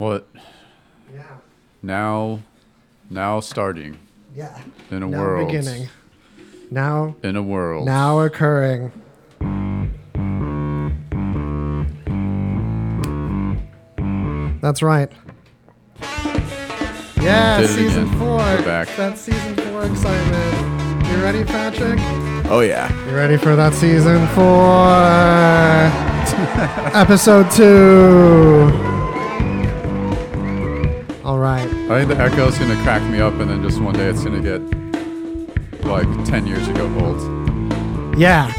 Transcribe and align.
What 0.00 0.28
Yeah. 1.12 1.22
now? 1.82 2.38
Now 3.10 3.40
starting 3.40 3.98
Yeah. 4.32 4.56
in 4.92 5.02
a 5.02 5.08
now 5.08 5.18
world. 5.18 5.48
beginning. 5.48 5.88
Now 6.70 7.16
In 7.24 7.34
a 7.34 7.42
world. 7.42 7.84
now 7.84 8.20
occurring. 8.20 8.92
That's 14.60 14.82
right. 14.82 15.10
Yeah, 17.20 17.66
season 17.66 18.04
again. 18.04 18.18
4 18.18 18.36
We're 18.36 18.62
back. 18.64 18.88
That's 18.96 19.20
season 19.20 19.56
four 19.56 19.84
excitement. 19.84 21.06
You 21.08 21.22
ready, 21.22 21.44
Patrick? 21.44 21.98
Oh 22.50 22.60
yeah. 22.60 22.92
You 23.08 23.16
ready 23.16 23.36
for 23.36 23.56
that 23.56 23.74
season 23.74 24.26
four? 24.28 24.86
Episode 26.94 27.50
two. 27.50 28.97
All 31.88 31.94
right. 31.94 32.02
I 32.02 32.04
think 32.04 32.18
the 32.18 32.22
echo 32.24 32.48
is 32.48 32.58
gonna 32.58 32.80
crack 32.82 33.02
me 33.10 33.20
up, 33.20 33.34
and 33.34 33.50
then 33.50 33.62
just 33.62 33.80
one 33.80 33.94
day 33.94 34.06
it's 34.08 34.22
gonna 34.24 34.40
get 34.42 34.60
like 35.84 36.06
ten 36.24 36.46
years 36.46 36.66
ago 36.68 36.84
old. 37.00 38.18
Yeah. 38.18 38.52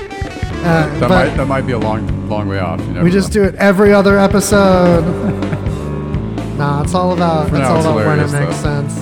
Uh, 0.61 0.87
That 0.99 0.99
but 0.99 1.09
might 1.09 1.37
that 1.37 1.47
might 1.47 1.61
be 1.67 1.73
a 1.73 1.79
long 1.79 2.27
long 2.29 2.47
way 2.49 2.59
off. 2.59 2.81
You 2.87 3.01
we 3.01 3.11
just 3.11 3.29
know. 3.29 3.43
do 3.43 3.47
it 3.49 3.55
every 3.55 3.93
other 3.93 4.17
episode. 4.20 5.03
nah, 6.57 6.84
it's 6.84 6.93
all 6.93 7.13
about 7.13 7.49
For 7.49 7.55
it's 7.55 7.61
now, 7.61 7.71
all 7.73 7.77
it's 7.77 7.85
about 7.85 8.05
when 8.05 8.20
it 8.20 8.31
makes 8.31 8.57
though. 8.61 8.81
sense. 8.87 8.93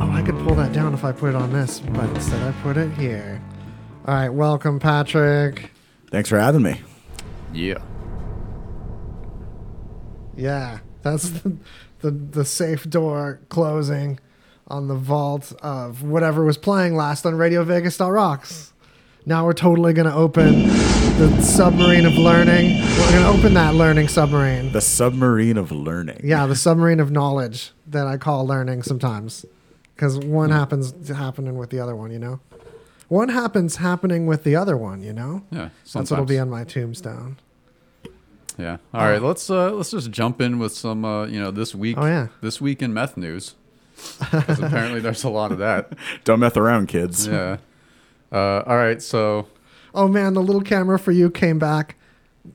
Oh, 0.00 0.10
I 0.10 0.22
could 0.22 0.36
pull 0.46 0.54
that 0.56 0.72
down 0.72 0.94
if 0.94 1.04
I 1.04 1.12
put 1.12 1.28
it 1.30 1.34
on 1.36 1.52
this, 1.52 1.80
but 1.80 2.08
instead 2.10 2.42
I 2.42 2.52
put 2.62 2.76
it 2.76 2.90
here. 2.92 3.40
All 4.06 4.14
right, 4.14 4.30
welcome, 4.30 4.78
Patrick. 4.80 5.70
Thanks 6.10 6.28
for 6.30 6.38
having 6.38 6.62
me. 6.62 6.80
yeah. 7.52 7.78
Yeah, 10.36 10.78
that's 11.02 11.30
the, 11.40 11.56
the 12.00 12.10
the 12.10 12.44
safe 12.44 12.88
door 12.88 13.40
closing 13.48 14.18
on 14.66 14.88
the 14.88 14.94
vault 14.94 15.52
of 15.62 16.02
whatever 16.02 16.44
was 16.44 16.58
playing 16.58 16.94
last 16.94 17.24
on 17.24 17.34
Radio 17.34 17.64
Vegas 17.64 17.94
Star 17.94 18.12
Rocks. 18.12 18.72
Now 19.26 19.44
we're 19.44 19.52
totally 19.52 19.92
gonna 19.92 20.14
open 20.14 20.68
the 21.18 21.40
submarine 21.42 22.06
of 22.06 22.14
learning. 22.14 22.80
We're 22.98 23.10
gonna 23.10 23.36
open 23.36 23.54
that 23.54 23.74
learning 23.74 24.08
submarine. 24.08 24.72
The 24.72 24.80
submarine 24.80 25.56
of 25.56 25.72
learning. 25.72 26.20
Yeah, 26.24 26.46
the 26.46 26.56
submarine 26.56 27.00
of 27.00 27.10
knowledge 27.10 27.72
that 27.86 28.06
I 28.06 28.16
call 28.16 28.46
learning 28.46 28.84
sometimes, 28.84 29.44
because 29.94 30.18
one 30.18 30.50
hmm. 30.50 30.56
happens 30.56 31.08
happening 31.08 31.58
with 31.58 31.70
the 31.70 31.80
other 31.80 31.96
one. 31.96 32.10
You 32.10 32.18
know, 32.18 32.40
one 33.08 33.30
happens 33.30 33.76
happening 33.76 34.26
with 34.26 34.44
the 34.44 34.56
other 34.56 34.76
one. 34.76 35.02
You 35.02 35.12
know, 35.12 35.42
Yeah. 35.50 35.70
that's 35.92 36.10
what'll 36.10 36.24
be 36.24 36.38
on 36.38 36.50
my 36.50 36.64
tombstone. 36.64 37.38
Yeah. 38.58 38.78
All 38.92 39.02
right. 39.02 39.22
Let's 39.22 39.48
uh 39.48 39.70
let's 39.72 39.90
just 39.92 40.10
jump 40.10 40.40
in 40.40 40.58
with 40.58 40.72
some 40.72 41.04
uh 41.04 41.26
you 41.26 41.40
know 41.40 41.50
this 41.50 41.74
week. 41.74 41.96
Oh, 41.98 42.06
yeah. 42.06 42.28
This 42.40 42.60
week 42.60 42.82
in 42.82 42.92
meth 42.92 43.16
news. 43.16 43.54
'Cause 44.20 44.60
apparently 44.62 45.00
there's 45.00 45.24
a 45.24 45.28
lot 45.30 45.52
of 45.52 45.58
that. 45.58 45.92
Don't 46.24 46.40
mess 46.40 46.56
around, 46.56 46.88
kids. 46.88 47.26
Yeah. 47.26 47.58
Uh, 48.30 48.62
all 48.66 48.76
right. 48.76 49.00
So 49.02 49.46
Oh 49.94 50.06
man, 50.08 50.34
the 50.34 50.42
little 50.42 50.60
camera 50.62 50.98
for 50.98 51.12
you 51.12 51.30
came 51.30 51.58
back 51.58 51.96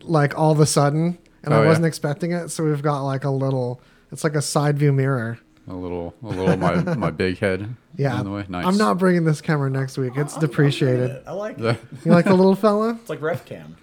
like 0.01 0.37
all 0.37 0.51
of 0.51 0.59
a 0.59 0.65
sudden, 0.65 1.17
and 1.43 1.53
Oh, 1.53 1.57
I 1.57 1.61
yeah. 1.61 1.67
wasn't 1.67 1.85
expecting 1.85 2.31
it. 2.31 2.49
So 2.49 2.63
we've 2.63 2.81
got 2.81 3.01
like 3.03 3.23
a 3.23 3.29
little. 3.31 3.81
It's 4.11 4.23
like 4.23 4.35
a 4.35 4.41
side 4.41 4.77
view 4.77 4.93
mirror. 4.93 5.39
a 5.67 5.73
little 5.73 6.13
a 6.23 6.27
little 6.27 6.57
my 6.57 6.75
my 6.95 7.11
big 7.11 7.39
head. 7.39 7.75
Yeah, 7.95 8.19
In 8.19 8.25
the 8.25 8.31
way. 8.31 8.45
Nice. 8.49 8.65
I'm 8.65 8.77
not 8.77 8.97
bringing 8.97 9.23
this 9.23 9.39
camera 9.41 9.69
next 9.69 9.97
week. 9.97 10.13
It's 10.15 10.35
depreciated. 10.37 11.21
I 11.27 11.31
like 11.33 11.57
it. 11.59 11.63
Yeah. 11.63 11.75
You 12.05 12.11
like 12.11 12.25
the 12.25 12.33
little 12.33 12.55
fella? 12.55 12.97
It's 13.01 13.09
like 13.09 13.21
ref 13.21 13.45
cam. 13.45 13.77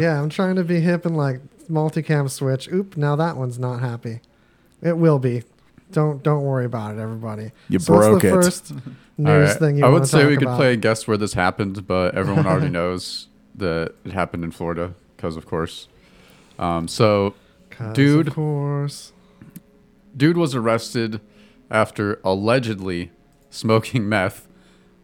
Yeah, 0.00 0.20
I'm 0.20 0.28
trying 0.30 0.56
to 0.56 0.64
be 0.64 0.80
hip 0.80 1.06
and 1.06 1.16
like 1.16 1.40
multicam 1.72 2.30
switch. 2.30 2.68
Oop, 2.72 2.96
now 2.96 3.16
that 3.16 3.36
one's 3.36 3.58
not 3.58 3.80
happy. 3.80 4.20
It 4.82 4.96
will 4.98 5.18
be. 5.18 5.42
Don't 5.90 6.22
don't 6.22 6.42
worry 6.44 6.64
about 6.64 6.96
it, 6.96 7.00
everybody. 7.00 7.52
You 7.68 7.78
so 7.78 7.92
what's 7.94 8.06
broke 8.06 8.22
the 8.22 8.28
it. 8.28 8.30
first 8.30 8.72
news 9.18 9.50
right. 9.50 9.58
thing 9.58 9.76
you 9.78 9.84
I 9.84 9.88
would 9.88 10.06
say 10.06 10.20
talk 10.22 10.28
we 10.30 10.36
could 10.36 10.44
about? 10.44 10.56
play 10.56 10.76
guess 10.76 11.06
where 11.08 11.16
this 11.16 11.34
happened, 11.34 11.86
but 11.86 12.14
everyone 12.14 12.46
already 12.46 12.68
knows 12.80 13.28
that 13.56 13.94
it 14.04 14.12
happened 14.12 14.44
in 14.44 14.50
Florida 14.52 14.94
because, 15.16 15.36
of 15.36 15.46
course. 15.46 15.88
Um, 16.58 16.88
so, 16.88 17.34
'Cause 17.70 17.94
dude. 17.94 18.28
Of 18.28 18.34
course. 18.34 19.12
dude 20.16 20.36
was 20.36 20.54
arrested 20.54 21.20
after 21.70 22.20
allegedly 22.24 23.10
smoking 23.50 24.08
meth 24.08 24.48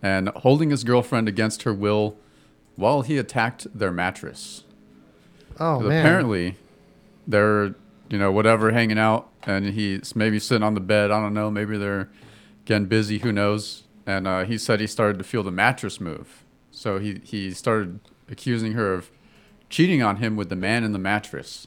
and 0.03 0.29
holding 0.31 0.71
his 0.71 0.85
girlfriend 0.85 1.29
against 1.29 1.63
her 1.65 1.75
will 1.75 2.17
while 2.77 3.03
he 3.03 3.19
attacked 3.19 3.67
their 3.77 3.91
mattress. 3.93 4.65
Oh 5.61 5.81
man. 5.81 5.99
Apparently, 6.01 6.57
they're 7.29 7.75
you 8.09 8.19
know 8.19 8.33
whatever 8.33 8.73
hanging 8.73 8.99
out, 8.99 9.29
and 9.45 9.67
he's 9.67 10.17
maybe 10.17 10.39
sitting 10.41 10.65
on 10.65 10.75
the 10.75 10.81
bed. 10.81 11.11
I 11.11 11.21
don't 11.21 11.35
know. 11.35 11.51
Maybe 11.51 11.77
they're 11.79 12.09
getting 12.65 12.87
busy. 12.87 13.19
Who 13.19 13.31
knows? 13.31 13.85
And 14.07 14.27
uh, 14.27 14.45
he 14.45 14.57
said 14.59 14.81
he 14.81 14.87
started 14.87 15.19
to 15.19 15.25
feel 15.25 15.43
the 15.43 15.51
mattress 15.53 16.01
move, 16.01 16.45
so 16.71 16.99
he 16.99 17.21
he 17.23 17.53
started 17.53 18.01
accusing 18.31 18.73
her 18.73 18.95
of 18.95 19.11
cheating 19.69 20.03
on 20.03 20.17
him 20.17 20.35
with 20.35 20.49
the 20.49 20.57
man 20.57 20.83
in 20.83 20.93
the 20.93 20.99
mattress. 20.99 21.67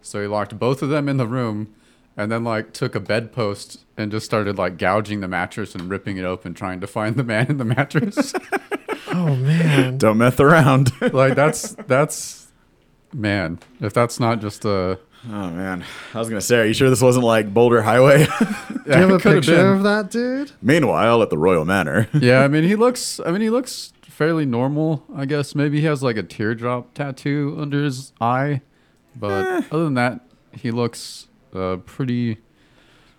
So 0.00 0.20
he 0.22 0.26
locked 0.28 0.58
both 0.58 0.82
of 0.82 0.88
them 0.88 1.08
in 1.08 1.16
the 1.16 1.26
room, 1.26 1.74
and 2.16 2.30
then 2.30 2.44
like 2.44 2.72
took 2.72 2.94
a 2.94 3.00
bedpost 3.00 3.84
and 3.96 4.10
just 4.12 4.24
started 4.24 4.56
like 4.56 4.78
gouging 4.78 5.20
the 5.20 5.28
mattress 5.28 5.74
and 5.74 5.90
ripping 5.90 6.16
it 6.16 6.24
open, 6.24 6.54
trying 6.54 6.80
to 6.80 6.86
find 6.86 7.16
the 7.16 7.24
man 7.24 7.48
in 7.50 7.58
the 7.58 7.64
mattress. 7.64 8.32
Oh 9.12 9.34
man. 9.34 9.98
Don't 9.98 10.18
mess 10.18 10.38
around. 10.38 10.92
like 11.12 11.34
that's 11.34 11.72
that's 11.88 12.39
man, 13.12 13.58
if 13.80 13.92
that's 13.92 14.18
not 14.20 14.40
just 14.40 14.64
a 14.64 14.98
oh 15.28 15.50
man. 15.50 15.84
I 16.14 16.18
was 16.18 16.28
gonna 16.28 16.40
say, 16.40 16.58
are 16.60 16.64
you 16.66 16.74
sure 16.74 16.90
this 16.90 17.02
wasn't 17.02 17.24
like 17.24 17.52
Boulder 17.52 17.82
Highway? 17.82 18.26
Do 18.38 18.82
you 18.86 18.92
have 18.92 19.10
a 19.10 19.18
picture 19.18 19.72
of 19.72 19.82
that 19.84 20.10
dude? 20.10 20.52
Meanwhile, 20.62 21.22
at 21.22 21.30
the 21.30 21.38
Royal 21.38 21.64
Manor. 21.64 22.08
yeah, 22.14 22.40
I 22.40 22.48
mean 22.48 22.64
he 22.64 22.76
looks. 22.76 23.20
I 23.24 23.30
mean 23.30 23.40
he 23.42 23.50
looks 23.50 23.92
fairly 24.02 24.44
normal. 24.46 25.04
I 25.14 25.24
guess 25.26 25.54
maybe 25.54 25.80
he 25.80 25.86
has 25.86 26.02
like 26.02 26.16
a 26.16 26.22
teardrop 26.22 26.94
tattoo 26.94 27.56
under 27.58 27.82
his 27.84 28.12
eye, 28.20 28.60
but 29.16 29.46
Eh. 29.46 29.62
other 29.70 29.84
than 29.84 29.94
that, 29.94 30.20
he 30.52 30.70
looks 30.70 31.28
uh, 31.54 31.76
pretty. 31.86 32.38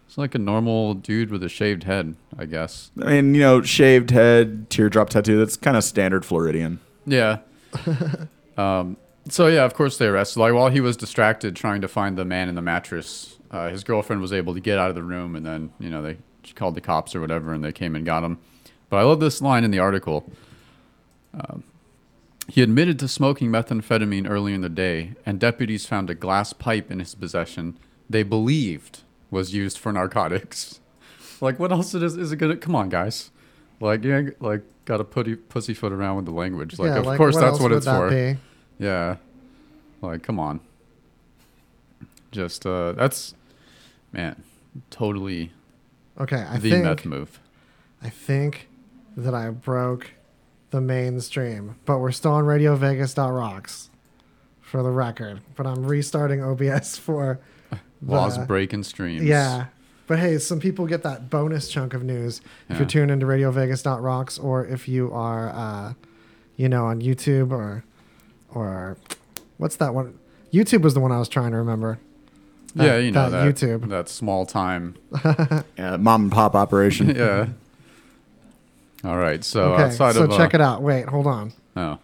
It's 0.08 0.18
like 0.18 0.36
a 0.36 0.40
normal 0.40 0.94
dude 0.94 1.32
with 1.32 1.42
a 1.42 1.48
shaved 1.48 1.84
head, 1.84 2.16
I 2.38 2.46
guess. 2.46 2.92
I 3.02 3.06
mean, 3.22 3.34
you 3.34 3.40
know, 3.40 3.62
shaved 3.62 4.10
head, 4.12 4.70
teardrop 4.70 5.10
tattoo. 5.10 5.38
That's 5.38 5.56
kind 5.56 5.78
of 5.78 5.86
standard 5.86 6.26
Floridian. 6.26 6.82
Yeah. 7.06 7.38
um. 8.58 8.98
So 9.32 9.48
yeah, 9.48 9.64
of 9.64 9.74
course 9.74 9.98
they 9.98 10.08
arrested. 10.08 10.40
Like 10.40 10.54
while 10.54 10.70
he 10.70 10.82
was 10.82 10.98
distracted 10.98 11.56
trying 11.56 11.82
to 11.82 11.88
find 11.88 12.18
the 12.18 12.26
man 12.26 12.50
in 12.50 12.56
the 12.56 12.62
mattress, 12.62 13.38
uh, 13.50 13.70
his 13.70 13.84
girlfriend 13.84 14.22
was 14.22 14.34
able 14.34 14.54
to 14.54 14.60
get 14.60 14.78
out 14.78 14.90
of 14.90 14.96
the 14.96 15.04
room, 15.04 15.36
and 15.36 15.46
then 15.46 15.72
you 15.80 15.90
know 15.90 16.02
they 16.02 16.18
she 16.44 16.54
called 16.54 16.76
the 16.76 16.82
cops 16.82 17.16
or 17.16 17.22
whatever, 17.22 17.54
and 17.54 17.64
they 17.64 17.72
came 17.72 17.96
and 17.96 18.06
got 18.06 18.24
him. 18.24 18.40
But 18.90 18.98
I 18.98 19.04
love 19.04 19.22
this 19.22 19.42
line 19.42 19.64
in 19.64 19.72
the 19.72 19.80
article. 19.80 20.30
Um, 21.34 21.64
he 22.50 22.62
admitted 22.62 23.00
to 23.00 23.08
smoking 23.08 23.50
methamphetamine 23.50 24.30
earlier 24.30 24.56
in 24.56 24.62
the 24.62 24.70
day, 24.70 25.14
and 25.26 25.40
deputies 25.40 25.86
found 25.86 26.10
a 26.10 26.16
glass 26.16 26.52
pipe 26.52 26.92
in 26.92 27.00
his 27.00 27.16
possession. 27.16 27.78
They 28.10 28.24
believed 28.24 29.04
was 29.30 29.54
used 29.54 29.78
for 29.78 29.92
narcotics. 29.92 30.80
Like, 31.44 31.58
what 31.58 31.72
else 31.72 31.96
it 31.96 32.04
is? 32.04 32.18
Is 32.18 32.32
it 32.32 32.36
gonna? 32.36 32.56
Come 32.56 32.76
on, 32.76 32.90
guys. 32.90 33.32
Like, 33.80 34.04
yeah, 34.04 34.30
like, 34.40 34.62
got 34.86 34.98
to 34.98 35.04
putty 35.04 35.36
pussyfoot 35.36 35.92
around 35.92 36.18
with 36.18 36.26
the 36.26 36.32
language. 36.32 36.78
Like, 36.78 36.90
yeah, 36.90 37.00
of 37.00 37.06
like, 37.08 37.18
course, 37.18 37.36
that's 37.36 37.60
what 37.60 37.72
it's 37.72 37.88
that 37.88 37.98
for. 37.98 38.10
be? 38.12 38.38
Yeah. 38.82 39.18
Like, 40.02 40.24
come 40.24 40.40
on. 40.40 40.60
Just 42.32 42.66
uh 42.66 42.94
that's 42.94 43.34
man, 44.12 44.42
totally 44.90 45.52
Okay, 46.20 46.38
I 46.42 46.58
the 46.58 46.70
think 46.72 46.84
meth 46.86 47.06
move. 47.06 47.40
I 48.02 48.10
think 48.10 48.68
that 49.18 49.34
I 49.34 49.50
broke 49.50 50.12
the 50.72 50.82
mainstream, 50.82 51.76
but 51.86 52.00
we're 52.00 52.12
still 52.12 52.32
on 52.34 52.46
Radio 52.46 52.76
Vegas.rocks 52.76 53.90
for 54.62 54.82
the 54.84 54.90
record. 54.92 55.42
But 55.56 55.68
I'm 55.68 55.84
restarting 55.86 56.42
OBS 56.44 56.98
for 57.06 57.40
Laws 58.06 58.38
breaking 58.40 58.84
streams. 58.84 59.24
Yeah. 59.24 59.66
But 60.08 60.20
hey, 60.20 60.38
some 60.40 60.60
people 60.60 60.86
get 60.88 61.04
that 61.04 61.30
bonus 61.30 61.70
chunk 61.70 61.94
of 61.94 62.04
news 62.04 62.40
if 62.70 62.72
Yeah. 62.72 62.78
you're 62.80 62.88
tuned 62.88 63.12
into 63.12 63.26
Radio 63.26 63.52
Vegas.rocks 63.52 64.38
or 64.40 64.66
if 64.66 64.88
you 64.88 65.12
are, 65.14 65.50
uh, 65.50 65.94
you 66.58 66.68
know, 66.70 66.86
on 66.86 67.02
YouTube 67.02 67.52
or, 67.52 67.84
or 68.54 68.98
what's 69.58 69.76
that 69.78 69.94
one? 69.94 70.18
YouTube 70.52 70.82
was 70.82 70.94
the 70.94 71.00
one 71.00 71.12
I 71.12 71.20
was 71.20 71.30
trying 71.30 71.52
to 71.52 71.58
remember. 71.58 72.00
Yeah, 72.76 72.98
you 72.98 73.12
know 73.12 73.30
that 73.30 73.44
that 73.44 73.56
YouTube. 73.56 73.90
that 73.90 74.10
small 74.10 74.46
time. 74.46 74.96
Yeah, 75.78 75.98
mom 75.98 76.24
and 76.24 76.32
pop 76.32 76.56
operation. 76.56 77.10
yeah. 77.16 77.48
All 79.04 79.18
right. 79.18 79.44
So 79.44 79.74
okay, 79.74 79.84
outside 79.84 80.16
so 80.16 80.24
of 80.26 80.32
check 80.32 80.54
uh, 80.54 80.58
it 80.58 80.62
out. 80.62 80.82
Wait, 80.82 81.08
hold 81.08 81.28
on. 81.28 81.54
Oh. 81.76 81.98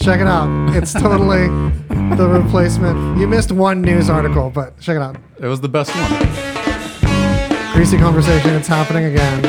Check 0.00 0.20
it 0.20 0.26
out. 0.26 0.76
It's 0.76 0.92
totally 0.92 1.48
the 2.16 2.28
replacement. 2.28 3.18
You 3.18 3.26
missed 3.26 3.50
one 3.50 3.82
news 3.82 4.08
article, 4.08 4.50
but 4.50 4.78
check 4.80 4.96
it 4.96 5.02
out. 5.02 5.16
It 5.40 5.46
was 5.46 5.60
the 5.60 5.68
best 5.68 5.90
one. 5.94 7.72
Greasy 7.72 7.98
conversation. 7.98 8.54
It's 8.54 8.68
happening 8.68 9.06
again. 9.06 9.44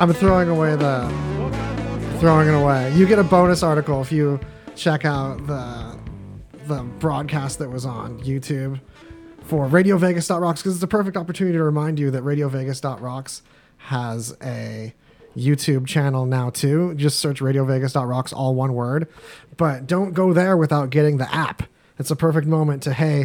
I'm 0.00 0.12
throwing 0.12 0.48
away 0.48 0.76
the 0.76 1.29
throwing 2.20 2.48
it 2.48 2.54
away. 2.54 2.92
You 2.92 3.06
get 3.06 3.18
a 3.18 3.24
bonus 3.24 3.62
article 3.62 4.02
if 4.02 4.12
you 4.12 4.38
check 4.76 5.06
out 5.06 5.46
the 5.46 5.98
the 6.66 6.82
broadcast 6.98 7.58
that 7.58 7.70
was 7.70 7.86
on 7.86 8.20
YouTube 8.20 8.78
for 9.44 9.66
Radio 9.66 9.96
Vegas.rocks 9.96 10.60
because 10.60 10.74
it's 10.74 10.82
a 10.84 10.86
perfect 10.86 11.16
opportunity 11.16 11.56
to 11.56 11.64
remind 11.64 11.98
you 11.98 12.10
that 12.10 12.22
Radio 12.22 12.50
Vegas.rocks 12.50 13.40
has 13.78 14.36
a 14.42 14.94
YouTube 15.34 15.86
channel 15.86 16.26
now 16.26 16.50
too. 16.50 16.94
Just 16.94 17.20
search 17.20 17.40
Radio 17.40 17.64
Vegas.rocks, 17.64 18.34
all 18.34 18.54
one 18.54 18.74
word. 18.74 19.08
But 19.56 19.86
don't 19.86 20.12
go 20.12 20.34
there 20.34 20.58
without 20.58 20.90
getting 20.90 21.16
the 21.16 21.34
app. 21.34 21.62
It's 21.98 22.10
a 22.10 22.16
perfect 22.16 22.46
moment 22.46 22.82
to, 22.82 22.92
hey, 22.92 23.24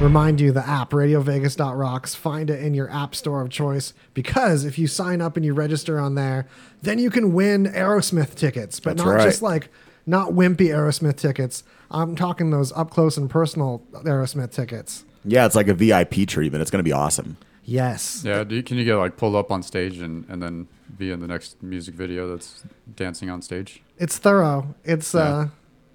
remind 0.00 0.40
you 0.40 0.50
the 0.50 0.66
app, 0.66 0.92
Radio 0.92 1.20
Vegas.rocks. 1.20 2.14
Find 2.14 2.50
it 2.50 2.62
in 2.62 2.74
your 2.74 2.90
app 2.90 3.14
store 3.14 3.42
of 3.42 3.50
choice 3.50 3.92
because 4.14 4.64
if 4.64 4.78
you 4.78 4.86
sign 4.86 5.20
up 5.20 5.36
and 5.36 5.44
you 5.44 5.52
register 5.52 5.98
on 5.98 6.14
there, 6.14 6.46
then 6.82 6.98
you 6.98 7.10
can 7.10 7.32
win 7.32 7.66
Aerosmith 7.66 8.34
tickets. 8.34 8.80
But 8.80 8.96
That's 8.96 9.06
not 9.06 9.14
right. 9.16 9.24
just 9.24 9.42
like, 9.42 9.68
not 10.06 10.30
wimpy 10.30 10.68
Aerosmith 10.68 11.16
tickets. 11.16 11.62
I'm 11.90 12.16
talking 12.16 12.50
those 12.50 12.72
up 12.72 12.90
close 12.90 13.16
and 13.16 13.28
personal 13.28 13.82
Aerosmith 13.92 14.52
tickets. 14.52 15.04
Yeah, 15.24 15.44
it's 15.44 15.54
like 15.54 15.68
a 15.68 15.74
VIP 15.74 16.26
treatment. 16.26 16.62
It's 16.62 16.70
going 16.70 16.78
to 16.78 16.88
be 16.88 16.92
awesome. 16.92 17.36
Yes. 17.64 18.22
Yeah, 18.24 18.42
do 18.42 18.56
you, 18.56 18.62
can 18.62 18.78
you 18.78 18.84
get 18.84 18.96
like 18.96 19.16
pulled 19.16 19.36
up 19.36 19.52
on 19.52 19.62
stage 19.62 19.98
and, 19.98 20.24
and 20.28 20.42
then 20.42 20.66
be 20.96 21.10
in 21.10 21.20
the 21.20 21.28
next 21.28 21.62
music 21.62 21.94
video 21.94 22.28
that's 22.28 22.64
dancing 22.96 23.28
on 23.28 23.42
stage? 23.42 23.82
It's 23.98 24.16
thorough. 24.18 24.74
It's, 24.82 25.14
uh, 25.14 25.48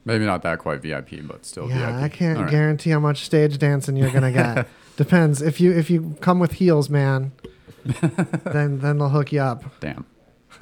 Maybe 0.06 0.26
not 0.26 0.44
that 0.44 0.60
quite 0.60 0.82
VIP, 0.82 1.28
but 1.28 1.46
still 1.46 1.68
yeah, 1.68 1.92
VIP. 1.92 2.04
I 2.04 2.10
can't 2.10 2.40
right. 2.40 2.50
guarantee 2.50 2.92
how 2.92 3.00
much 3.00 3.26
stage 3.26 3.58
dancing 3.58 3.98
you're 3.98 4.12
gonna 4.12 4.32
get. 4.32 4.68
Depends. 4.98 5.42
If 5.42 5.60
you 5.60 5.72
if 5.72 5.90
you 5.90 6.16
come 6.22 6.40
with 6.40 6.54
heels, 6.54 6.90
man, 6.90 7.32
then 8.44 8.80
then 8.80 9.00
they'll 9.00 9.10
hook 9.10 9.32
you 9.32 9.42
up. 9.42 9.64
Damn. 9.80 10.06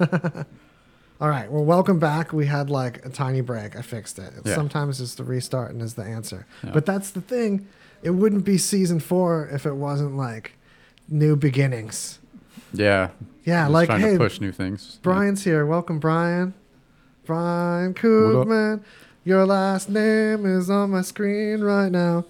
All 1.20 1.28
right. 1.28 1.50
Well, 1.50 1.64
welcome 1.64 1.98
back. 1.98 2.32
We 2.32 2.46
had 2.46 2.70
like 2.70 3.04
a 3.04 3.10
tiny 3.10 3.42
break. 3.42 3.76
I 3.76 3.82
fixed 3.82 4.18
it. 4.18 4.32
Yeah. 4.44 4.54
Sometimes 4.54 4.98
just 4.98 5.18
the 5.18 5.24
restarting 5.24 5.80
is 5.80 5.94
the 5.94 6.02
answer. 6.02 6.46
Yeah. 6.64 6.70
But 6.72 6.86
that's 6.86 7.10
the 7.10 7.20
thing. 7.20 7.68
It 8.02 8.10
wouldn't 8.10 8.44
be 8.44 8.58
season 8.58 8.98
four 8.98 9.48
if 9.52 9.64
it 9.66 9.74
wasn't 9.74 10.16
like 10.16 10.52
new 11.08 11.36
beginnings. 11.36 12.18
Yeah. 12.72 13.10
Yeah, 13.44 13.68
like 13.68 13.88
trying 13.88 14.00
hey, 14.00 14.12
to 14.12 14.18
push 14.18 14.40
new 14.40 14.52
things. 14.52 14.98
Brian's 15.02 15.44
here. 15.44 15.66
Welcome, 15.66 15.98
Brian. 15.98 16.54
Brian? 17.26 17.94
Koopman. 17.94 18.82
Your 19.24 19.46
last 19.46 19.88
name 19.88 20.44
is 20.44 20.68
on 20.68 20.90
my 20.90 21.00
screen 21.02 21.62
right 21.62 21.90
now. 21.90 22.24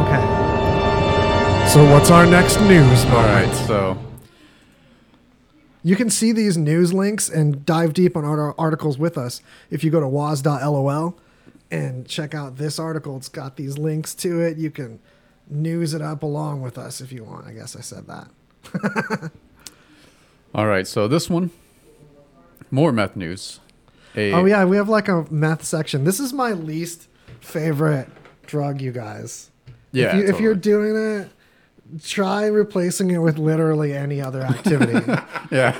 Okay. 0.00 1.66
So 1.68 1.84
what's 1.92 2.10
our 2.10 2.26
next 2.26 2.60
news 2.60 3.04
Yeah. 3.04 3.10
All 3.14 3.22
moment? 3.22 3.48
right. 3.48 3.66
So 3.66 3.98
You 5.82 5.96
can 5.96 6.10
see 6.10 6.30
these 6.32 6.56
news 6.56 6.92
links 6.92 7.28
and 7.28 7.64
dive 7.64 7.94
deep 7.94 8.16
on 8.16 8.24
our 8.24 8.54
articles 8.58 8.98
with 8.98 9.16
us 9.18 9.40
if 9.70 9.82
you 9.82 9.90
go 9.90 9.98
to 10.00 10.06
waz.lol 10.08 11.14
and 11.70 12.06
check 12.06 12.34
out 12.34 12.56
this 12.56 12.78
article. 12.78 13.16
It's 13.16 13.28
got 13.28 13.56
these 13.56 13.78
links 13.78 14.14
to 14.16 14.40
it. 14.40 14.56
You 14.58 14.70
can 14.70 15.00
news 15.48 15.94
it 15.94 16.02
up 16.02 16.22
along 16.22 16.60
with 16.62 16.78
us 16.78 17.00
if 17.00 17.10
you 17.12 17.24
want. 17.24 17.46
I 17.46 17.52
guess 17.52 17.74
I 17.74 17.80
said 17.80 18.06
that. 18.06 19.30
all 20.54 20.66
right. 20.66 20.86
So 20.86 21.08
this 21.08 21.28
one, 21.30 21.50
more 22.70 22.92
meth 22.92 23.16
news. 23.16 23.58
A, 24.16 24.32
Oh 24.32 24.44
yeah, 24.44 24.64
we 24.64 24.76
have 24.76 24.88
like 24.88 25.08
a 25.08 25.26
meth 25.30 25.64
section. 25.64 26.04
This 26.04 26.20
is 26.20 26.32
my 26.32 26.52
least 26.52 27.08
favorite 27.40 28.08
drug, 28.46 28.80
you 28.80 28.92
guys. 28.92 29.50
Yeah. 29.92 30.16
if, 30.16 30.22
you, 30.22 30.34
if 30.34 30.40
you're 30.40 30.54
doing 30.54 31.20
it, 31.20 31.30
try 32.02 32.46
replacing 32.46 33.10
it 33.10 33.18
with 33.18 33.38
literally 33.38 33.92
any 33.92 34.20
other 34.20 34.42
activity. 34.42 34.92
yeah. 35.50 35.76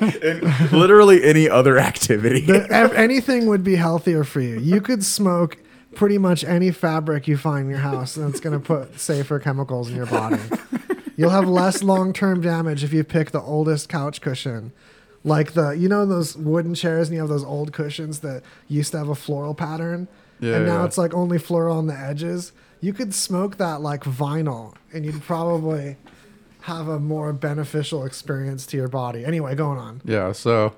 Literally 0.72 1.22
any 1.22 1.48
other 1.48 1.78
activity. 1.78 2.40
The- 2.42 2.92
anything 2.96 3.46
would 3.46 3.62
be 3.62 3.76
healthier 3.76 4.24
for 4.24 4.40
you. 4.40 4.58
You 4.58 4.80
could 4.80 5.04
smoke 5.04 5.58
pretty 5.94 6.18
much 6.18 6.44
any 6.44 6.70
fabric 6.70 7.28
you 7.28 7.36
find 7.36 7.64
in 7.64 7.70
your 7.70 7.80
house, 7.80 8.16
and 8.16 8.28
it's 8.28 8.40
going 8.40 8.58
to 8.58 8.64
put 8.64 8.98
safer 8.98 9.38
chemicals 9.38 9.90
in 9.90 9.96
your 9.96 10.06
body. 10.06 10.40
You'll 11.16 11.30
have 11.30 11.48
less 11.48 11.82
long-term 11.82 12.40
damage 12.40 12.82
if 12.82 12.92
you 12.92 13.04
pick 13.04 13.30
the 13.32 13.40
oldest 13.40 13.88
couch 13.88 14.20
cushion. 14.20 14.72
Like 15.22 15.52
the, 15.52 15.70
you 15.72 15.88
know, 15.88 16.06
those 16.06 16.36
wooden 16.36 16.74
chairs, 16.74 17.08
and 17.08 17.14
you 17.14 17.20
have 17.20 17.28
those 17.28 17.44
old 17.44 17.72
cushions 17.72 18.20
that 18.20 18.42
used 18.68 18.92
to 18.92 18.98
have 18.98 19.08
a 19.08 19.14
floral 19.14 19.54
pattern, 19.54 20.08
Yeah, 20.40 20.56
and 20.56 20.66
now 20.66 20.80
yeah. 20.80 20.86
it's 20.86 20.96
like 20.96 21.12
only 21.12 21.38
floral 21.38 21.76
on 21.76 21.86
the 21.88 21.94
edges. 21.98 22.52
You 22.80 22.94
could 22.94 23.14
smoke 23.14 23.58
that 23.58 23.82
like 23.82 24.04
vinyl, 24.04 24.74
and 24.94 25.04
you'd 25.04 25.20
probably 25.22 25.96
have 26.62 26.88
a 26.88 26.98
more 26.98 27.32
beneficial 27.34 28.04
experience 28.06 28.64
to 28.66 28.76
your 28.78 28.88
body. 28.88 29.24
Anyway, 29.24 29.54
going 29.54 29.78
on. 29.78 30.00
Yeah, 30.04 30.32
so 30.32 30.74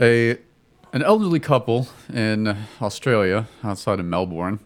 a 0.00 0.38
an 0.92 1.02
elderly 1.02 1.40
couple 1.40 1.88
in 2.12 2.56
Australia, 2.80 3.46
outside 3.64 4.00
of 4.00 4.06
Melbourne, 4.06 4.60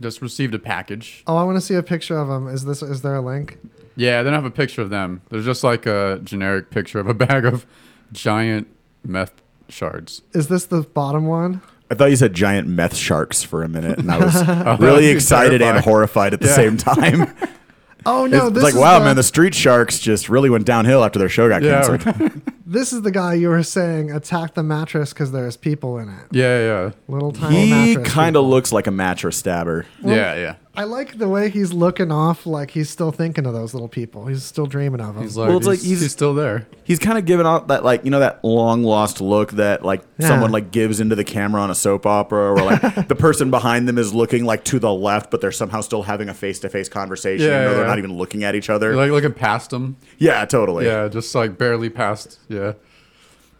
just 0.00 0.20
received 0.22 0.54
a 0.54 0.58
package. 0.58 1.22
Oh, 1.26 1.36
I 1.36 1.42
want 1.44 1.56
to 1.56 1.60
see 1.60 1.74
a 1.74 1.82
picture 1.82 2.18
of 2.18 2.28
them. 2.28 2.48
Is 2.48 2.64
this? 2.64 2.82
Is 2.82 3.02
there 3.02 3.14
a 3.16 3.20
link? 3.20 3.58
Yeah, 3.96 4.22
they 4.22 4.26
don't 4.30 4.34
have 4.42 4.44
a 4.44 4.50
picture 4.50 4.82
of 4.82 4.90
them. 4.90 5.22
There's 5.30 5.44
just 5.44 5.64
like 5.64 5.86
a 5.86 6.20
generic 6.22 6.70
picture 6.70 6.98
of 7.00 7.08
a 7.08 7.14
bag 7.26 7.44
of 7.44 7.66
giant 8.12 8.68
meth 9.04 9.32
shards. 9.68 10.22
Is 10.32 10.48
this 10.48 10.66
the 10.66 10.82
bottom 10.82 11.26
one? 11.26 11.62
I 11.90 11.94
thought 11.94 12.10
you 12.10 12.16
said 12.16 12.34
giant 12.34 12.66
meth 12.68 12.96
sharks 12.96 13.42
for 13.42 13.62
a 13.62 13.68
minute, 13.68 13.98
and 13.98 14.10
I 14.10 14.18
was 14.18 14.36
oh, 14.40 14.42
that'd 14.44 14.80
really 14.80 15.02
be 15.02 15.08
excited 15.08 15.62
and 15.62 15.78
horrified 15.78 16.34
at 16.34 16.40
the 16.40 16.48
Yeah. 16.48 16.54
same 16.56 16.76
time. 16.76 17.34
Oh 18.08 18.24
no! 18.24 18.46
it's 18.46 18.54
this 18.54 18.62
like, 18.62 18.74
is 18.74 18.78
wow, 18.78 19.00
the, 19.00 19.04
man, 19.04 19.16
the 19.16 19.24
street 19.24 19.52
sharks 19.52 19.98
just 19.98 20.28
really 20.28 20.48
went 20.48 20.64
downhill 20.64 21.02
after 21.02 21.18
their 21.18 21.28
show 21.28 21.48
got 21.48 21.60
Yeah, 21.62 21.82
canceled. 21.84 22.40
This 22.66 22.92
is 22.92 23.02
the 23.02 23.10
guy 23.12 23.34
you 23.34 23.48
were 23.48 23.62
saying 23.62 24.10
attacked 24.10 24.54
the 24.56 24.62
mattress 24.62 25.12
because 25.12 25.32
there's 25.32 25.56
people 25.56 25.98
in 25.98 26.08
it. 26.08 26.24
Yeah, 26.32 26.58
yeah, 26.60 26.90
Little 27.08 27.32
tiny 27.32 27.66
He 27.66 27.70
mattress. 27.94 28.12
kind 28.12 28.36
of 28.36 28.40
people. 28.42 28.50
looks 28.50 28.72
like 28.72 28.86
a 28.86 28.90
mattress 28.90 29.36
stabber. 29.36 29.86
Well, 30.02 30.16
yeah, 30.16 30.34
yeah. 30.34 30.54
I 30.78 30.84
like 30.84 31.16
the 31.16 31.26
way 31.26 31.48
he's 31.48 31.72
looking 31.72 32.12
off, 32.12 32.44
like 32.44 32.70
he's 32.70 32.90
still 32.90 33.10
thinking 33.10 33.46
of 33.46 33.54
those 33.54 33.72
little 33.72 33.88
people. 33.88 34.26
He's 34.26 34.44
still 34.44 34.66
dreaming 34.66 35.00
of 35.00 35.14
them. 35.14 35.22
He's 35.22 35.34
like, 35.34 35.48
Well, 35.48 35.56
it's 35.56 35.66
like 35.66 35.78
he's, 35.78 35.88
he's- 35.88 36.00
he's 36.02 36.12
still 36.12 36.34
there. 36.34 36.66
He's 36.84 36.98
kind 36.98 37.16
of 37.16 37.24
giving 37.24 37.46
out 37.46 37.68
that 37.68 37.82
like 37.82 38.04
you 38.04 38.10
know 38.10 38.20
that 38.20 38.44
long 38.44 38.84
lost 38.84 39.20
look 39.22 39.52
that 39.52 39.82
like 39.84 40.02
Yeah. 40.18 40.28
someone 40.28 40.52
like 40.52 40.70
gives 40.72 41.00
into 41.00 41.16
the 41.16 41.24
camera 41.24 41.62
on 41.62 41.70
a 41.70 41.74
soap 41.74 42.04
opera, 42.04 42.52
or 42.52 42.56
like 42.62 42.80
the 43.08 43.14
person 43.16 43.50
behind 43.50 43.88
them 43.88 43.96
is 43.96 44.12
looking 44.12 44.44
like 44.44 44.64
to 44.64 44.78
the 44.78 44.92
left, 44.92 45.30
but 45.30 45.40
they're 45.40 45.50
somehow 45.50 45.80
still 45.80 46.02
having 46.02 46.28
a 46.28 46.34
face 46.34 46.58
to 46.60 46.68
face 46.68 46.88
conversation. 46.90 47.46
Yeah, 47.46 47.62
or 47.62 47.70
they're 47.70 47.80
yeah. 47.80 47.86
not 47.86 47.98
even 47.98 48.12
looking 48.18 48.44
at 48.44 48.54
each 48.54 48.68
other. 48.68 48.88
You're 48.92 48.96
like 49.02 49.10
looking 49.12 49.32
past 49.32 49.72
him. 49.72 49.96
yeah, 50.18 50.44
totally. 50.44 50.84
Yeah, 50.84 51.08
just 51.08 51.34
like 51.34 51.56
barely 51.56 51.88
past. 51.88 52.38
Yeah. 52.48 52.55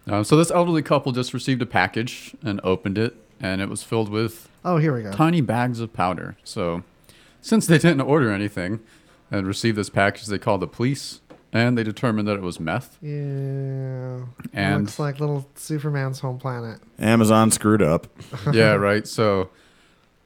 Um, 0.08 0.22
so 0.24 0.36
this 0.36 0.50
elderly 0.50 0.82
couple 0.82 1.12
just 1.12 1.34
received 1.34 1.60
a 1.62 1.66
package 1.66 2.34
and 2.42 2.60
opened 2.62 2.96
it, 2.98 3.16
and 3.40 3.60
it 3.60 3.68
was 3.68 3.82
filled 3.82 4.08
with 4.08 4.48
oh, 4.64 4.76
here 4.78 4.94
we 4.94 5.02
go. 5.02 5.12
tiny 5.12 5.40
bags 5.40 5.80
of 5.80 5.92
powder. 5.92 6.36
So, 6.44 6.82
since 7.40 7.66
they 7.66 7.78
didn't 7.78 8.02
order 8.02 8.30
anything 8.30 8.80
and 9.30 9.46
received 9.46 9.76
this 9.76 9.90
package, 9.90 10.26
they 10.26 10.38
called 10.38 10.60
the 10.60 10.66
police 10.68 11.20
and 11.52 11.78
they 11.78 11.82
determined 11.82 12.28
that 12.28 12.34
it 12.36 12.42
was 12.42 12.60
meth. 12.60 12.98
Yeah. 13.00 14.20
And- 14.52 14.84
looks 14.84 14.98
like 14.98 15.20
little 15.20 15.48
Superman's 15.54 16.20
home 16.20 16.38
planet. 16.38 16.80
Amazon 16.98 17.50
screwed 17.50 17.82
up. 17.82 18.06
yeah, 18.52 18.72
right. 18.74 19.06
So, 19.06 19.50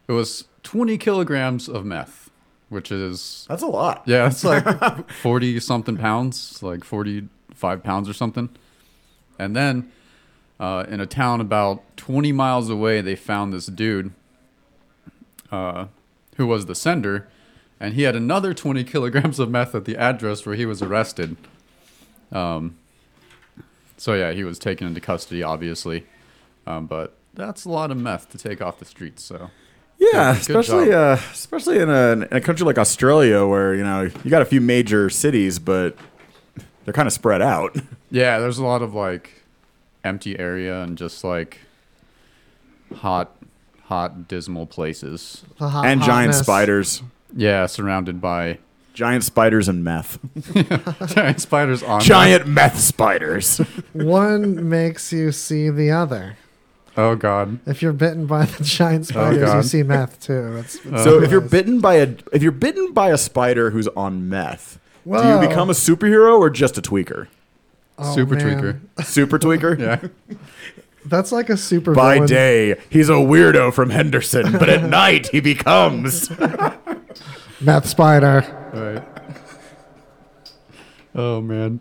it 0.09 0.12
was 0.12 0.44
20 0.64 0.99
kilograms 0.99 1.68
of 1.68 1.85
meth, 1.85 2.30
which 2.68 2.90
is, 2.90 3.47
That's 3.49 3.62
a 3.62 3.66
lot. 3.66 4.02
yeah, 4.06 4.26
it's 4.26 4.44
like 4.44 5.11
40 5.11 5.61
something 5.61 5.97
pounds, 5.97 6.62
like 6.62 6.85
45 6.85 7.83
pounds 7.83 8.09
or 8.09 8.12
something. 8.12 8.49
And 9.40 9.56
then 9.56 9.90
uh, 10.61 10.85
in 10.88 11.00
a 11.00 11.06
town 11.06 11.40
about 11.40 11.82
20 11.97 12.30
miles 12.32 12.68
away, 12.68 13.00
they 13.00 13.16
found 13.16 13.52
this 13.52 13.66
dude 13.66 14.12
uh, 15.50 15.87
who 16.37 16.47
was 16.47 16.66
the 16.66 16.75
sender, 16.75 17.26
and 17.80 17.94
he 17.94 18.02
had 18.02 18.14
another 18.14 18.52
20 18.52 18.85
kilograms 18.85 19.38
of 19.38 19.50
meth 19.50 19.75
at 19.75 19.87
the 19.87 19.97
address 19.97 20.44
where 20.44 20.54
he 20.54 20.66
was 20.66 20.82
arrested. 20.82 21.37
Um, 22.30 22.76
so 23.97 24.12
yeah, 24.14 24.32
he 24.32 24.44
was 24.44 24.59
taken 24.59 24.87
into 24.87 25.00
custody, 25.00 25.42
obviously, 25.42 26.06
um, 26.66 26.87
but 26.87 27.16
that's 27.32 27.64
a 27.64 27.70
lot 27.70 27.90
of 27.90 27.97
meth 27.97 28.28
to 28.30 28.38
take 28.38 28.61
off 28.61 28.78
the 28.78 28.85
streets. 28.85 29.23
So 29.25 29.50
Yeah, 29.99 30.35
Good- 30.35 30.47
good 30.47 30.56
especially 30.59 30.92
uh, 30.92 31.14
especially 31.32 31.78
in 31.78 31.88
a, 31.88 32.12
in 32.12 32.23
a 32.30 32.40
country 32.40 32.66
like 32.66 32.78
Australia, 32.78 33.47
where 33.47 33.75
you 33.75 33.82
know 33.82 34.02
you 34.02 34.30
got 34.30 34.42
a 34.42 34.47
few 34.47 34.61
major 34.61 35.09
cities, 35.11 35.59
but 35.59 35.97
they're 36.85 36.94
kind 36.94 37.06
of 37.06 37.12
spread 37.14 37.40
out. 37.42 37.76
yeah, 38.11 38.38
there's 38.38 38.59
a 38.59 38.64
lot 38.64 38.83
of 38.83 38.95
like 38.95 39.43
empty 40.05 40.38
area 40.38 40.83
and 40.83 40.97
just 40.97 41.25
like 41.25 41.61
hot, 42.97 43.37
hot, 43.85 44.29
dismal 44.29 44.67
places. 44.67 45.45
The 45.59 45.69
hot, 45.69 45.87
and 45.87 46.00
giant 46.02 46.33
hotness. 46.33 46.38
spiders, 46.38 47.02
Yeah, 47.35 47.67
surrounded 47.67 48.21
by 48.21 48.59
giant 48.93 49.25
spiders 49.25 49.69
and 49.69 49.85
meth, 49.85 50.19
giant 51.14 51.40
spiders 51.40 51.83
on 51.83 52.00
giant 52.00 52.47
meth 52.47 52.79
spiders. 52.79 53.59
One 53.93 54.69
makes 54.69 55.12
you 55.12 55.33
see 55.33 55.71
the 55.71 55.90
other. 55.90 56.37
Oh 56.97 57.14
God. 57.14 57.61
If 57.67 57.83
you're 57.83 57.93
bitten 57.93 58.26
by 58.26 58.47
the 58.47 58.64
giant 58.64 59.05
oh, 59.14 59.33
spiders, 59.33 59.55
you 59.55 59.62
see 59.62 59.83
meth 59.83 60.21
too. 60.21 60.57
It's, 60.57 60.75
it's 60.85 61.05
so 61.05 61.23
if 61.23 61.31
you're 61.31 61.40
nice. 61.40 61.50
bitten 61.50 61.81
by 61.81 61.95
a 61.95 62.14
if 62.33 62.43
you're 62.43 62.52
bitten 62.52 62.93
by 62.93 63.11
a 63.11 63.19
spider 63.19 63.71
who's 63.71 63.88
on 63.88 64.29
meth, 64.29 64.81
do 65.05 65.11
Whoa. 65.11 65.40
you 65.40 65.49
become 65.49 65.71
a 65.71 65.73
superhero 65.73 66.38
or 66.38 66.50
just 66.50 66.76
a 66.76 66.83
tweaker? 66.83 67.29
Oh, 68.02 68.14
Super 68.14 68.35
man. 68.35 68.47
tweaker. 68.97 69.04
Super 69.04 69.38
tweaker. 69.38 69.78
Yeah. 69.78 70.37
That's 71.07 71.33
like 71.33 71.49
a 71.49 71.57
super 71.57 71.95
By 71.95 72.14
villain. 72.14 72.28
day, 72.28 72.80
he's 72.90 73.09
a 73.09 73.12
weirdo 73.14 73.73
from 73.73 73.88
Henderson, 73.90 74.52
but 74.52 74.69
at 74.69 74.83
night 74.90 75.28
he 75.28 75.40
becomes. 75.40 76.30
Meth 77.61 77.87
spider. 77.87 78.45
Right. 78.75 79.02
Oh 81.14 81.40
man. 81.40 81.80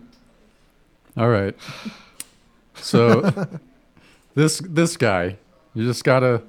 All 1.16 1.28
right. 1.28 1.54
So 2.76 3.48
this 4.34 4.60
this 4.60 4.96
guy, 4.96 5.36
you 5.74 5.84
just 5.86 6.02
gotta. 6.04 6.42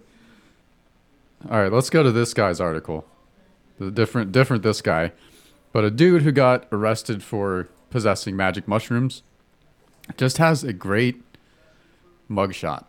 All 1.50 1.60
right, 1.62 1.72
let's 1.72 1.90
go 1.90 2.04
to 2.04 2.12
this 2.12 2.34
guy's 2.34 2.62
article. 2.62 3.06
The 3.80 3.92
different 3.92 4.32
different 4.32 4.64
this 4.64 4.82
guy, 4.82 5.12
but 5.74 5.84
a 5.84 5.92
dude 5.92 6.22
who 6.22 6.32
got 6.32 6.68
arrested 6.72 7.22
for 7.24 7.68
possessing 7.90 8.36
magic 8.38 8.68
mushrooms, 8.68 9.24
just 10.18 10.38
has 10.38 10.64
a 10.64 10.74
great 10.74 11.22
mugshot. 12.30 12.86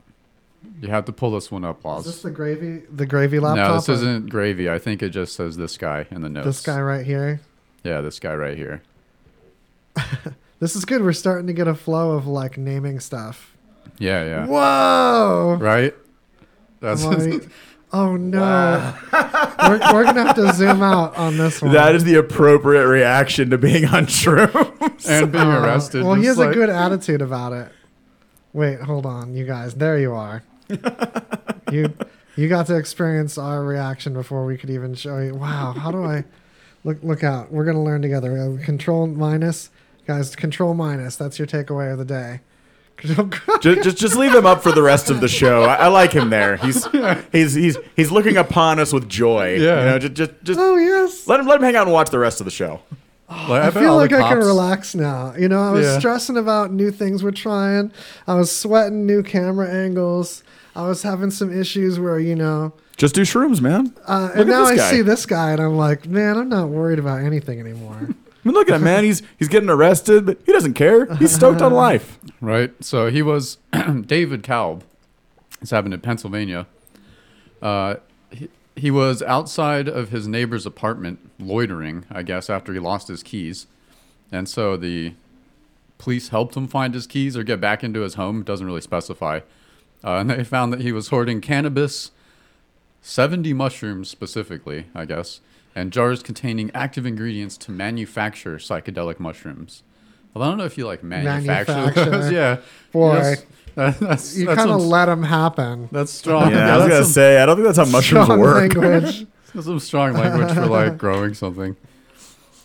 You 0.81 0.89
have 0.89 1.05
to 1.07 1.13
pull 1.13 1.33
this 1.33 1.51
one 1.51 1.65
up, 1.65 1.81
Is 1.99 2.05
this 2.05 2.23
the 2.23 2.31
gravy? 2.31 2.83
The 2.91 3.07
gravy 3.07 3.41
laptop? 3.41 3.69
No, 3.69 3.75
this 3.75 3.89
or 3.89 3.93
isn't 3.93 4.29
gravy. 4.31 4.71
I 4.71 4.79
think 4.79 5.03
it 5.03 5.09
just 5.11 5.35
says 5.35 5.57
this 5.57 5.77
guy 5.77 6.07
in 6.11 6.23
the 6.23 6.29
notes. 6.29 6.47
This 6.47 6.61
guy 6.61 6.81
right 6.81 7.05
here. 7.05 7.41
Yeah, 7.83 8.01
this 8.01 8.21
guy 8.21 8.35
right 8.35 8.57
here. 8.57 8.83
This 10.63 10.77
is 10.77 10.85
good. 10.85 11.03
We're 11.03 11.13
starting 11.13 11.49
to 11.49 11.53
get 11.53 11.67
a 11.67 11.75
flow 11.75 12.13
of 12.13 12.29
like 12.29 12.57
naming 12.57 13.01
stuff. 13.01 13.57
Yeah, 13.99 14.23
yeah. 14.25 14.47
Whoa! 14.47 15.59
Right? 15.61 15.93
That's 16.79 17.03
oh 17.93 18.17
no! 18.17 18.95
we're, 19.13 19.79
we're 19.93 20.05
gonna 20.05 20.25
have 20.27 20.37
to 20.37 20.53
zoom 20.55 20.83
out 20.83 21.17
on 21.17 21.37
this 21.37 21.61
one. 21.63 21.73
That 21.73 21.95
is 21.95 22.05
the 22.05 22.15
appropriate 22.17 22.87
reaction 22.87 23.51
to 23.51 23.59
being 23.59 23.85
on 23.87 24.07
shrooms. 24.07 25.09
and 25.09 25.31
being 25.33 25.45
Uh, 25.45 25.61
arrested. 25.63 26.05
Well, 26.05 26.15
he 26.15 26.23
just 26.25 26.39
has 26.41 26.49
a 26.49 26.53
good 26.55 26.71
attitude 26.71 27.23
about 27.23 27.53
it. 27.53 27.71
Wait, 28.53 28.81
hold 28.81 29.07
on, 29.07 29.35
you 29.35 29.45
guys. 29.47 29.75
There 29.75 29.99
you 29.99 30.13
are. 30.13 30.43
you 31.71 31.93
you 32.37 32.49
got 32.49 32.67
to 32.67 32.77
experience 32.77 33.37
our 33.39 33.63
reaction 33.65 34.13
before 34.15 34.45
we 34.47 34.57
could 34.57 34.71
even 34.71 34.95
show 34.95 35.19
you. 35.19 35.35
Wow, 35.35 35.73
how 35.73 35.91
do 35.91 36.05
I 36.05 36.25
look? 36.85 36.99
Look 37.03 37.23
out! 37.25 37.53
We're 37.53 37.65
gonna 37.65 37.83
learn 37.85 38.03
together. 38.03 38.39
Uh, 38.39 38.65
Control 38.65 39.07
minus, 39.07 39.71
guys. 40.07 40.35
Control 40.37 40.75
minus. 40.75 41.17
That's 41.17 41.39
your 41.39 41.47
takeaway 41.47 41.93
of 41.93 41.99
the 41.99 42.05
day. 42.05 42.41
Control- 42.97 43.31
just, 43.61 43.83
just 43.83 43.97
just 43.99 44.17
leave 44.17 44.35
him 44.35 44.47
up 44.47 44.63
for 44.63 44.71
the 44.73 44.83
rest 44.83 45.11
of 45.11 45.21
the 45.21 45.29
show. 45.29 45.63
I, 45.65 45.75
I 45.75 45.87
like 45.89 46.13
him 46.13 46.31
there. 46.31 46.57
He's 46.59 46.87
he's 47.33 47.55
he's 47.55 47.77
he's 47.97 48.11
looking 48.13 48.37
upon 48.37 48.79
us 48.79 48.93
with 48.93 49.09
joy. 49.09 49.55
Yeah. 49.57 49.81
You 49.81 49.87
know, 49.91 49.99
just 49.99 50.15
just, 50.15 50.33
just 50.45 50.61
oh 50.61 50.77
yes. 50.77 51.27
let 51.27 51.41
him 51.41 51.47
let 51.47 51.57
him 51.57 51.63
hang 51.65 51.75
out 51.77 51.87
and 51.87 51.93
watch 51.93 52.11
the 52.11 52.19
rest 52.21 52.41
of 52.41 52.45
the 52.45 52.51
show. 52.53 52.81
Like, 53.29 53.63
I 53.63 53.71
bet 53.71 53.75
feel 53.75 53.93
all 53.93 53.99
the 53.99 54.03
like 54.03 54.13
I 54.13 54.21
can 54.29 54.35
cops- 54.37 54.47
relax 54.47 54.95
now. 54.95 55.35
You 55.37 55.49
know, 55.49 55.61
I 55.63 55.71
was 55.71 55.87
Yeah. 55.87 55.99
stressing 55.99 56.37
about 56.37 56.71
new 56.73 56.91
things 56.91 57.25
we're 57.25 57.31
trying. 57.31 57.91
I 58.27 58.35
was 58.35 58.55
sweating 58.55 59.07
new 59.07 59.23
camera 59.23 59.69
angles. 59.69 60.45
I 60.77 60.87
was 60.87 61.03
having 61.03 61.31
some 61.31 61.51
issues 61.53 61.99
where 61.99 62.19
you 62.19 62.35
know, 62.37 62.73
Just 62.99 63.15
do 63.15 63.23
shrooms, 63.23 63.61
man. 63.61 63.95
uh, 64.07 64.25
Look 64.29 64.37
and 64.37 64.49
now 64.49 64.61
this 64.67 64.71
I 64.73 64.77
guy. 64.77 64.91
see 64.91 65.03
this 65.03 65.27
guy, 65.27 65.53
and 65.53 65.61
I'm 65.61 65.77
like, 65.77 66.07
man, 66.07 66.37
I'm 66.37 66.49
not 66.51 66.69
worried 66.69 66.99
about 66.99 67.21
anything 67.23 67.59
anymore. 67.59 68.11
I 68.45 68.49
mean, 68.49 68.55
look 68.55 68.69
at 68.69 68.75
him, 68.77 68.85
man. 68.85 69.05
He's 69.05 69.23
he's 69.39 69.49
getting 69.49 69.71
arrested, 69.71 70.27
but 70.27 70.41
he 70.45 70.53
doesn't 70.53 70.75
care. 70.75 71.15
He's 71.17 71.33
stoked 71.35 71.63
on 71.63 71.73
life. 71.89 72.19
Right. 72.41 72.73
So 72.83 73.09
he 73.11 73.23
was 73.23 73.59
David 74.07 74.43
Kalb. 74.43 74.85
This 75.61 75.71
happened 75.71 75.95
in 75.95 76.01
Pennsylvania. 76.01 76.67
Uh, 77.61 77.97
he, 78.31 78.49
he 78.75 78.91
was 78.91 79.23
outside 79.23 79.89
of 79.89 80.09
his 80.09 80.27
neighbor's 80.27 80.67
apartment 80.67 81.31
loitering, 81.39 82.05
I 82.11 82.23
guess, 82.23 82.51
after 82.51 82.73
he 82.73 82.81
lost 82.81 83.07
his 83.07 83.23
keys. 83.23 83.67
And 84.33 84.49
so 84.49 84.77
the 84.77 85.15
police 85.99 86.31
helped 86.31 86.57
him 86.57 86.67
find 86.67 86.95
his 86.95 87.07
keys 87.07 87.37
or 87.37 87.45
get 87.45 87.61
back 87.61 87.85
into 87.85 88.01
his 88.01 88.15
home. 88.15 88.41
It 88.41 88.47
doesn't 88.47 88.67
really 88.67 88.81
specify. 88.81 89.41
Uh, 90.03 90.17
and 90.17 90.31
they 90.31 90.43
found 90.43 90.73
that 90.73 90.81
he 90.81 90.91
was 90.91 91.09
hoarding 91.09 91.41
cannabis, 91.41 92.11
70 93.03 93.53
mushrooms 93.53 94.11
specifically, 94.11 94.87
I 94.97 95.05
guess, 95.05 95.41
and 95.75 95.93
jars 95.93 96.23
containing 96.23 96.71
active 96.75 97.07
ingredients 97.07 97.57
to 97.59 97.71
manufacture 97.73 98.57
psychedelic 98.57 99.19
mushrooms. 99.21 99.83
Well, 100.35 100.45
I 100.45 100.49
don't 100.49 100.59
know 100.59 100.65
if 100.65 100.79
you 100.79 100.87
like 100.87 101.03
manufacture, 101.03 101.73
Manufacture. 101.73 102.11
those. 102.11 102.33
yeah. 102.41 102.57
Boy. 102.93 103.15
Yes. 103.15 103.47
That- 103.75 103.99
that's 104.01 104.37
You 104.37 104.45
that's 104.45 104.59
kind 104.59 104.71
of 104.71 104.83
let 104.83 105.07
them 105.07 105.23
happen. 105.23 105.89
that's 105.91 106.13
strong. 106.13 106.51
Yeah, 106.51 106.75
I 106.75 106.77
was 106.77 106.89
gonna 106.89 107.05
say. 107.07 107.41
I 107.41 107.47
don't 107.47 107.57
think 107.57 107.65
that's 107.67 107.79
how 107.79 107.87
mushrooms 107.87 108.27
Strong 108.27 108.39
work. 108.41 108.75
language. 108.75 109.27
That's 109.55 109.67
some 109.67 109.79
strong 109.81 110.13
language 110.13 110.53
for 110.55 110.67
like 110.67 110.97
growing 110.99 111.33
something. 111.35 111.77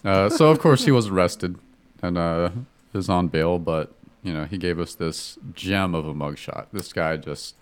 Uh, 0.06 0.30
so 0.30 0.50
of 0.50 0.60
course 0.60 0.84
he 0.86 0.92
was 0.92 1.08
arrested 1.08 1.58
and 2.02 2.18
uh, 2.18 2.50
is 2.94 3.10
on 3.10 3.28
bail, 3.30 3.58
but 3.60 3.94
you 4.24 4.34
know 4.34 4.44
he 4.46 4.58
gave 4.58 4.80
us 4.80 4.96
this 4.96 5.38
gem 5.54 5.96
of 5.96 6.06
a 6.08 6.14
mugshot. 6.14 6.68
This 6.74 6.92
guy 6.94 7.16
just, 7.18 7.56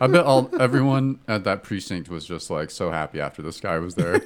I 0.00 0.06
bet 0.08 0.24
all 0.24 0.50
everyone 0.60 1.18
at 1.28 1.44
that 1.44 1.62
precinct 1.62 2.08
was 2.08 2.24
just 2.26 2.50
like 2.50 2.70
so 2.70 2.90
happy 2.90 3.20
after 3.20 3.40
this 3.42 3.60
guy 3.60 3.78
was 3.78 3.94
there. 3.96 4.20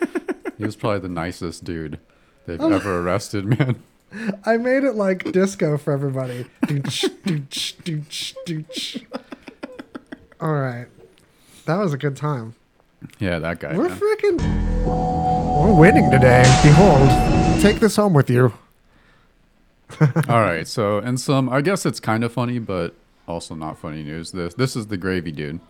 he 0.58 0.64
was 0.64 0.76
probably 0.76 1.00
the 1.00 1.08
nicest 1.08 1.64
dude 1.64 1.98
they've 2.46 2.60
Oh. 2.60 2.70
ever 2.72 3.00
arrested, 3.00 3.44
man. 3.44 3.82
I 4.44 4.56
made 4.58 4.84
it 4.84 4.94
like 4.94 5.32
disco 5.32 5.76
for 5.76 5.92
everybody. 5.92 6.46
Dooch, 6.66 7.08
dooch, 7.24 7.74
dooch, 7.82 8.34
dooch. 8.46 9.04
All 10.40 10.52
right, 10.54 10.86
that 11.66 11.76
was 11.78 11.92
a 11.92 11.98
good 11.98 12.16
time. 12.16 12.54
Yeah, 13.18 13.38
that 13.40 13.58
guy. 13.60 13.76
We're 13.76 13.88
man. 13.88 13.98
freaking. 13.98 14.84
We're 14.86 15.74
winning 15.74 16.10
today. 16.10 16.42
Behold, 16.62 17.08
take 17.60 17.80
this 17.80 17.96
home 17.96 18.12
with 18.14 18.30
you. 18.30 18.52
All 20.28 20.40
right, 20.42 20.66
so 20.66 20.98
and 20.98 21.18
some, 21.20 21.48
I 21.48 21.60
guess 21.60 21.84
it's 21.86 22.00
kind 22.00 22.22
of 22.24 22.32
funny, 22.32 22.58
but 22.58 22.94
also 23.26 23.54
not 23.54 23.78
funny 23.78 24.02
news. 24.02 24.32
This 24.32 24.54
this 24.54 24.76
is 24.76 24.86
the 24.88 24.96
gravy 24.96 25.32
dude. 25.32 25.60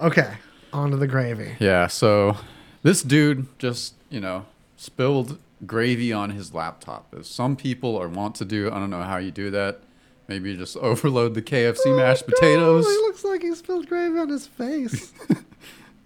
Okay, 0.00 0.34
on 0.72 0.90
to 0.92 0.96
the 0.96 1.06
gravy. 1.06 1.56
Yeah, 1.58 1.86
so 1.88 2.36
this 2.82 3.02
dude 3.02 3.46
just, 3.58 3.94
you 4.10 4.20
know, 4.20 4.46
spilled 4.76 5.38
gravy 5.66 6.12
on 6.12 6.30
his 6.30 6.52
laptop. 6.54 7.14
As 7.18 7.28
some 7.28 7.56
people 7.56 7.96
are 8.00 8.08
want 8.08 8.34
to 8.36 8.44
do. 8.44 8.68
I 8.70 8.78
don't 8.78 8.90
know 8.90 9.02
how 9.02 9.16
you 9.16 9.30
do 9.30 9.50
that. 9.50 9.80
Maybe 10.28 10.50
you 10.52 10.56
just 10.56 10.76
overload 10.78 11.34
the 11.34 11.42
KFC 11.42 11.78
oh 11.86 11.96
mashed 11.96 12.24
Oh, 12.26 12.30
no, 12.30 12.34
potatoes. 12.36 12.86
he 12.86 12.92
looks 12.98 13.24
like 13.24 13.42
he 13.42 13.54
spilled 13.54 13.88
gravy 13.88 14.18
on 14.18 14.28
his 14.28 14.46
face. 14.46 15.12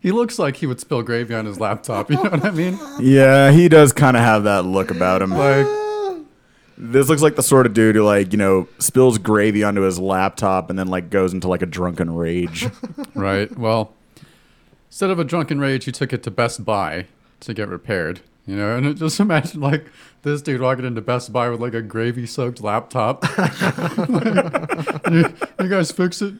He 0.02 0.12
looks 0.12 0.38
like 0.38 0.56
he 0.56 0.66
would 0.66 0.80
spill 0.80 1.02
gravy 1.02 1.34
on 1.34 1.44
his 1.44 1.60
laptop. 1.60 2.08
You 2.10 2.16
know 2.16 2.22
what 2.30 2.42
I 2.42 2.50
mean? 2.50 2.78
Yeah, 3.00 3.50
he 3.50 3.68
does 3.68 3.92
kind 3.92 4.16
of 4.16 4.22
have 4.22 4.44
that 4.44 4.64
look 4.64 4.90
about 4.90 5.20
him. 5.20 5.28
Like, 5.30 5.66
This 6.78 7.10
looks 7.10 7.20
like 7.20 7.36
the 7.36 7.42
sort 7.42 7.66
of 7.66 7.74
dude 7.74 7.96
who 7.96 8.02
like 8.02 8.32
you 8.32 8.38
know 8.38 8.66
spills 8.78 9.18
gravy 9.18 9.62
onto 9.62 9.82
his 9.82 9.98
laptop 9.98 10.70
and 10.70 10.78
then 10.78 10.88
like 10.88 11.10
goes 11.10 11.34
into 11.34 11.48
like 11.48 11.60
a 11.60 11.66
drunken 11.66 12.14
rage. 12.14 12.66
right. 13.14 13.54
Well, 13.58 13.92
instead 14.88 15.10
of 15.10 15.18
a 15.18 15.24
drunken 15.24 15.60
rage, 15.60 15.84
he 15.84 15.92
took 15.92 16.14
it 16.14 16.22
to 16.22 16.30
Best 16.30 16.64
Buy 16.64 17.04
to 17.40 17.54
get 17.54 17.68
repaired. 17.68 18.20
You 18.46 18.56
know, 18.56 18.76
and 18.76 18.96
just 18.96 19.20
imagine 19.20 19.60
like 19.60 19.86
this 20.22 20.42
dude 20.42 20.60
walking 20.60 20.84
into 20.84 21.00
Best 21.00 21.32
Buy 21.32 21.48
with 21.50 21.60
like 21.60 21.74
a 21.74 21.82
gravy-soaked 21.82 22.60
laptop. 22.62 23.24
you, 25.10 25.24
you 25.60 25.68
guys 25.68 25.90
fix 25.92 26.22
it? 26.22 26.34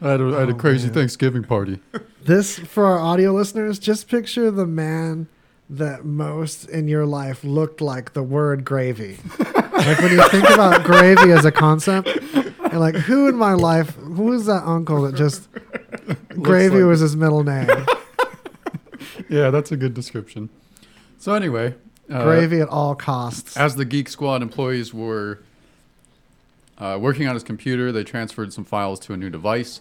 I 0.00 0.10
had 0.12 0.20
a, 0.20 0.24
I 0.36 0.40
had 0.40 0.48
a 0.50 0.52
Oh, 0.52 0.56
crazy 0.56 0.86
man. 0.86 0.94
Thanksgiving 0.94 1.42
party. 1.44 1.80
This, 2.24 2.58
for 2.58 2.86
our 2.86 2.98
audio 2.98 3.32
listeners, 3.32 3.78
just 3.78 4.08
picture 4.08 4.50
the 4.50 4.66
man 4.66 5.28
that 5.68 6.04
most 6.04 6.68
in 6.68 6.88
your 6.88 7.06
life 7.06 7.44
looked 7.44 7.80
like 7.80 8.12
the 8.12 8.22
word 8.22 8.64
gravy. 8.64 9.18
like 9.38 9.98
when 10.00 10.10
you 10.12 10.28
think 10.28 10.48
about 10.50 10.84
gravy 10.84 11.32
as 11.32 11.44
a 11.44 11.52
concept, 11.52 12.08
and 12.08 12.80
like 12.80 12.94
who 12.94 13.28
in 13.28 13.36
my 13.36 13.52
life, 13.54 13.94
who 13.96 14.32
is 14.32 14.46
that 14.46 14.62
uncle 14.64 15.02
that 15.02 15.14
just 15.14 15.48
gravy 16.42 16.78
like- 16.78 16.88
was 16.88 17.00
his 17.00 17.14
middle 17.16 17.44
name? 17.44 17.68
Yeah, 19.30 19.50
that's 19.50 19.70
a 19.70 19.76
good 19.76 19.94
description. 19.94 20.50
So 21.18 21.34
anyway, 21.34 21.76
uh, 22.12 22.24
gravy 22.24 22.60
at 22.60 22.68
all 22.68 22.96
costs. 22.96 23.56
As 23.56 23.76
the 23.76 23.84
Geek 23.84 24.08
Squad 24.08 24.42
employees 24.42 24.92
were 24.92 25.38
uh, 26.78 26.98
working 27.00 27.28
on 27.28 27.34
his 27.34 27.44
computer, 27.44 27.92
they 27.92 28.02
transferred 28.02 28.52
some 28.52 28.64
files 28.64 28.98
to 29.00 29.12
a 29.12 29.16
new 29.16 29.30
device, 29.30 29.80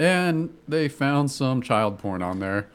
and 0.00 0.52
they 0.66 0.88
found 0.88 1.30
some 1.30 1.62
child 1.62 1.98
porn 1.98 2.22
on 2.22 2.40
there, 2.40 2.66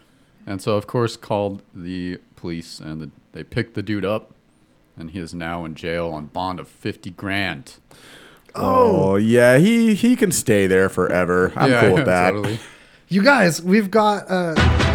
and 0.45 0.61
so 0.61 0.75
of 0.77 0.87
course 0.87 1.17
called 1.17 1.61
the 1.75 2.19
police, 2.37 2.79
and 2.79 3.01
the, 3.01 3.11
they 3.33 3.43
picked 3.43 3.73
the 3.73 3.83
dude 3.83 4.05
up, 4.05 4.33
and 4.95 5.11
he 5.11 5.19
is 5.19 5.33
now 5.33 5.65
in 5.65 5.75
jail 5.75 6.09
on 6.11 6.27
bond 6.27 6.57
of 6.59 6.69
fifty 6.69 7.09
grand. 7.09 7.73
oh 8.55 9.17
yeah, 9.17 9.57
he 9.57 9.93
he 9.93 10.15
can 10.15 10.31
stay 10.31 10.67
there 10.67 10.87
forever. 10.87 11.51
I'm 11.57 11.69
yeah, 11.69 11.81
cool 11.81 11.89
yeah, 11.89 11.95
with 11.95 12.05
that. 12.05 12.31
Totally. 12.31 12.59
You 13.09 13.23
guys, 13.23 13.61
we've 13.61 13.89
got 13.89 14.29
a 14.29 14.86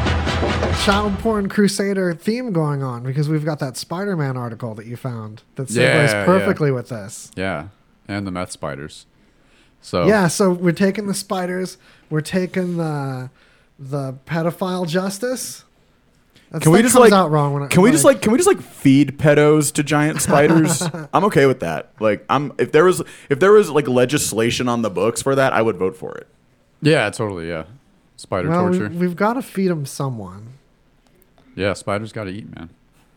child 0.84 1.18
porn 1.20 1.48
crusader 1.48 2.14
theme 2.14 2.52
going 2.52 2.82
on 2.82 3.02
because 3.04 3.28
we've 3.28 3.44
got 3.44 3.58
that 3.60 3.76
Spider-Man 3.76 4.36
article 4.36 4.74
that 4.74 4.86
you 4.86 4.96
found 4.96 5.42
that 5.54 5.68
segues 5.68 5.76
Yeah, 5.76 6.02
yeah. 6.04 6.24
perfectly 6.24 6.70
with 6.72 6.88
this. 6.88 7.30
Yeah, 7.36 7.68
and 8.08 8.26
the 8.26 8.30
meth 8.30 8.50
spiders. 8.50 9.06
So 9.80 10.06
Yeah, 10.06 10.28
so 10.28 10.52
we're 10.52 10.72
taking 10.72 11.06
the 11.06 11.14
spiders, 11.14 11.78
we're 12.10 12.20
taking 12.20 12.76
the 12.76 13.30
the 13.78 14.14
pedophile 14.26 14.86
justice. 14.88 15.64
That's, 16.50 16.64
Can 16.64 16.72
we 16.72 16.82
just, 16.82 16.94
like- 16.94 17.12
out 17.12 17.30
wrong 17.30 17.54
when 17.54 17.62
I, 17.62 17.66
Can 17.68 17.82
we 17.82 17.90
just 17.90 18.04
like 18.04 18.20
can 18.20 18.30
we 18.32 18.38
just 18.38 18.48
like 18.48 18.60
feed 18.60 19.18
pedos 19.18 19.72
to 19.74 19.82
giant 19.82 20.20
spiders? 20.20 20.82
I'm 21.14 21.24
okay 21.24 21.46
with 21.46 21.60
that. 21.60 21.92
Like 22.00 22.24
I'm 22.28 22.52
if 22.58 22.72
there 22.72 22.84
was 22.84 23.02
if 23.30 23.38
there 23.40 23.52
was 23.52 23.70
like 23.70 23.88
legislation 23.88 24.68
on 24.68 24.82
the 24.82 24.90
books 24.90 25.22
for 25.22 25.34
that, 25.34 25.52
I 25.52 25.62
would 25.62 25.76
vote 25.76 25.96
for 25.96 26.14
it. 26.16 26.26
Yeah, 26.82 27.08
totally. 27.10 27.48
Yeah, 27.48 27.64
spider 28.16 28.48
well, 28.48 28.68
we, 28.68 28.78
torture. 28.78 28.94
we've 28.94 29.16
got 29.16 29.34
to 29.34 29.42
feed 29.42 29.70
him 29.70 29.86
someone. 29.86 30.54
yeah, 31.54 31.72
spiders 31.72 32.12
got 32.12 32.24
to 32.24 32.30
eat, 32.30 32.54
man. 32.54 32.70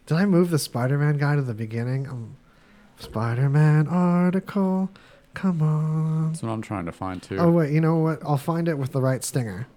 Did 0.05 0.17
I 0.17 0.25
move 0.25 0.51
the 0.51 0.59
Spider-Man 0.59 1.17
guy 1.17 1.35
to 1.35 1.41
the 1.41 1.55
beginning? 1.55 2.07
Um, 2.07 2.37
Spider-Man 2.99 3.87
article. 3.87 4.89
Come 5.33 5.61
on. 5.61 6.31
That's 6.31 6.43
what 6.43 6.51
I'm 6.51 6.61
trying 6.61 6.85
to 6.85 6.91
find 6.91 7.21
too. 7.21 7.37
Oh 7.37 7.51
wait, 7.51 7.73
you 7.73 7.81
know 7.81 7.97
what? 7.97 8.19
I'll 8.23 8.37
find 8.37 8.67
it 8.67 8.77
with 8.77 8.91
the 8.91 9.01
right 9.01 9.23
stinger. 9.23 9.67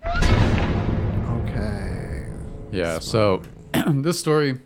Okay. 1.40 2.26
Yeah, 2.70 2.98
so 3.00 3.42
this 3.86 4.20
story, 4.20 4.60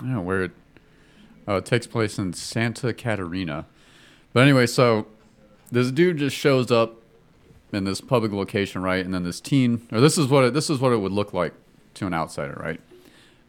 I 0.00 0.02
don't 0.02 0.12
know 0.14 0.20
where 0.22 0.44
it 0.44 0.50
uh, 1.46 1.60
takes 1.60 1.86
place 1.86 2.18
in 2.18 2.32
Santa 2.32 2.92
Catarina. 2.92 3.66
But 4.32 4.40
anyway, 4.40 4.66
so 4.66 5.06
this 5.70 5.90
dude 5.90 6.16
just 6.16 6.36
shows 6.36 6.70
up 6.70 7.00
in 7.72 7.84
this 7.84 8.00
public 8.00 8.32
location, 8.32 8.82
right? 8.82 9.04
And 9.04 9.12
then 9.12 9.24
this 9.24 9.40
teen, 9.40 9.86
or 9.92 10.00
this 10.00 10.18
is 10.18 10.26
what 10.28 10.44
it, 10.44 10.54
this 10.54 10.70
is 10.70 10.80
what 10.80 10.92
it 10.92 10.98
would 10.98 11.12
look 11.12 11.32
like 11.32 11.52
to 11.94 12.06
an 12.06 12.14
outsider, 12.14 12.58
right? 12.62 12.80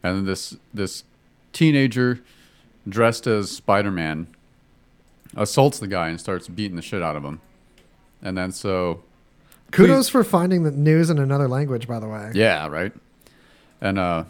And 0.02 0.16
then 0.16 0.24
this 0.24 0.56
this 0.72 1.04
teenager 1.52 2.20
dressed 2.88 3.26
as 3.26 3.50
Spider-Man 3.50 4.28
assaults 5.36 5.78
the 5.78 5.86
guy 5.86 6.08
and 6.08 6.20
starts 6.20 6.48
beating 6.48 6.76
the 6.76 6.82
shit 6.82 7.02
out 7.02 7.16
of 7.16 7.24
him. 7.24 7.40
And 8.22 8.36
then 8.36 8.52
so 8.52 9.02
Kudos 9.70 10.08
for 10.08 10.24
finding 10.24 10.62
the 10.62 10.70
news 10.70 11.10
in 11.10 11.18
another 11.18 11.48
language, 11.48 11.86
by 11.86 12.00
the 12.00 12.08
way. 12.08 12.30
yeah, 12.34 12.66
right. 12.66 12.92
And 13.80 13.98
uh, 13.98 14.24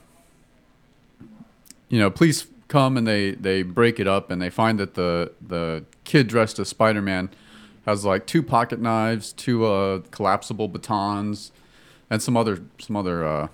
you 1.89 1.99
know, 1.99 2.11
police 2.11 2.47
come 2.69 2.97
and 2.97 3.07
they 3.07 3.33
they 3.33 3.63
break 3.63 3.99
it 3.99 4.07
up 4.07 4.31
and 4.31 4.41
they 4.43 4.51
find 4.51 4.79
that 4.79 4.95
the 4.95 5.33
the 5.47 5.85
kid 6.05 6.29
dressed 6.29 6.59
as 6.59 6.69
Spider 6.69 7.03
Man 7.03 7.31
has 7.89 8.05
like 8.05 8.27
two 8.27 8.43
pocket 8.43 8.81
knives, 8.81 9.33
two 9.33 9.65
uh, 9.65 10.01
collapsible 10.11 10.69
batons, 10.69 11.53
and 12.11 12.23
some 12.23 12.37
other 12.37 12.63
some 12.79 12.97
other 12.97 13.27
uh, 13.27 13.49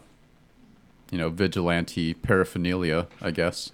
you 1.11 1.19
know 1.19 1.31
vigilante 1.31 2.15
paraphernalia, 2.15 3.07
I 3.21 3.31
guess. 3.31 3.71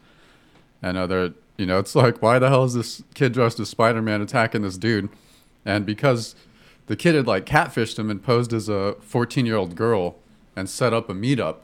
And 0.82 0.96
other 0.98 1.34
you 1.56 1.66
know, 1.66 1.78
it's 1.78 1.94
like 1.94 2.20
why 2.20 2.38
the 2.38 2.48
hell 2.48 2.64
is 2.64 2.74
this 2.74 3.02
kid 3.14 3.32
dressed 3.32 3.58
as 3.58 3.68
Spider 3.68 4.02
Man 4.02 4.20
attacking 4.20 4.62
this 4.62 4.76
dude? 4.76 5.08
And 5.64 5.86
because 5.86 6.34
the 6.86 6.96
kid 6.96 7.14
had 7.14 7.26
like 7.26 7.46
catfished 7.46 7.98
him 7.98 8.10
and 8.10 8.22
posed 8.22 8.52
as 8.52 8.68
a 8.68 8.96
14 9.00 9.46
year 9.46 9.56
old 9.56 9.76
girl 9.76 10.16
and 10.56 10.68
set 10.68 10.92
up 10.92 11.08
a 11.08 11.14
meetup 11.14 11.56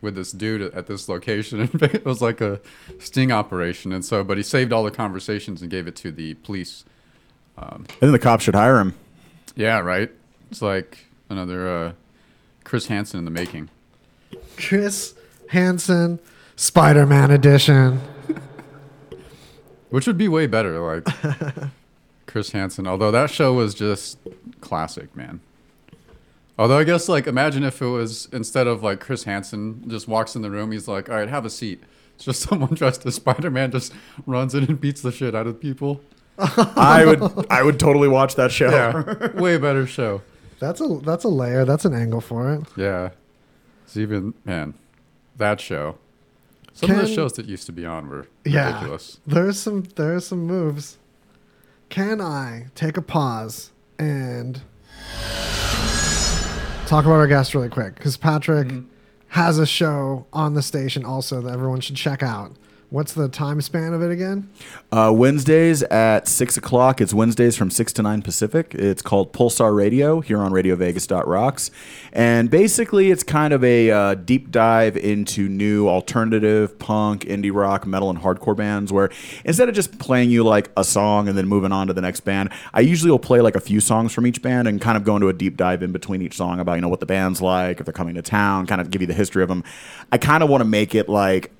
with 0.00 0.16
this 0.16 0.32
dude 0.32 0.60
at 0.74 0.86
this 0.86 1.08
location. 1.08 1.60
And 1.72 1.82
it 1.82 2.04
was 2.04 2.20
like 2.20 2.40
a 2.40 2.60
sting 2.98 3.30
operation. 3.30 3.92
And 3.92 4.04
so, 4.04 4.24
but 4.24 4.36
he 4.36 4.42
saved 4.42 4.72
all 4.72 4.84
the 4.84 4.90
conversations 4.90 5.62
and 5.62 5.70
gave 5.70 5.86
it 5.86 5.96
to 5.96 6.10
the 6.10 6.34
police. 6.34 6.84
I 7.56 7.76
think 7.76 8.12
the 8.12 8.18
cops 8.18 8.44
should 8.44 8.54
hire 8.54 8.78
him. 8.78 8.94
Yeah, 9.56 9.80
right. 9.80 10.10
It's 10.50 10.62
like 10.62 11.06
another 11.28 11.68
uh, 11.68 11.92
Chris 12.64 12.86
Hansen 12.86 13.18
in 13.18 13.24
the 13.24 13.30
making. 13.30 13.70
Chris 14.56 15.14
Hansen, 15.48 16.18
Spider-Man 16.56 17.30
edition. 17.30 18.00
Which 19.90 20.06
would 20.06 20.18
be 20.18 20.26
way 20.26 20.46
better, 20.46 20.80
like 20.80 21.06
Chris 22.26 22.50
Hansen. 22.50 22.86
Although 22.86 23.12
that 23.12 23.30
show 23.30 23.52
was 23.52 23.74
just 23.74 24.18
classic, 24.60 25.14
man. 25.14 25.40
Although 26.58 26.78
I 26.78 26.84
guess 26.84 27.08
like 27.08 27.26
imagine 27.26 27.64
if 27.64 27.80
it 27.80 27.86
was 27.86 28.28
instead 28.32 28.66
of 28.66 28.82
like 28.82 29.00
Chris 29.00 29.24
Hansen 29.24 29.88
just 29.88 30.08
walks 30.08 30.34
in 30.34 30.42
the 30.42 30.50
room, 30.50 30.72
he's 30.72 30.88
like, 30.88 31.08
"All 31.08 31.16
right, 31.16 31.28
have 31.28 31.44
a 31.44 31.50
seat." 31.50 31.82
It's 32.16 32.24
just 32.24 32.42
someone 32.48 32.74
dressed 32.74 33.06
as 33.06 33.16
Spider 33.16 33.50
Man 33.50 33.70
just 33.70 33.92
runs 34.26 34.54
in 34.54 34.64
and 34.64 34.80
beats 34.80 35.02
the 35.02 35.12
shit 35.12 35.34
out 35.34 35.46
of 35.46 35.60
people. 35.60 36.00
I 36.38 37.04
would 37.04 37.46
I 37.50 37.62
would 37.62 37.78
totally 37.78 38.08
watch 38.08 38.34
that 38.36 38.50
show. 38.50 38.70
Yeah, 38.70 39.32
way 39.40 39.56
better 39.58 39.86
show. 39.86 40.22
That's 40.58 40.80
a 40.80 41.00
that's 41.02 41.24
a 41.24 41.28
layer. 41.28 41.64
That's 41.64 41.84
an 41.84 41.94
angle 41.94 42.20
for 42.20 42.52
it. 42.52 42.62
Yeah, 42.76 43.10
it's 43.84 43.96
even 43.96 44.34
man, 44.44 44.74
that 45.36 45.60
show. 45.60 45.98
Some 46.72 46.90
of 46.90 46.96
the 46.96 47.06
shows 47.06 47.34
that 47.34 47.46
used 47.46 47.66
to 47.66 47.72
be 47.72 47.86
on 47.86 48.08
were 48.08 48.26
Yeah. 48.44 48.74
ridiculous. 48.74 49.20
There's 49.26 49.60
some 49.60 49.82
there's 49.94 50.26
some 50.26 50.44
moves. 50.44 50.98
Can 51.88 52.20
I 52.20 52.66
take 52.74 52.96
a 52.96 53.02
pause 53.02 53.70
and 53.96 54.60
talk 56.86 57.04
about 57.04 57.14
our 57.14 57.28
guest 57.28 57.54
really 57.54 57.68
quick? 57.68 57.94
Because 57.94 58.16
Patrick 58.16 58.68
mm-hmm. 58.68 58.88
has 59.28 59.58
a 59.58 59.66
show 59.66 60.26
on 60.32 60.54
the 60.54 60.62
station 60.62 61.04
also 61.04 61.40
that 61.42 61.52
everyone 61.52 61.80
should 61.80 61.96
check 61.96 62.24
out. 62.24 62.56
What's 62.90 63.12
the 63.12 63.28
time 63.28 63.60
span 63.60 63.92
of 63.92 64.02
it 64.02 64.10
again? 64.12 64.48
Uh, 64.92 65.12
Wednesdays 65.14 65.82
at 65.84 66.28
6 66.28 66.56
o'clock. 66.56 67.00
It's 67.00 67.12
Wednesdays 67.12 67.56
from 67.56 67.70
6 67.70 67.92
to 67.94 68.02
9 68.02 68.22
Pacific. 68.22 68.74
It's 68.74 69.02
called 69.02 69.32
Pulsar 69.32 69.74
Radio 69.74 70.20
here 70.20 70.38
on 70.38 70.52
RadioVegas.rocks. 70.52 71.70
And 72.12 72.50
basically, 72.50 73.10
it's 73.10 73.22
kind 73.22 73.52
of 73.52 73.64
a 73.64 73.90
uh, 73.90 74.14
deep 74.14 74.50
dive 74.50 74.96
into 74.96 75.48
new 75.48 75.88
alternative, 75.88 76.78
punk, 76.78 77.24
indie 77.24 77.52
rock, 77.52 77.86
metal, 77.86 78.10
and 78.10 78.20
hardcore 78.20 78.56
bands 78.56 78.92
where 78.92 79.10
instead 79.44 79.68
of 79.68 79.74
just 79.74 79.98
playing 79.98 80.30
you 80.30 80.44
like 80.44 80.70
a 80.76 80.84
song 80.84 81.28
and 81.28 81.36
then 81.36 81.48
moving 81.48 81.72
on 81.72 81.88
to 81.88 81.92
the 81.92 82.02
next 82.02 82.20
band, 82.20 82.50
I 82.72 82.80
usually 82.80 83.10
will 83.10 83.18
play 83.18 83.40
like 83.40 83.56
a 83.56 83.60
few 83.60 83.80
songs 83.80 84.12
from 84.12 84.26
each 84.26 84.40
band 84.40 84.68
and 84.68 84.80
kind 84.80 84.96
of 84.96 85.04
go 85.04 85.16
into 85.16 85.28
a 85.28 85.32
deep 85.32 85.56
dive 85.56 85.82
in 85.82 85.90
between 85.90 86.22
each 86.22 86.36
song 86.36 86.60
about, 86.60 86.74
you 86.74 86.82
know, 86.82 86.88
what 86.88 87.00
the 87.00 87.06
band's 87.06 87.42
like, 87.42 87.80
if 87.80 87.86
they're 87.86 87.92
coming 87.92 88.14
to 88.14 88.22
town, 88.22 88.66
kind 88.66 88.80
of 88.80 88.90
give 88.90 89.00
you 89.00 89.08
the 89.08 89.14
history 89.14 89.42
of 89.42 89.48
them. 89.48 89.64
I 90.12 90.18
kind 90.18 90.42
of 90.42 90.48
want 90.48 90.60
to 90.60 90.68
make 90.68 90.94
it 90.94 91.08
like 91.08 91.50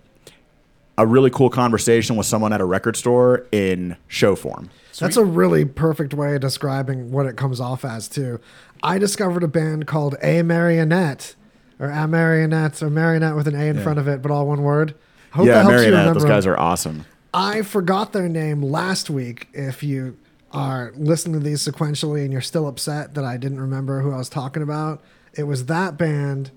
a 0.96 1.06
really 1.06 1.30
cool 1.30 1.50
conversation 1.50 2.16
with 2.16 2.26
someone 2.26 2.52
at 2.52 2.60
a 2.60 2.64
record 2.64 2.96
store 2.96 3.46
in 3.50 3.96
show 4.06 4.36
form. 4.36 4.70
That's 4.98 5.16
a 5.16 5.24
really 5.24 5.64
perfect 5.64 6.14
way 6.14 6.36
of 6.36 6.40
describing 6.40 7.10
what 7.10 7.26
it 7.26 7.36
comes 7.36 7.60
off 7.60 7.84
as 7.84 8.08
too. 8.08 8.40
I 8.82 8.98
discovered 8.98 9.42
a 9.42 9.48
band 9.48 9.86
called 9.86 10.16
A 10.22 10.42
Marionette, 10.42 11.34
or 11.80 11.90
A 11.90 12.06
Marionette, 12.06 12.82
or 12.82 12.90
Marionette 12.90 13.34
with 13.34 13.48
an 13.48 13.56
A 13.56 13.64
in 13.64 13.80
front 13.80 13.98
of 13.98 14.06
it, 14.06 14.22
but 14.22 14.30
all 14.30 14.46
one 14.46 14.62
word. 14.62 14.94
Hope 15.32 15.46
yeah, 15.46 15.54
that 15.54 15.62
helps 15.62 15.72
you 15.72 15.90
Marionette, 15.90 15.98
remember 16.00 16.20
those 16.20 16.28
guys 16.28 16.46
are 16.46 16.58
awesome. 16.58 17.06
I 17.32 17.62
forgot 17.62 18.12
their 18.12 18.28
name 18.28 18.62
last 18.62 19.10
week. 19.10 19.48
If 19.52 19.82
you 19.82 20.16
are 20.52 20.92
listening 20.94 21.40
to 21.40 21.44
these 21.44 21.66
sequentially 21.66 22.22
and 22.22 22.32
you're 22.32 22.40
still 22.40 22.68
upset 22.68 23.14
that 23.14 23.24
I 23.24 23.36
didn't 23.36 23.60
remember 23.60 24.00
who 24.02 24.12
I 24.12 24.18
was 24.18 24.28
talking 24.28 24.62
about, 24.62 25.02
it 25.36 25.42
was 25.42 25.66
that 25.66 25.98
band. 25.98 26.52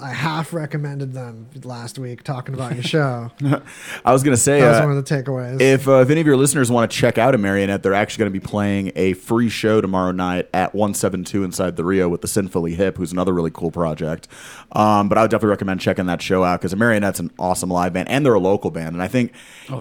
I 0.00 0.10
half 0.10 0.52
recommended 0.52 1.12
them 1.12 1.48
last 1.64 1.98
week 1.98 2.22
talking 2.22 2.54
about 2.54 2.74
your 2.74 2.82
show. 2.82 3.30
I 4.04 4.12
was 4.12 4.22
gonna 4.22 4.36
say, 4.36 4.60
That 4.60 4.70
was 4.70 4.78
uh, 4.78 4.86
one 4.86 4.96
of 4.96 5.04
the 5.04 5.14
takeaways. 5.14 5.60
if 5.60 5.88
uh, 5.88 5.94
if 6.00 6.10
any 6.10 6.20
of 6.20 6.26
your 6.26 6.36
listeners 6.36 6.70
want 6.70 6.90
to 6.90 6.96
check 6.96 7.18
out 7.18 7.34
Amarionette, 7.34 7.82
they're 7.82 7.94
actually 7.94 8.22
going 8.24 8.32
to 8.32 8.40
be 8.40 8.46
playing 8.46 8.92
a 8.96 9.12
free 9.14 9.48
show 9.48 9.80
tomorrow 9.80 10.12
night 10.12 10.48
at 10.54 10.74
172 10.74 11.44
inside 11.44 11.76
the 11.76 11.84
Rio 11.84 12.08
with 12.08 12.20
the 12.20 12.28
Sinfully 12.28 12.74
Hip, 12.74 12.96
who's 12.96 13.12
another 13.12 13.32
really 13.32 13.50
cool 13.50 13.70
project. 13.70 14.28
Um, 14.72 15.08
but 15.08 15.18
I 15.18 15.22
would 15.22 15.30
definitely 15.30 15.50
recommend 15.50 15.80
checking 15.80 16.06
that 16.06 16.22
show 16.22 16.44
out 16.44 16.60
because 16.60 16.74
Amarionette's 16.74 17.20
an 17.20 17.30
awesome 17.38 17.70
live 17.70 17.92
band 17.92 18.08
and 18.08 18.24
they're 18.24 18.34
a 18.34 18.40
local 18.40 18.70
band, 18.70 18.94
and 18.94 19.02
I 19.02 19.08
think 19.08 19.32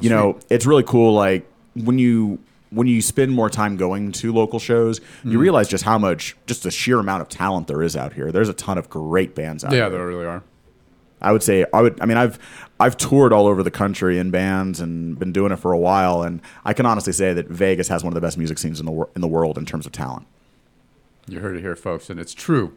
you 0.02 0.10
know 0.10 0.40
it's 0.50 0.66
really 0.66 0.84
cool. 0.84 1.14
Like 1.14 1.48
when 1.76 2.00
you 2.00 2.40
when 2.72 2.88
you 2.88 3.02
spend 3.02 3.32
more 3.32 3.50
time 3.50 3.78
going 3.78 4.12
to 4.14 4.34
local 4.34 4.58
shows, 4.58 5.00
you 5.24 5.38
realize 5.38 5.68
just 5.68 5.84
how 5.84 5.98
much, 5.98 6.36
just 6.48 6.64
the 6.64 6.72
sheer 6.72 6.98
amount 7.00 7.22
of 7.22 7.30
talent 7.30 7.68
there 7.68 7.84
is 7.84 7.96
out 7.96 8.14
here. 8.14 8.32
There's 8.32 8.50
a 8.50 8.54
ton 8.54 8.78
of 8.78 8.90
great 8.90 9.36
bands 9.36 9.64
out 9.64 9.70
there. 9.72 9.80
Yeah, 9.82 9.90
there. 9.90 10.00
there 10.00 10.08
really 10.08 10.26
are. 10.26 10.42
I 11.22 11.32
would 11.32 11.44
say 11.44 11.66
I 11.72 11.82
would. 11.82 12.02
I 12.02 12.06
mean, 12.08 12.18
I've 12.18 12.40
I've 12.80 12.98
toured 12.98 13.32
all 13.32 13.46
over 13.46 13.62
the 13.62 13.70
country 13.70 14.18
in 14.18 14.32
bands 14.32 14.80
and 14.80 15.20
been 15.20 15.32
doing 15.32 15.52
it 15.52 15.58
for 15.58 15.72
a 15.72 15.78
while, 15.78 16.24
and 16.24 16.42
I 16.66 16.74
can 16.74 16.88
honestly 16.88 17.14
say 17.14 17.32
that 17.34 17.48
Vegas 17.48 17.90
has 17.90 18.04
one 18.04 18.12
of 18.12 18.16
the 18.16 18.22
best 18.22 18.40
music 18.40 18.58
scenes 18.58 18.80
in 18.80 18.88
the 18.88 18.92
wor- 18.92 19.10
in 19.16 19.22
the 19.22 19.28
world 19.28 19.58
in 19.60 19.66
terms 19.68 19.86
of 19.86 19.92
talent. 19.92 20.26
You 21.28 21.40
heard 21.42 21.56
it 21.58 21.62
here, 21.62 21.76
folks, 21.76 22.10
and 22.10 22.20
it's 22.20 22.34
true. 22.34 22.74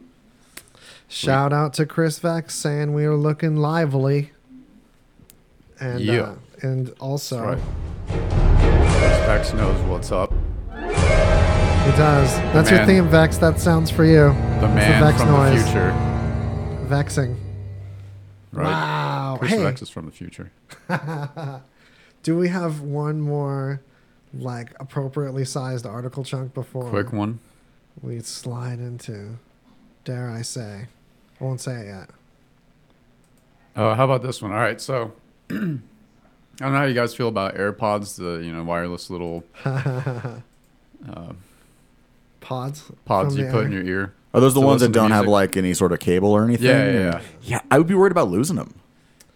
Shout 1.07 1.53
out 1.53 1.73
to 1.75 1.85
Chris 1.87 2.19
Vex 2.19 2.53
saying 2.53 2.93
we 2.93 3.05
are 3.05 3.15
looking 3.15 3.55
lively. 3.55 4.31
And 5.79 5.99
Yeah. 6.01 6.21
uh, 6.21 6.35
and 6.61 6.93
also 6.99 7.59
Vex 9.25 9.53
knows 9.53 9.79
what's 9.87 10.11
up. 10.11 10.31
he 10.71 11.91
does. 11.97 12.31
That's 12.53 12.69
your 12.69 12.79
man- 12.79 12.87
theme, 12.87 13.07
Vex. 13.09 13.37
That 13.39 13.59
sounds 13.59 13.89
for 13.89 14.05
you. 14.05 14.25
The 14.61 14.67
man 14.67 15.03
Vex 15.03 15.17
from 15.21 15.31
noise. 15.31 15.57
the 15.63 15.63
future. 15.71 15.91
Vexing. 16.87 17.37
Right. 18.51 18.65
Wow. 18.65 19.37
Chris 19.39 19.51
hey, 19.51 19.63
Vex 19.63 19.81
is 19.81 19.89
from 19.89 20.05
the 20.05 20.11
future. 20.11 20.51
do 22.23 22.37
we 22.37 22.47
have 22.49 22.81
one 22.81 23.19
more 23.19 23.81
like 24.33 24.73
appropriately 24.79 25.43
sized 25.45 25.85
article 25.85 26.23
chunk 26.23 26.53
before 26.53 26.89
Quick 26.89 27.11
one. 27.11 27.39
we 28.01 28.19
slide 28.19 28.79
into? 28.79 29.37
Dare 30.03 30.29
I 30.29 30.41
say? 30.43 30.85
I 31.41 31.43
won't 31.43 31.61
say 31.61 31.81
it 31.81 31.87
yet. 31.87 32.09
Oh, 33.75 33.93
how 33.95 34.05
about 34.05 34.21
this 34.23 34.41
one? 34.41 34.51
All 34.51 34.59
right, 34.59 34.79
so 34.79 35.13
I 36.61 36.63
don't 36.65 36.73
know 36.73 36.79
how 36.79 36.85
you 36.85 36.93
guys 36.93 37.13
feel 37.15 37.27
about 37.27 37.55
AirPods, 37.55 38.15
the 38.17 38.43
you 38.45 38.53
know 38.53 38.63
wireless 38.63 39.09
little 39.09 39.43
uh, 39.65 40.39
Pods. 42.41 42.83
pods 43.05 43.35
you 43.37 43.45
put 43.47 43.55
air. 43.61 43.65
in 43.65 43.71
your 43.71 43.83
ear. 43.83 44.13
Are 44.33 44.39
those 44.41 44.53
the 44.53 44.61
ones 44.61 44.81
that 44.81 44.91
don't 44.91 45.11
have 45.11 45.23
music. 45.23 45.31
like 45.31 45.57
any 45.57 45.73
sort 45.73 45.91
of 45.93 45.99
cable 45.99 46.31
or 46.31 46.43
anything? 46.43 46.67
Yeah, 46.67 46.85
yeah, 46.85 46.99
yeah. 46.99 47.21
Yeah, 47.41 47.61
I 47.71 47.77
would 47.77 47.87
be 47.87 47.95
worried 47.95 48.11
about 48.11 48.29
losing 48.29 48.55
them. 48.57 48.73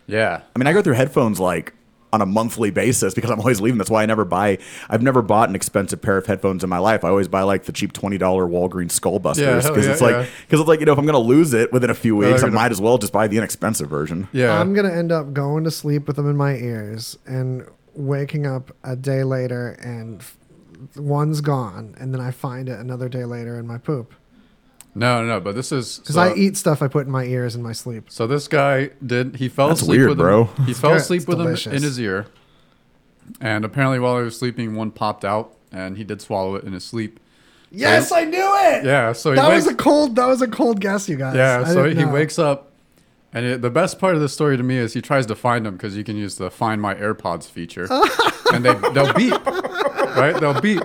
Yeah, 0.08 0.42
I 0.56 0.60
mean, 0.60 0.68
I 0.68 0.74
go 0.74 0.82
through 0.82 0.94
headphones 0.96 1.40
like 1.40 1.74
on 2.12 2.22
a 2.22 2.26
monthly 2.26 2.72
basis 2.72 3.14
because 3.14 3.30
I'm 3.30 3.40
always 3.40 3.62
leaving. 3.62 3.78
That's 3.78 3.90
why 3.92 4.04
I 4.04 4.06
never 4.06 4.26
buy. 4.26 4.58
I've 4.90 5.04
never 5.04 5.22
bought 5.22 5.50
an 5.50 5.56
expensive 5.56 6.02
pair 6.02 6.18
of 6.18 6.26
headphones 6.26 6.64
in 6.64 6.70
my 6.70 6.80
life. 6.80 7.04
I 7.04 7.10
always 7.10 7.28
buy 7.28 7.44
like 7.44 7.64
the 7.66 7.72
cheap 7.72 7.94
twenty 7.94 8.18
dollar 8.18 8.46
Walgreens 8.48 9.00
Skullbusters 9.00 9.38
Yeah, 9.38 9.56
because 9.58 9.66
hell 9.66 9.78
yeah, 9.86 9.92
it's 9.92 10.02
like 10.02 10.12
yeah. 10.12 10.26
because 10.48 10.60
it's 10.62 10.68
like 10.68 10.80
you 10.80 10.86
know 10.86 10.94
if 10.94 10.98
I'm 11.00 11.06
gonna 11.06 11.20
lose 11.20 11.54
it 11.54 11.72
within 11.72 11.90
a 11.90 11.94
few 11.96 12.16
weeks, 12.16 12.40
I 12.40 12.48
gonna- 12.48 12.54
might 12.54 12.72
as 12.72 12.82
well 12.82 12.98
just 12.98 13.14
buy 13.14 13.28
the 13.28 13.38
inexpensive 13.38 13.90
version. 13.90 14.28
Yeah. 14.32 14.60
I'm 14.60 14.74
gonna 14.74 14.92
end 14.94 15.12
up 15.12 15.34
going 15.34 15.64
to 15.66 15.72
sleep 15.72 16.08
with 16.08 16.16
them 16.16 16.30
in 16.30 16.36
my 16.38 16.56
ears 16.56 17.18
and 17.28 17.66
waking 17.96 18.46
up 18.48 18.76
a 18.84 18.96
day 18.96 19.24
later 19.24 19.72
and 19.84 20.24
one's 20.96 21.42
gone, 21.42 21.96
and 22.00 22.14
then 22.14 22.22
I 22.22 22.32
find 22.32 22.70
it 22.70 22.80
another 22.80 23.10
day 23.10 23.26
later 23.26 23.60
in 23.60 23.68
my 23.68 23.78
poop 23.78 24.14
no, 24.96 25.22
no, 25.22 25.28
no. 25.28 25.40
But 25.40 25.56
this 25.56 25.72
is 25.72 26.00
because 26.00 26.16
so, 26.16 26.22
I 26.22 26.34
eat 26.36 26.58
stuff 26.58 26.82
I 26.82 26.88
put 26.88 27.06
in 27.06 27.12
my 27.12 27.24
ears 27.24 27.56
in 27.56 27.62
my 27.64 27.74
sleep. 27.74 28.06
So 28.10 28.28
this 28.28 28.48
guy 28.48 28.90
did. 29.06 29.36
He 29.38 29.50
fell 29.50 29.70
That's 29.70 29.82
asleep 29.82 29.98
weird, 30.00 30.10
with 30.10 30.18
bro. 30.18 30.46
him. 30.46 30.66
He 30.66 30.74
fell 30.74 30.94
asleep 30.94 31.22
It's 31.22 31.28
with 31.28 31.40
him 31.40 31.74
in 31.74 31.84
his 31.84 32.00
ear, 32.00 32.28
and 33.40 33.64
apparently 33.64 34.00
while 34.00 34.18
he 34.18 34.24
was 34.24 34.38
sleeping, 34.38 34.76
one 34.76 34.92
popped 34.92 35.24
out, 35.24 35.54
and 35.72 35.98
he 35.98 36.04
did 36.04 36.22
swallow 36.22 36.56
it 36.56 36.64
in 36.64 36.74
his 36.74 36.84
sleep. 36.84 37.20
Yes, 37.72 38.12
I 38.12 38.24
knew 38.24 38.38
it. 38.40 38.84
Yeah. 38.84 39.14
So 39.14 39.32
he 39.32 39.36
that 39.36 39.54
was 39.54 39.68
a 39.68 39.76
cold. 39.76 40.16
That 40.16 40.26
was 40.26 40.42
a 40.42 40.48
cold 40.48 40.80
guess, 40.82 41.08
you 41.08 41.18
guys. 41.18 41.36
Yeah, 41.36 41.64
I 41.66 41.74
so 41.74 41.88
he 41.88 41.94
know. 41.94 42.10
wakes 42.12 42.40
up, 42.40 42.72
and 43.32 43.46
it, 43.46 43.62
the 43.62 43.70
best 43.70 44.00
part 44.00 44.16
of 44.16 44.22
the 44.22 44.30
story 44.30 44.58
to 44.58 44.64
me 44.64 44.78
is 44.78 44.94
he 44.94 45.02
tries 45.02 45.28
to 45.28 45.36
find 45.36 45.66
them 45.66 45.76
because 45.76 45.96
you 45.96 46.04
can 46.04 46.18
use 46.18 46.36
the 46.36 46.50
Find 46.50 46.82
My 46.82 46.96
AirPods 46.96 47.48
feature, 47.48 47.88
and 48.54 48.66
they 48.66 48.74
they'll 48.94 49.14
beep, 49.14 49.46
right? 49.46 50.36
They'll 50.40 50.60
beep. 50.60 50.82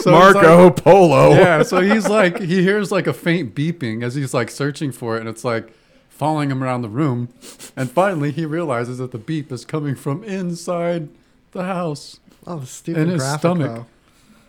So 0.00 0.10
Marco 0.10 0.64
like- 0.66 0.76
Polo. 0.76 1.30
yeah, 1.34 1.62
so 1.62 1.80
he's 1.80 2.08
like 2.08 2.38
he 2.40 2.62
hears 2.62 2.90
like 2.90 3.06
a 3.06 3.12
faint 3.12 3.54
beeping 3.54 4.02
as 4.02 4.14
he's 4.14 4.32
like 4.34 4.50
searching 4.50 4.90
for 4.92 5.16
it, 5.16 5.20
and 5.20 5.28
it's 5.28 5.44
like 5.44 5.72
following 6.08 6.50
him 6.50 6.62
around 6.62 6.82
the 6.82 6.88
room, 6.88 7.28
and 7.76 7.90
finally 7.90 8.30
he 8.30 8.46
realizes 8.46 8.98
that 8.98 9.10
the 9.12 9.18
beep 9.18 9.50
is 9.52 9.64
coming 9.64 9.94
from 9.94 10.22
inside 10.24 11.08
the 11.52 11.64
house. 11.64 12.20
Oh, 12.46 12.58
the 12.60 12.66
stupid 12.66 13.02
in 13.02 13.08
his 13.10 13.20
graphic, 13.22 13.40
stomach. 13.40 13.86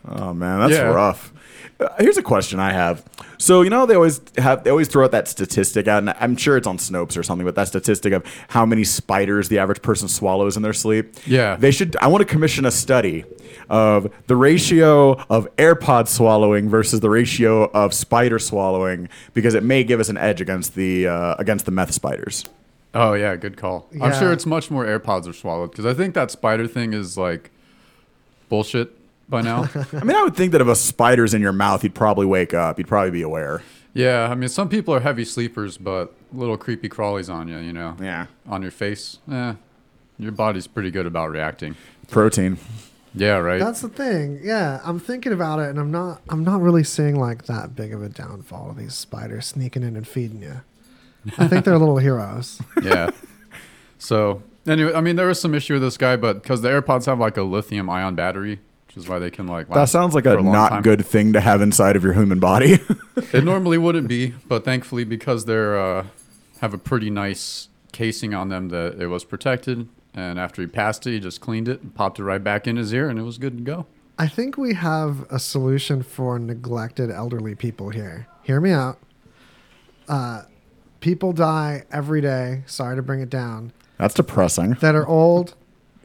though. 0.05 0.15
Oh 0.15 0.33
man, 0.33 0.59
that's 0.59 0.73
Yeah. 0.73 0.83
rough. 0.83 1.31
Here's 1.99 2.17
a 2.17 2.23
question 2.23 2.59
I 2.59 2.71
have. 2.71 3.03
So 3.37 3.61
you 3.61 3.69
know 3.69 3.85
they 3.85 3.95
always 3.95 4.21
have 4.37 4.63
they 4.63 4.69
always 4.69 4.87
throw 4.87 5.03
out 5.03 5.11
that 5.11 5.27
statistic 5.27 5.87
out, 5.87 5.99
and 5.99 6.09
I'm 6.19 6.37
sure 6.37 6.55
it's 6.57 6.67
on 6.67 6.77
Snopes 6.77 7.17
or 7.17 7.23
something, 7.23 7.45
but 7.45 7.55
that 7.55 7.67
statistic 7.67 8.13
of 8.13 8.25
how 8.47 8.65
many 8.65 8.83
spiders 8.83 9.49
the 9.49 9.59
average 9.59 9.81
person 9.81 10.07
swallows 10.07 10.55
in 10.55 10.63
their 10.63 10.73
sleep. 10.73 11.15
Yeah. 11.25 11.55
they 11.55 11.71
should. 11.71 11.95
I 11.97 12.07
want 12.07 12.21
to 12.21 12.25
commission 12.25 12.65
a 12.65 12.71
study 12.71 13.25
of 13.69 14.11
the 14.27 14.35
ratio 14.35 15.13
of 15.29 15.53
AirPod 15.57 16.07
swallowing 16.07 16.69
versus 16.69 16.99
the 16.99 17.09
ratio 17.09 17.69
of 17.71 17.93
spider 17.93 18.39
swallowing 18.39 19.09
because 19.33 19.53
it 19.55 19.63
may 19.63 19.83
give 19.83 19.99
us 19.99 20.09
an 20.09 20.17
edge 20.17 20.41
against 20.41 20.75
the 20.75 21.07
uh, 21.07 21.35
against 21.37 21.65
the 21.65 21.71
meth 21.71 21.93
spiders. 21.93 22.45
Oh 22.93 23.13
yeah, 23.13 23.35
good 23.35 23.57
call. 23.57 23.89
I'm 24.01 24.13
sure 24.13 24.31
it's 24.31 24.45
much 24.45 24.69
more 24.69 24.85
AirPods 24.85 25.27
are 25.27 25.33
swallowed 25.33 25.71
because 25.71 25.85
I 25.85 25.93
think 25.93 26.13
that 26.13 26.29
spider 26.31 26.67
thing 26.67 26.93
is 26.93 27.17
like 27.17 27.49
bullshit 28.49 28.95
by 29.29 29.41
now. 29.41 29.67
I 29.93 30.03
mean, 30.03 30.15
I 30.15 30.23
would 30.23 30.35
think 30.35 30.51
that 30.51 30.61
if 30.61 30.67
a 30.67 30.75
spider's 30.75 31.33
in 31.33 31.41
your 31.41 31.53
mouth, 31.53 31.83
you'd 31.83 31.95
probably 31.95 32.25
wake 32.25 32.53
up. 32.53 32.77
You'd 32.77 32.87
probably 32.87 33.11
be 33.11 33.21
aware. 33.21 33.61
yeah, 33.93 34.27
I 34.29 34.35
mean 34.35 34.49
some 34.49 34.69
people 34.69 34.93
are 34.93 34.99
heavy 34.99 35.25
sleepers, 35.25 35.77
but 35.77 36.13
little 36.31 36.57
creepy 36.57 36.89
crawlies 36.89 37.31
on 37.33 37.47
you, 37.47 37.57
you 37.59 37.73
know, 37.73 37.95
Yeah, 38.01 38.27
on 38.47 38.61
your 38.61 38.71
face. 38.71 39.19
Eh, 39.31 39.53
your 40.19 40.31
body's 40.31 40.67
pretty 40.67 40.91
good 40.91 41.05
about 41.05 41.31
reacting. 41.31 41.75
protein. 42.09 42.57
Yeah, 43.15 43.37
right. 43.37 43.59
That's 43.59 43.81
the 43.81 43.89
thing. 43.89 44.39
Yeah, 44.41 44.81
I'm 44.83 44.99
thinking 44.99 45.33
about 45.33 45.59
it, 45.59 45.69
and 45.69 45.77
I'm 45.79 45.91
not. 45.91 46.21
I'm 46.29 46.43
not 46.43 46.61
really 46.61 46.83
seeing 46.83 47.15
like 47.15 47.45
that 47.45 47.75
big 47.75 47.93
of 47.93 48.01
a 48.01 48.09
downfall 48.09 48.71
of 48.71 48.77
these 48.77 48.95
spiders 48.95 49.45
sneaking 49.45 49.83
in 49.83 49.95
and 49.95 50.07
feeding 50.07 50.41
you. 50.41 50.61
I 51.37 51.47
think 51.47 51.63
they're 51.63 51.77
little 51.77 51.99
heroes. 51.99 52.59
yeah. 52.83 53.11
So 53.99 54.41
anyway, 54.67 54.93
I 54.93 55.01
mean 55.01 55.15
there 55.15 55.27
was 55.27 55.39
some 55.39 55.53
issue 55.53 55.73
with 55.73 55.81
this 55.83 55.95
guy, 55.97 56.15
but 56.15 56.41
because 56.41 56.61
the 56.61 56.69
AirPods 56.69 57.05
have 57.05 57.19
like 57.19 57.37
a 57.37 57.43
lithium 57.43 57.89
ion 57.89 58.15
battery, 58.15 58.59
which 58.93 59.03
is 59.03 59.09
why 59.09 59.17
they 59.17 59.31
can 59.31 59.47
like. 59.47 59.69
That 59.69 59.85
sounds 59.85 60.13
like 60.13 60.25
for 60.25 60.37
a, 60.37 60.43
not 60.43 60.69
time. 60.69 60.81
good 60.83 61.05
thing 61.05 61.33
to 61.33 61.41
have 61.41 61.61
inside 61.61 61.95
of 61.95 62.03
your 62.03 62.13
human 62.13 62.39
body. 62.39 62.79
It 63.31 63.43
normally 63.43 63.77
wouldn't 63.79 64.07
be, 64.07 64.33
but 64.47 64.63
thankfully 64.63 65.03
because 65.03 65.45
they're 65.45 65.79
uh, 65.79 66.05
have 66.61 66.73
a 66.73 66.77
pretty 66.77 67.09
nice 67.09 67.69
casing 67.91 68.33
on 68.33 68.49
them, 68.49 68.69
that 68.69 68.99
it 68.99 69.07
was 69.07 69.23
protected. 69.23 69.87
And 70.13 70.37
after 70.39 70.61
he 70.61 70.67
passed 70.67 71.07
it, 71.07 71.11
he 71.11 71.19
just 71.19 71.41
cleaned 71.41 71.67
it 71.67 71.81
and 71.81 71.95
popped 71.95 72.19
it 72.19 72.23
right 72.23 72.43
back 72.43 72.67
in 72.67 72.75
his 72.75 72.93
ear, 72.93 73.09
and 73.09 73.17
it 73.17 73.23
was 73.23 73.37
good 73.37 73.57
to 73.57 73.63
go. 73.63 73.85
I 74.19 74.27
think 74.27 74.57
we 74.57 74.75
have 74.75 75.25
a 75.31 75.39
solution 75.39 76.03
for 76.03 76.37
neglected 76.37 77.09
elderly 77.09 77.55
people 77.55 77.89
here. 77.89 78.27
Hear 78.43 78.61
me 78.61 78.71
out. 78.71 78.99
Uh, 80.07 80.43
people 80.99 81.33
die 81.33 81.83
every 81.91 82.21
day. 82.21 82.63
Sorry 82.67 82.95
to 82.95 83.01
bring 83.01 83.21
it 83.21 83.29
down. 83.29 83.73
That's 83.97 84.13
depressing. 84.13 84.73
That 84.81 84.95
are 84.95 85.07
old. 85.07 85.55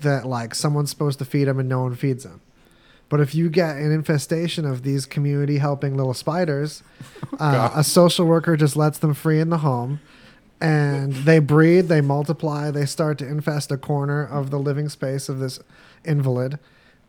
That 0.01 0.27
like 0.27 0.55
someone's 0.55 0.91
supposed 0.91 1.19
to 1.19 1.25
feed 1.25 1.45
them 1.45 1.59
and 1.59 1.69
no 1.69 1.83
one 1.83 1.95
feeds 1.95 2.25
them. 2.25 2.41
But 3.09 3.21
if 3.21 3.35
you 3.35 3.49
get 3.49 3.77
an 3.77 3.91
infestation 3.91 4.65
of 4.65 4.83
these 4.83 5.07
community 5.07 5.59
helping 5.59 5.97
little 5.97 6.15
spiders, 6.15 6.83
uh, 7.41 7.71
a 7.75 7.85
social 7.85 8.27
worker 8.27 8.57
just 8.57 8.77
lets 8.77 8.99
them 8.99 9.15
free 9.15 9.41
in 9.41 9.51
the 9.51 9.59
home, 9.59 10.01
and 10.61 11.13
they 11.13 11.39
breed, 11.39 11.89
they 11.89 12.01
multiply, 12.01 12.71
they 12.71 12.87
start 12.87 13.19
to 13.19 13.27
infest 13.27 13.71
a 13.71 13.77
corner 13.77 14.25
of 14.25 14.51
the 14.51 14.59
living 14.59 14.89
space 14.89 15.29
of 15.29 15.39
this 15.39 15.61
invalid, 16.05 16.59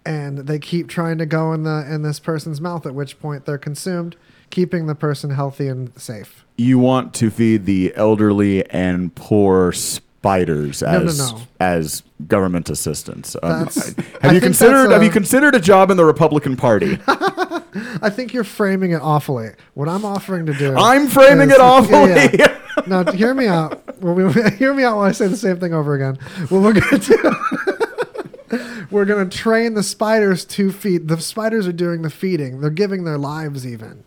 and 0.05 0.39
they 0.39 0.59
keep 0.59 0.87
trying 0.87 1.17
to 1.17 1.25
go 1.25 1.51
in 1.51 1.63
the 1.63 1.85
in 1.91 2.03
this 2.03 2.19
person's 2.19 2.61
mouth. 2.61 2.85
At 2.85 2.95
which 2.95 3.19
point 3.19 3.45
they're 3.45 3.57
consumed, 3.57 4.15
keeping 4.49 4.87
the 4.87 4.95
person 4.95 5.31
healthy 5.31 5.67
and 5.67 5.97
safe. 5.99 6.45
You 6.57 6.79
want 6.79 7.13
to 7.15 7.29
feed 7.29 7.65
the 7.65 7.93
elderly 7.95 8.69
and 8.69 9.13
poor 9.15 9.73
spiders 10.19 10.81
No, 10.81 10.91
no, 10.91 11.05
as 11.05 11.17
no. 11.19 11.41
as 11.61 12.03
government 12.27 12.69
assistance. 12.69 13.35
Um, 13.41 13.67
have 13.67 14.05
I 14.21 14.31
you 14.33 14.41
considered 14.41 14.83
that's 14.87 14.93
have 14.93 15.01
a- 15.01 15.05
you 15.05 15.11
considered 15.11 15.55
a 15.55 15.59
job 15.61 15.89
in 15.91 15.97
the 15.97 16.03
Republican 16.05 16.57
Party? 16.57 16.99
I 17.07 18.09
think 18.09 18.33
you're 18.33 18.43
framing 18.43 18.91
it 18.91 19.01
awfully. 19.01 19.51
What 19.75 19.87
I'm 19.87 20.03
offering 20.03 20.45
to 20.47 20.53
do, 20.53 20.75
I'm 20.75 21.07
framing 21.07 21.49
is- 21.49 21.55
it 21.55 21.61
awfully. 21.61 22.09
Yeah, 22.09 22.29
yeah. 22.37 22.59
Now, 22.87 23.09
hear 23.11 23.33
me 23.33 23.47
out. 23.47 24.01
Well, 24.01 24.13
we, 24.15 24.51
hear 24.57 24.73
me 24.73 24.83
out 24.83 24.97
while 24.97 25.05
I 25.05 25.11
say 25.13 25.27
the 25.27 25.37
same 25.37 25.57
thing 25.59 25.73
over 25.73 25.93
again. 25.95 26.15
What 26.49 26.61
we're 26.61 26.73
gonna 26.73 26.97
do, 26.97 28.85
we're 28.91 29.05
gonna 29.05 29.29
train 29.29 29.73
the 29.75 29.83
spiders 29.83 30.43
to 30.45 30.71
feed. 30.71 31.07
The 31.07 31.19
spiders 31.21 31.65
are 31.67 31.71
doing 31.73 32.01
the 32.01 32.09
feeding. 32.09 32.59
They're 32.59 32.69
giving 32.69 33.03
their 33.05 33.17
lives 33.17 33.65
even 33.65 34.03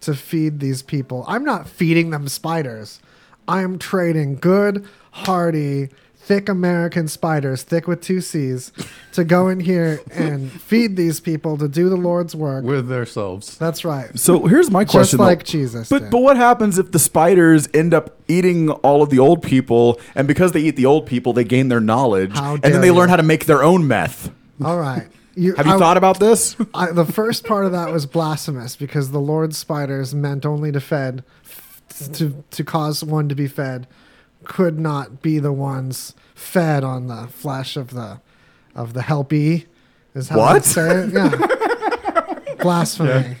to 0.00 0.14
feed 0.14 0.58
these 0.60 0.82
people. 0.82 1.24
I'm 1.28 1.44
not 1.44 1.68
feeding 1.68 2.10
them 2.10 2.26
spiders. 2.28 3.00
I 3.48 3.62
am 3.62 3.78
trading 3.78 4.36
good, 4.36 4.86
hardy, 5.10 5.88
thick 6.16 6.48
American 6.48 7.06
spiders, 7.06 7.62
thick 7.62 7.86
with 7.86 8.00
two 8.00 8.20
C's, 8.22 8.72
to 9.12 9.24
go 9.24 9.48
in 9.48 9.60
here 9.60 10.00
and 10.10 10.50
feed 10.62 10.96
these 10.96 11.20
people 11.20 11.58
to 11.58 11.68
do 11.68 11.88
the 11.90 11.96
Lord's 11.96 12.34
work. 12.34 12.64
With 12.64 12.88
themselves. 12.88 13.58
That's 13.58 13.84
right. 13.84 14.18
So 14.18 14.46
here's 14.46 14.70
my 14.70 14.84
Just 14.84 14.92
question. 14.94 15.18
though. 15.18 15.24
like 15.24 15.44
Jesus. 15.44 15.88
But 15.90 15.98
did. 16.04 16.10
but 16.10 16.20
what 16.20 16.36
happens 16.38 16.78
if 16.78 16.92
the 16.92 16.98
spiders 16.98 17.68
end 17.74 17.92
up 17.92 18.16
eating 18.28 18.70
all 18.70 19.02
of 19.02 19.10
the 19.10 19.18
old 19.18 19.42
people, 19.42 20.00
and 20.14 20.26
because 20.26 20.52
they 20.52 20.60
eat 20.60 20.76
the 20.76 20.86
old 20.86 21.04
people, 21.06 21.32
they 21.34 21.44
gain 21.44 21.68
their 21.68 21.80
knowledge, 21.80 22.32
and 22.38 22.62
then 22.62 22.80
they 22.80 22.86
you. 22.86 22.94
learn 22.94 23.10
how 23.10 23.16
to 23.16 23.22
make 23.22 23.44
their 23.44 23.62
own 23.62 23.86
meth? 23.86 24.30
All 24.64 24.78
right. 24.78 25.06
You, 25.36 25.56
Have 25.56 25.66
you 25.66 25.72
I- 25.74 25.78
thought 25.78 25.96
about 25.96 26.20
this? 26.20 26.56
I, 26.72 26.92
the 26.92 27.04
first 27.04 27.44
part 27.44 27.66
of 27.66 27.72
that 27.72 27.90
was 27.92 28.06
blasphemous 28.06 28.76
because 28.76 29.10
the 29.10 29.18
Lord's 29.20 29.58
spiders 29.58 30.14
meant 30.14 30.46
only 30.46 30.70
to 30.70 30.80
fed 30.80 31.24
to 32.14 32.44
to 32.50 32.64
cause 32.64 33.04
one 33.04 33.28
to 33.28 33.34
be 33.34 33.46
fed 33.48 33.86
could 34.44 34.78
not 34.78 35.22
be 35.22 35.38
the 35.38 35.52
ones 35.52 36.14
fed 36.34 36.84
on 36.84 37.06
the 37.06 37.26
flesh 37.28 37.76
of 37.76 37.90
the 37.90 38.20
of 38.74 38.92
the 38.92 39.00
helpy 39.02 39.66
is 40.14 40.28
how 40.28 40.40
I 40.40 40.54
What? 40.54 40.64
say 40.64 41.04
it. 41.04 41.12
Yeah. 41.12 42.54
Blasphemy. 42.60 43.36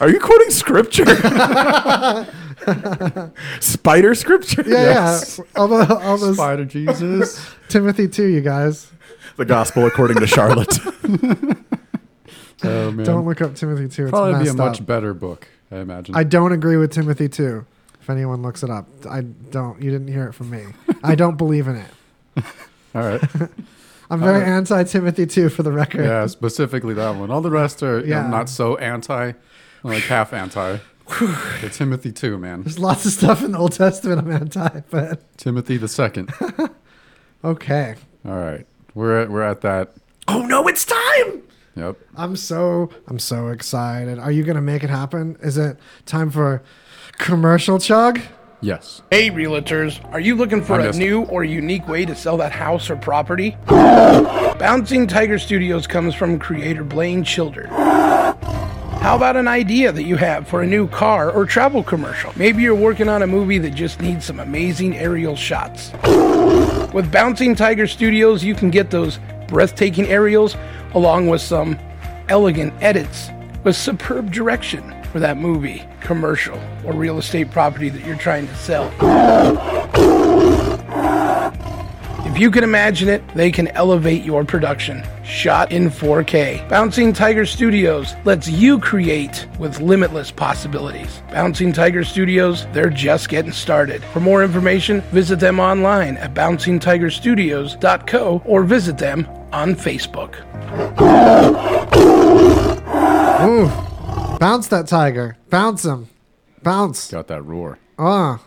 Are 0.00 0.08
you 0.08 0.20
quoting 0.20 0.50
scripture? 0.50 1.04
Spider 3.60 4.14
scripture? 4.14 4.62
Yeah, 4.66 4.82
Yes. 4.82 5.38
yeah. 5.38 5.44
All, 5.60 5.68
the, 5.68 5.96
all 5.98 6.18
those 6.18 6.36
Spider 6.36 6.64
Jesus. 6.64 7.48
Timothy 7.68 8.08
too, 8.08 8.26
you 8.26 8.40
guys. 8.40 8.90
The 9.36 9.44
gospel 9.44 9.86
according 9.86 10.18
to 10.20 10.26
Charlotte. 10.26 10.78
Oh 12.64 12.90
man. 12.90 13.06
Don't 13.06 13.24
look 13.24 13.40
up 13.40 13.54
Timothy 13.54 13.86
two. 13.86 14.02
It's 14.02 14.10
Probably 14.10 14.32
be 14.32 14.38
a 14.40 14.44
messed 14.46 14.56
much 14.56 14.80
up. 14.80 14.86
better 14.86 15.14
book, 15.14 15.46
I 15.70 15.76
imagine. 15.78 16.14
I 16.14 16.22
don't 16.24 16.52
agree 16.52 16.76
with 16.76 16.92
Timothy 16.92 17.28
two. 17.28 17.66
If 18.00 18.08
anyone 18.10 18.40
looks 18.42 18.62
it 18.62 18.70
up, 18.70 18.86
I 19.08 19.20
don't. 19.22 19.82
You 19.82 19.90
didn't 19.90 20.08
hear 20.08 20.26
it 20.28 20.32
from 20.32 20.48
me. 20.50 20.64
I 21.02 21.14
don't 21.14 21.36
believe 21.36 21.68
in 21.68 21.76
it. 21.76 21.90
All 22.94 23.02
right. 23.02 23.22
I'm 24.10 24.20
very 24.20 24.42
anti 24.44 24.82
Timothy 24.84 25.26
too, 25.26 25.50
for 25.50 25.62
the 25.62 25.70
record. 25.72 26.04
yeah, 26.04 26.26
specifically 26.26 26.94
that 26.94 27.16
one. 27.16 27.30
All 27.30 27.42
the 27.42 27.50
rest 27.50 27.82
are 27.82 27.98
you 28.00 28.06
know, 28.06 28.22
Yeah. 28.22 28.26
not 28.28 28.48
so 28.48 28.76
anti, 28.78 29.32
like 29.82 30.02
half 30.04 30.32
anti. 30.32 30.78
the 31.60 31.70
Timothy 31.72 32.12
too, 32.12 32.38
man. 32.38 32.62
There's 32.62 32.78
lots 32.78 33.04
of 33.04 33.12
stuff 33.12 33.42
in 33.44 33.52
the 33.52 33.58
Old 33.58 33.72
Testament 33.72 34.20
I'm 34.20 34.30
anti, 34.32 34.80
but 34.90 35.36
Timothy 35.36 35.76
the 35.76 35.88
second. 35.88 36.32
okay. 37.44 37.94
All 38.26 38.36
right, 38.36 38.66
we're 38.94 39.20
at 39.22 39.30
we're 39.30 39.42
at 39.42 39.60
that. 39.62 39.92
Oh 40.26 40.42
no, 40.46 40.66
it's 40.68 40.84
time! 40.86 41.42
Yep. 41.78 41.96
I'm 42.16 42.34
so 42.34 42.90
I'm 43.06 43.20
so 43.20 43.48
excited. 43.48 44.18
Are 44.18 44.32
you 44.32 44.42
gonna 44.42 44.60
make 44.60 44.82
it 44.82 44.90
happen? 44.90 45.38
Is 45.40 45.56
it 45.56 45.78
time 46.06 46.30
for 46.30 46.62
commercial 47.12 47.78
chug? 47.78 48.20
Yes. 48.60 49.02
Hey, 49.12 49.30
realtors, 49.30 50.04
are 50.12 50.18
you 50.18 50.34
looking 50.34 50.64
for 50.64 50.80
a 50.80 50.86
missed 50.86 50.98
new 50.98 51.22
or 51.26 51.44
unique 51.44 51.86
way 51.86 52.04
to 52.04 52.16
sell 52.16 52.36
that 52.38 52.50
house 52.50 52.90
or 52.90 52.96
property? 52.96 53.56
Bouncing 53.68 55.06
Tiger 55.06 55.38
Studios 55.38 55.86
comes 55.86 56.16
from 56.16 56.40
creator 56.40 56.82
Blaine 56.82 57.22
Childer. 57.22 57.68
How 57.68 59.14
about 59.14 59.36
an 59.36 59.46
idea 59.46 59.92
that 59.92 60.02
you 60.02 60.16
have 60.16 60.48
for 60.48 60.62
a 60.62 60.66
new 60.66 60.88
car 60.88 61.30
or 61.30 61.46
travel 61.46 61.84
commercial? 61.84 62.32
Maybe 62.34 62.62
you're 62.62 62.74
working 62.74 63.08
on 63.08 63.22
a 63.22 63.28
movie 63.28 63.58
that 63.58 63.70
just 63.70 64.00
needs 64.00 64.24
some 64.24 64.40
amazing 64.40 64.98
aerial 64.98 65.36
shots. 65.36 65.92
With 66.92 67.12
Bouncing 67.12 67.54
Tiger 67.54 67.86
Studios, 67.86 68.42
you 68.42 68.56
can 68.56 68.70
get 68.70 68.90
those 68.90 69.20
breathtaking 69.46 70.06
aerials 70.06 70.56
along 70.94 71.28
with 71.28 71.40
some 71.40 71.78
elegant 72.28 72.72
edits 72.80 73.30
with 73.64 73.76
superb 73.76 74.30
direction 74.30 74.94
for 75.12 75.20
that 75.20 75.36
movie, 75.36 75.84
commercial, 76.00 76.58
or 76.84 76.92
real 76.92 77.18
estate 77.18 77.50
property 77.50 77.88
that 77.88 78.04
you're 78.04 78.16
trying 78.16 78.46
to 78.46 78.54
sell. 78.56 78.92
If 82.26 82.38
you 82.38 82.50
can 82.50 82.62
imagine 82.62 83.08
it, 83.08 83.26
they 83.34 83.50
can 83.50 83.68
elevate 83.68 84.22
your 84.22 84.44
production. 84.44 85.02
Shot 85.24 85.72
in 85.72 85.90
4K. 85.90 86.68
Bouncing 86.68 87.12
Tiger 87.12 87.44
Studios 87.44 88.14
lets 88.24 88.48
you 88.48 88.78
create 88.78 89.48
with 89.58 89.80
limitless 89.80 90.30
possibilities. 90.30 91.20
Bouncing 91.30 91.72
Tiger 91.72 92.04
Studios, 92.04 92.66
they're 92.72 92.90
just 92.90 93.28
getting 93.28 93.50
started. 93.50 94.04
For 94.04 94.20
more 94.20 94.44
information, 94.44 95.00
visit 95.10 95.40
them 95.40 95.58
online 95.58 96.16
at 96.18 96.34
bouncingtigerstudios.co 96.34 98.42
or 98.44 98.62
visit 98.62 98.98
them 98.98 99.26
on 99.52 99.74
Facebook. 99.74 100.34
Ooh. 103.44 104.38
Bounce 104.38 104.68
that 104.68 104.86
tiger. 104.86 105.36
Bounce 105.50 105.84
him. 105.84 106.08
Bounce. 106.62 107.10
Got 107.10 107.28
that 107.28 107.42
roar. 107.42 107.78
Ah. 107.98 108.40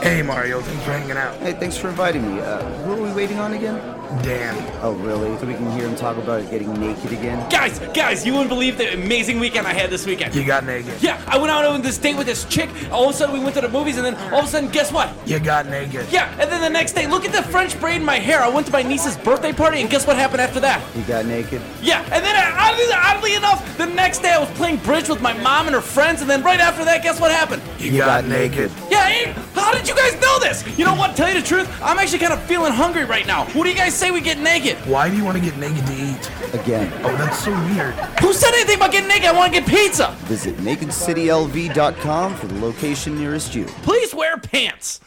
Hey 0.00 0.22
Mario, 0.22 0.60
thanks 0.62 0.84
for 0.84 0.92
hanging 0.92 1.16
out. 1.16 1.36
Hey, 1.40 1.52
thanks 1.52 1.76
for 1.76 1.88
inviting 1.88 2.34
me. 2.34 2.40
Uh, 2.40 2.62
who 2.84 2.92
are 2.92 3.02
we 3.02 3.12
waiting 3.12 3.38
on 3.38 3.52
again? 3.52 3.76
Dan. 4.22 4.54
Oh, 4.82 4.92
really? 4.94 5.36
So 5.38 5.46
we 5.46 5.54
can 5.54 5.70
hear 5.72 5.88
him 5.88 5.96
talk 5.96 6.16
about 6.16 6.48
getting 6.50 6.72
naked 6.78 7.12
again? 7.12 7.48
Guys, 7.50 7.78
guys, 7.94 8.26
you 8.26 8.32
wouldn't 8.32 8.50
believe 8.50 8.78
the 8.78 8.92
amazing 8.94 9.40
weekend 9.40 9.66
I 9.66 9.72
had 9.72 9.90
this 9.90 10.06
weekend. 10.06 10.34
You 10.34 10.44
got 10.44 10.64
naked. 10.64 11.02
Yeah, 11.02 11.22
I 11.26 11.38
went 11.38 11.50
out 11.50 11.64
on 11.64 11.82
this 11.82 11.98
date 11.98 12.16
with 12.16 12.26
this 12.26 12.44
chick. 12.44 12.68
All 12.90 13.08
of 13.08 13.14
a 13.14 13.18
sudden, 13.18 13.34
we 13.34 13.40
went 13.40 13.54
to 13.54 13.60
the 13.60 13.68
movies, 13.68 13.96
and 13.96 14.04
then 14.04 14.14
all 14.32 14.40
of 14.40 14.44
a 14.44 14.48
sudden, 14.48 14.70
guess 14.70 14.92
what? 14.92 15.10
You 15.26 15.38
got 15.38 15.66
naked. 15.66 16.06
Yeah, 16.10 16.30
and 16.40 16.50
then 16.50 16.60
the 16.60 16.70
next 16.70 16.92
day, 16.92 17.06
look 17.06 17.24
at 17.24 17.32
the 17.32 17.42
French 17.42 17.78
braid 17.80 17.96
in 17.96 18.04
my 18.04 18.18
hair. 18.18 18.40
I 18.40 18.48
went 18.48 18.66
to 18.66 18.72
my 18.72 18.82
niece's 18.82 19.16
birthday 19.16 19.52
party, 19.52 19.80
and 19.80 19.88
guess 19.90 20.06
what 20.06 20.16
happened 20.16 20.40
after 20.40 20.60
that? 20.60 20.82
You 20.96 21.02
got 21.04 21.26
naked? 21.26 21.62
Yeah, 21.80 22.02
and 22.12 22.24
then 22.24 22.36
uh, 22.36 22.56
oddly, 22.58 22.84
oddly 22.92 23.34
enough, 23.34 23.78
the 23.78 23.86
next 23.86 24.18
day 24.18 24.32
I 24.32 24.38
was 24.38 24.50
playing 24.50 24.78
bridge 24.78 25.08
with 25.08 25.20
my 25.20 25.32
mom 25.32 25.66
and 25.66 25.74
her 25.74 25.80
friends, 25.80 26.20
and 26.20 26.28
then 26.28 26.42
right 26.42 26.60
after 26.60 26.84
that, 26.84 27.02
guess 27.02 27.20
what 27.20 27.30
happened? 27.30 27.62
You, 27.78 27.98
got, 27.98 28.24
naked. 28.24 28.70
Yeah, 28.90 29.06
hey, 29.08 29.32
how 29.54 29.72
did 29.72 29.88
you 29.88 29.94
guys 29.94 30.20
know 30.20 30.38
this? 30.38 30.66
You 30.78 30.84
know 30.84 30.94
what? 30.94 31.16
Tell 31.16 31.28
you 31.28 31.40
the 31.40 31.46
truth, 31.46 31.68
I'm 31.82 31.98
actually 31.98 32.18
kind 32.18 32.32
of 32.32 32.42
feeling 32.42 32.72
hungry 32.72 33.04
right 33.04 33.26
now. 33.26 33.44
What 33.46 33.64
do 33.64 33.70
you 33.70 33.76
guys 33.76 33.94
say 34.02 34.10
we 34.10 34.20
get 34.20 34.38
naked? 34.38 34.76
Why 34.78 35.08
do 35.08 35.16
you 35.16 35.24
want 35.24 35.38
to 35.38 35.44
get 35.44 35.56
naked 35.58 35.86
to 35.86 35.92
eat? 35.92 36.54
Again. 36.54 36.92
Oh, 37.04 37.16
that's 37.16 37.44
so 37.44 37.52
weird. 37.66 37.94
Who 38.20 38.32
said 38.32 38.52
anything 38.54 38.76
about 38.76 38.90
getting 38.90 39.08
naked? 39.08 39.26
I 39.26 39.32
want 39.32 39.54
to 39.54 39.60
get 39.60 39.68
pizza. 39.68 40.16
Visit 40.22 40.56
nakedcitylv.com 40.56 42.34
for 42.34 42.46
the 42.46 42.58
location 42.58 43.16
nearest 43.16 43.54
you. 43.54 43.64
Please 43.64 44.12
wear 44.12 44.38
pants. 44.38 45.00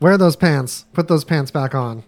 Wear 0.00 0.18
those 0.18 0.36
pants. 0.36 0.84
Put 0.92 1.08
those 1.08 1.24
pants 1.24 1.50
back 1.50 1.74
on. 1.74 2.04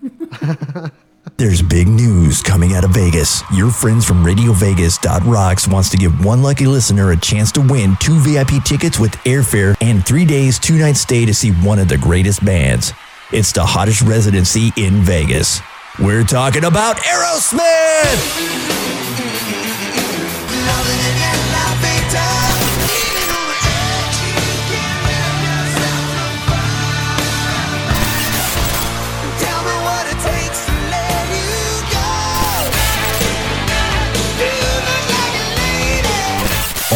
There's 1.38 1.60
big 1.60 1.88
news 1.88 2.40
coming 2.40 2.74
out 2.74 2.84
of 2.84 2.90
Vegas. 2.92 3.42
Your 3.52 3.70
friends 3.70 4.06
from 4.06 4.24
RadioVegas.rocks 4.24 5.66
wants 5.66 5.90
to 5.90 5.96
give 5.96 6.24
one 6.24 6.42
lucky 6.42 6.66
listener 6.66 7.10
a 7.10 7.16
chance 7.16 7.50
to 7.52 7.60
win 7.60 7.96
two 8.00 8.18
VIP 8.20 8.64
tickets 8.64 9.00
with 9.00 9.12
airfare 9.24 9.76
and 9.80 10.06
three 10.06 10.24
days, 10.24 10.60
two 10.60 10.78
nights 10.78 11.00
stay 11.00 11.26
to 11.26 11.34
see 11.34 11.50
one 11.50 11.80
of 11.80 11.88
the 11.88 11.98
greatest 11.98 12.44
bands. 12.44 12.92
It's 13.32 13.50
the 13.50 13.66
hottest 13.66 14.02
residency 14.02 14.72
in 14.76 15.02
Vegas. 15.02 15.60
We're 15.98 16.22
talking 16.22 16.62
about 16.62 16.96
Aerosmith! 16.98 18.66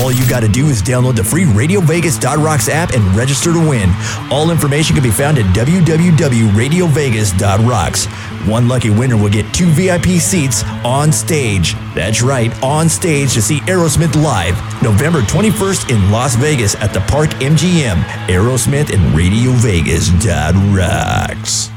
All 0.01 0.11
you 0.11 0.27
got 0.31 0.41
to 0.41 0.49
do 0.49 0.69
is 0.69 0.83
download 0.83 1.17
the 1.17 1.23
free 1.23 1.45
RadioVegas.rocks 1.45 2.71
app 2.71 2.95
and 2.95 3.05
register 3.15 3.53
to 3.53 3.59
win. 3.59 3.91
All 4.31 4.51
information 4.51 4.97
can 4.97 5.03
be 5.03 5.11
found 5.11 5.37
at 5.37 5.45
www.radiovegas.rocks. 5.55 8.07
One 8.49 8.67
lucky 8.67 8.89
winner 8.89 9.19
will 9.19 9.29
get 9.29 9.53
two 9.53 9.67
VIP 9.67 10.19
seats 10.19 10.65
on 10.85 11.13
stage. 11.13 11.75
That's 11.95 12.23
right, 12.23 12.51
on 12.63 12.89
stage 12.89 13.35
to 13.35 13.43
see 13.43 13.61
Aerosmith 13.61 14.17
live, 14.23 14.55
November 14.83 15.21
21st 15.21 15.91
in 15.91 16.11
Las 16.11 16.35
Vegas 16.37 16.75
at 16.77 16.95
the 16.95 17.01
Park 17.01 17.29
MGM. 17.41 18.03
Aerosmith 18.27 18.95
and 18.95 19.15
RadioVegas.rocks. 19.15 21.71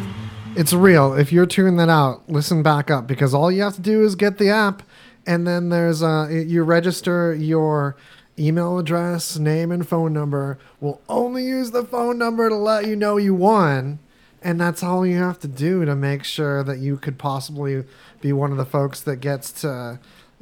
It's 0.55 0.71
real. 0.71 1.13
If 1.13 1.33
you're 1.33 1.47
tuning 1.47 1.75
that 1.77 1.89
out, 1.89 2.29
listen 2.29 2.61
back 2.63 2.91
up 2.91 3.07
because 3.07 3.33
all 3.33 3.51
you 3.51 3.63
have 3.63 3.75
to 3.75 3.81
do 3.81 4.03
is 4.03 4.15
get 4.15 4.37
the 4.37 4.49
app, 4.49 4.83
and 5.25 5.47
then 5.47 5.69
there's 5.69 6.01
uh, 6.03 6.27
you 6.29 6.63
register 6.63 7.33
your 7.33 7.95
email 8.39 8.79
address, 8.79 9.37
name, 9.37 9.71
and 9.71 9.87
phone 9.87 10.11
number. 10.13 10.57
We'll 10.79 11.01
only 11.07 11.45
use 11.45 11.71
the 11.71 11.83
phone 11.83 12.17
number 12.17 12.49
to 12.49 12.55
let 12.55 12.87
you 12.87 12.95
know 12.95 13.17
you 13.17 13.33
won, 13.35 13.99
and 14.41 14.59
that's 14.59 14.81
all 14.83 15.05
you 15.05 15.17
have 15.17 15.39
to 15.41 15.47
do 15.47 15.85
to 15.85 15.95
make 15.95 16.23
sure 16.23 16.63
that 16.63 16.79
you 16.79 16.97
could 16.97 17.17
possibly 17.17 17.83
be 18.21 18.33
one 18.33 18.51
of 18.51 18.57
the 18.57 18.65
folks 18.65 19.01
that 19.01 19.17
gets 19.17 19.51
to 19.61 19.99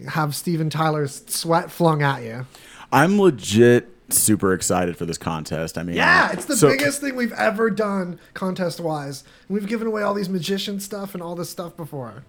have 0.09 0.35
Steven 0.35 0.69
Tyler's 0.69 1.23
sweat 1.27 1.69
flung 1.69 2.01
at 2.01 2.23
you. 2.23 2.45
I'm 2.91 3.19
legit 3.19 3.89
super 4.09 4.53
excited 4.53 4.97
for 4.97 5.05
this 5.05 5.17
contest. 5.17 5.77
I 5.77 5.83
mean, 5.83 5.95
Yeah, 5.95 6.31
it's 6.31 6.45
the 6.45 6.57
so- 6.57 6.69
biggest 6.69 6.99
thing 7.01 7.15
we've 7.15 7.31
ever 7.33 7.69
done 7.69 8.19
contest 8.33 8.79
wise. 8.79 9.23
We've 9.47 9.67
given 9.67 9.87
away 9.87 10.01
all 10.01 10.13
these 10.13 10.27
magician 10.27 10.79
stuff 10.79 11.13
and 11.13 11.21
all 11.23 11.35
this 11.35 11.49
stuff 11.49 11.77
before. 11.77 12.23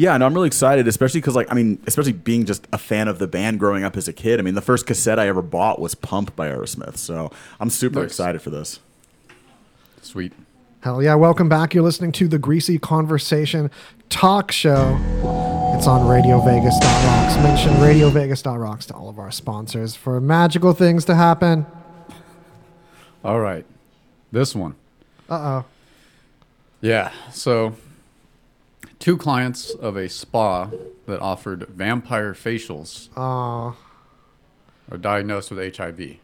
Yeah, 0.00 0.14
and 0.14 0.22
I'm 0.22 0.32
really 0.32 0.46
excited, 0.46 0.86
especially 0.86 1.20
because, 1.20 1.34
like, 1.34 1.50
I 1.50 1.54
mean, 1.54 1.82
especially 1.88 2.12
being 2.12 2.44
just 2.46 2.68
a 2.72 2.78
fan 2.78 3.08
of 3.08 3.18
the 3.18 3.26
band 3.26 3.58
growing 3.58 3.82
up 3.82 3.96
as 3.96 4.06
a 4.06 4.12
kid. 4.12 4.38
I 4.38 4.44
mean, 4.44 4.54
the 4.54 4.60
first 4.62 4.86
cassette 4.86 5.18
I 5.18 5.26
ever 5.26 5.42
bought 5.42 5.80
was 5.80 5.96
Pump 5.96 6.36
by 6.36 6.48
Aerosmith, 6.48 6.96
so 6.96 7.32
I'm 7.58 7.68
super 7.68 8.00
Nice. 8.02 8.10
excited 8.10 8.40
for 8.40 8.50
this. 8.50 8.78
Sweet. 10.00 10.32
Hell 10.82 11.02
yeah, 11.02 11.16
welcome 11.16 11.48
back. 11.48 11.74
You're 11.74 11.82
listening 11.82 12.12
to 12.12 12.28
the 12.28 12.38
Greasy 12.38 12.78
Conversation 12.78 13.72
Talk 14.08 14.52
Show. 14.52 14.96
It's 15.76 15.88
on 15.88 16.02
RadioVegas.rocks. 16.06 17.34
Mention 17.42 17.72
RadioVegas.rocks 17.74 18.86
to 18.86 18.94
all 18.94 19.08
of 19.08 19.18
our 19.18 19.32
sponsors 19.32 19.96
for 19.96 20.20
magical 20.20 20.74
things 20.74 21.04
to 21.06 21.16
happen. 21.16 21.66
All 23.24 23.40
right. 23.40 23.66
This 24.30 24.54
one. 24.54 24.76
Uh 25.28 25.34
oh. 25.34 25.64
Yeah. 26.80 27.10
So, 27.32 27.74
two 28.98 29.16
clients 29.16 29.70
of 29.70 29.96
a 29.96 30.08
spa 30.08 30.70
that 31.06 31.20
offered 31.20 31.68
vampire 31.68 32.34
facials 32.34 33.08
Aw. 33.16 33.74
are 34.90 34.98
diagnosed 34.98 35.50
with 35.50 35.76
HIV. 35.76 36.16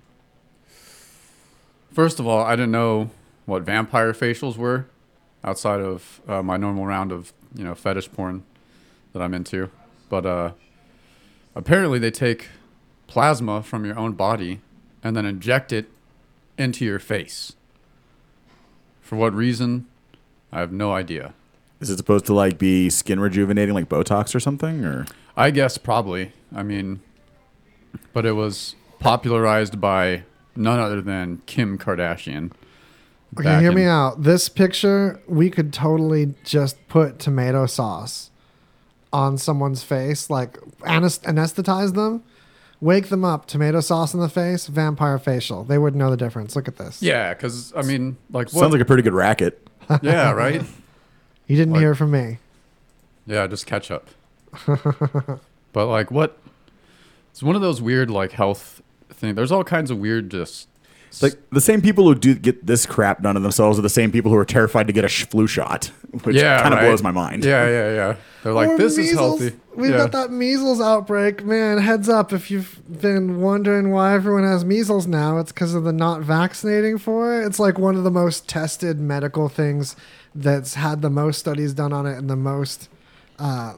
First 1.93 2.19
of 2.19 2.27
all, 2.27 2.43
I 2.43 2.57
didn't 2.57 2.73
know 2.73 3.11
what 3.47 3.63
vampire 3.63 4.13
facials 4.13 4.57
were 4.57 4.87
outside 5.45 5.81
of 5.81 6.21
uh, 6.27 6.43
my 6.43 6.57
normal 6.57 6.87
round 6.87 7.13
of, 7.13 7.33
you 7.55 7.63
know, 7.65 7.75
fetish 7.75 8.11
porn 8.13 8.43
that 9.13 9.23
I'm 9.23 9.35
into. 9.35 9.71
But 10.09 10.27
uh, 10.27 10.53
apparently, 11.55 11.99
they 11.99 12.11
take 12.11 12.49
plasma 13.07 13.63
from 13.63 13.85
your 13.85 13.99
own 13.99 14.13
body 14.13 14.61
and 15.03 15.17
then 15.17 15.25
inject 15.25 15.73
it 15.73 15.87
into 16.59 16.85
your 16.85 16.99
face. 16.99 17.53
For 19.01 19.17
what 19.17 19.35
reason? 19.35 19.87
I 20.51 20.61
have 20.61 20.73
no 20.73 20.93
idea. 20.93 21.35
Is 21.81 21.91
it 21.91 21.97
supposed 21.97 22.27
to 22.27 22.35
like 22.35 22.59
be 22.59 22.89
skin 22.91 23.21
rejuvenating, 23.21 23.75
like 23.75 23.89
Botox 23.89 24.35
or 24.35 24.41
something, 24.41 24.85
or? 24.85 25.07
I 25.37 25.51
guess 25.51 25.77
probably. 25.79 26.33
I 26.55 26.63
mean, 26.63 27.01
but 28.13 28.25
it 28.25 28.33
was 28.33 28.75
popularized 29.01 29.81
by 29.81 30.23
none 30.57 30.79
other 30.79 31.01
than 31.03 31.43
Kim 31.47 31.77
Kardashian. 31.79 32.53
Okay, 33.37 33.45
back 33.45 33.61
hear 33.61 33.71
in- 33.71 33.77
me 33.77 33.85
out. 33.85 34.23
This 34.23 34.49
picture, 34.49 35.21
we 35.27 35.51
could 35.51 35.73
totally 35.73 36.35
just 36.45 36.77
put 36.89 37.19
tomato 37.19 37.67
sauce 37.67 38.31
on 39.13 39.37
someone's 39.37 39.83
face, 39.83 40.31
like 40.31 40.57
anes- 40.87 41.19
anesthetize 41.21 41.95
them, 41.95 42.23
wake 42.81 43.09
them 43.09 43.25
up, 43.25 43.47
tomato 43.47 43.81
sauce 43.81 44.15
in 44.15 44.21
the 44.21 44.29
face, 44.29 44.69
vampire 44.69 45.19
facial. 45.19 45.65
They 45.65 45.79
wouldn't 45.79 45.99
know 45.99 46.11
the 46.11 46.17
difference. 46.17 46.55
Look 46.55 46.69
at 46.69 46.77
this. 46.77 47.03
Yeah, 47.03 47.35
because 47.35 47.73
I 47.77 47.83
mean, 47.83 48.17
like, 48.31 48.47
what? 48.53 48.61
Sounds 48.61 48.73
like 48.73 48.83
a 48.83 48.85
pretty 48.85 49.03
good 49.03 49.15
racket. 49.15 49.67
yeah, 50.03 50.31
right. 50.31 50.63
You 51.47 51.57
didn't 51.57 51.75
Like- 51.75 51.81
hear 51.81 51.95
from 51.95 52.11
me. 52.11 52.39
Yeah, 53.27 53.47
just 53.47 53.67
catch 53.67 53.91
up. 53.91 54.09
but 55.73 55.87
like, 55.87 56.11
what? 56.11 56.39
It's 57.33 57.43
one 57.43 57.57
of 57.57 57.63
those 57.63 57.83
weird 57.83 58.11
like 58.11 58.33
health 58.33 58.83
thing. 59.11 59.35
There's 59.35 59.51
all 59.53 59.65
kinds 59.65 59.91
of 59.91 59.99
weird 59.99 60.31
just. 60.31 60.69
It's 61.09 61.23
like 61.23 61.35
the 61.51 61.61
same 61.61 61.81
people 61.81 62.05
who 62.05 62.15
do 62.17 62.35
get 62.35 62.67
this 62.67 62.87
crap 62.87 63.23
done 63.23 63.35
to 63.37 63.41
themselves 63.41 63.79
are 63.79 63.83
the 63.83 63.89
same 63.89 64.11
people 64.11 64.33
who 64.33 64.37
are 64.37 64.45
terrified 64.45 64.89
to 64.89 64.93
get 64.93 65.05
a 65.05 65.09
sh- 65.09 65.27
flu 65.27 65.47
shot, 65.47 65.87
which 66.25 66.35
yeah, 66.35 66.61
kind 66.61 66.75
of 66.75 66.81
right. 66.81 66.87
blows 66.87 67.03
my 67.05 67.13
mind. 67.13 67.45
Yeah, 67.45 67.69
yeah, 67.69 67.95
yeah. 67.95 68.17
They're 68.43 68.53
like, 68.53 68.71
Or 68.71 68.79
this 68.79 68.99
is 68.99 69.13
healthy. 69.13 69.53
We've 69.77 69.93
yeah. 69.93 69.97
got 69.99 70.13
that 70.13 70.31
measles 70.33 70.81
outbreak. 70.81 71.45
Man, 71.45 71.79
heads 71.79 72.09
up 72.09 72.33
if 72.33 72.51
you've 72.51 72.81
been 73.01 73.41
wondering 73.41 73.91
why 73.93 74.15
everyone 74.15 74.43
has 74.43 74.65
measles 74.65 75.07
now, 75.07 75.39
it's 75.39 75.53
because 75.53 75.75
of 75.75 75.85
the 75.85 75.93
not 75.93 76.21
vaccinating 76.23 76.99
for 76.99 77.41
it. 77.41 77.47
It's 77.47 77.61
like 77.61 77.79
one 77.79 77.95
of 77.95 78.03
the 78.03 78.11
most 78.11 78.49
tested 78.49 78.99
medical 78.99 79.49
things 79.49 79.95
that's 80.35 80.75
had 80.75 81.03
the 81.03 81.11
most 81.11 81.39
studies 81.39 81.73
done 81.75 81.93
on 81.93 82.07
it 82.07 82.17
and 82.19 82.29
the 82.29 82.37
most 82.37 82.89
uh, 83.39 83.75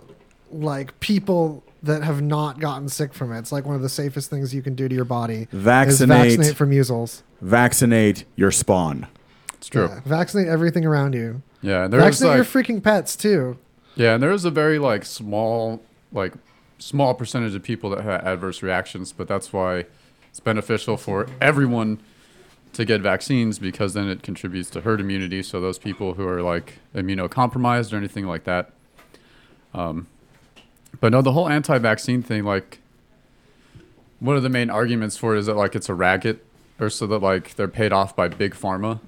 like 0.51 0.99
people 1.01 1.63
that 1.83 2.03
have 2.03 2.23
not 2.23 2.59
gotten 2.59 2.89
sick 2.89 3.15
from 3.15 3.33
it. 3.33 3.39
It's 3.39 3.53
like 3.53 3.65
one 3.65 3.77
of 3.77 3.83
the 3.83 3.89
safest 3.89 4.31
things 4.31 4.55
you 4.55 4.63
can 4.63 4.75
do 4.75 4.89
to 4.89 4.95
your 4.95 5.05
body. 5.05 5.43
is 5.43 5.49
Vaccinate. 5.53 6.19
vaccinate 6.19 6.57
for 6.57 6.67
measles. 6.67 7.23
Vaccinate 7.41 8.25
your 8.35 8.51
spawn. 8.51 9.07
It's 9.55 9.69
true. 9.69 9.89
Yeah, 9.89 10.01
vaccinate 10.05 10.49
everything 10.49 10.85
around 10.85 11.15
you. 11.15 11.43
Yeah, 11.63 11.85
and 11.85 11.93
there's 11.93 12.03
Vaccinate 12.03 12.31
like, 12.31 12.37
your 12.37 12.45
freaking 12.45 12.83
pets 12.83 13.17
too. 13.17 13.59
yeah, 13.95 14.15
and 14.15 14.23
there 14.23 14.31
is 14.31 14.45
a 14.45 14.51
very 14.51 14.79
like 14.79 15.05
small, 15.05 15.83
like 16.13 16.35
small 16.79 17.15
percentage 17.15 17.55
of 17.55 17.63
people 17.63 17.91
that 17.91 18.03
have 18.03 18.25
adverse 18.25 18.63
reactions, 18.63 19.13
but 19.13 19.29
that's 19.29 19.53
why 19.53 19.87
it's 20.29 20.41
beneficial 20.41 20.97
for 20.97 21.27
everyone 21.41 22.01
to 22.77 22.85
get 22.85 23.01
vaccines 23.01 23.59
because 23.59 23.95
then 23.95 24.07
it 24.07 24.23
contributes 24.23 24.69
to 24.69 24.83
herd 24.83 25.01
immunity. 25.01 25.43
So 25.43 25.63
those 25.63 25.79
people 25.79 26.13
who 26.15 26.29
are 26.29 26.43
like 26.43 26.75
immunocompromised 26.95 27.93
or 27.93 27.97
anything 27.97 28.27
like 28.27 28.45
that. 28.45 28.71
Um, 29.73 30.09
but 31.01 31.11
no, 31.11 31.23
the 31.23 31.33
whole 31.33 31.49
anti-vaccine 31.49 32.23
thing, 32.23 32.45
like 32.45 32.81
one 34.21 34.37
of 34.37 34.43
the 34.43 34.51
main 34.51 34.69
arguments 34.69 35.17
for 35.17 35.35
it 35.35 35.39
is 35.39 35.47
that 35.47 35.57
like 35.57 35.75
it's 35.75 35.89
a 35.89 35.95
racket, 35.95 36.45
or 36.79 36.91
so 36.91 37.07
that 37.07 37.21
like 37.21 37.55
they're 37.55 37.67
paid 37.67 37.93
off 37.93 38.15
by 38.15 38.29
big 38.29 38.55
pharma. 38.55 39.01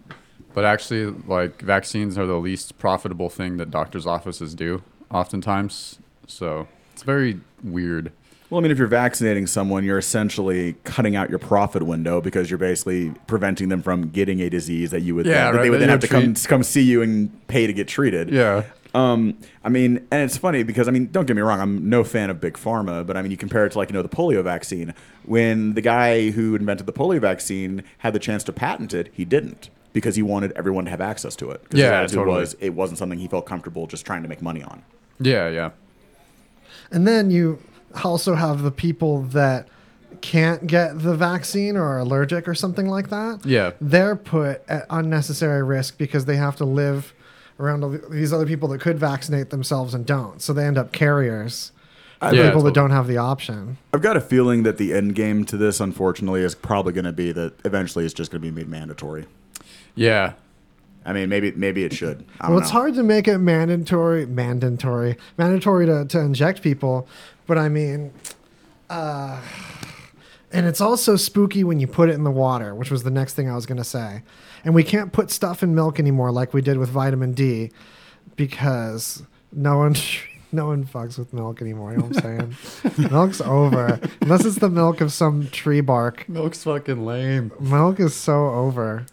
But 0.54 0.64
actually, 0.64 1.14
like 1.26 1.60
vaccines 1.60 2.16
are 2.16 2.26
the 2.26 2.38
least 2.38 2.78
profitable 2.78 3.28
thing 3.28 3.58
that 3.58 3.70
doctors' 3.70 4.06
offices 4.06 4.54
do, 4.54 4.82
oftentimes. 5.10 5.98
So 6.26 6.68
it's 6.94 7.02
very 7.02 7.40
weird. 7.62 8.12
Well, 8.50 8.58
I 8.58 8.62
mean, 8.62 8.70
if 8.72 8.78
you're 8.78 8.86
vaccinating 8.86 9.46
someone, 9.46 9.84
you're 9.84 9.98
essentially 9.98 10.74
cutting 10.84 11.16
out 11.16 11.28
your 11.28 11.38
profit 11.38 11.82
window 11.82 12.20
because 12.22 12.50
you're 12.50 12.58
basically 12.58 13.10
preventing 13.26 13.68
them 13.68 13.82
from 13.82 14.08
getting 14.08 14.40
a 14.40 14.48
disease 14.48 14.90
that 14.92 15.00
you 15.02 15.14
would 15.14 15.26
Yeah, 15.26 15.46
then, 15.46 15.52
that 15.56 15.62
they 15.62 15.70
would 15.70 15.80
then 15.80 15.88
have 15.90 16.00
to 16.00 16.06
would 16.06 16.10
come 16.10 16.34
come 16.34 16.62
see 16.62 16.80
you 16.82 17.02
and 17.02 17.46
pay 17.48 17.66
to 17.66 17.72
get 17.74 17.88
treated. 17.88 18.30
Yeah. 18.30 18.62
Um, 18.94 19.36
I 19.62 19.68
mean, 19.68 19.98
and 20.10 20.22
it's 20.22 20.38
funny 20.38 20.62
because 20.62 20.88
I 20.88 20.92
mean, 20.92 21.08
don't 21.12 21.26
get 21.26 21.36
me 21.36 21.42
wrong, 21.42 21.60
I'm 21.60 21.90
no 21.90 22.02
fan 22.04 22.30
of 22.30 22.40
big 22.40 22.54
pharma, 22.54 23.06
but 23.06 23.18
I 23.18 23.22
mean, 23.22 23.30
you 23.30 23.36
compare 23.36 23.66
it 23.66 23.72
to 23.72 23.78
like 23.78 23.90
you 23.90 23.92
know 23.92 24.02
the 24.02 24.08
polio 24.08 24.42
vaccine. 24.42 24.94
When 25.26 25.74
the 25.74 25.82
guy 25.82 26.30
who 26.30 26.54
invented 26.54 26.86
the 26.86 26.92
polio 26.94 27.20
vaccine 27.20 27.82
had 27.98 28.14
the 28.14 28.18
chance 28.18 28.42
to 28.44 28.52
patent 28.52 28.94
it, 28.94 29.10
he 29.12 29.26
didn't 29.26 29.68
because 29.92 30.16
he 30.16 30.22
wanted 30.22 30.52
everyone 30.52 30.86
to 30.86 30.90
have 30.90 31.02
access 31.02 31.36
to 31.36 31.50
it. 31.50 31.60
'Cause 31.68 31.72
his 31.72 31.80
Yeah, 31.80 31.98
attitude 31.98 32.16
totally. 32.20 32.38
was 32.40 32.56
it 32.60 32.70
wasn't 32.70 32.98
something 32.98 33.18
he 33.18 33.28
felt 33.28 33.44
comfortable 33.44 33.86
just 33.86 34.06
trying 34.06 34.22
to 34.22 34.28
make 34.28 34.40
money 34.40 34.62
on. 34.62 34.80
Yeah, 35.20 35.50
yeah. 35.50 35.70
And 36.90 37.06
then 37.06 37.30
you 37.30 37.58
also 38.04 38.34
have 38.34 38.62
the 38.62 38.70
people 38.70 39.22
that 39.22 39.68
can't 40.20 40.66
get 40.66 41.00
the 41.02 41.14
vaccine 41.14 41.76
or 41.76 41.84
are 41.84 41.98
allergic 41.98 42.48
or 42.48 42.54
something 42.54 42.88
like 42.88 43.10
that. 43.10 43.40
Yeah. 43.44 43.72
They're 43.80 44.16
put 44.16 44.62
at 44.68 44.86
unnecessary 44.90 45.62
risk 45.62 45.98
because 45.98 46.24
they 46.24 46.36
have 46.36 46.56
to 46.56 46.64
live 46.64 47.14
around 47.60 47.84
all 47.84 47.90
these 48.10 48.32
other 48.32 48.46
people 48.46 48.68
that 48.68 48.80
could 48.80 48.98
vaccinate 48.98 49.50
themselves 49.50 49.94
and 49.94 50.06
don't. 50.06 50.40
So 50.42 50.52
they 50.52 50.64
end 50.64 50.78
up 50.78 50.92
carriers. 50.92 51.72
I- 52.20 52.30
for 52.30 52.36
Yeah, 52.36 52.46
people 52.48 52.62
that 52.62 52.74
don't 52.74 52.90
have 52.90 53.06
the 53.06 53.16
option. 53.16 53.78
I've 53.94 54.02
got 54.02 54.16
a 54.16 54.20
feeling 54.20 54.64
that 54.64 54.76
the 54.76 54.92
end 54.92 55.14
game 55.14 55.44
to 55.44 55.56
this, 55.56 55.78
unfortunately, 55.78 56.40
is 56.42 56.52
probably 56.56 56.92
going 56.92 57.04
to 57.04 57.12
be 57.12 57.30
that 57.30 57.52
eventually 57.64 58.04
it's 58.04 58.14
just 58.14 58.32
going 58.32 58.42
to 58.42 58.50
be 58.50 58.52
made 58.52 58.68
mandatory. 58.68 59.26
Yeah. 59.94 60.32
I 61.06 61.12
mean, 61.12 61.28
maybe 61.28 61.52
maybe 61.52 61.84
it 61.84 61.92
should. 61.92 62.24
I 62.40 62.46
don't 62.46 62.56
Well, 62.56 62.62
it's 62.62 62.70
hard 62.70 62.94
to 62.94 63.02
make 63.04 63.28
it 63.28 63.38
mandatory, 63.38 64.26
mandatory, 64.26 65.16
mandatory 65.38 65.86
to, 65.86 66.04
to 66.06 66.18
inject 66.18 66.60
people. 66.60 67.06
But 67.48 67.58
I 67.58 67.68
mean, 67.68 68.12
uh, 68.88 69.40
and 70.52 70.66
it's 70.66 70.80
also 70.80 71.16
spooky 71.16 71.64
when 71.64 71.80
you 71.80 71.88
put 71.88 72.08
it 72.08 72.12
in 72.12 72.22
the 72.22 72.30
water, 72.30 72.74
which 72.76 72.90
was 72.92 73.02
the 73.02 73.10
next 73.10 73.34
thing 73.34 73.50
I 73.50 73.56
was 73.56 73.66
going 73.66 73.78
to 73.78 73.84
say. 73.84 74.22
And 74.64 74.74
we 74.74 74.84
can't 74.84 75.12
put 75.12 75.30
stuff 75.32 75.62
in 75.64 75.74
milk 75.74 75.98
anymore 75.98 76.30
like 76.30 76.54
we 76.54 76.62
did 76.62 76.78
with 76.78 76.90
vitamin 76.90 77.32
D 77.32 77.70
because 78.36 79.22
no 79.52 79.78
one. 79.78 79.96
No 80.50 80.68
one 80.68 80.86
fucks 80.86 81.18
with 81.18 81.34
milk 81.34 81.60
anymore. 81.60 81.90
You 81.92 81.98
know 81.98 82.04
what 82.06 82.24
I'm 82.24 82.56
saying? 82.96 83.10
Milk's 83.10 83.42
over. 83.42 84.00
Unless 84.22 84.46
it's 84.46 84.56
the 84.56 84.70
milk 84.70 85.02
of 85.02 85.12
some 85.12 85.46
tree 85.50 85.82
bark. 85.82 86.26
Milk's 86.26 86.64
fucking 86.64 87.04
lame. 87.04 87.52
Milk 87.60 88.00
is 88.00 88.14
so 88.14 88.48
over. 88.48 89.04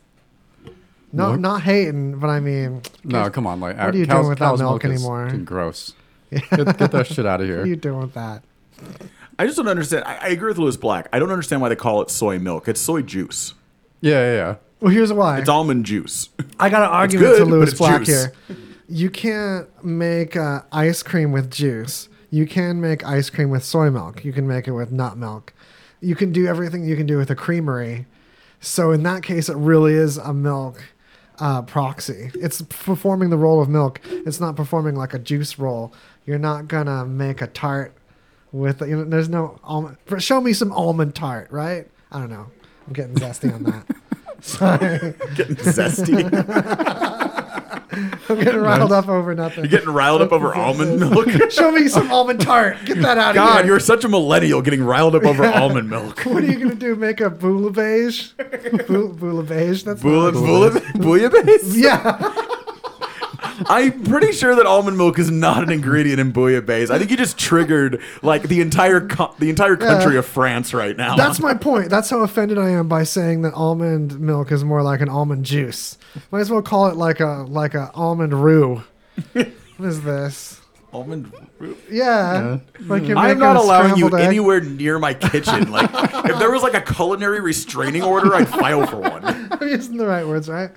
No, 1.12 1.32
Milk? 1.32 1.40
not 1.42 1.62
hating, 1.64 2.20
but 2.20 2.30
I 2.30 2.40
mean, 2.40 2.84
No, 3.04 3.30
come 3.30 3.46
on. 3.48 3.60
Like, 3.60 3.76
What 3.78 3.94
are 3.94 3.98
you 3.98 4.06
cow's- 4.08 4.16
doing 4.20 4.30
with 4.30 4.40
that 4.40 4.46
cow's 4.46 4.60
milk 4.62 4.86
anymore? 4.86 5.30
gross. 5.44 5.94
Get, 6.56 6.78
get 6.78 6.92
that 6.92 7.08
shit 7.08 7.26
out 7.26 7.42
of 7.42 7.48
here. 7.48 7.58
what 7.58 7.62
are 7.64 7.66
here. 7.66 7.76
you 7.76 7.80
doing 7.80 8.00
with 8.00 8.14
that? 8.14 8.44
I 9.38 9.46
just 9.46 9.58
don't 9.58 9.68
understand. 9.68 10.04
I, 10.06 10.16
I 10.16 10.28
agree 10.30 10.50
with 10.50 10.58
Lewis 10.58 10.78
Black. 10.78 11.08
I 11.12 11.20
don't 11.20 11.32
understand 11.32 11.62
why 11.62 11.70
they 11.70 11.76
call 11.76 12.02
it 12.02 12.10
soy 12.10 12.40
milk. 12.40 12.68
It's 12.68 12.80
soy 12.82 13.02
juice. 13.02 13.54
Yeah, 14.02 14.12
yeah, 14.12 14.34
yeah. 14.34 14.56
Well, 14.80 14.92
here's 14.94 15.12
why. 15.12 15.40
It's 15.40 15.50
almond 15.50 15.86
juice. 15.86 16.30
I 16.60 16.70
got 16.70 16.84
an 16.84 16.90
argument 16.90 17.28
good, 17.28 17.40
to 17.40 17.46
but 17.46 17.52
Lewis 17.52 17.70
it's 17.72 17.78
Black 17.80 18.04
juice. 18.04 18.26
here. 18.48 18.58
You 18.88 19.10
can't 19.10 19.68
make 19.84 20.36
uh, 20.36 20.62
ice 20.72 21.02
cream 21.02 21.32
with 21.32 21.50
juice. 21.52 22.08
You 22.30 22.46
can 22.46 22.82
make 22.82 23.06
ice 23.06 23.30
cream 23.30 23.50
with 23.50 23.64
soy 23.64 23.90
milk. 23.90 24.24
You 24.24 24.34
can 24.34 24.48
make 24.48 24.68
it 24.68 24.72
with 24.74 24.92
nut 24.92 25.18
milk. 25.18 25.54
You 26.02 26.16
can 26.16 26.32
do 26.32 26.46
everything 26.46 26.84
you 26.86 26.96
can 26.96 27.08
do 27.08 27.18
with 27.18 27.30
a 27.32 27.36
creamery. 27.36 28.06
So 28.60 28.92
in 28.92 29.04
that 29.04 29.24
case, 29.24 29.50
it 29.50 29.56
really 29.58 29.94
is 29.94 30.18
a 30.18 30.34
milk 30.34 30.84
uh, 31.40 31.62
proxy. 31.64 32.32
It's 32.36 32.62
performing 32.62 33.30
the 33.30 33.38
role 33.38 33.62
of 33.62 33.70
milk. 33.70 34.00
It's 34.10 34.40
not 34.40 34.56
performing 34.56 34.96
like 34.96 35.14
a 35.14 35.20
juice 35.20 35.58
roll. 35.60 35.94
You're 36.26 36.40
not 36.40 36.68
gonna 36.68 37.06
make 37.06 37.42
a 37.42 37.48
tart 37.48 37.94
with 38.52 38.82
you 38.82 38.98
know. 38.98 39.04
There's 39.06 39.30
no 39.30 39.60
almond. 39.64 39.98
Show 40.18 40.42
me 40.42 40.54
some 40.54 40.72
almond 40.72 41.16
tart, 41.16 41.52
right? 41.52 41.88
I 42.12 42.20
don't 42.20 42.30
know. 42.30 42.48
I'm 42.88 42.94
getting 42.94 43.16
zesty 43.16 43.54
on 43.54 43.64
that. 43.64 43.86
Sorry, 44.42 45.14
getting 45.36 45.56
zesty. 45.56 47.22
I'm 48.30 48.40
getting 48.40 48.62
riled 48.62 48.92
up 48.92 49.08
over 49.08 49.34
nothing. 49.36 49.64
You're 49.64 49.72
getting 49.72 49.90
riled 49.90 50.22
up 50.22 50.32
over 50.32 50.54
almond 50.54 51.00
milk. 51.00 51.30
Show 51.52 51.72
me 51.72 51.88
some 51.88 52.12
almond 52.12 52.42
tart. 52.42 52.78
Get 52.86 53.02
that 53.02 53.18
out 53.18 53.36
of 53.38 53.44
here. 53.44 53.54
God, 53.54 53.66
you're 53.66 53.80
such 53.80 54.04
a 54.04 54.10
millennial 54.10 54.62
getting 54.62 54.84
riled 54.84 55.16
up 55.16 55.24
over 55.24 55.46
almond 55.46 55.90
milk. 55.90 56.26
What 56.26 56.44
are 56.44 56.48
you 56.48 56.60
gonna 56.60 56.76
do? 56.76 56.96
Make 56.96 57.22
a 57.22 57.30
bouillabaisse? 57.30 58.36
Bou- 58.88 59.14
Bouillabaisse? 59.14 59.84
That's 59.84 60.02
Bouilla, 60.02 60.34
not 60.34 60.44
bouilla, 60.44 61.30
bouillabaisse? 61.30 61.76
Yeah. 61.76 62.46
I'm 63.68 64.04
pretty 64.04 64.32
sure 64.32 64.56
that 64.56 64.66
almond 64.66 64.98
milk 64.98 65.18
is 65.20 65.32
not 65.32 65.64
an 65.64 65.72
ingredient 65.72 66.20
in 66.20 66.34
bouillabaisse. 66.34 66.90
I 66.90 66.98
think 67.00 67.12
you 67.12 67.18
just 67.18 67.38
triggered 67.38 68.02
like 68.22 68.44
the 68.44 68.62
entire 68.62 69.08
co- 69.08 69.34
the 69.40 69.50
entire 69.50 69.76
country 69.76 70.14
Yeah. 70.14 70.20
of 70.20 70.26
France 70.26 70.74
right 70.74 70.96
now. 70.96 71.16
That's 71.16 71.40
my 71.40 71.54
point. 71.54 71.90
That's 71.90 72.10
how 72.10 72.20
offended 72.22 72.58
I 72.58 72.70
am 72.70 72.88
by 72.88 73.04
saying 73.04 73.42
that 73.44 73.54
almond 73.54 74.20
milk 74.20 74.52
is 74.52 74.64
more 74.64 74.82
like 74.84 75.02
an 75.02 75.10
almond 75.10 75.46
juice. 75.46 75.98
Might 76.32 76.42
as 76.42 76.52
well 76.52 76.62
call 76.62 76.88
it 76.88 76.96
like 76.96 77.20
a 77.20 77.46
like 77.48 77.74
a 77.74 77.92
almond 77.94 78.34
roux. 78.44 78.84
what 79.34 79.48
is 79.80 80.02
this? 80.04 80.62
almond. 80.94 81.30
Roux? 81.60 81.76
Yeah. 81.92 82.60
Like 82.86 83.04
you're 83.04 83.18
I'm 83.18 83.38
not 83.38 83.58
allowing 83.58 83.98
you 83.98 84.08
egg. 84.08 84.14
anywhere 84.14 84.62
near 84.62 84.98
my 84.98 85.14
kitchen. 85.14 85.70
Like, 85.70 85.90
if 85.94 86.40
there 86.40 86.50
was 86.50 86.64
like 86.64 86.74
a 86.74 86.80
culinary 86.80 87.42
restraining 87.42 88.02
order, 88.02 88.34
I'd 88.34 88.48
file 88.48 88.88
for 88.88 88.98
one. 89.02 89.26
I'm 89.52 89.68
using 89.68 89.98
the 89.98 90.06
right 90.08 90.26
words, 90.26 90.48
right? 90.48 90.70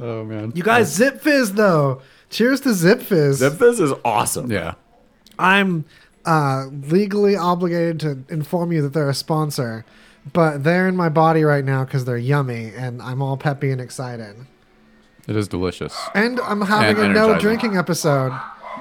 Oh, 0.00 0.24
man. 0.24 0.52
You 0.54 0.62
guys, 0.62 0.96
Zipfizz 0.98 1.50
though. 1.52 2.02
Cheers 2.30 2.60
to 2.62 2.70
Zipfizz. 2.70 3.34
Zip 3.34 3.52
Fizz 3.54 3.80
is 3.80 3.92
awesome. 4.04 4.50
Yeah. 4.50 4.74
I'm 5.38 5.84
uh, 6.24 6.66
legally 6.66 7.36
obligated 7.36 8.00
to 8.00 8.32
inform 8.34 8.72
you 8.72 8.82
that 8.82 8.92
they're 8.92 9.08
a 9.10 9.14
sponsor, 9.14 9.84
but 10.32 10.64
they're 10.64 10.88
in 10.88 10.96
my 10.96 11.08
body 11.08 11.44
right 11.44 11.64
now 11.64 11.84
because 11.84 12.04
they're 12.06 12.16
yummy, 12.18 12.72
and 12.74 13.00
I'm 13.02 13.22
all 13.22 13.36
peppy 13.36 13.70
and 13.70 13.80
excited. 13.80 14.34
It 15.28 15.36
is 15.36 15.46
delicious. 15.48 15.96
And 16.14 16.40
I'm 16.40 16.60
having 16.62 17.02
And 17.02 17.12
a 17.12 17.14
no 17.14 17.38
drinking 17.38 17.76
episode. 17.76 18.32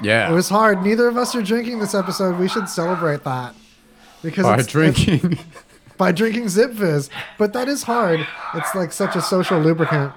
Yeah. 0.02 0.32
It 0.32 0.34
was 0.34 0.50
hard. 0.50 0.82
Neither 0.84 1.08
of 1.08 1.16
us 1.16 1.36
are 1.36 1.44
drinking 1.44 1.80
this 1.80 1.94
episode. 1.94 2.40
We 2.40 2.48
should 2.50 2.68
celebrate 2.68 3.24
that 3.24 3.54
because 4.24 4.44
By 4.46 4.58
it's, 4.58 4.68
drinking. 4.68 5.34
it's- 5.34 5.46
by 5.98 6.12
drinking 6.12 6.46
Zipfizz. 6.46 7.10
But 7.38 7.54
that 7.54 7.68
is 7.68 7.84
hard. 7.84 8.26
It's 8.56 8.74
like 8.74 8.92
such 8.92 9.16
a 9.16 9.22
social 9.22 9.60
lubricant. 9.60 10.12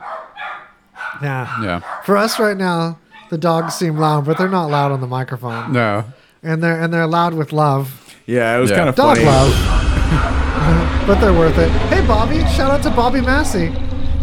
Yeah. 1.23 1.63
yeah. 1.63 1.81
For 2.05 2.17
us 2.17 2.39
right 2.39 2.57
now, 2.57 2.99
the 3.31 3.39
dogs 3.39 3.75
seem 3.75 3.97
loud, 3.97 4.25
but 4.25 4.39
they're 4.39 4.49
not 4.49 4.67
loud 4.71 4.93
on 4.93 5.01
the 5.01 5.07
microphone, 5.07 5.73
No. 5.73 6.05
and 6.43 6.63
they're 6.63 6.81
and 6.81 6.93
they're 6.93 7.07
loud 7.07 7.35
with 7.35 7.53
love. 7.53 8.15
Yeah, 8.27 8.57
it 8.57 8.61
was 8.61 8.71
Yeah. 8.71 8.77
kind 8.77 8.89
of 8.89 8.95
Dog 8.95 9.17
funny. 9.17 9.27
love. 9.27 11.07
but 11.07 11.21
they're 11.21 11.33
worth 11.33 11.59
it. 11.59 11.71
Hey, 11.93 12.07
Bobby. 12.07 12.39
Shout 12.55 12.71
out 12.71 12.83
to 12.85 12.91
Bobby 12.91 13.21
Massey. 13.21 13.73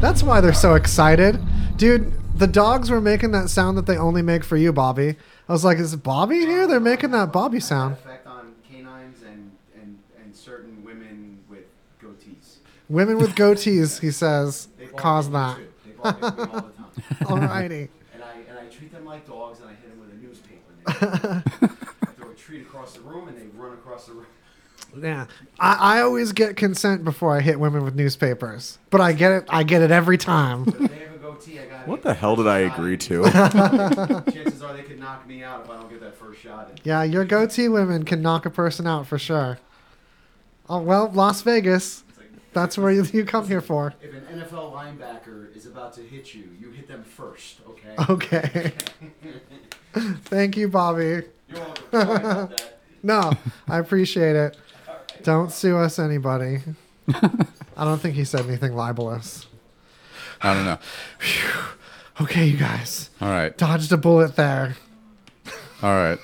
That's 0.02 0.22
why 0.24 0.42
they're 0.42 0.54
so 0.54 0.76
excited. 0.76 1.40
Dude, 1.78 2.12
the 2.38 2.48
dogs 2.48 2.90
were 2.90 3.00
making 3.02 3.32
that 3.32 3.50
sound 3.50 3.78
that 3.78 3.86
they 3.86 3.98
only 3.98 4.22
make 4.22 4.44
for 4.44 4.58
you, 4.58 4.74
Bobby. 4.74 5.16
I 5.48 5.52
was 5.52 5.64
like, 5.64 5.78
is 5.78 5.96
Bobby 5.96 6.40
here? 6.40 6.68
They're 6.68 6.80
making 6.80 7.12
that 7.12 7.32
Bobby 7.32 7.60
sound. 7.60 7.94
effect 7.94 8.26
on 8.28 8.54
canines 8.70 9.22
and, 9.26 9.52
and, 9.80 9.98
and 10.22 10.36
certain 10.36 10.84
women 10.84 11.40
with 11.50 11.64
goatees. 12.02 12.58
Women 12.90 13.18
with 13.18 13.36
goatees, 13.36 14.00
he 14.02 14.12
says, 14.12 14.68
cause 14.96 15.30
that. 15.32 15.58
Alrighty. 17.22 17.90
And 18.14 18.24
I, 18.24 18.34
and 18.50 18.60
I 18.60 18.66
treat 18.66 18.92
them 18.92 19.06
like 19.06 19.28
dogs 19.28 19.60
and 19.60 19.70
I 19.70 19.74
hit 19.74 19.90
them 19.90 20.00
with 20.00 20.12
a 20.12 20.16
newspaper. 20.16 20.72
And 20.88 21.44
they 21.62 22.08
throw 22.18 22.32
a 22.32 22.36
treat 22.36 22.62
across 22.62 22.94
the 22.94 23.02
room 23.02 23.28
and 23.28 23.38
they 23.38 23.46
run 23.58 23.74
across 23.74 24.06
the 24.08 24.14
room. 24.14 24.26
Yeah, 25.02 25.26
I, 25.60 25.98
I 25.98 26.02
always 26.02 26.32
get 26.34 26.56
consent 26.56 27.04
before 27.04 27.36
I 27.36 27.42
hit 27.42 27.60
women 27.60 27.84
with 27.84 27.96
newspapers, 27.96 28.78
but 28.92 29.02
I 29.02 29.14
get 29.14 29.32
it. 29.32 29.46
I 29.50 29.64
get 29.64 29.82
it 29.82 29.90
every 29.92 30.18
time. 30.18 30.66
They 30.66 31.00
have 31.00 31.16
a 31.16 31.18
goatee, 31.18 31.58
What 31.86 32.04
the 32.04 32.14
hell 32.14 32.36
did 32.36 32.48
I 32.48 32.60
agree 32.60 32.98
to? 32.98 33.24
Chances 34.32 34.62
are 34.62 34.74
they 34.74 34.84
could 34.84 35.00
knock 35.00 35.28
me 35.28 35.44
out 35.44 35.64
if 35.66 35.70
I 35.72 35.78
don't 35.78 35.90
get 35.90 36.02
that 36.02 36.16
first 36.16 36.42
shot 36.42 36.70
in. 36.70 36.78
Yeah, 36.84 37.04
your 37.04 37.26
goatee 37.26 37.70
women 37.70 38.04
can 38.04 38.22
knock 38.22 38.46
a 38.46 38.52
person 38.52 38.86
out 38.86 39.08
for 39.08 39.18
sure. 39.18 39.58
Oh 40.70 40.80
well, 40.80 41.10
Las 41.12 41.42
Vegas. 41.42 42.04
That's 42.54 42.78
where 42.78 42.92
you, 42.92 43.04
you 43.12 43.26
come 43.26 43.48
here 43.48 43.62
for. 43.62 43.94
If 44.02 44.14
an 44.14 44.40
NFL 44.40 44.74
linebacker 44.74 45.53
is 45.53 45.53
about 45.74 45.94
to 45.94 46.02
hit 46.02 46.36
you, 46.36 46.44
you 46.60 46.70
hit 46.70 46.88
them 46.88 47.04
first, 47.04 47.60
okay? 47.68 48.12
Okay. 48.12 48.72
Thank 50.26 50.56
you, 50.56 50.68
Bobby. 50.68 51.24
You're 51.50 51.60
welcome. 51.60 51.84
Sorry 51.92 52.16
about 52.16 52.50
that. 52.50 52.80
No, 53.02 53.34
I 53.68 53.80
appreciate 53.80 54.36
it. 54.36 54.58
Don't 55.24 55.52
sue 55.52 55.78
us, 55.78 55.98
anybody. 56.00 56.60
I 57.14 57.84
don't 57.84 58.00
think 58.00 58.16
he 58.16 58.24
said 58.24 58.46
anything 58.46 58.76
libelous. 58.76 59.48
I 60.42 60.54
don't 60.54 60.66
know. 60.66 60.78
Okay, 62.22 62.46
you 62.46 62.58
guys. 62.58 63.10
All 63.20 63.30
right. 63.30 63.58
Dodged 63.58 63.92
a 63.92 63.98
bullet 63.98 64.36
there. 64.36 64.76
All 65.82 65.96
right. 65.96 66.20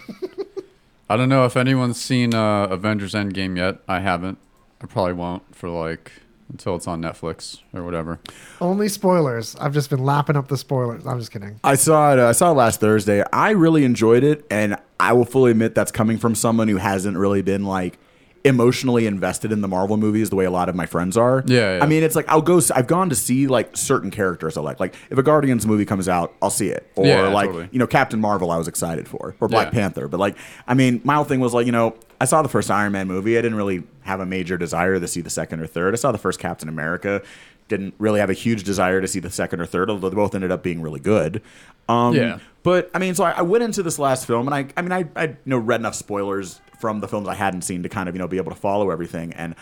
I 1.10 1.18
don't 1.18 1.30
know 1.30 1.46
if 1.46 1.58
anyone's 1.58 2.00
seen 2.00 2.36
uh, 2.36 2.64
Avengers 2.66 3.14
Endgame 3.14 3.58
yet. 3.58 3.80
I 3.88 4.00
haven't. 4.00 4.38
I 4.82 4.86
probably 4.86 5.14
won't 5.14 5.56
for 5.56 5.70
like 5.70 6.12
until 6.50 6.76
it's 6.76 6.88
on 6.88 7.02
Netflix 7.02 7.60
or 7.74 7.84
whatever. 7.84 8.20
Only 8.60 8.90
spoilers. 8.90 9.56
I've 9.58 9.74
just 9.74 9.90
been 9.90 10.04
lapping 10.04 10.36
up 10.36 10.48
the 10.48 10.58
spoilers. 10.58 11.06
I'm 11.06 11.20
just 11.20 11.32
kidding. 11.32 11.60
I 11.64 11.76
saw 11.76 12.14
it. 12.14 12.20
Uh, 12.20 12.28
I 12.30 12.32
saw 12.32 12.52
it 12.52 12.56
last 12.56 12.80
Thursday. 12.80 13.24
I 13.32 13.52
really 13.52 13.86
enjoyed 13.86 14.24
it, 14.24 14.46
and 14.50 14.76
I 15.00 15.14
will 15.14 15.26
fully 15.26 15.52
admit 15.52 15.76
that's 15.76 15.92
coming 15.92 16.18
from 16.18 16.36
someone 16.36 16.68
who 16.68 16.78
hasn't 16.78 17.18
really 17.18 17.42
been 17.42 17.66
like 17.66 17.98
emotionally 18.46 19.06
invested 19.06 19.52
in 19.52 19.60
the 19.60 19.68
Marvel 19.68 19.98
movies 19.98 20.30
the 20.30 20.36
way 20.38 20.46
a 20.46 20.52
lot 20.52 20.70
of 20.70 20.76
my 20.76 20.86
friends 20.86 21.18
are. 21.18 21.44
Yeah, 21.46 21.78
yeah. 21.78 21.84
I 21.84 21.88
mean, 21.88 22.04
it's 22.04 22.16
like 22.16 22.28
I'll 22.30 22.42
go. 22.42 22.58
s- 22.58 22.72
I've 22.72 22.88
gone 22.88 23.10
to 23.10 23.16
see 23.16 23.48
like 23.48 23.76
certain 23.76 24.12
characters 24.12 24.58
I 24.58 24.62
like. 24.62 24.80
Like 24.80 24.96
if 25.10 25.18
a 25.18 25.24
Guardians 25.24 25.68
movie 25.68 25.86
comes 25.86 26.08
out, 26.08 26.34
I'll 26.42 26.50
see 26.50 26.70
it. 26.70 26.90
Or 26.96 27.06
Yeah, 27.06 27.28
like 27.28 27.48
totally. 27.48 27.70
you 27.72 27.80
know 27.80 27.88
Captain 27.88 28.20
Marvel, 28.20 28.50
I 28.50 28.58
was 28.58 28.68
excited 28.70 29.08
for, 29.08 29.36
or 29.42 29.48
Black 29.50 29.68
Yeah. 29.68 29.72
Panther. 29.82 30.08
But 30.08 30.20
like, 30.22 30.38
I 30.68 30.74
mean, 30.74 31.02
my 31.04 31.16
whole 31.16 31.26
thing 31.26 31.42
was 31.42 31.54
like, 31.54 31.66
you 31.66 31.72
know, 31.74 31.96
I 32.22 32.26
saw 32.26 32.42
the 32.42 32.50
first 32.50 32.70
Iron 32.70 32.92
Man 32.92 33.08
movie. 33.08 33.38
I 33.38 33.42
didn't 33.42 33.58
really 33.58 33.84
have 34.02 34.20
a 34.20 34.26
major 34.26 34.58
desire 34.58 35.00
to 35.00 35.08
see 35.08 35.22
the 35.22 35.30
second 35.30 35.62
or 35.62 35.68
third. 35.68 35.94
I 35.94 35.98
saw 35.98 36.12
the 36.12 36.18
first 36.18 36.40
Captain 36.40 36.68
America. 36.68 37.22
Didn't 37.68 37.94
really 38.00 38.20
have 38.20 38.30
a 38.30 38.34
huge 38.34 38.64
desire 38.64 39.00
to 39.00 39.08
see 39.08 39.20
the 39.20 39.30
second 39.30 39.62
or 39.62 39.66
third, 39.66 39.90
although 39.90 40.10
they 40.10 40.16
both 40.16 40.34
ended 40.36 40.52
up 40.52 40.64
being 40.64 40.82
really 40.82 41.00
good. 41.00 41.42
Um, 41.88 42.16
Yeah. 42.16 42.40
But 42.64 42.92
I 42.94 43.00
mean, 43.00 43.16
so 43.16 43.24
I, 43.24 43.32
I 43.32 43.42
went 43.42 43.64
into 43.64 43.84
this 43.84 43.98
last 43.98 44.26
film, 44.28 44.48
and 44.48 44.54
I, 44.56 44.68
I 44.76 44.82
mean, 44.82 44.92
I, 44.92 45.06
I 45.16 45.28
you 45.28 45.38
know 45.46 45.58
read 45.58 45.80
enough 45.80 45.96
spoilers 45.96 46.60
from 46.80 47.00
the 47.00 47.08
films 47.08 47.28
I 47.28 47.36
hadn't 47.36 47.62
seen 47.62 47.84
to 47.84 47.90
kind 47.90 48.10
of 48.10 48.16
you 48.16 48.20
know 48.20 48.28
be 48.28 48.38
able 48.38 48.52
to 48.52 48.58
follow 48.58 48.90
everything, 48.90 49.32
and 49.34 49.56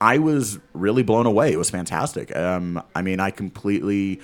I 0.00 0.18
was 0.18 0.58
really 0.72 1.02
blown 1.02 1.26
away. 1.26 1.52
It 1.52 1.56
was 1.58 1.70
fantastic. 1.70 2.34
Um, 2.36 2.82
I 2.94 3.02
mean, 3.02 3.20
I 3.20 3.30
completely, 3.30 4.20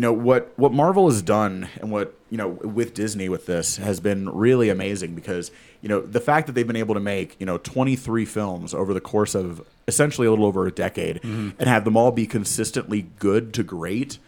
you 0.00 0.06
know, 0.06 0.14
what 0.14 0.50
what 0.56 0.72
Marvel 0.72 1.10
has 1.10 1.20
done 1.20 1.68
and 1.78 1.90
what 1.90 2.14
you 2.30 2.38
know 2.38 2.48
with 2.48 2.94
Disney 2.94 3.28
with 3.28 3.44
this 3.44 3.76
has 3.76 4.00
been 4.00 4.30
really 4.30 4.70
amazing 4.70 5.14
because 5.14 5.50
you 5.82 5.90
know 5.90 6.00
the 6.00 6.22
fact 6.22 6.46
that 6.46 6.54
they've 6.54 6.66
been 6.66 6.74
able 6.74 6.94
to 6.94 7.00
make 7.00 7.36
you 7.38 7.44
know 7.44 7.58
23 7.58 8.24
films 8.24 8.72
over 8.72 8.94
the 8.94 9.00
course 9.02 9.34
of 9.34 9.60
essentially 9.86 10.26
a 10.26 10.30
little 10.30 10.46
over 10.46 10.66
a 10.66 10.72
decade 10.72 11.16
mm-hmm. 11.16 11.50
and 11.58 11.68
have 11.68 11.84
them 11.84 11.98
all 11.98 12.12
be 12.12 12.26
consistently 12.26 13.08
good 13.18 13.52
to 13.52 13.62
great 13.62 14.18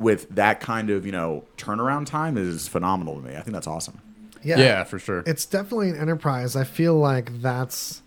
with 0.00 0.28
that 0.30 0.58
kind 0.58 0.90
of 0.90 1.06
you 1.06 1.12
know 1.12 1.44
turnaround 1.56 2.06
time 2.06 2.36
is 2.36 2.66
phenomenal 2.66 3.14
to 3.14 3.20
me. 3.20 3.36
I 3.36 3.40
think 3.42 3.52
that's 3.52 3.68
awesome. 3.68 4.00
Yeah. 4.42 4.58
Yeah, 4.58 4.82
for 4.82 4.98
sure. 4.98 5.22
It's 5.26 5.46
definitely 5.46 5.90
an 5.90 5.96
enterprise. 5.96 6.56
I 6.56 6.64
feel 6.64 6.96
like 6.96 7.40
that's 7.40 8.02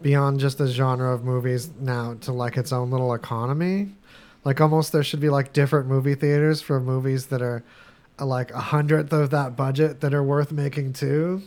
beyond 0.00 0.38
just 0.38 0.60
a 0.60 0.68
genre 0.68 1.12
of 1.12 1.24
movies 1.24 1.70
now 1.80 2.14
to 2.20 2.32
like 2.32 2.56
its 2.56 2.72
own 2.72 2.92
little 2.92 3.12
economy. 3.12 3.96
Like 4.44 4.60
almost 4.60 4.92
there 4.92 5.04
should 5.04 5.20
be 5.20 5.30
like 5.30 5.52
different 5.52 5.86
movie 5.86 6.14
theaters 6.14 6.60
for 6.60 6.80
movies 6.80 7.26
that 7.26 7.42
are 7.42 7.62
uh, 8.18 8.26
like 8.26 8.50
a 8.50 8.60
hundredth 8.60 9.12
of 9.12 9.30
that 9.30 9.56
budget 9.56 10.00
that 10.00 10.12
are 10.12 10.22
worth 10.22 10.52
making 10.52 10.92
too. 10.94 11.42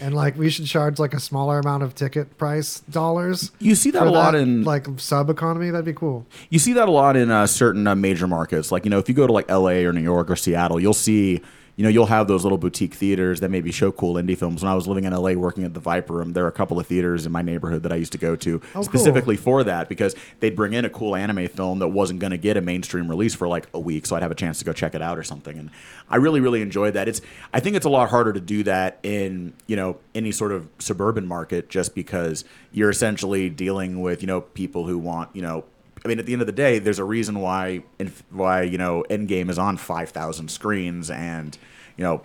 And 0.00 0.14
like 0.14 0.36
we 0.36 0.50
should 0.50 0.66
charge 0.66 0.98
like 0.98 1.14
a 1.14 1.20
smaller 1.20 1.60
amount 1.60 1.82
of 1.84 1.94
ticket 1.94 2.36
price 2.36 2.80
dollars. 2.80 3.52
You 3.60 3.74
see 3.74 3.90
that 3.92 4.06
a 4.06 4.10
lot 4.10 4.34
in 4.34 4.64
like 4.64 4.86
sub 4.96 5.30
economy. 5.30 5.70
That'd 5.70 5.84
be 5.84 5.92
cool. 5.92 6.26
You 6.50 6.58
see 6.58 6.72
that 6.72 6.88
a 6.88 6.90
lot 6.90 7.16
in 7.16 7.30
uh, 7.30 7.46
certain 7.46 7.86
uh, 7.86 7.94
major 7.94 8.26
markets. 8.26 8.72
Like, 8.72 8.84
you 8.84 8.90
know, 8.90 8.98
if 8.98 9.08
you 9.08 9.14
go 9.14 9.26
to 9.26 9.32
like 9.32 9.48
LA 9.48 9.84
or 9.86 9.92
New 9.92 10.02
York 10.02 10.30
or 10.30 10.36
Seattle, 10.36 10.80
you'll 10.80 10.94
see, 10.94 11.42
you 11.76 11.82
know, 11.82 11.88
you'll 11.88 12.06
have 12.06 12.28
those 12.28 12.44
little 12.44 12.58
boutique 12.58 12.94
theaters 12.94 13.40
that 13.40 13.50
maybe 13.50 13.72
show 13.72 13.90
cool 13.90 14.14
indie 14.14 14.38
films. 14.38 14.62
When 14.62 14.70
I 14.70 14.74
was 14.74 14.86
living 14.86 15.04
in 15.04 15.12
LA 15.12 15.32
working 15.32 15.64
at 15.64 15.74
the 15.74 15.80
Viper 15.80 16.14
Room, 16.14 16.32
there 16.32 16.44
are 16.44 16.48
a 16.48 16.52
couple 16.52 16.78
of 16.78 16.86
theaters 16.86 17.26
in 17.26 17.32
my 17.32 17.42
neighborhood 17.42 17.82
that 17.82 17.92
I 17.92 17.96
used 17.96 18.12
to 18.12 18.18
go 18.18 18.36
to 18.36 18.56
oh, 18.56 18.68
cool. 18.74 18.82
specifically 18.84 19.36
for 19.36 19.64
that 19.64 19.88
because 19.88 20.14
they'd 20.38 20.54
bring 20.54 20.72
in 20.72 20.84
a 20.84 20.90
cool 20.90 21.16
anime 21.16 21.48
film 21.48 21.80
that 21.80 21.88
wasn't 21.88 22.20
going 22.20 22.30
to 22.30 22.38
get 22.38 22.56
a 22.56 22.60
mainstream 22.60 23.08
release 23.08 23.34
for 23.34 23.48
like 23.48 23.66
a 23.74 23.80
week. 23.80 24.06
So 24.06 24.14
I'd 24.14 24.22
have 24.22 24.30
a 24.30 24.36
chance 24.36 24.60
to 24.60 24.64
go 24.64 24.72
check 24.72 24.94
it 24.94 25.02
out 25.02 25.18
or 25.18 25.24
something. 25.24 25.58
And 25.58 25.70
I 26.08 26.16
really, 26.16 26.40
really 26.40 26.62
enjoyed 26.62 26.94
that. 26.94 27.08
It's, 27.08 27.20
I 27.52 27.58
think 27.58 27.74
it's 27.74 27.86
a 27.86 27.90
lot 27.90 28.08
harder 28.08 28.32
to 28.32 28.40
do 28.40 28.62
that 28.64 29.00
in, 29.02 29.52
you 29.66 29.74
know, 29.74 29.98
any 30.14 30.30
sort 30.30 30.52
of 30.52 30.68
suburban 30.78 31.26
market 31.26 31.68
just 31.68 31.94
because 31.94 32.44
you're 32.70 32.90
essentially 32.90 33.50
dealing 33.50 34.00
with, 34.00 34.22
you 34.22 34.28
know, 34.28 34.42
people 34.42 34.86
who 34.86 34.96
want, 34.96 35.34
you 35.34 35.42
know, 35.42 35.64
I 36.04 36.08
mean, 36.08 36.18
at 36.18 36.26
the 36.26 36.32
end 36.34 36.42
of 36.42 36.46
the 36.46 36.52
day, 36.52 36.78
there's 36.78 36.98
a 36.98 37.04
reason 37.04 37.40
why 37.40 37.82
why 38.30 38.62
you 38.62 38.76
know 38.78 39.04
Endgame 39.08 39.48
is 39.50 39.58
on 39.58 39.76
five 39.76 40.10
thousand 40.10 40.50
screens, 40.50 41.10
and 41.10 41.56
you 41.96 42.04
know 42.04 42.22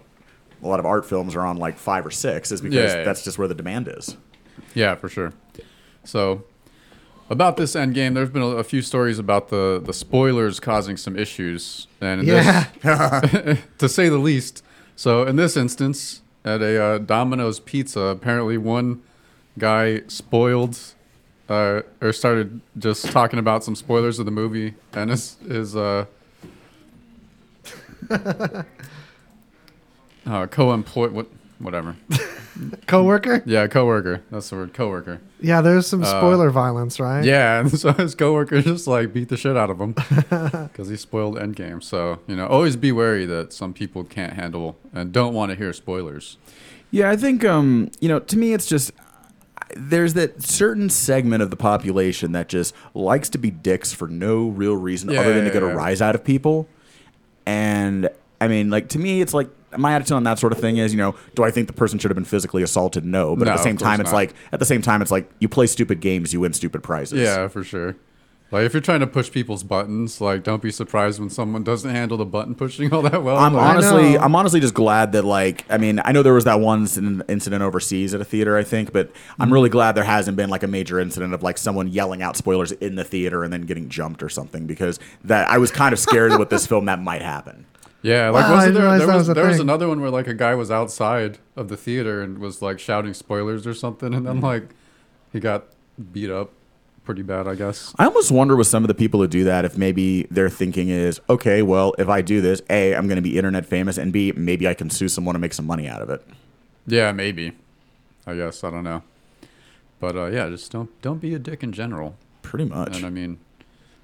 a 0.62 0.68
lot 0.68 0.80
of 0.80 0.86
art 0.86 1.06
films 1.06 1.36
are 1.36 1.46
on 1.46 1.58
like 1.58 1.78
five 1.78 2.06
or 2.06 2.12
six, 2.12 2.52
is 2.52 2.60
because 2.62 2.92
Yeah, 2.92 2.98
yeah. 3.00 3.04
that's 3.06 3.24
just 3.24 3.38
where 3.38 3.48
the 3.48 3.56
demand 3.56 3.88
is. 3.88 4.18
Yeah, 4.76 4.96
for 4.96 5.08
sure. 5.08 5.32
So, 6.04 6.44
about 7.30 7.56
this 7.56 7.76
end 7.76 7.94
game, 7.94 8.14
there's 8.14 8.30
been 8.30 8.42
a, 8.42 8.48
a 8.48 8.64
few 8.64 8.82
stories 8.82 9.20
about 9.20 9.48
the 9.50 9.82
the 9.84 9.94
spoilers 9.94 10.60
causing 10.60 10.98
some 10.98 11.16
issues, 11.16 11.88
and 12.02 12.24
Yeah. 12.28 12.66
this, 12.82 13.60
to 13.78 13.88
say 13.88 14.10
the 14.10 14.18
least. 14.18 14.64
So, 14.98 15.24
in 15.24 15.38
this 15.38 15.56
instance, 15.56 16.22
at 16.44 16.62
a 16.62 16.84
uh, 16.84 16.98
Domino's 16.98 17.62
Pizza, 17.62 18.02
apparently 18.02 18.58
one 18.58 19.02
guy 19.58 20.02
spoiled 20.08 20.78
uh, 21.50 21.82
or 22.02 22.14
started 22.14 22.62
just 22.78 23.08
talking 23.12 23.40
about 23.40 23.64
some 23.64 23.76
spoilers 23.76 24.20
of 24.20 24.26
the 24.26 24.32
movie, 24.32 24.76
and 24.94 25.10
his 25.10 25.36
his 25.48 25.76
uh, 25.76 26.06
uh, 30.26 30.48
co-employed 30.48 31.12
what 31.12 31.28
whatever. 31.60 31.96
Coworker. 32.88 33.42
Yeah, 33.46 33.68
coworker. 33.68 34.22
That's 34.32 34.50
the 34.50 34.58
word, 34.58 34.74
coworker. 34.74 35.22
Yeah, 35.40 35.62
there's 35.62 35.88
some 35.88 36.04
spoiler 36.04 36.50
violence, 36.50 37.00
right? 37.00 37.22
Uh, 37.22 37.24
Yeah, 37.24 37.60
and 37.62 37.78
so 37.78 37.94
his 37.94 38.16
coworker 38.16 38.62
just 38.62 38.86
like 38.88 39.14
beat 39.14 39.30
the 39.30 39.38
shit 39.38 39.56
out 39.56 39.70
of 39.70 39.80
him 39.80 39.94
because 40.30 40.90
he 40.90 40.98
spoiled 40.98 41.38
Endgame. 41.38 41.82
So 41.82 42.20
you 42.28 42.36
know, 42.36 42.48
always 42.48 42.76
be 42.76 42.92
wary 42.92 43.26
that 43.26 43.54
some 43.54 43.74
people 43.74 44.04
can't 44.04 44.34
handle 44.34 44.78
and 44.94 45.12
don't 45.12 45.34
want 45.34 45.52
to 45.52 45.56
hear 45.58 45.72
spoilers. 45.74 46.38
Yeah, 46.92 47.10
I 47.10 47.16
think 47.16 47.46
um, 47.46 47.92
you 48.02 48.10
know, 48.10 48.20
to 48.20 48.38
me, 48.38 48.54
it's 48.54 48.66
just 48.66 48.92
there's 49.76 50.14
that 50.16 50.42
certain 50.42 50.90
segment 50.90 51.44
of 51.44 51.50
the 51.50 51.56
population 51.56 52.32
that 52.34 52.50
just 52.50 52.74
likes 52.94 53.30
to 53.30 53.38
be 53.38 53.52
dicks 53.52 53.94
for 53.94 54.08
no 54.08 54.48
real 54.48 54.76
reason 54.76 55.10
Yeah, 55.12 55.22
other 55.22 55.34
than 55.34 55.46
to 55.46 55.52
get 55.52 55.64
a 55.64 55.68
rise 55.68 56.02
out 56.02 56.16
of 56.16 56.24
people. 56.24 56.68
And 57.46 58.10
I 58.42 58.48
mean, 58.48 58.70
like 58.70 58.90
to 58.90 59.00
me, 59.00 59.22
it's 59.22 59.34
like 59.34 59.50
my 59.78 59.94
attitude 59.94 60.16
on 60.16 60.24
that 60.24 60.40
sort 60.40 60.52
of 60.54 60.60
thing 60.60 60.78
is, 60.78 60.94
you 60.94 60.98
know, 60.98 61.16
do 61.36 61.44
I 61.44 61.52
think 61.52 61.68
the 61.68 61.74
person 61.74 62.00
should 62.00 62.10
have 62.12 62.16
been 62.16 62.26
physically 62.26 62.64
assaulted? 62.64 63.06
No, 63.06 63.36
but 63.36 63.46
No, 63.46 63.52
at 63.52 63.58
the 63.58 63.64
same 63.64 63.78
time, 63.78 64.00
it's 64.02 64.10
not. 64.12 64.16
like 64.16 64.34
at 64.52 64.60
the 64.60 64.66
same 64.66 64.82
time, 64.82 65.02
it's 65.02 65.12
like 65.12 65.30
you 65.40 65.48
play 65.50 65.68
stupid 65.68 66.00
games, 66.00 66.34
you 66.34 66.40
win 66.40 66.54
stupid 66.54 66.82
prizes. 66.84 67.20
Yeah, 67.20 67.48
for 67.48 67.64
sure. 67.64 67.96
Like 68.52 68.66
if 68.66 68.74
you're 68.74 68.82
trying 68.82 69.02
to 69.02 69.08
push 69.08 69.32
people's 69.32 69.64
buttons, 69.64 70.20
like 70.20 70.44
don't 70.44 70.62
be 70.62 70.72
surprised 70.72 71.20
when 71.20 71.30
someone 71.30 71.64
doesn't 71.64 71.90
handle 71.90 72.18
the 72.18 72.26
button 72.26 72.56
pushing 72.56 72.92
all 72.92 73.04
that 73.04 73.24
well. 73.24 73.38
I'm 73.38 73.54
Like, 73.54 73.76
honestly. 73.76 74.18
I'm 74.18 74.36
honestly 74.36 74.60
just 74.60 74.74
glad 74.74 75.12
that 75.12 75.24
like, 75.24 75.66
I 75.70 75.78
mean, 75.78 76.02
I 76.04 76.12
know 76.12 76.24
there 76.24 76.34
was 76.34 76.46
that 76.46 76.60
one 76.60 76.82
incident, 76.82 77.22
incident 77.30 77.62
overseas 77.62 78.14
at 78.16 78.22
a 78.22 78.26
theater, 78.26 78.58
I 78.58 78.64
think, 78.64 78.92
but 78.92 79.12
I'm 79.40 79.54
really 79.54 79.70
glad 79.70 79.94
there 79.94 80.04
hasn't 80.04 80.36
been 80.36 80.50
like 80.50 80.64
a 80.64 80.68
major 80.68 81.00
incident 81.00 81.34
of 81.34 81.44
like 81.44 81.60
someone 81.60 81.90
yelling 81.90 82.24
out 82.24 82.38
spoilers 82.38 82.72
in 82.72 82.96
the 82.96 83.04
theater 83.04 83.44
and 83.44 83.54
then 83.54 83.62
getting 83.62 83.88
jumped 83.88 84.24
or 84.24 84.30
something 84.30 84.66
because 84.66 85.00
that 85.24 85.48
I 85.50 85.60
was 85.60 85.70
kind 85.70 85.94
of 85.94 86.00
scared 86.00 86.38
with 86.40 86.50
this 86.50 86.66
film 86.68 86.86
that 86.86 87.00
might 87.00 87.22
happen. 87.22 87.66
Yeah, 88.02 88.30
like 88.30 88.46
Wow, 88.46 88.56
wasn't 88.56 88.76
there? 88.76 88.98
There 88.98 89.08
was, 89.08 89.28
was 89.28 89.36
there 89.36 89.48
was 89.48 89.60
another 89.60 89.88
one 89.90 90.00
where 90.00 90.10
like 90.10 90.28
a 90.28 90.34
guy 90.34 90.56
was 90.56 90.72
outside 90.72 91.38
of 91.56 91.68
the 91.68 91.78
theater 91.78 92.22
and 92.22 92.40
was 92.40 92.62
like 92.62 92.80
shouting 92.80 93.14
spoilers 93.14 93.68
or 93.68 93.74
something, 93.74 94.14
and 94.14 94.26
then 94.26 94.40
like 94.40 94.70
he 95.34 95.40
got 95.40 95.66
beat 96.14 96.32
up 96.32 96.54
pretty 97.10 97.24
bad, 97.24 97.48
I 97.48 97.56
guess. 97.56 97.92
I 97.98 98.06
almost 98.06 98.30
wonder 98.30 98.56
with 98.56 98.68
some 98.68 98.84
of 98.84 98.88
the 98.88 98.94
people 98.94 99.20
who 99.20 99.26
do 99.26 99.44
that 99.46 99.66
if 99.66 99.76
maybe 99.76 100.28
their 100.30 100.48
thinking 100.48 100.90
is, 100.90 101.20
okay, 101.28 101.64
well, 101.64 101.96
if 101.98 102.08
I 102.08 102.22
do 102.22 102.40
this, 102.40 102.62
A, 102.70 102.94
I'm 102.94 103.08
going 103.08 103.16
to 103.16 103.22
be 103.24 103.36
internet 103.36 103.66
famous, 103.66 103.98
and 103.98 104.14
B, 104.14 104.32
maybe 104.36 104.68
I 104.68 104.76
can 104.76 104.92
sue 104.92 105.10
someone 105.10 105.34
and 105.36 105.42
make 105.42 105.56
some 105.56 105.66
money 105.66 105.88
out 105.88 106.04
of 106.04 106.12
it. 106.12 106.24
Yeah, 106.86 107.12
maybe. 107.12 107.54
I 108.28 108.36
guess 108.36 108.64
I 108.64 108.70
don't 108.70 108.84
know, 108.84 109.02
but 110.00 110.16
uh, 110.16 110.28
yeah, 110.28 110.50
just 110.50 110.72
don't 110.72 111.02
don't 111.02 111.20
be 111.20 111.34
a 111.34 111.40
dick 111.40 111.64
in 111.64 111.72
general. 111.72 112.16
Pretty 112.44 112.66
much. 112.66 112.98
And 112.98 113.04
I 113.08 113.10
mean, 113.10 113.40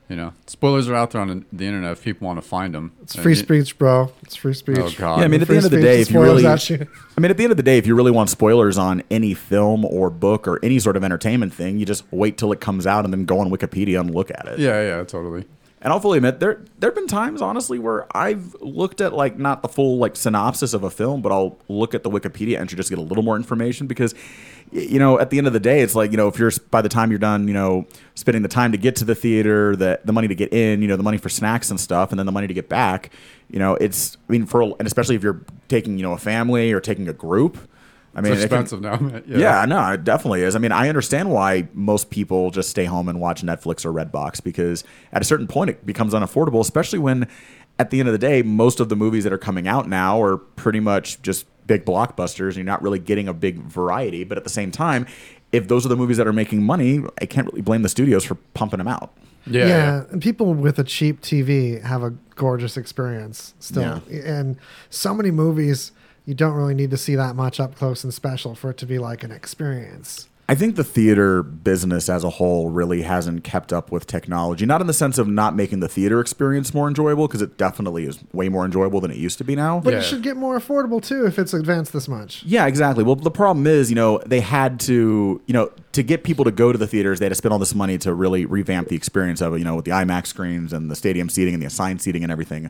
You 0.08 0.16
know, 0.16 0.34
spoilers 0.46 0.88
are 0.88 0.94
out 0.94 1.12
there 1.12 1.22
on 1.22 1.46
the 1.52 1.66
internet 1.66 1.94
if 1.94 2.04
people 2.04 2.28
want 2.28 2.38
to 2.40 2.48
find 2.48 2.76
them. 2.76 2.92
It's 3.02 3.16
free 3.16 3.34
speech, 3.34 3.76
bro. 3.80 4.12
It's 4.22 4.36
free 4.36 4.54
speech. 4.54 4.78
Oh 4.80 4.92
God. 4.98 5.18
Yeah, 5.20 5.26
I 5.26 5.28
mean, 5.28 5.42
at 5.42 5.48
the 5.48 5.56
end 5.56 5.66
of 5.66 5.72
the 5.72 5.82
day, 5.82 6.00
if 6.02 6.12
you 6.12 6.22
really, 6.22 6.44
you. 6.44 6.50
I 6.50 7.22
mean, 7.22 7.32
at 7.32 7.38
the 7.38 7.44
end 7.44 7.50
of 7.52 7.58
the 7.58 7.64
day, 7.64 7.80
if 7.80 7.88
you 7.88 7.96
really 7.96 8.12
want 8.12 8.30
spoilers 8.30 8.78
on 8.78 9.02
any 9.10 9.34
film 9.34 9.84
or 9.84 10.12
book 10.12 10.48
or 10.48 10.60
any 10.64 10.78
sort 10.78 10.96
of 10.96 11.04
entertainment 11.04 11.54
thing, 11.56 11.80
you 11.80 11.86
just 11.88 12.04
wait 12.12 12.38
till 12.38 12.52
it 12.52 12.62
comes 12.62 12.86
out 12.86 13.04
and 13.04 13.12
then 13.12 13.26
go 13.26 13.40
on 13.40 13.50
Wikipedia 13.50 14.00
and 14.00 14.14
look 14.14 14.30
at 14.30 14.46
it. 14.48 14.60
Yeah, 14.60 14.80
yeah, 14.82 15.04
totally. 15.04 15.46
And 15.82 15.92
I'll 15.94 16.00
fully 16.00 16.18
admit 16.18 16.40
there 16.40 16.62
there 16.80 16.90
have 16.90 16.96
been 16.96 17.08
times, 17.08 17.42
honestly, 17.42 17.78
where 17.80 18.06
I've 18.16 18.56
looked 18.60 19.02
at 19.02 19.14
like 19.14 19.38
not 19.40 19.62
the 19.64 19.68
full 19.70 19.98
like 19.98 20.16
synopsis 20.16 20.74
of 20.74 20.84
a 20.84 20.90
film, 20.90 21.22
but 21.24 21.32
I'll 21.32 21.58
look 21.68 21.94
at 21.96 22.04
the 22.04 22.10
Wikipedia 22.10 22.60
entry 22.60 22.76
just 22.76 22.90
to 22.90 22.96
get 22.96 23.00
a 23.02 23.06
little 23.08 23.24
more 23.24 23.36
information 23.36 23.86
because, 23.86 24.14
y- 24.16 24.20
you 24.72 25.00
know, 25.00 25.20
at 25.20 25.30
the 25.30 25.38
end 25.38 25.48
of 25.48 25.54
the 25.54 25.60
day, 25.60 25.82
it's 25.82 25.96
like 25.96 26.12
you 26.12 26.18
know 26.18 26.28
if 26.28 26.38
you're 26.40 26.52
by 26.72 26.82
the 26.82 26.90
time 26.90 27.10
you're 27.12 27.20
done, 27.20 27.48
you 27.48 27.54
know, 27.54 27.86
spending 28.16 28.42
the 28.44 28.50
time 28.50 28.72
to 28.72 28.78
get 28.78 28.96
to 28.98 29.06
the 29.06 29.16
theater, 29.16 29.76
the 29.76 30.00
the 30.04 30.12
money 30.14 30.28
to 30.28 30.36
get 30.36 30.52
in, 30.54 30.82
you 30.82 30.88
know, 30.88 30.96
the 30.98 31.04
money 31.04 31.18
for 31.18 31.30
snacks 31.30 31.70
and 31.70 31.80
stuff, 31.80 32.12
and 32.12 32.20
then 32.20 32.26
the 32.26 32.32
money 32.32 32.48
to 32.48 32.54
get 32.54 32.68
back, 32.70 33.12
you 33.50 33.60
know, 33.60 33.76
it's 33.76 34.18
I 34.28 34.32
mean 34.34 34.46
for 34.46 34.64
and 34.64 34.82
especially 34.86 35.16
if 35.16 35.24
you're 35.24 35.42
taking 35.68 35.98
you 35.98 36.04
know 36.04 36.14
a 36.14 36.18
family 36.18 36.72
or 36.74 36.80
taking 36.80 37.08
a 37.08 37.14
group. 37.14 37.58
I 38.18 38.22
mean, 38.22 38.32
It's 38.32 38.44
it 38.44 38.48
can- 38.48 38.62
expensive 38.62 38.82
now. 38.82 39.22
yeah. 39.28 39.38
yeah. 39.60 39.66
no, 39.66 39.92
it 39.92 40.06
definitely 40.06 40.42
is. 40.44 40.56
I 40.56 40.60
mean, 40.60 40.72
I 40.72 40.88
understand 40.88 41.32
why 41.32 41.68
most 41.74 42.10
people 42.10 42.50
just 42.50 42.70
stay 42.70 42.86
home 42.86 43.10
and 43.10 43.20
watch 43.20 43.42
Netflix 43.44 43.84
or 43.86 43.92
Redbox 43.92 44.42
because 44.42 44.86
at 45.12 45.22
a 45.22 45.26
certain 45.26 45.48
point 45.48 45.70
it 45.72 45.86
becomes 45.86 46.14
unaffordable, 46.14 46.62
especially 46.62 47.00
when 47.00 47.28
at 47.78 47.90
the 47.90 48.00
end 48.00 48.08
of 48.08 48.14
the 48.14 48.20
day, 48.20 48.42
most 48.42 48.80
of 48.80 48.90
the 48.90 48.96
movies 48.96 49.24
that 49.24 49.34
are 49.34 49.38
coming 49.38 49.68
out 49.68 49.88
now 49.88 50.22
are 50.22 50.38
pretty 50.38 50.80
much 50.80 51.22
just 51.22 51.46
big 51.68 51.86
blockbusters 51.86 52.50
and 52.50 52.58
you're 52.58 52.66
not 52.66 52.82
really 52.82 53.00
getting 53.00 53.28
a 53.28 53.34
big 53.34 53.58
variety. 53.58 54.24
But 54.24 54.38
at 54.38 54.44
the 54.44 54.50
same 54.50 54.72
time, 54.72 55.06
if 55.52 55.68
those 55.68 55.86
are 55.86 55.90
the 55.90 55.96
movies 55.96 56.18
that 56.18 56.28
are 56.28 56.34
making 56.34 56.64
money, 56.64 57.04
I 57.22 57.26
can't 57.26 57.48
really 57.48 57.62
blame 57.62 57.82
the 57.82 57.90
studios 57.90 58.24
for 58.24 58.36
pumping 58.54 58.78
them 58.78 58.88
out. 58.88 59.14
Yeah, 59.48 59.62
yeah, 59.62 59.68
yeah. 59.68 60.04
and 60.12 60.22
people 60.22 60.54
with 60.54 60.80
a 60.80 60.84
cheap 60.84 61.22
TV 61.22 61.82
have 61.84 62.02
a 62.02 62.12
gorgeous 62.36 62.78
experience 62.78 63.54
still. 63.60 64.02
And 64.10 64.58
so 64.90 65.14
many 65.14 65.30
movies, 65.30 65.92
you 66.26 66.34
don't 66.34 66.54
really 66.54 66.74
need 66.74 66.90
to 66.92 66.98
see 66.98 67.16
that 67.16 67.36
much 67.36 67.60
up 67.60 67.76
close 67.76 68.04
and 68.04 68.14
special 68.14 68.56
for 68.56 68.72
it 68.72 68.78
to 68.78 68.86
be 68.88 68.98
like 68.98 69.24
an 69.24 69.32
experience. 69.32 70.30
I 70.48 70.54
think 70.54 70.76
the 70.76 70.84
theater 70.84 71.42
business 71.42 72.08
as 72.08 72.24
a 72.24 72.30
whole 72.30 72.70
really 72.70 73.02
hasn't 73.02 73.44
kept 73.44 73.74
up 73.74 73.92
with 73.92 74.06
technology. 74.06 74.64
Not 74.68 74.80
in 74.80 74.86
the 74.86 74.94
sense 74.94 75.18
of 75.18 75.28
not 75.28 75.56
making 75.56 75.80
the 75.80 75.88
theater 75.88 76.20
experience 76.20 76.72
more 76.72 76.88
enjoyable, 76.88 77.28
because 77.28 77.42
it 77.42 77.58
definitely 77.58 78.06
is 78.06 78.20
way 78.32 78.48
more 78.48 78.64
enjoyable 78.64 79.02
than 79.02 79.10
it 79.10 79.18
used 79.18 79.40
to 79.40 79.44
be 79.44 79.56
now. 79.56 79.80
But 79.80 79.94
Yeah. 79.94 80.00
it 80.00 80.04
should 80.04 80.22
get 80.22 80.38
more 80.38 80.60
affordable 80.60 81.02
too 81.02 81.26
if 81.26 81.40
it's 81.40 81.52
advanced 81.54 81.94
this 81.94 82.08
much. 82.08 82.44
Yeah, 82.46 82.68
exactly. 82.68 83.04
Well, 83.04 83.16
the 83.16 83.32
problem 83.32 83.66
is, 83.66 83.90
you 83.90 83.96
know, 83.96 84.22
they 84.24 84.42
had 84.42 84.80
to, 84.82 85.42
you 85.48 85.54
know, 85.54 85.72
to 85.94 86.04
get 86.04 86.24
people 86.24 86.46
to 86.46 86.52
go 86.52 86.72
to 86.72 86.78
the 86.78 86.86
theaters, 86.88 87.18
they 87.20 87.26
had 87.26 87.30
to 87.30 87.36
spend 87.36 87.52
all 87.52 87.60
this 87.60 87.74
money 87.74 87.98
to 87.98 88.14
really 88.14 88.46
revamp 88.46 88.90
the 88.90 88.96
experience 88.96 89.42
of 89.42 89.56
it, 89.56 89.58
you 89.58 89.66
know, 89.66 89.76
with 89.76 89.86
the 89.86 89.92
IMAX 89.92 90.28
screens 90.28 90.74
and 90.74 90.92
the 90.92 90.96
stadium 90.96 91.28
seating 91.28 91.56
and 91.56 91.64
the 91.64 91.68
assigned 91.68 92.02
seating 92.04 92.22
and 92.22 92.32
everything. 92.32 92.70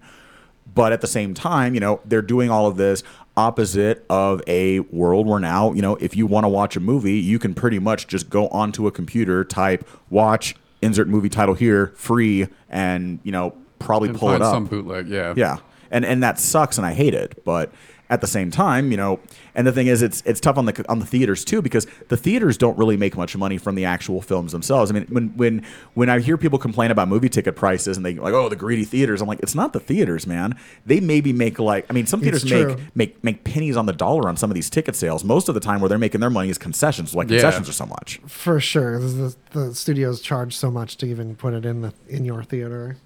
But 0.75 0.91
at 0.93 1.01
the 1.01 1.07
same 1.07 1.33
time, 1.33 1.73
you 1.73 1.79
know, 1.79 2.01
they're 2.05 2.21
doing 2.21 2.49
all 2.51 2.67
of 2.67 2.77
this 2.77 3.01
opposite 3.37 4.05
of 4.09 4.41
a 4.47 4.79
world 4.79 5.25
where 5.27 5.39
now, 5.39 5.73
you 5.73 5.81
know, 5.81 5.95
if 5.95 6.15
you 6.15 6.25
want 6.27 6.43
to 6.43 6.49
watch 6.49 6.75
a 6.75 6.79
movie, 6.79 7.13
you 7.17 7.39
can 7.39 7.53
pretty 7.53 7.79
much 7.79 8.07
just 8.07 8.29
go 8.29 8.47
onto 8.49 8.85
a 8.87 8.91
computer, 8.91 9.43
type 9.43 9.87
watch, 10.09 10.55
insert 10.81 11.07
movie 11.07 11.29
title 11.29 11.53
here, 11.55 11.87
free, 11.95 12.47
and, 12.69 13.19
you 13.23 13.31
know, 13.31 13.55
probably 13.79 14.09
And 14.09 14.17
pull 14.17 14.31
it 14.31 14.41
up. 14.41 14.53
some 14.53 14.65
bootleg. 14.65 15.07
Yeah. 15.07 15.33
Yeah, 15.35 15.57
and 15.91 16.05
and 16.05 16.21
that 16.23 16.39
sucks, 16.39 16.77
and 16.77 16.85
I 16.85 16.93
hate 16.93 17.13
it. 17.13 17.43
But 17.45 17.71
at 18.09 18.21
the 18.21 18.27
same 18.27 18.51
time, 18.51 18.91
you 18.91 18.97
know, 18.97 19.19
and 19.55 19.65
the 19.65 19.71
thing 19.71 19.87
is, 19.87 20.01
it's 20.01 20.21
it's 20.25 20.39
tough 20.39 20.57
on 20.57 20.65
the 20.65 20.85
on 20.89 20.99
the 20.99 21.05
theaters 21.05 21.43
too 21.43 21.61
because 21.61 21.87
the 22.09 22.17
theaters 22.17 22.57
don't 22.57 22.77
really 22.77 22.97
make 22.97 23.17
much 23.17 23.35
money 23.35 23.57
from 23.57 23.75
the 23.75 23.85
actual 23.85 24.21
films 24.21 24.51
themselves. 24.51 24.91
I 24.91 24.93
mean, 24.93 25.05
when 25.09 25.29
when 25.35 25.65
when 25.95 26.09
I 26.09 26.19
hear 26.19 26.37
people 26.37 26.59
complain 26.59 26.91
about 26.91 27.07
movie 27.07 27.29
ticket 27.29 27.55
prices 27.55 27.97
and 27.97 28.05
they 28.05 28.13
like, 28.15 28.33
oh, 28.33 28.47
the 28.49 28.55
greedy 28.55 28.83
theaters, 28.85 29.21
I'm 29.21 29.27
like, 29.27 29.39
it's 29.39 29.55
not 29.55 29.73
the 29.73 29.79
theaters, 29.79 30.27
man. 30.27 30.55
They 30.85 30.99
maybe 30.99 31.33
make 31.33 31.57
like, 31.57 31.85
I 31.89 31.93
mean, 31.93 32.05
some 32.05 32.21
theaters 32.21 32.45
make 32.45 32.77
make 32.95 33.23
make 33.23 33.43
pennies 33.43 33.75
on 33.77 33.85
the 33.87 33.93
dollar 33.93 34.29
on 34.29 34.37
some 34.37 34.51
of 34.51 34.55
these 34.55 34.69
ticket 34.69 34.95
sales. 34.95 35.23
Most 35.23 35.49
of 35.49 35.55
the 35.55 35.61
time, 35.61 35.79
where 35.81 35.89
they're 35.89 35.97
making 35.97 36.21
their 36.21 36.29
money 36.29 36.49
is 36.49 36.57
concessions. 36.57 37.15
Like 37.15 37.29
Yeah. 37.29 37.39
concessions 37.41 37.69
are 37.69 37.73
so 37.73 37.85
much. 37.85 38.19
For 38.27 38.59
sure. 38.59 38.99
The, 38.99 39.35
the 39.51 39.73
studios 39.73 40.21
charge 40.21 40.55
so 40.55 40.69
much 40.69 40.97
to 40.97 41.07
even 41.07 41.35
put 41.35 41.53
it 41.53 41.65
in 41.65 41.81
the 41.81 41.93
in 42.07 42.25
your 42.25 42.43
theater. 42.43 42.97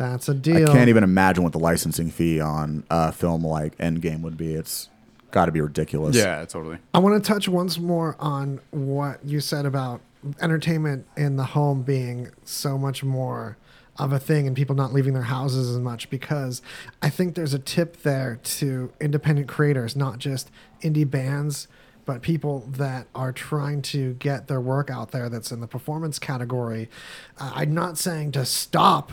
That's 0.00 0.30
a 0.30 0.34
deal. 0.34 0.70
I 0.70 0.72
can't 0.72 0.88
even 0.88 1.04
imagine 1.04 1.44
what 1.44 1.52
the 1.52 1.58
licensing 1.58 2.10
fee 2.10 2.40
on 2.40 2.84
a 2.88 3.12
film 3.12 3.44
like 3.44 3.76
Endgame 3.76 4.22
would 4.22 4.38
be. 4.38 4.54
It's 4.54 4.88
got 5.30 5.44
to 5.44 5.52
be 5.52 5.60
ridiculous. 5.60 6.16
Yeah, 6.16 6.42
totally. 6.46 6.78
I 6.94 7.00
want 7.00 7.22
to 7.22 7.28
touch 7.28 7.50
once 7.50 7.78
more 7.78 8.16
on 8.18 8.62
what 8.70 9.22
you 9.22 9.40
said 9.40 9.66
about 9.66 10.00
entertainment 10.40 11.06
in 11.18 11.36
the 11.36 11.44
home 11.44 11.82
being 11.82 12.30
so 12.44 12.78
much 12.78 13.04
more 13.04 13.58
of 13.98 14.10
a 14.10 14.18
thing 14.18 14.46
and 14.46 14.56
people 14.56 14.74
not 14.74 14.94
leaving 14.94 15.12
their 15.12 15.24
houses 15.24 15.68
as 15.68 15.78
much 15.78 16.08
because 16.08 16.62
I 17.02 17.10
think 17.10 17.34
there's 17.34 17.52
a 17.52 17.58
tip 17.58 17.98
there 17.98 18.40
to 18.42 18.90
independent 19.02 19.48
creators, 19.48 19.94
not 19.94 20.18
just 20.18 20.50
indie 20.80 21.08
bands, 21.08 21.68
but 22.10 22.22
people 22.22 22.66
that 22.72 23.06
are 23.14 23.30
trying 23.30 23.80
to 23.80 24.14
get 24.14 24.48
their 24.48 24.60
work 24.60 24.90
out 24.90 25.12
there 25.12 25.28
that's 25.28 25.52
in 25.52 25.60
the 25.60 25.66
performance 25.68 26.18
category. 26.18 26.90
Uh, 27.38 27.52
I'm 27.54 27.72
not 27.72 27.98
saying 27.98 28.32
to 28.32 28.44
stop 28.44 29.12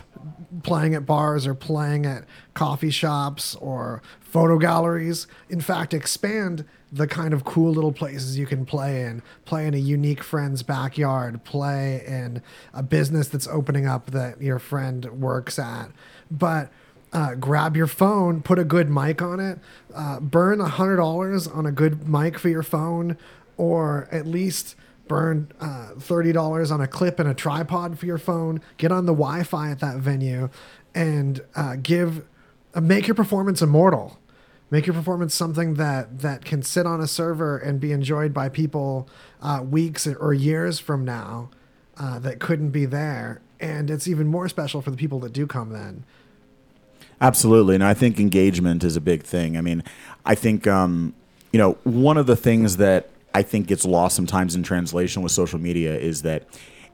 playing 0.64 0.96
at 0.96 1.06
bars 1.06 1.46
or 1.46 1.54
playing 1.54 2.08
at 2.08 2.26
coffee 2.56 2.90
shops 2.90 3.54
or 3.54 4.02
photo 4.20 4.58
galleries. 4.58 5.28
In 5.48 5.62
fact, 5.62 5.94
expand 5.94 6.66
the 6.92 7.06
kind 7.06 7.36
of 7.36 7.46
cool 7.46 7.72
little 7.72 7.92
places 7.92 8.36
you 8.36 8.48
can 8.48 8.66
play 8.66 9.04
in. 9.04 9.22
Play 9.46 9.68
in 9.68 9.76
a 9.76 9.78
unique 9.78 10.24
friend's 10.24 10.64
backyard, 10.64 11.44
play 11.44 12.04
in 12.04 12.42
a 12.74 12.82
business 12.82 13.28
that's 13.28 13.48
opening 13.48 13.86
up 13.86 14.10
that 14.10 14.42
your 14.42 14.58
friend 14.58 15.06
works 15.22 15.60
at. 15.60 15.92
But 16.32 16.72
uh, 17.18 17.34
grab 17.34 17.76
your 17.76 17.88
phone, 17.88 18.44
put 18.44 18.60
a 18.60 18.64
good 18.64 18.92
mic 18.92 19.24
on 19.24 19.40
it, 19.40 19.58
uh, 19.96 20.20
burn 20.20 20.62
a 20.62 20.68
hundred 20.68 20.98
dollars 20.98 21.48
on 21.48 21.66
a 21.66 21.72
good 21.72 22.08
mic 22.08 22.38
for 22.38 22.48
your 22.48 22.62
phone, 22.62 23.18
or 23.58 24.08
at 24.12 24.28
least 24.28 24.76
burn 25.08 25.52
uh, 25.60 25.96
thirty 25.98 26.32
dollars 26.32 26.70
on 26.70 26.80
a 26.80 26.86
clip 26.86 27.20
and 27.20 27.28
a 27.28 27.34
tripod 27.34 27.98
for 27.98 28.06
your 28.06 28.20
phone. 28.20 28.62
Get 28.78 28.92
on 28.92 29.08
the 29.08 29.14
Wi-Fi 29.14 29.72
at 29.72 29.80
that 29.80 29.98
venue, 29.98 30.52
and 30.94 31.42
uh, 31.56 31.78
give 31.82 32.24
uh, 32.76 32.82
make 32.82 33.08
your 33.08 33.16
performance 33.16 33.64
immortal. 33.64 34.20
Make 34.70 34.86
your 34.86 34.94
performance 34.94 35.34
something 35.34 35.74
that 35.74 36.20
that 36.20 36.46
can 36.46 36.62
sit 36.62 36.86
on 36.86 37.02
a 37.02 37.08
server 37.08 37.58
and 37.58 37.80
be 37.80 37.94
enjoyed 37.94 38.32
by 38.32 38.48
people 38.48 39.10
uh, 39.42 39.64
weeks 39.68 40.06
or 40.06 40.36
years 40.36 40.80
from 40.80 41.04
now 41.04 41.50
that 41.98 42.40
couldn't 42.40 42.70
be 42.70 42.86
there. 42.86 43.42
And 43.60 43.90
it's 43.90 44.08
even 44.08 44.28
more 44.28 44.48
special 44.48 44.84
for 44.84 44.92
the 44.92 44.98
people 44.98 45.20
that 45.22 45.34
do 45.34 45.48
come 45.48 45.72
then. 45.72 46.06
Absolutely, 47.20 47.76
and 47.76 47.84
I 47.84 47.94
think 47.94 48.20
engagement 48.20 48.84
is 48.84 48.96
a 48.96 49.02
big 49.02 49.24
thing. 49.24 49.58
I 49.58 49.62
mean, 49.62 49.84
I 50.26 50.36
think 50.36 50.68
um, 50.68 51.14
you 51.52 51.58
know 51.58 51.74
one 51.84 52.18
of 52.18 52.28
the 52.28 52.36
things 52.36 52.78
that 52.78 53.10
I 53.34 53.42
think 53.42 53.68
gets 53.68 53.86
lost 53.86 54.16
sometimes 54.16 54.56
in 54.56 54.64
translation 54.64 55.24
with 55.24 55.32
social 55.32 55.60
media 55.60 55.98
is 55.98 56.22
that 56.22 56.48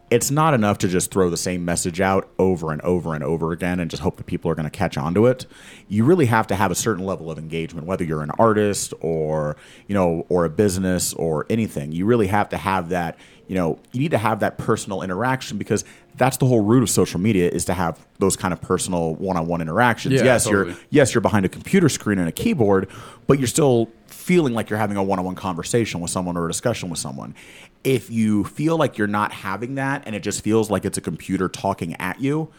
it's 0.09 0.30
not 0.30 0.53
enough 0.53 0.78
to 0.78 0.88
just 0.88 1.09
throw 1.09 1.30
the 1.30 1.38
same 1.38 1.65
message 1.65 1.99
out 1.99 2.30
over 2.38 2.71
and 2.71 2.82
over 2.82 3.15
and 3.15 3.24
over 3.24 3.51
again 3.51 3.80
and 3.80 3.89
just 3.89 4.03
hope 4.03 4.17
that 4.17 4.26
people 4.26 4.51
are 4.51 4.53
going 4.53 4.65
to 4.65 4.69
catch 4.69 4.95
on 4.95 5.13
to 5.15 5.26
it. 5.26 5.47
You 5.88 6.05
really 6.05 6.28
have 6.28 6.45
to 6.47 6.55
have 6.55 6.69
a 6.69 6.76
certain 6.76 7.03
level 7.03 7.32
of 7.32 7.39
engagement, 7.39 7.88
whether 7.88 8.03
you're 8.03 8.21
an 8.21 8.32
artist 8.38 8.93
or 9.01 9.57
you 9.88 9.95
know 9.95 10.26
or 10.30 10.45
a 10.45 10.49
business 10.49 11.13
or 11.13 11.45
anything. 11.49 11.91
You 11.91 12.05
really 12.05 12.28
have 12.28 12.49
to 12.49 12.57
have 12.57 12.89
that. 12.89 13.17
You 13.47 13.55
know, 13.55 13.80
you 13.91 13.99
need 13.99 14.11
to 14.11 14.17
have 14.17 14.39
that 14.39 14.57
personal 14.57 15.01
interaction 15.01 15.57
because 15.57 15.84
that's 16.16 16.38
the 16.38 16.45
whole 16.45 16.61
root 16.61 16.84
of 16.84 16.89
social 16.89 17.20
media 17.20 17.49
is 17.49 17.66
to 17.66 17.74
have 17.74 17.99
those 18.20 18.36
kind 18.36 18.53
of 18.53 18.61
personal 18.61 19.16
one-on-one 19.16 19.61
interactions. 19.61 20.16
Yeah, 20.16 20.24
yes, 20.24 20.45
totally. 20.45 20.72
you're 20.72 20.78
yes, 20.89 21.14
you're 21.14 21.22
behind 21.22 21.45
a 21.45 21.49
computer 21.49 21.89
screen 21.89 22.20
and 22.20 22.28
a 22.28 22.32
keyboard, 22.32 22.89
but 23.28 23.39
you're 23.39 23.47
still 23.47 23.89
feeling 24.07 24.53
like 24.53 24.70
you're 24.70 24.80
having 24.80 24.97
a 24.97 25.03
one-on-one 25.03 25.36
conversation 25.36 25.99
with 25.99 26.11
someone 26.11 26.38
or 26.38 26.45
a 26.45 26.49
discussion 26.49 26.89
with 26.89 26.99
someone. 26.99 27.36
If 27.84 28.09
you 28.09 28.45
feel 28.45 28.78
like 28.78 28.97
you're 28.97 29.07
not 29.07 29.34
having 29.34 29.76
that 29.76 30.03
and 30.05 30.16
it 30.16 30.22
just 30.22 30.43
feels 30.43 30.70
like 30.70 30.86
it's 30.86 30.97
a 30.97 31.01
computer 31.01 31.49
talking 31.49 31.95
at 31.95 32.22
you, 32.22 32.49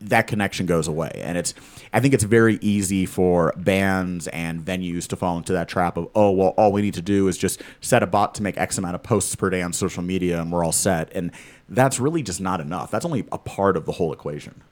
that 0.00 0.26
connection 0.26 0.66
goes 0.66 0.88
away 0.88 1.10
and 1.22 1.38
it's 1.38 1.54
i 1.92 2.00
think 2.00 2.12
it's 2.12 2.24
very 2.24 2.58
easy 2.60 3.06
for 3.06 3.52
bands 3.56 4.26
and 4.28 4.64
venues 4.64 5.06
to 5.06 5.14
fall 5.14 5.36
into 5.38 5.52
that 5.52 5.68
trap 5.68 5.96
of 5.96 6.08
oh 6.16 6.30
well 6.32 6.48
all 6.56 6.72
we 6.72 6.82
need 6.82 6.94
to 6.94 7.02
do 7.02 7.28
is 7.28 7.38
just 7.38 7.62
set 7.80 8.02
a 8.02 8.06
bot 8.06 8.34
to 8.34 8.42
make 8.42 8.56
x 8.58 8.76
amount 8.76 8.96
of 8.96 9.02
posts 9.04 9.34
per 9.36 9.48
day 9.50 9.62
on 9.62 9.72
social 9.72 10.02
media 10.02 10.40
and 10.40 10.50
we're 10.50 10.64
all 10.64 10.72
set 10.72 11.10
and 11.14 11.30
that's 11.68 12.00
really 12.00 12.22
just 12.22 12.40
not 12.40 12.60
enough 12.60 12.90
that's 12.90 13.04
only 13.04 13.24
a 13.30 13.38
part 13.38 13.76
of 13.76 13.86
the 13.86 13.92
whole 13.92 14.12
equation 14.12 14.62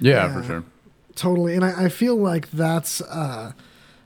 Yeah, 0.00 0.26
Yeah. 0.26 0.32
for 0.40 0.42
sure. 0.44 0.64
Totally. 1.14 1.54
And 1.54 1.64
I, 1.64 1.84
I 1.84 1.88
feel 1.90 2.16
like 2.16 2.50
that's 2.50 3.00
uh, 3.02 3.52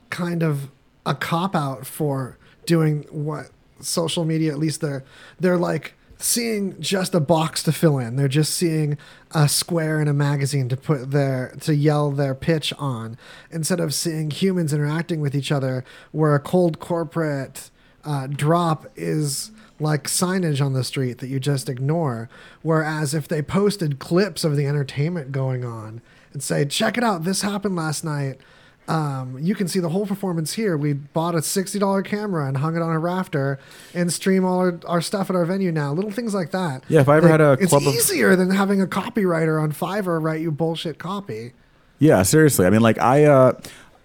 kind 0.09 0.43
of 0.43 0.69
a 1.05 1.15
cop 1.15 1.55
out 1.55 1.85
for 1.87 2.37
doing 2.65 3.05
what 3.09 3.49
social 3.79 4.25
media, 4.25 4.51
at 4.51 4.59
least 4.59 4.81
they're, 4.81 5.05
they're 5.39 5.57
like 5.57 5.93
seeing 6.17 6.79
just 6.81 7.13
a 7.13 7.19
box 7.19 7.61
to 7.63 7.71
fill 7.71 7.99
in. 7.99 8.15
They're 8.15 8.27
just 8.27 8.53
seeing 8.55 8.97
a 9.31 9.47
square 9.47 10.01
in 10.01 10.07
a 10.07 10.13
magazine 10.13 10.69
to 10.69 10.77
put 10.77 11.11
their, 11.11 11.55
to 11.61 11.75
yell 11.75 12.11
their 12.11 12.33
pitch 12.33 12.73
on 12.77 13.17
instead 13.51 13.79
of 13.79 13.93
seeing 13.93 14.31
humans 14.31 14.73
interacting 14.73 15.21
with 15.21 15.35
each 15.35 15.51
other 15.51 15.83
where 16.11 16.35
a 16.35 16.39
cold 16.39 16.79
corporate 16.79 17.69
uh, 18.03 18.27
drop 18.27 18.87
is 18.95 19.51
like 19.79 20.05
signage 20.05 20.63
on 20.63 20.73
the 20.73 20.83
street 20.83 21.19
that 21.19 21.27
you 21.27 21.39
just 21.39 21.69
ignore. 21.69 22.29
Whereas 22.61 23.13
if 23.13 23.27
they 23.27 23.41
posted 23.41 23.99
clips 23.99 24.43
of 24.43 24.55
the 24.55 24.65
entertainment 24.65 25.31
going 25.31 25.63
on 25.63 26.01
and 26.33 26.41
say, 26.41 26.65
check 26.65 26.97
it 26.97 27.03
out, 27.03 27.23
this 27.23 27.41
happened 27.41 27.75
last 27.75 28.03
night. 28.03 28.39
Um, 28.87 29.37
you 29.41 29.53
can 29.53 29.67
see 29.67 29.79
the 29.79 29.89
whole 29.89 30.05
performance 30.05 30.53
here. 30.53 30.77
We 30.77 30.93
bought 30.93 31.35
a 31.35 31.39
$60 31.39 32.05
camera 32.05 32.47
and 32.47 32.57
hung 32.57 32.75
it 32.75 32.81
on 32.81 32.91
a 32.91 32.99
rafter 32.99 33.59
and 33.93 34.11
stream 34.13 34.45
all 34.45 34.59
our, 34.59 34.79
our 34.87 35.01
stuff 35.01 35.29
at 35.29 35.35
our 35.35 35.43
venue 35.45 35.71
now. 35.71 35.91
Little 35.91 36.11
things 36.11 36.33
like 36.33 36.51
that. 36.51 36.83
Yeah, 36.87 37.01
if 37.01 37.09
I 37.09 37.17
ever 37.17 37.27
Like, 37.27 37.31
had 37.31 37.41
a 37.41 37.51
It's 37.59 37.67
club 37.69 37.83
of- 37.85 37.93
easier 37.93 38.35
than 38.37 38.49
having 38.51 38.81
a 38.81 38.87
copywriter 38.87 39.61
on 39.61 39.73
Fiverr 39.73 40.21
write 40.23 40.39
you 40.41 40.51
bullshit 40.51 40.99
copy. 40.99 41.51
Yeah, 41.99 42.23
seriously. 42.23 42.65
I 42.65 42.69
mean, 42.69 42.81
like 42.81 42.97
I, 42.99 43.25
uh, 43.25 43.53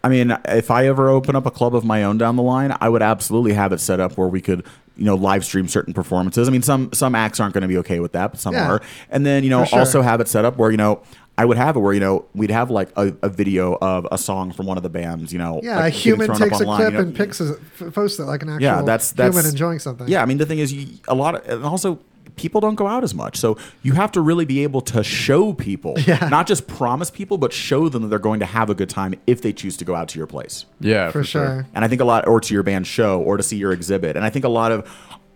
I 0.03 0.09
mean, 0.09 0.37
if 0.47 0.71
I 0.71 0.87
ever 0.89 1.09
open 1.11 1.37
up 1.37 1.47
a 1.47 1.51
club 1.53 1.77
of 1.77 1.85
my 1.85 2.03
own 2.03 2.19
down 2.19 2.35
the 2.35 2.43
line, 2.43 2.77
I 2.81 2.89
would 2.89 3.03
absolutely 3.03 3.53
have 3.53 3.73
it 3.73 3.79
set 3.79 4.01
up 4.01 4.19
where 4.19 4.27
we 4.27 4.41
could, 4.41 4.65
you 4.97 5.05
know, 5.05 5.15
live 5.15 5.45
stream 5.45 5.69
certain 5.69 5.95
performances. 5.95 6.49
I 6.49 6.51
mean, 6.51 6.63
some 6.63 6.93
some 6.93 7.15
acts 7.15 7.39
aren't 7.39 7.55
going 7.55 7.63
to 7.63 7.69
be 7.69 7.79
okay 7.79 8.01
with 8.01 8.11
that, 8.13 8.33
but 8.33 8.41
some 8.41 8.55
Yeah, 8.55 8.69
are. 8.69 8.83
And 9.11 9.25
then 9.25 9.45
you 9.45 9.51
know, 9.51 9.65
sure. 9.65 9.79
also 9.79 10.03
have 10.03 10.21
it 10.21 10.27
set 10.27 10.45
up 10.45 10.57
where 10.57 10.73
you 10.73 10.77
know. 10.77 11.03
I 11.43 11.45
would 11.45 11.57
have 11.57 11.75
it 11.75 11.81
where 11.81 11.93
you 11.93 11.99
know 11.99 12.25
we'd 12.35 12.53
have 12.53 12.71
like 12.71 12.91
a, 12.97 13.13
a 13.21 13.29
video 13.29 13.77
of 13.81 14.07
a 14.13 14.17
song 14.17 14.53
from 14.53 14.67
one 14.67 14.77
of 14.77 14.85
the 14.85 14.89
bands. 14.89 15.33
You 15.33 15.41
know, 15.41 15.61
Yeah, 15.61 15.77
like, 15.81 15.93
a 15.93 15.97
human 15.97 16.27
thrown 16.27 16.41
up 16.41 16.49
takes 16.51 16.61
a 16.61 16.65
online, 16.65 16.77
clip 16.79 16.93
you 16.93 16.99
know. 16.99 17.03
and 17.03 17.17
picks 17.17 17.41
it, 17.41 17.59
posts 17.93 18.21
it 18.21 18.25
like 18.27 18.43
an 18.43 18.51
actual 18.51 18.63
Yeah, 18.63 18.83
that's 18.83 19.11
that's 19.11 19.35
human 19.35 19.51
enjoying 19.51 19.81
something. 19.81 20.07
Yeah, 20.07 20.23
I 20.23 20.27
mean 20.27 20.39
the 20.39 20.47
thing 20.47 20.61
is, 20.61 20.73
you, 20.73 20.87
a 21.09 21.17
lot 21.17 21.35
of 21.35 21.49
and 21.49 21.65
also 21.65 21.99
people 22.37 22.61
don't 22.61 22.77
go 22.77 22.87
out 22.87 23.03
as 23.03 23.13
much, 23.13 23.37
so 23.37 23.59
you 23.83 23.93
have 23.95 24.13
to 24.13 24.21
really 24.21 24.45
be 24.45 24.63
able 24.63 24.81
to 24.83 25.03
show 25.03 25.53
people, 25.53 25.95
Yeah. 26.07 26.29
not 26.29 26.47
just 26.47 26.69
promise 26.69 27.11
people, 27.11 27.37
but 27.39 27.53
show 27.53 27.89
them 27.89 28.03
that 28.03 28.09
they're 28.09 28.19
going 28.31 28.39
to 28.41 28.47
have 28.47 28.71
a 28.71 28.75
good 28.75 28.89
time 28.89 29.15
if 29.27 29.43
they 29.43 29.53
choose 29.53 29.77
to 29.79 29.85
go 29.85 29.95
out 29.97 30.09
to 30.11 30.19
your 30.19 30.29
place. 30.29 30.65
Yeah, 30.81 31.11
for, 31.11 31.25
sure. 31.25 31.67
And 31.75 31.85
I 31.85 31.89
think 31.89 32.01
a 32.01 32.05
lot, 32.05 32.29
or 32.29 32.41
to 32.41 32.55
your 32.55 32.63
band 32.63 32.87
show, 32.87 33.21
or 33.21 33.37
to 33.37 33.43
see 33.43 33.57
your 33.57 33.73
exhibit. 33.73 34.15
And 34.17 34.25
I 34.25 34.31
think 34.31 34.45
a 34.45 34.49
lot 34.49 34.71
of 34.73 34.89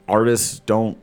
artists 0.09 0.61
don't 0.61 0.97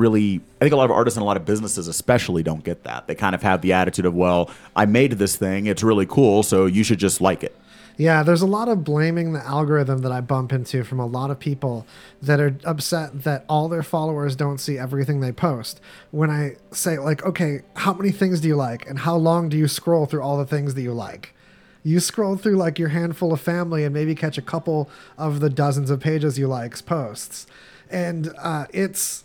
really. 0.00 0.40
I 0.60 0.64
think 0.64 0.72
a 0.72 0.76
lot 0.76 0.86
of 0.86 0.90
artists 0.90 1.16
and 1.16 1.22
a 1.22 1.26
lot 1.26 1.36
of 1.36 1.44
businesses, 1.44 1.86
especially, 1.86 2.42
don't 2.42 2.64
get 2.64 2.84
that. 2.84 3.06
They 3.06 3.14
kind 3.14 3.34
of 3.34 3.42
have 3.42 3.62
the 3.62 3.72
attitude 3.72 4.06
of, 4.06 4.14
"Well, 4.14 4.50
I 4.74 4.86
made 4.86 5.12
this 5.12 5.36
thing; 5.36 5.66
it's 5.66 5.82
really 5.82 6.06
cool, 6.06 6.42
so 6.42 6.66
you 6.66 6.82
should 6.82 6.98
just 6.98 7.20
like 7.20 7.44
it." 7.44 7.54
Yeah, 8.00 8.22
there's 8.22 8.40
a 8.40 8.46
lot 8.46 8.68
of 8.68 8.82
blaming 8.82 9.34
the 9.34 9.46
algorithm 9.46 9.98
that 9.98 10.10
I 10.10 10.22
bump 10.22 10.54
into 10.54 10.84
from 10.84 11.00
a 11.00 11.04
lot 11.04 11.30
of 11.30 11.38
people 11.38 11.86
that 12.22 12.40
are 12.40 12.56
upset 12.64 13.24
that 13.24 13.44
all 13.46 13.68
their 13.68 13.82
followers 13.82 14.34
don't 14.34 14.56
see 14.56 14.78
everything 14.78 15.20
they 15.20 15.32
post. 15.32 15.82
When 16.10 16.30
I 16.30 16.56
say, 16.70 16.98
like, 16.98 17.22
okay, 17.26 17.60
how 17.76 17.92
many 17.92 18.10
things 18.10 18.40
do 18.40 18.48
you 18.48 18.56
like? 18.56 18.88
And 18.88 19.00
how 19.00 19.16
long 19.16 19.50
do 19.50 19.58
you 19.58 19.68
scroll 19.68 20.06
through 20.06 20.22
all 20.22 20.38
the 20.38 20.46
things 20.46 20.72
that 20.76 20.82
you 20.82 20.94
like? 20.94 21.34
You 21.82 22.00
scroll 22.00 22.36
through 22.36 22.56
like 22.56 22.78
your 22.78 22.88
handful 22.88 23.34
of 23.34 23.40
family 23.42 23.84
and 23.84 23.92
maybe 23.92 24.14
catch 24.14 24.38
a 24.38 24.42
couple 24.42 24.88
of 25.18 25.40
the 25.40 25.50
dozens 25.50 25.90
of 25.90 26.00
pages 26.00 26.38
you 26.38 26.46
likes 26.48 26.80
posts. 26.80 27.46
And 27.90 28.32
uh, 28.38 28.64
it's 28.72 29.24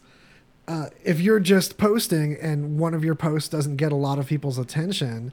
uh, 0.68 0.88
if 1.04 1.20
you're 1.20 1.40
just 1.40 1.78
posting 1.78 2.36
and 2.42 2.80
one 2.80 2.94
of 2.94 3.04
your 3.04 3.16
posts 3.16 3.50
doesn't 3.50 3.76
get 3.76 3.92
a 3.92 3.96
lot 3.96 4.20
of 4.20 4.28
people's 4.28 4.58
attention 4.58 5.32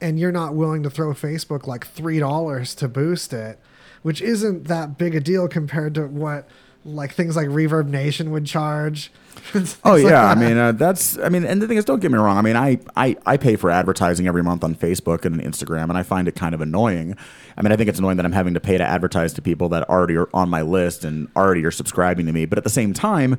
and 0.00 0.18
you're 0.18 0.32
not 0.32 0.54
willing 0.54 0.82
to 0.82 0.90
throw 0.90 1.12
Facebook 1.12 1.66
like 1.66 1.86
$3 1.94 2.76
to 2.76 2.88
boost 2.88 3.32
it, 3.32 3.60
which 4.02 4.20
isn't 4.20 4.64
that 4.64 4.98
big 4.98 5.14
a 5.14 5.20
deal 5.20 5.46
compared 5.46 5.94
to 5.94 6.06
what 6.06 6.48
like 6.84 7.12
things 7.12 7.36
like 7.36 7.46
ReverbNation 7.46 8.30
would 8.30 8.46
charge. 8.46 9.12
Oh 9.84 9.94
like 9.94 10.04
yeah, 10.04 10.26
I 10.26 10.34
mean 10.34 10.56
uh, 10.58 10.72
that's 10.72 11.18
I 11.18 11.28
mean, 11.28 11.44
and 11.44 11.60
the 11.60 11.66
thing 11.66 11.76
is, 11.76 11.84
don't 11.84 12.00
get 12.00 12.10
me 12.10 12.18
wrong. 12.18 12.36
I 12.36 12.42
mean, 12.42 12.54
I, 12.54 12.78
I 12.96 13.16
I 13.24 13.36
pay 13.38 13.56
for 13.56 13.70
advertising 13.70 14.26
every 14.26 14.42
month 14.42 14.62
on 14.62 14.74
Facebook 14.74 15.24
and 15.24 15.40
Instagram, 15.40 15.84
and 15.84 15.96
I 15.96 16.02
find 16.02 16.28
it 16.28 16.36
kind 16.36 16.54
of 16.54 16.60
annoying. 16.60 17.16
I 17.56 17.62
mean, 17.62 17.72
I 17.72 17.76
think 17.76 17.88
it's 17.88 17.98
annoying 17.98 18.18
that 18.18 18.26
I'm 18.26 18.32
having 18.32 18.54
to 18.54 18.60
pay 18.60 18.76
to 18.76 18.84
advertise 18.84 19.32
to 19.34 19.42
people 19.42 19.70
that 19.70 19.88
already 19.88 20.16
are 20.16 20.28
on 20.34 20.48
my 20.50 20.62
list 20.62 21.04
and 21.04 21.28
already 21.34 21.64
are 21.64 21.70
subscribing 21.70 22.26
to 22.26 22.32
me. 22.32 22.44
But 22.44 22.58
at 22.58 22.64
the 22.64 22.70
same 22.70 22.92
time, 22.92 23.38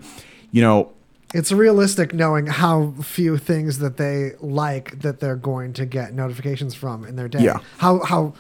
you 0.52 0.62
know, 0.62 0.92
it's 1.34 1.52
realistic 1.52 2.14
knowing 2.14 2.46
how 2.46 2.94
few 3.02 3.38
things 3.38 3.80
that 3.80 3.98
they 3.98 4.34
like 4.40 5.02
that 5.02 5.20
they're 5.20 5.36
going 5.36 5.74
to 5.74 5.86
get 5.86 6.14
notifications 6.14 6.76
from 6.76 7.04
in 7.06 7.16
their 7.16 7.28
day. 7.28 7.44
Yeah. 7.44 7.60
How 7.80 8.04
how 8.04 8.34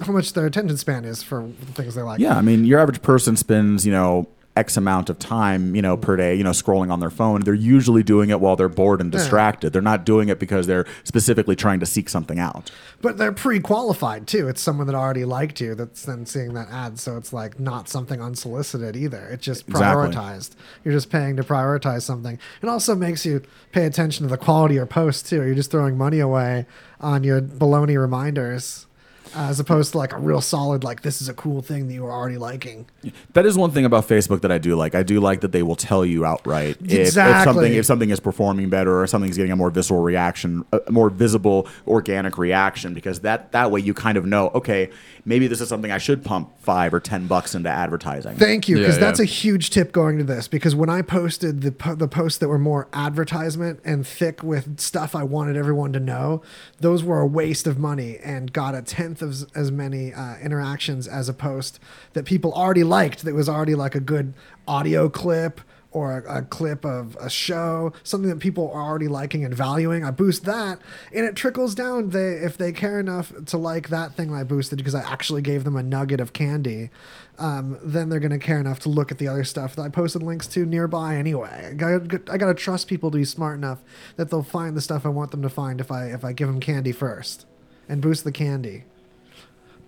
how 0.00 0.12
much 0.12 0.34
their 0.34 0.46
attention 0.46 0.76
span 0.76 1.04
is 1.04 1.22
for 1.22 1.42
the 1.42 1.72
things 1.72 1.94
they 1.94 2.02
like. 2.02 2.20
Yeah, 2.20 2.36
I 2.36 2.42
mean, 2.42 2.64
your 2.64 2.78
average 2.78 3.02
person 3.02 3.36
spends, 3.36 3.84
you 3.84 3.92
know, 3.92 4.28
X 4.58 4.76
amount 4.76 5.08
of 5.08 5.18
time, 5.20 5.76
you 5.76 5.80
know, 5.80 5.96
per 5.96 6.16
day, 6.16 6.34
you 6.34 6.42
know, 6.42 6.50
scrolling 6.50 6.90
on 6.90 6.98
their 6.98 7.10
phone. 7.10 7.42
They're 7.42 7.54
usually 7.54 8.02
doing 8.02 8.30
it 8.30 8.40
while 8.40 8.56
they're 8.56 8.68
bored 8.68 9.00
and 9.00 9.12
distracted. 9.12 9.72
They're 9.72 9.80
not 9.80 10.04
doing 10.04 10.28
it 10.28 10.40
because 10.40 10.66
they're 10.66 10.84
specifically 11.04 11.54
trying 11.54 11.78
to 11.80 11.86
seek 11.86 12.08
something 12.08 12.38
out. 12.40 12.72
But 13.00 13.18
they're 13.18 13.32
pre-qualified 13.32 14.26
too. 14.26 14.48
It's 14.48 14.60
someone 14.60 14.88
that 14.88 14.96
already 14.96 15.24
liked 15.24 15.60
you 15.60 15.76
that's 15.76 16.04
then 16.04 16.26
seeing 16.26 16.54
that 16.54 16.68
ad, 16.70 16.98
so 16.98 17.16
it's 17.16 17.32
like 17.32 17.60
not 17.60 17.88
something 17.88 18.20
unsolicited 18.20 18.96
either. 18.96 19.28
It's 19.28 19.44
just 19.44 19.68
Exactly. 19.68 20.08
prioritized. 20.10 20.56
You're 20.84 20.94
just 20.94 21.08
paying 21.08 21.36
to 21.36 21.44
prioritize 21.44 22.02
something. 22.02 22.36
It 22.60 22.68
also 22.68 22.96
makes 22.96 23.24
you 23.24 23.42
pay 23.70 23.86
attention 23.86 24.26
to 24.26 24.30
the 24.30 24.36
quality 24.36 24.74
of 24.74 24.78
your 24.78 24.86
posts 24.86 25.30
too. 25.30 25.44
You're 25.44 25.54
just 25.54 25.70
throwing 25.70 25.96
money 25.96 26.18
away 26.18 26.66
on 27.00 27.22
your 27.22 27.40
baloney 27.40 27.96
reminders, 27.96 28.86
Uh, 29.34 29.48
as 29.48 29.60
opposed 29.60 29.92
to 29.92 29.98
like 29.98 30.12
a 30.12 30.18
real 30.18 30.40
solid 30.40 30.84
like 30.84 31.02
this 31.02 31.20
is 31.20 31.28
a 31.28 31.34
cool 31.34 31.62
thing 31.62 31.88
that 31.88 31.94
you 31.94 32.02
were 32.02 32.12
already 32.12 32.38
liking. 32.38 32.86
That 33.32 33.46
is 33.46 33.56
one 33.56 33.70
thing 33.70 33.84
about 33.84 34.06
Facebook 34.08 34.40
that 34.42 34.52
I 34.52 34.58
do 34.58 34.74
like. 34.76 34.94
I 34.94 35.02
do 35.02 35.20
like 35.20 35.40
that 35.40 35.52
they 35.52 35.62
will 35.62 35.76
tell 35.76 36.04
you 36.04 36.24
outright 36.24 36.76
if, 36.80 36.92
if 36.92 37.44
something 37.44 37.72
if 37.72 37.86
something 37.86 38.10
is 38.10 38.20
performing 38.20 38.68
better 38.70 39.00
or 39.00 39.06
something's 39.06 39.36
getting 39.36 39.52
a 39.52 39.56
more 39.56 39.70
visceral 39.70 40.00
reaction, 40.02 40.64
a 40.72 40.90
more 40.90 41.10
visible 41.10 41.68
organic 41.86 42.38
reaction 42.38 42.94
because 42.94 43.20
that 43.20 43.52
that 43.52 43.70
way 43.70 43.80
you 43.80 43.94
kind 43.94 44.16
of 44.18 44.24
know, 44.26 44.48
okay, 44.54 44.90
maybe 45.24 45.46
this 45.46 45.60
is 45.60 45.68
something 45.68 45.90
I 45.90 45.98
should 45.98 46.24
pump 46.24 46.50
5 46.60 46.94
or 46.94 47.00
10 47.00 47.26
bucks 47.26 47.54
into 47.54 47.68
advertising. 47.68 48.36
Thank 48.36 48.68
you, 48.68 48.76
because 48.78 48.96
Yeah, 48.96 49.00
that's 49.00 49.20
a 49.20 49.24
huge 49.24 49.70
tip 49.70 49.92
going 49.92 50.18
to 50.18 50.24
this. 50.24 50.48
Because 50.48 50.74
when 50.74 50.88
I 50.90 51.02
posted 51.02 51.60
the 51.60 51.72
po- 51.72 51.94
the 51.94 52.08
posts 52.08 52.38
that 52.38 52.48
were 52.48 52.58
more 52.58 52.88
advertisement 52.92 53.80
and 53.84 54.06
thick 54.06 54.42
with 54.42 54.80
stuff 54.80 55.14
I 55.14 55.22
wanted 55.22 55.56
everyone 55.56 55.92
to 55.92 56.00
know, 56.00 56.42
those 56.80 57.02
were 57.04 57.20
a 57.20 57.26
waste 57.26 57.66
of 57.66 57.78
money 57.78 58.18
and 58.18 58.52
got 58.52 58.74
a 58.74 58.82
tenth 58.82 59.17
of 59.22 59.50
as 59.54 59.70
many 59.70 60.12
uh, 60.12 60.36
interactions 60.38 61.06
as 61.08 61.28
a 61.28 61.34
post 61.34 61.80
that 62.12 62.24
people 62.24 62.52
already 62.52 62.84
liked. 62.84 63.24
That 63.24 63.34
was 63.34 63.48
already 63.48 63.74
like 63.74 63.94
a 63.94 64.00
good 64.00 64.34
audio 64.66 65.08
clip 65.08 65.60
or 65.90 66.18
a, 66.18 66.38
a 66.38 66.42
clip 66.42 66.84
of 66.84 67.16
a 67.16 67.30
show, 67.30 67.92
something 68.02 68.28
that 68.28 68.40
people 68.40 68.70
are 68.72 68.82
already 68.82 69.08
liking 69.08 69.44
and 69.44 69.54
valuing. 69.54 70.04
I 70.04 70.10
boost 70.10 70.44
that, 70.44 70.78
and 71.14 71.24
it 71.24 71.34
trickles 71.34 71.74
down. 71.74 72.10
They 72.10 72.34
if 72.34 72.56
they 72.58 72.72
care 72.72 73.00
enough 73.00 73.32
to 73.46 73.56
like 73.56 73.88
that 73.88 74.14
thing 74.14 74.34
I 74.34 74.44
boosted 74.44 74.78
because 74.78 74.94
I 74.94 75.00
actually 75.00 75.42
gave 75.42 75.64
them 75.64 75.76
a 75.76 75.82
nugget 75.82 76.20
of 76.20 76.32
candy, 76.32 76.90
um, 77.38 77.78
then 77.82 78.08
they're 78.08 78.20
gonna 78.20 78.38
care 78.38 78.60
enough 78.60 78.80
to 78.80 78.88
look 78.88 79.10
at 79.10 79.18
the 79.18 79.28
other 79.28 79.44
stuff 79.44 79.76
that 79.76 79.82
I 79.82 79.88
posted 79.88 80.22
links 80.22 80.46
to 80.48 80.66
nearby 80.66 81.16
anyway. 81.16 81.70
I 81.70 81.74
gotta, 81.74 82.20
I 82.30 82.36
gotta 82.36 82.54
trust 82.54 82.86
people 82.88 83.10
to 83.10 83.18
be 83.18 83.24
smart 83.24 83.56
enough 83.56 83.82
that 84.16 84.30
they'll 84.30 84.42
find 84.42 84.76
the 84.76 84.80
stuff 84.80 85.06
I 85.06 85.10
want 85.10 85.30
them 85.30 85.42
to 85.42 85.50
find 85.50 85.80
if 85.80 85.90
I 85.90 86.06
if 86.06 86.24
I 86.24 86.32
give 86.32 86.48
them 86.48 86.60
candy 86.60 86.92
first, 86.92 87.46
and 87.88 88.02
boost 88.02 88.24
the 88.24 88.32
candy. 88.32 88.84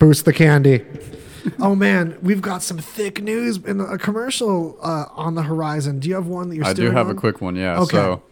Boost 0.00 0.24
the 0.24 0.32
candy. 0.32 0.82
oh 1.60 1.74
man, 1.74 2.16
we've 2.22 2.40
got 2.40 2.62
some 2.62 2.78
thick 2.78 3.22
news 3.22 3.58
in 3.58 3.80
a 3.80 3.98
commercial 3.98 4.78
uh, 4.82 5.04
on 5.10 5.34
the 5.34 5.42
horizon. 5.42 6.00
Do 6.00 6.08
you 6.08 6.14
have 6.14 6.26
one 6.26 6.48
that 6.48 6.56
you're? 6.56 6.64
I 6.64 6.70
do 6.70 6.76
steering 6.76 6.94
have 6.94 7.10
a 7.10 7.14
quick 7.14 7.42
one, 7.42 7.54
yeah. 7.54 7.78
Okay. 7.80 7.98
So 7.98 8.22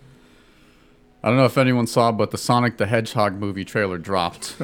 I 1.22 1.28
don't 1.28 1.36
know 1.36 1.44
if 1.44 1.58
anyone 1.58 1.86
saw, 1.86 2.10
but 2.10 2.30
the 2.30 2.38
Sonic 2.38 2.78
the 2.78 2.86
Hedgehog 2.86 3.34
movie 3.34 3.66
trailer 3.66 3.98
dropped. 3.98 4.56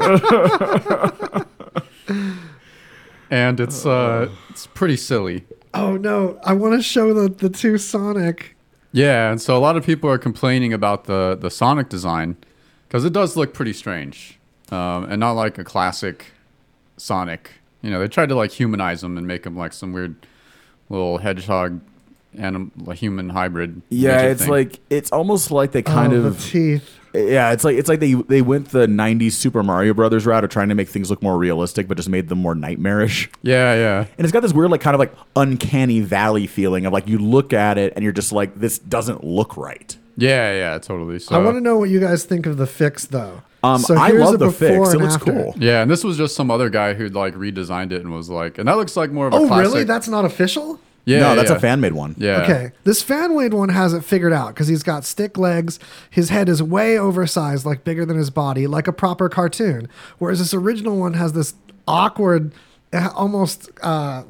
and 3.30 3.61
it's 3.61 3.84
uh 3.84 4.30
it's 4.48 4.66
pretty 4.68 4.96
silly. 4.96 5.44
Oh 5.74 5.98
no, 5.98 6.40
I 6.42 6.55
want 6.55 6.74
to 6.74 6.82
show 6.82 7.12
the 7.12 7.28
the 7.28 7.50
two 7.50 7.76
Sonic. 7.76 8.57
Yeah, 8.92 9.30
and 9.30 9.42
so 9.42 9.55
a 9.55 9.61
lot 9.61 9.76
of 9.76 9.84
people 9.84 10.09
are 10.09 10.16
complaining 10.16 10.72
about 10.72 11.05
the 11.05 11.36
the 11.38 11.50
Sonic 11.50 11.90
design 11.90 12.38
because 12.88 13.05
it 13.05 13.12
does 13.12 13.36
look 13.36 13.52
pretty 13.52 13.74
strange, 13.74 14.38
um, 14.70 15.05
and 15.05 15.20
not 15.20 15.32
like 15.32 15.59
a 15.59 15.64
classic 15.64 16.32
Sonic. 17.05 17.50
You 17.82 17.90
know, 17.90 18.00
they 18.00 18.09
tried 18.09 18.30
to 18.30 18.34
like 18.34 18.50
humanize 18.50 19.05
him 19.05 19.18
and 19.18 19.26
make 19.26 19.44
him 19.44 19.57
like 19.57 19.74
some 19.74 19.92
weird 19.92 20.26
little 20.88 21.18
hedgehog 21.18 21.80
anim- 22.38 22.72
like 22.78 22.98
human 22.98 23.28
hybrid. 23.28 23.82
Yeah, 23.90 24.22
it's 24.22 24.42
thing. 24.42 24.50
like 24.50 24.80
it's 24.88 25.12
almost 25.12 25.50
like 25.50 25.72
they 25.72 25.82
kind 25.82 26.14
oh, 26.14 26.16
of 26.16 26.36
the 26.36 26.50
teeth. 26.50 26.98
Yeah, 27.12 27.52
it's 27.52 27.62
like 27.62 27.76
it's 27.76 27.88
like 27.88 28.00
they 28.00 28.14
they 28.14 28.40
went 28.40 28.70
the 28.70 28.86
'90s 28.86 29.32
Super 29.32 29.62
Mario 29.62 29.92
Brothers 29.92 30.24
route 30.24 30.44
of 30.44 30.50
trying 30.50 30.70
to 30.70 30.74
make 30.74 30.88
things 30.88 31.11
look 31.11 31.22
more 31.22 31.36
realistic, 31.36 31.86
but 31.86 31.98
just 31.98 32.09
made 32.09 32.28
them 32.28 32.38
more 32.38 32.55
nightmarish. 32.55 33.28
yeah, 33.42 33.74
yeah. 33.74 33.98
And 34.16 34.24
it's 34.24 34.32
got 34.32 34.40
this 34.40 34.55
weird, 34.55 34.70
like, 34.70 34.80
kind 34.80 34.94
of 34.94 34.98
like 34.98 35.12
uncanny 35.36 36.00
valley 36.00 36.46
feeling 36.46 36.86
of 36.86 36.92
like 36.92 37.07
you 37.07 37.18
look 37.18 37.52
at 37.52 37.76
it 37.76 37.92
and 37.94 38.02
you're 38.02 38.12
just 38.12 38.32
like, 38.32 38.55
this 38.55 38.78
doesn't 38.78 39.22
look 39.22 39.57
right. 39.57 39.96
Yeah, 40.16 40.52
yeah, 40.55 40.78
totally. 40.78 41.18
So 41.18 41.34
I 41.34 41.38
want 41.38 41.57
to 41.57 41.61
know 41.61 41.76
what 41.76 41.90
you 41.90 42.00
guys 42.00 42.24
think 42.24 42.46
of 42.46 42.57
the 42.57 42.66
fix 42.66 43.07
though. 43.07 43.42
Um, 43.64 43.80
So 43.80 43.94
I 43.94 44.10
love 44.10 44.38
the 44.38 44.46
before 44.46 44.52
fix. 44.52 44.88
It 44.88 44.92
and 44.94 45.02
looks 45.02 45.14
after. 45.14 45.32
cool. 45.32 45.54
Yeah, 45.58 45.82
and 45.82 45.90
this 45.90 46.04
was 46.04 46.16
just 46.16 46.36
some 46.36 46.50
other 46.50 46.68
guy 46.70 46.94
who'd 46.94 47.14
like 47.14 47.34
redesigned 47.34 47.92
it 47.92 48.02
and 48.02 48.12
was 48.12 48.28
like, 48.28 48.58
and 48.58 48.68
that 48.68 48.76
looks 48.76 48.96
like 48.96 49.10
more 49.10 49.26
of 49.26 49.32
a 49.32 49.36
Oh 49.36 49.46
classic. 49.46 49.72
really? 49.72 49.84
That's 49.84 50.08
not 50.08 50.24
official. 50.24 50.78
yeah, 51.06 51.20
no, 51.20 51.34
that's 51.36 51.50
yeah. 51.50 51.56
a 51.56 51.60
fan 51.60 51.80
made 51.80 51.92
one. 51.92 52.14
Yeah. 52.18 52.42
Okay, 52.42 52.72
this 52.84 53.02
fan 53.02 53.36
made 53.36 53.52
one 53.54 53.68
has 53.70 53.92
it 53.92 54.04
figured 54.04 54.32
out 54.32 54.48
because 54.54 54.68
he's 54.68 54.82
got 54.82 55.04
stick 55.04 55.36
legs. 55.36 55.78
His 56.10 56.28
head 56.30 56.48
is 56.48 56.62
way 56.62 56.98
oversized, 56.98 57.66
like 57.66 57.84
bigger 57.84 58.06
than 58.06 58.16
his 58.16 58.30
body, 58.30 58.66
like 58.66 58.86
a 58.88 58.92
proper 58.92 59.28
cartoon. 59.28 59.88
Whereas 60.18 60.38
this 60.38 60.54
original 60.54 60.96
one 60.98 61.12
has 61.14 61.32
this 61.34 61.54
awkward, 61.86 62.52
uh, 62.92 63.10
almost 63.14 63.68
uh, 63.82 64.22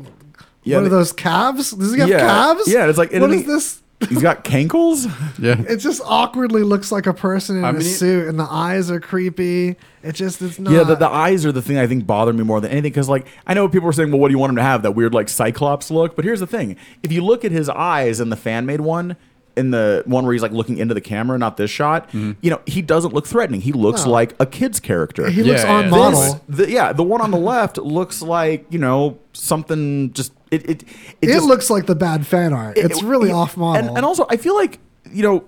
Yeah, 0.65 0.77
what 0.79 0.81
are 0.81 0.83
they- 0.85 0.89
those 0.97 1.13
calves? 1.13 1.71
Does 1.71 1.93
he 1.95 2.01
have 2.01 2.09
Yeah, 2.09 2.19
calves? 2.21 2.63
yeah, 2.67 2.87
it's 2.89 2.99
like- 2.99 3.13
what 3.13 3.31
is 3.31 3.43
he- 3.43 3.47
this? 3.47 3.81
He's 4.09 4.21
got 4.21 4.45
cankles. 4.45 5.07
Yeah. 5.39 5.63
It 5.69 5.77
just 5.79 6.03
awkwardly 6.05 6.63
looks 6.63 6.93
like 6.93 7.07
a 7.07 7.15
person 7.15 7.57
in 7.59 7.65
I 7.65 7.71
a 7.71 7.73
mean- 7.75 7.83
suit, 7.83 8.29
and 8.29 8.39
the 8.39 8.47
eyes 8.49 8.91
are 8.91 9.01
creepy. 9.01 9.77
It 10.03 10.13
just 10.15 10.43
it's 10.43 10.59
not. 10.59 10.73
Yeah, 10.73 10.83
the, 10.83 10.97
the 10.97 11.09
eyes 11.09 11.47
are 11.47 11.53
the 11.53 11.63
thing 11.63 11.79
I 11.79 11.87
think 11.87 12.07
bother 12.07 12.33
me 12.33 12.45
more 12.45 12.61
than 12.61 12.71
anything 12.71 12.91
because, 12.93 13.09
like, 13.09 13.27
I 13.47 13.55
know 13.55 13.69
people 13.69 13.89
are 13.89 13.93
saying, 13.93 14.11
well, 14.11 14.21
what 14.21 14.29
do 14.29 14.33
you 14.33 14.39
want 14.39 14.51
him 14.51 14.57
to 14.57 14.63
have? 14.63 14.83
That 14.83 14.93
weird, 14.93 15.15
like, 15.15 15.29
Cyclops 15.31 15.91
look. 15.91 16.17
But 16.17 16.25
here's 16.27 16.41
the 16.41 16.47
thing 16.47 16.77
if 17.03 17.11
you 17.13 17.23
look 17.25 17.45
at 17.45 17.53
his 17.53 17.69
eyes 17.71 18.21
in 18.21 18.29
the 18.29 18.37
fan 18.37 18.67
made 18.67 18.83
one, 18.83 19.17
in 19.57 19.71
the 19.71 20.03
one 20.07 20.25
where 20.25 20.33
he's 20.33 20.43
like 20.43 20.53
looking 20.53 20.79
into 20.79 20.95
the 20.95 21.01
camera, 21.01 21.39
not 21.39 21.57
this 21.57 21.71
shot, 21.71 22.09
mm-hmm. 22.09 22.33
you 22.41 22.51
know, 22.51 22.61
he 22.67 22.83
doesn't 22.83 23.15
look 23.15 23.27
threatening. 23.27 23.61
He 23.61 23.73
looks 23.73 24.05
No. 24.05 24.11
like 24.11 24.35
a 24.41 24.47
kid's 24.47 24.81
character. 24.81 25.31
he 25.31 25.43
looks 25.43 25.63
yeah, 25.63 25.73
on 25.75 25.85
yeah. 25.85 25.91
model. 25.91 26.21
This- 26.21 26.67
the, 26.67 26.71
yeah, 26.71 26.93
the 26.93 27.03
one 27.03 27.21
on 27.21 27.31
the 27.31 27.39
left 27.39 27.79
looks 27.79 28.21
like, 28.23 28.67
you 28.71 28.79
know, 28.79 29.19
something 29.33 30.13
just. 30.13 30.33
It, 30.51 30.69
it, 30.69 30.85
It, 31.21 31.27
just, 31.29 31.47
looks 31.47 31.71
like 31.71 31.87
the 31.87 31.95
bad 31.95 32.27
fan 32.27 32.53
art. 32.53 32.79
it- 32.79 32.87
it's 32.87 33.03
really 33.03 33.31
it- 33.31 33.35
off 33.35 33.57
model. 33.57 33.89
And, 33.89 33.97
and 33.97 34.07
also, 34.07 34.27
I 34.29 34.37
feel 34.37 34.55
like, 34.55 34.79
you 35.13 35.23
know, 35.23 35.45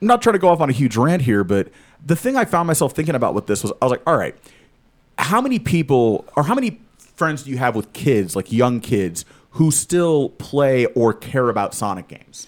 I'm 0.00 0.08
not 0.08 0.22
trying 0.22 0.34
to 0.34 0.38
go 0.38 0.48
off 0.48 0.60
on 0.60 0.68
a 0.68 0.72
huge 0.72 0.96
rant 0.96 1.22
here, 1.22 1.44
but 1.44 1.68
the 2.04 2.16
thing 2.16 2.36
I 2.36 2.44
found 2.44 2.66
myself 2.66 2.92
thinking 2.92 3.14
about 3.14 3.34
with 3.34 3.46
this 3.46 3.62
was 3.62 3.72
I 3.80 3.84
was 3.86 3.90
like, 3.90 4.02
all 4.06 4.16
right, 4.16 4.34
how 5.18 5.40
many 5.40 5.58
people 5.58 6.26
or 6.36 6.42
how 6.44 6.54
many 6.54 6.80
friends 6.98 7.42
do 7.44 7.50
you 7.50 7.58
have 7.58 7.74
with 7.76 7.92
kids, 7.92 8.34
like 8.36 8.52
young 8.52 8.80
kids, 8.80 9.24
who 9.50 9.70
still 9.70 10.30
play 10.30 10.86
or 10.86 11.14
care 11.14 11.48
about 11.48 11.74
Sonic 11.74 12.08
games? 12.08 12.46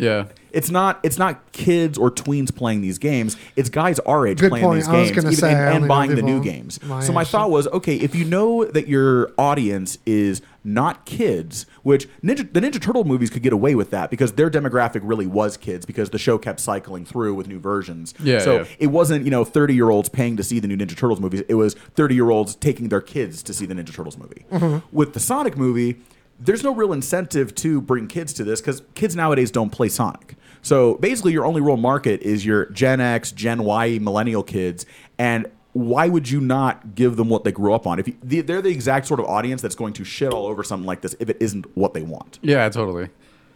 Yeah. 0.00 0.24
It's 0.50 0.70
not 0.70 0.98
it's 1.02 1.18
not 1.18 1.52
kids 1.52 1.98
or 1.98 2.10
tweens 2.10 2.54
playing 2.54 2.80
these 2.80 2.98
games. 2.98 3.36
It's 3.54 3.68
guys 3.68 3.98
our 4.00 4.26
age 4.26 4.38
Good 4.40 4.48
playing 4.50 4.64
point. 4.64 4.76
these 4.80 4.88
I 4.88 4.92
was 5.00 5.10
games 5.10 5.16
gonna 5.16 5.28
even, 5.28 5.40
say, 5.40 5.52
and, 5.52 5.58
I 5.60 5.64
and 5.66 5.74
only 5.74 5.80
know 5.80 5.88
buying 5.88 6.14
the 6.14 6.22
new 6.22 6.42
games. 6.42 6.82
my 6.84 7.00
so 7.00 7.12
my 7.12 7.20
age. 7.20 7.28
thought 7.28 7.50
was, 7.50 7.66
okay, 7.68 7.96
if 7.96 8.14
you 8.14 8.24
know 8.24 8.64
that 8.64 8.88
your 8.88 9.30
audience 9.36 9.98
is 10.06 10.40
not 10.64 11.04
kids, 11.04 11.66
which 11.82 12.08
Ninja 12.22 12.50
the 12.50 12.60
Ninja 12.60 12.80
Turtle 12.80 13.04
movies 13.04 13.28
could 13.28 13.42
get 13.42 13.52
away 13.52 13.74
with 13.74 13.90
that 13.90 14.10
because 14.10 14.32
their 14.32 14.50
demographic 14.50 15.00
really 15.02 15.26
was 15.26 15.58
kids 15.58 15.84
because 15.84 16.10
the 16.10 16.18
show 16.18 16.38
kept 16.38 16.60
cycling 16.60 17.04
through 17.04 17.34
with 17.34 17.46
new 17.46 17.60
versions. 17.60 18.14
Yeah, 18.18 18.38
So 18.38 18.56
yeah. 18.60 18.64
it 18.78 18.86
wasn't, 18.86 19.26
you 19.26 19.30
know, 19.30 19.44
30 19.44 19.74
year 19.74 19.90
olds 19.90 20.08
paying 20.08 20.38
to 20.38 20.42
see 20.42 20.60
the 20.60 20.66
new 20.68 20.76
Ninja 20.78 20.96
Turtles 20.96 21.20
movies. 21.20 21.42
It 21.48 21.54
was 21.54 21.74
30 21.74 22.14
year 22.14 22.30
olds 22.30 22.54
taking 22.56 22.88
their 22.88 23.02
kids 23.02 23.42
to 23.44 23.52
see 23.52 23.66
the 23.66 23.74
Ninja 23.74 23.94
Turtles 23.94 24.16
movie. 24.16 24.46
Mm-hmm. 24.50 24.78
With 24.96 25.12
the 25.12 25.20
Sonic 25.20 25.56
movie, 25.58 26.00
there's 26.40 26.62
no 26.62 26.74
real 26.74 26.92
incentive 26.92 27.54
to 27.56 27.80
bring 27.80 28.06
kids 28.06 28.32
to 28.34 28.44
this 28.44 28.60
because 28.60 28.82
kids 28.94 29.16
nowadays 29.16 29.50
don't 29.50 29.70
play 29.70 29.88
Sonic. 29.88 30.36
So 30.62 30.94
basically, 30.96 31.32
your 31.32 31.44
only 31.44 31.60
real 31.60 31.76
market 31.76 32.20
is 32.22 32.44
your 32.44 32.66
Gen 32.66 33.00
X, 33.00 33.32
Gen 33.32 33.64
Y, 33.64 33.98
millennial 34.00 34.42
kids. 34.42 34.86
And 35.18 35.46
why 35.72 36.08
would 36.08 36.28
you 36.30 36.40
not 36.40 36.94
give 36.94 37.16
them 37.16 37.28
what 37.28 37.44
they 37.44 37.52
grew 37.52 37.72
up 37.72 37.86
on? 37.86 37.98
If 37.98 38.08
you, 38.08 38.16
they- 38.22 38.40
they're 38.40 38.62
the 38.62 38.70
exact 38.70 39.06
sort 39.06 39.20
of 39.20 39.26
audience 39.26 39.62
that's 39.62 39.74
going 39.76 39.92
to 39.94 40.04
shit 40.04 40.32
all 40.32 40.46
over 40.46 40.62
something 40.64 40.86
like 40.86 41.00
this 41.02 41.14
if 41.20 41.28
it 41.30 41.36
isn't 41.40 41.66
what 41.76 41.94
they 41.94 42.02
want. 42.02 42.38
Yeah, 42.42 42.68
totally. 42.68 43.08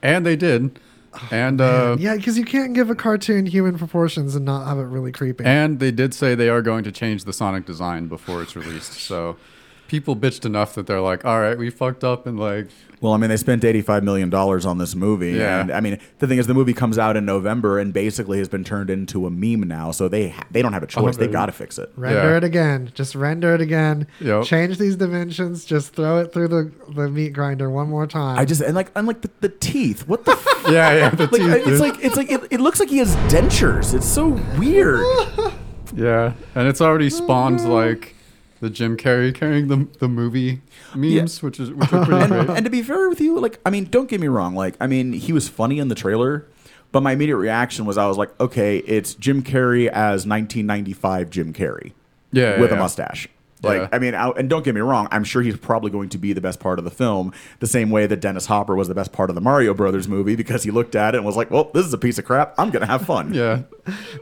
And 0.03 0.25
they 0.27 0.37
did. 0.37 0.79
And 1.31 1.61
uh, 1.61 1.97
yeah, 1.99 2.17
because 2.17 2.39
you 2.39 2.45
can't 2.45 2.73
give 2.73 2.89
a 2.89 2.95
cartoon 2.95 3.45
human 3.47 3.77
proportions 3.77 4.35
and 4.35 4.45
not 4.47 4.67
have 4.67 4.79
it 4.79 4.85
really 4.85 5.13
creepy. 5.13 5.45
and 5.45 5.79
they 5.79 5.91
did 5.91 6.15
say 6.15 6.35
they 6.35 6.49
are 6.49 6.63
going 6.63 6.85
to 6.85 6.93
change 6.93 7.25
the 7.25 7.33
Sonic 7.35 7.67
design 7.67 8.09
before 8.09 8.43
it's 8.43 8.57
released. 8.57 8.95
So 8.95 9.37
people 9.93 10.17
bitched 10.17 10.47
enough 10.47 10.75
that 10.75 10.87
they're 10.87 11.03
like, 11.03 11.23
"All 11.23 11.39
right, 11.39 11.57
we 11.57 11.69
fucked 11.69 12.03
up," 12.03 12.27
and 12.27 12.41
like, 12.41 12.69
Well, 13.03 13.13
I 13.13 13.19
mean, 13.19 13.29
they 13.29 13.37
spent 13.37 13.63
eighty-five 13.63 14.03
million 14.03 14.31
dollars 14.31 14.65
on 14.65 14.79
this 14.79 14.95
movie, 14.95 15.33
Yeah. 15.33 15.61
and 15.61 15.71
I 15.71 15.81
mean, 15.81 15.99
the 16.19 16.27
thing 16.27 16.39
is, 16.39 16.47
the 16.47 16.55
movie 16.55 16.73
comes 16.73 16.97
out 16.97 17.15
in 17.15 17.27
November 17.27 17.79
and 17.79 17.93
basically 17.93 18.39
has 18.39 18.49
been 18.49 18.65
turned 18.65 18.89
into 18.89 19.27
a 19.27 19.31
meme 19.31 19.69
now. 19.69 19.91
So 19.91 20.09
they 20.09 20.31
ha- 20.31 20.45
they 20.51 20.63
don't 20.63 20.73
have 20.73 20.83
a 20.83 20.87
oh, 20.87 20.89
choice; 20.89 21.17
they 21.19 21.25
baby. 21.27 21.35
got 21.35 21.47
to 21.47 21.53
fix 21.53 21.79
it. 21.79 21.93
render 21.95 22.31
yeah. 22.31 22.37
it 22.39 22.45
again. 22.45 22.91
Just 22.95 23.15
render 23.15 23.55
it 23.55 23.61
again. 23.61 24.07
Yep. 24.21 24.45
Change 24.45 24.79
these 24.79 24.97
dimensions. 24.97 25.67
Just 25.67 25.95
throw 25.95 26.21
it 26.21 26.33
through 26.33 26.49
the, 26.49 26.73
the 26.89 27.11
meat 27.11 27.35
grinder 27.35 27.69
one 27.69 27.91
more 27.91 28.07
time. 28.07 28.39
I 28.39 28.47
just 28.47 28.63
and 28.63 28.75
like 28.75 28.91
and 28.97 29.07
like 29.07 29.21
the, 29.21 29.31
the 29.41 29.51
teeth. 29.51 30.09
What 30.09 30.25
the? 30.25 30.33
F- 30.43 30.63
yeah, 30.71 30.95
yeah, 30.95 31.11
the 31.11 31.27
like 31.33 31.43
teeth, 31.43 31.67
it's 31.67 31.81
like 31.81 32.03
it's 32.03 32.17
like 32.17 32.31
it, 32.31 32.41
it 32.51 32.61
looks 32.61 32.81
like 32.81 32.89
he 32.89 32.97
has 32.99 33.15
dentures. 33.31 33.93
It's 33.93 34.07
so 34.07 34.29
weird. 34.59 35.05
yeah, 35.95 36.33
and 36.55 36.67
it's 36.67 36.81
already 36.81 37.11
spawned 37.11 37.69
like 37.69 38.12
the 38.63 38.71
Jim 38.71 38.97
Carrey 38.97 39.35
carrying 39.35 39.67
the 39.67 39.89
the 39.99 40.09
movie 40.09 40.63
memes, 40.95 41.43
which 41.43 41.59
is 41.59 41.73
which 41.73 41.93
are 41.93 42.07
pretty 42.07 42.29
great. 42.29 42.49
and 42.51 42.65
to 42.65 42.71
be 42.71 42.81
fair 42.81 43.09
with 43.09 43.21
you, 43.21 43.39
like 43.41 43.59
I 43.67 43.71
mean, 43.71 43.87
don't 43.87 44.09
get 44.09 44.21
me 44.21 44.29
wrong. 44.29 44.55
Like 44.55 44.77
I 44.81 44.87
mean, 44.87 45.13
he 45.13 45.33
was 45.33 45.49
funny 45.49 45.81
in 45.81 45.89
the 45.89 45.97
trailer, 45.97 46.47
but 46.93 47.03
my 47.03 47.11
immediate 47.13 47.39
reaction 47.39 47.87
was 47.87 47.99
I 47.99 48.07
was 48.07 48.17
like, 48.17 48.31
okay, 48.41 48.79
it's 48.79 49.15
Jim 49.15 49.43
Carrey 49.43 49.89
as 49.89 50.27
1995 50.29 51.29
Jim 51.29 51.53
Carrey. 51.53 51.93
Yeah, 52.31 52.61
with 52.61 52.71
yeah, 52.71 52.77
a 52.77 52.79
yeah. 52.79 52.83
mustache. 52.83 53.29
Like 53.65 53.81
Yeah. 53.81 53.89
I 53.91 53.99
mean, 53.99 54.15
I, 54.15 54.29
and 54.31 54.49
don't 54.49 54.65
get 54.65 54.77
me 54.77 54.81
wrong, 54.81 55.09
I'm 55.11 55.25
sure 55.25 55.43
he's 55.43 55.57
probably 55.57 55.91
going 55.91 56.11
to 56.11 56.19
be 56.19 56.33
the 56.33 56.41
best 56.41 56.61
part 56.61 56.79
of 56.79 56.85
the 56.85 56.91
film, 56.91 57.33
the 57.59 57.67
same 57.67 57.91
way 57.91 58.07
that 58.07 58.21
Dennis 58.21 58.47
Hopper 58.47 58.77
was 58.77 58.87
the 58.87 58.95
best 58.95 59.13
part 59.13 59.29
of 59.29 59.35
the 59.35 59.41
Mario 59.41 59.75
Brothers 59.75 60.07
movie 60.07 60.37
because 60.37 60.63
he 60.63 60.71
looked 60.71 60.95
at 60.95 61.15
it 61.15 61.19
and 61.19 61.27
was 61.27 61.37
like, 61.37 61.51
"Well, 61.51 61.71
this 61.75 61.85
is 61.85 61.93
a 61.93 61.99
piece 61.99 62.19
of 62.19 62.25
crap. 62.25 62.55
I'm 62.59 62.71
gonna 62.71 62.87
have 62.87 63.05
fun." 63.07 63.35
Yeah, 63.43 63.63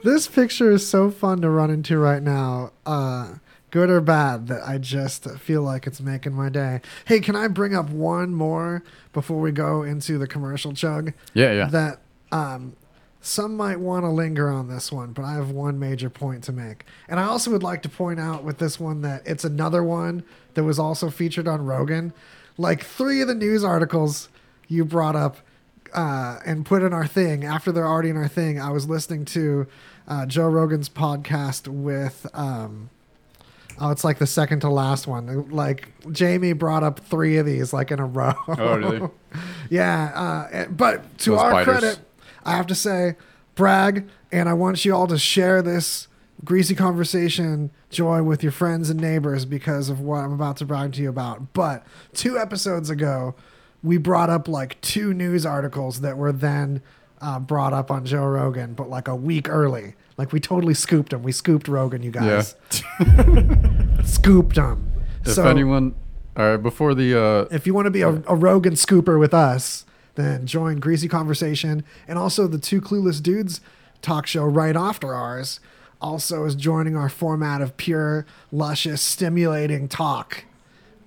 this 0.02 0.28
picture 0.28 0.70
is 0.70 0.88
so 0.88 1.10
fun 1.10 1.42
to 1.42 1.50
run 1.50 1.70
into 1.70 1.98
right 1.98 2.22
now. 2.22 2.72
Uh, 2.86 3.34
good 3.70 3.90
or 3.90 4.00
bad, 4.00 4.48
that 4.48 4.66
I 4.66 4.78
just 4.78 5.30
feel 5.38 5.62
like 5.62 5.86
it's 5.86 6.00
making 6.00 6.34
my 6.34 6.48
day. 6.48 6.80
Hey, 7.04 7.20
can 7.20 7.36
I 7.36 7.48
bring 7.48 7.74
up 7.74 7.90
one 7.90 8.34
more 8.34 8.82
before 9.12 9.40
we 9.40 9.52
go 9.52 9.82
into 9.82 10.18
the 10.18 10.26
commercial 10.26 10.72
chug? 10.72 11.12
Yeah, 11.34 11.52
yeah. 11.52 11.66
That 11.66 12.00
um, 12.32 12.76
some 13.20 13.56
might 13.56 13.78
want 13.80 14.04
to 14.04 14.08
linger 14.08 14.50
on 14.50 14.68
this 14.68 14.90
one, 14.90 15.12
but 15.12 15.24
I 15.24 15.34
have 15.34 15.50
one 15.50 15.78
major 15.78 16.08
point 16.08 16.42
to 16.44 16.52
make. 16.52 16.84
And 17.08 17.20
I 17.20 17.24
also 17.24 17.50
would 17.50 17.62
like 17.62 17.82
to 17.82 17.88
point 17.88 18.18
out 18.18 18.44
with 18.44 18.58
this 18.58 18.80
one 18.80 19.02
that 19.02 19.22
it's 19.26 19.44
another 19.44 19.82
one 19.82 20.24
that 20.54 20.64
was 20.64 20.78
also 20.78 21.10
featured 21.10 21.46
on 21.46 21.64
Rogan. 21.64 22.12
Like 22.56 22.84
three 22.84 23.20
of 23.20 23.28
the 23.28 23.34
news 23.34 23.62
articles 23.62 24.28
you 24.68 24.84
brought 24.84 25.16
up 25.16 25.38
uh, 25.92 26.38
and 26.46 26.64
put 26.64 26.82
in 26.82 26.92
our 26.92 27.06
thing 27.06 27.44
after 27.44 27.72
they're 27.72 27.86
already 27.86 28.10
in 28.10 28.16
our 28.16 28.28
thing. 28.28 28.60
I 28.60 28.70
was 28.70 28.88
listening 28.88 29.24
to 29.26 29.66
uh, 30.08 30.26
Joe 30.26 30.48
Rogan's 30.48 30.88
podcast 30.88 31.68
with. 31.68 32.26
Um, 32.32 32.90
Oh, 33.80 33.90
it's 33.90 34.04
like 34.04 34.18
the 34.18 34.26
second 34.26 34.60
to 34.60 34.68
last 34.68 35.06
one. 35.06 35.48
Like 35.50 35.88
Jamie 36.12 36.52
brought 36.52 36.82
up 36.82 37.00
three 37.00 37.38
of 37.38 37.46
these 37.46 37.72
like 37.72 37.90
in 37.90 37.98
a 37.98 38.04
row. 38.04 38.34
Oh, 38.46 38.76
really? 38.76 39.08
yeah, 39.70 40.48
uh, 40.52 40.66
but 40.66 41.18
to 41.20 41.30
Those 41.30 41.40
our 41.40 41.50
biters. 41.52 41.78
credit, 41.80 41.98
I 42.44 42.56
have 42.56 42.66
to 42.66 42.74
say, 42.74 43.16
brag, 43.54 44.08
and 44.30 44.48
I 44.48 44.52
want 44.52 44.84
you 44.84 44.94
all 44.94 45.06
to 45.06 45.18
share 45.18 45.62
this 45.62 46.08
greasy 46.44 46.74
conversation 46.74 47.70
joy 47.90 48.22
with 48.22 48.42
your 48.42 48.52
friends 48.52 48.90
and 48.90 49.00
neighbors 49.00 49.44
because 49.44 49.88
of 49.88 50.00
what 50.00 50.18
I'm 50.18 50.32
about 50.32 50.58
to 50.58 50.64
brag 50.66 50.92
to 50.94 51.02
you 51.02 51.08
about. 51.08 51.52
But 51.52 51.84
two 52.12 52.38
episodes 52.38 52.90
ago, 52.90 53.34
we 53.82 53.96
brought 53.96 54.30
up 54.30 54.46
like 54.46 54.80
two 54.80 55.14
news 55.14 55.46
articles 55.46 56.00
that 56.02 56.16
were 56.18 56.32
then 56.32 56.82
uh, 57.20 57.38
brought 57.38 57.72
up 57.72 57.90
on 57.90 58.04
Joe 58.04 58.24
Rogan, 58.24 58.74
but 58.74 58.88
like 58.88 59.08
a 59.08 59.16
week 59.16 59.48
early. 59.48 59.94
Like 60.20 60.32
we 60.34 60.38
totally 60.38 60.74
scooped 60.74 61.14
him. 61.14 61.22
We 61.22 61.32
scooped 61.32 61.66
Rogan, 61.66 62.02
you 62.02 62.10
guys. 62.10 62.54
Yeah. 63.00 64.02
scooped 64.04 64.58
him. 64.58 64.92
if 65.24 65.32
so 65.32 65.46
anyone, 65.46 65.94
all 66.36 66.44
right, 66.44 66.56
before 66.58 66.94
the 66.94 67.18
uh, 67.18 67.44
if 67.50 67.66
you 67.66 67.72
want 67.72 67.86
to 67.86 67.90
be 67.90 68.02
a, 68.02 68.10
a 68.26 68.34
Rogan 68.34 68.74
scooper 68.74 69.18
with 69.18 69.32
us, 69.32 69.86
then 70.16 70.44
join 70.44 70.78
Greasy 70.78 71.08
Conversation 71.08 71.84
and 72.06 72.18
also 72.18 72.46
the 72.46 72.58
Two 72.58 72.82
Clueless 72.82 73.22
Dudes 73.22 73.62
talk 74.02 74.26
show 74.26 74.44
right 74.44 74.76
after 74.76 75.14
ours. 75.14 75.58
Also 76.02 76.44
is 76.44 76.54
joining 76.54 76.96
our 76.96 77.08
format 77.08 77.62
of 77.62 77.78
pure, 77.78 78.26
luscious, 78.52 79.00
stimulating 79.00 79.88
talk, 79.88 80.44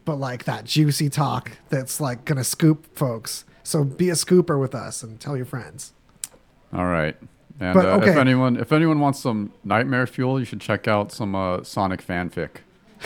but 0.05 0.15
like 0.15 0.45
that 0.45 0.65
juicy 0.65 1.07
talk 1.07 1.51
that's 1.69 2.01
like 2.01 2.25
gonna 2.25 2.43
scoop 2.43 2.87
folks. 2.97 3.45
So 3.61 3.83
be 3.83 4.09
a 4.09 4.13
scooper 4.13 4.59
with 4.59 4.73
us 4.73 5.03
and 5.03 5.19
tell 5.19 5.37
your 5.37 5.45
friends. 5.45 5.93
All 6.73 6.85
right. 6.87 7.15
And 7.59 7.73
But, 7.75 7.85
uh, 7.85 7.99
if 8.03 8.15
anyone 8.17 8.57
if 8.57 8.71
anyone 8.71 8.99
wants 8.99 9.19
some 9.19 9.53
nightmare 9.63 10.07
fuel, 10.07 10.39
you 10.39 10.45
should 10.45 10.59
check 10.61 10.87
out 10.87 11.11
some 11.11 11.35
uh, 11.35 11.63
Sonic 11.63 12.05
fanfic. 12.05 12.49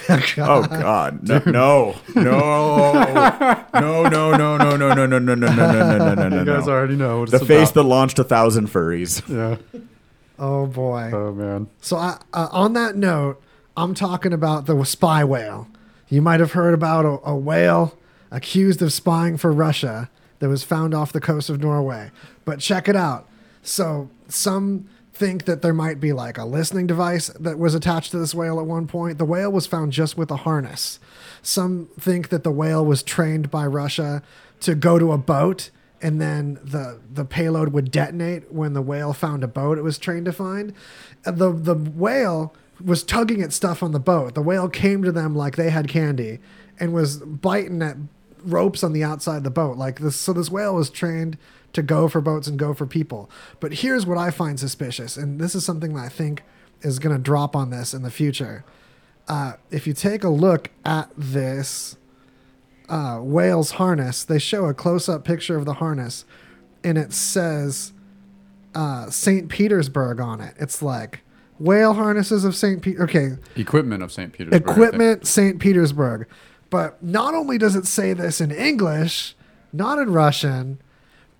Oh 0.10 0.62
God, 0.68 1.28
no, 1.28 1.42
no, 1.48 1.96
no, 2.16 3.64
no, 3.74 3.74
no, 3.74 4.10
no, 4.10 4.58
no, 4.58 4.58
no, 4.58 4.78
no, 4.78 4.78
no, 4.78 5.18
no, 5.18 5.18
no, 5.18 5.36
no, 5.36 5.36
no, 5.36 5.98
no, 5.98 6.14
no, 6.14 6.30
no, 6.30 6.40
You 6.40 6.46
guys 6.46 6.68
no. 6.68 6.72
already 6.72 6.96
know 6.96 7.22
what 7.22 7.32
The 7.32 7.38
it's 7.38 7.48
face 7.48 7.72
that 7.72 7.84
launched 7.84 8.20
a 8.20 8.24
thousand 8.24 8.68
furries. 8.68 9.28
yeah. 9.28 9.58
Oh 10.40 10.68
boy. 10.68 11.10
Oh 11.14 11.34
man. 11.34 11.68
So 11.82 11.98
I, 11.98 12.20
uh, 12.34 12.48
on 12.52 12.74
that 12.74 12.96
note, 12.96 13.42
I'm 13.76 13.94
talking 13.96 14.34
about 14.34 14.66
the 14.68 14.84
spy 14.84 15.24
whale. 15.24 15.68
You 16.10 16.22
might 16.22 16.40
have 16.40 16.52
heard 16.52 16.74
about 16.74 17.06
a, 17.06 17.20
a 17.32 17.36
whale 17.36 17.98
accused 18.32 18.82
of 18.84 18.94
spying 18.94 19.36
for 19.38 19.52
Russia 19.52 20.10
that 20.40 20.48
was 20.50 20.64
found 20.64 20.94
off 20.94 21.12
the 21.12 21.20
coast 21.22 21.50
of 21.50 21.60
Norway. 21.60 22.12
But 22.46 22.60
check 22.60 22.88
it 22.88 22.96
out. 22.96 23.28
So 23.68 24.10
some 24.28 24.88
think 25.14 25.46
that 25.46 25.62
there 25.62 25.74
might 25.74 26.00
be 26.00 26.14
like 26.14 26.38
a 26.38 26.46
listening 26.46 26.88
device 26.88 27.28
that 27.40 27.58
was 27.58 27.74
attached 27.74 28.12
to 28.12 28.20
this 28.20 28.36
whale 28.36 28.60
at 28.60 28.66
one 28.66 28.88
point. 28.88 29.18
The 29.18 29.26
whale 29.26 29.52
was 29.52 29.66
found 29.66 29.92
just 29.92 30.18
with 30.18 30.30
a 30.30 30.38
harness. 30.38 31.00
Some 31.42 31.90
think 32.00 32.30
that 32.30 32.44
the 32.44 32.52
whale 32.52 32.86
was 32.86 33.02
trained 33.04 33.50
by 33.50 33.66
Russia 33.66 34.22
to 34.62 34.76
go 34.76 35.00
to 35.00 35.12
a 35.12 35.18
boat 35.18 35.72
and 36.02 36.22
then 36.22 36.60
the 36.64 37.00
the 37.12 37.26
payload 37.26 37.70
would 37.70 37.90
detonate 37.90 38.52
when 38.54 38.74
the 38.74 38.82
whale 38.82 39.14
found 39.14 39.44
a 39.44 39.48
boat 39.48 39.80
it 39.80 39.82
was 39.82 39.98
trained 39.98 40.26
to 40.26 40.34
find. 40.34 40.74
Uh, 41.26 41.32
the 41.32 41.52
the 41.52 41.74
whale 41.74 42.54
was 42.84 43.04
tugging 43.04 43.42
at 43.42 43.52
stuff 43.52 43.82
on 43.82 43.92
the 43.92 44.00
boat. 44.00 44.36
The 44.36 44.42
whale 44.42 44.70
came 44.70 45.04
to 45.04 45.12
them 45.12 45.36
like 45.36 45.56
they 45.56 45.72
had 45.72 45.88
candy 45.88 46.40
and 46.80 46.94
was 46.94 47.18
biting 47.18 47.82
at 47.82 47.98
ropes 48.44 48.84
on 48.84 48.94
the 48.94 49.04
outside 49.04 49.38
of 49.38 49.44
the 49.44 49.50
boat. 49.50 49.78
Like 49.78 50.00
this, 50.00 50.16
so 50.16 50.32
this 50.32 50.52
whale 50.52 50.76
was 50.76 50.92
trained 50.92 51.38
to 51.78 51.84
go 51.84 52.08
for 52.08 52.20
boats 52.20 52.48
and 52.48 52.58
go 52.58 52.74
for 52.74 52.86
people. 52.86 53.30
But 53.60 53.72
here's 53.72 54.06
what 54.06 54.18
I 54.18 54.32
find 54.32 54.60
suspicious, 54.60 55.16
and 55.16 55.40
this 55.40 55.56
is 55.56 55.64
something 55.64 55.94
that 55.94 56.06
I 56.06 56.10
think 56.10 56.44
is 56.82 57.00
going 57.00 57.16
to 57.16 57.22
drop 57.22 57.56
on 57.56 57.70
this 57.70 57.94
in 57.94 58.02
the 58.02 58.12
future. 58.12 58.66
Uh, 59.28 59.54
if 59.72 59.86
you 59.86 59.94
take 59.94 60.24
a 60.24 60.30
look 60.30 60.72
at 60.84 61.10
this 61.16 61.98
uh, 62.90 63.20
whale's 63.20 63.72
harness, 63.72 64.24
they 64.24 64.40
show 64.40 64.66
a 64.66 64.74
close-up 64.74 65.24
picture 65.24 65.56
of 65.56 65.66
the 65.66 65.76
harness, 65.76 66.26
and 66.84 66.98
it 66.98 67.14
says 67.14 67.94
uh, 68.74 69.10
St. 69.10 69.48
Petersburg 69.48 70.20
on 70.20 70.42
it. 70.42 70.56
It's 70.60 70.82
like 70.82 71.22
whale 71.60 71.94
harnesses 71.94 72.44
of 72.44 72.56
St. 72.56 72.82
Pete. 72.82 73.00
Okay, 73.00 73.32
Equipment 73.56 74.02
of 74.02 74.12
St. 74.12 74.34
Petersburg. 74.34 74.62
Equipment 74.62 75.28
St. 75.28 75.60
Petersburg. 75.60 76.28
But 76.70 77.02
not 77.04 77.34
only 77.34 77.58
does 77.58 77.76
it 77.76 77.86
say 77.86 78.14
this 78.14 78.42
in 78.42 78.52
English, 78.52 79.36
not 79.72 80.00
in 80.00 80.12
Russian, 80.12 80.80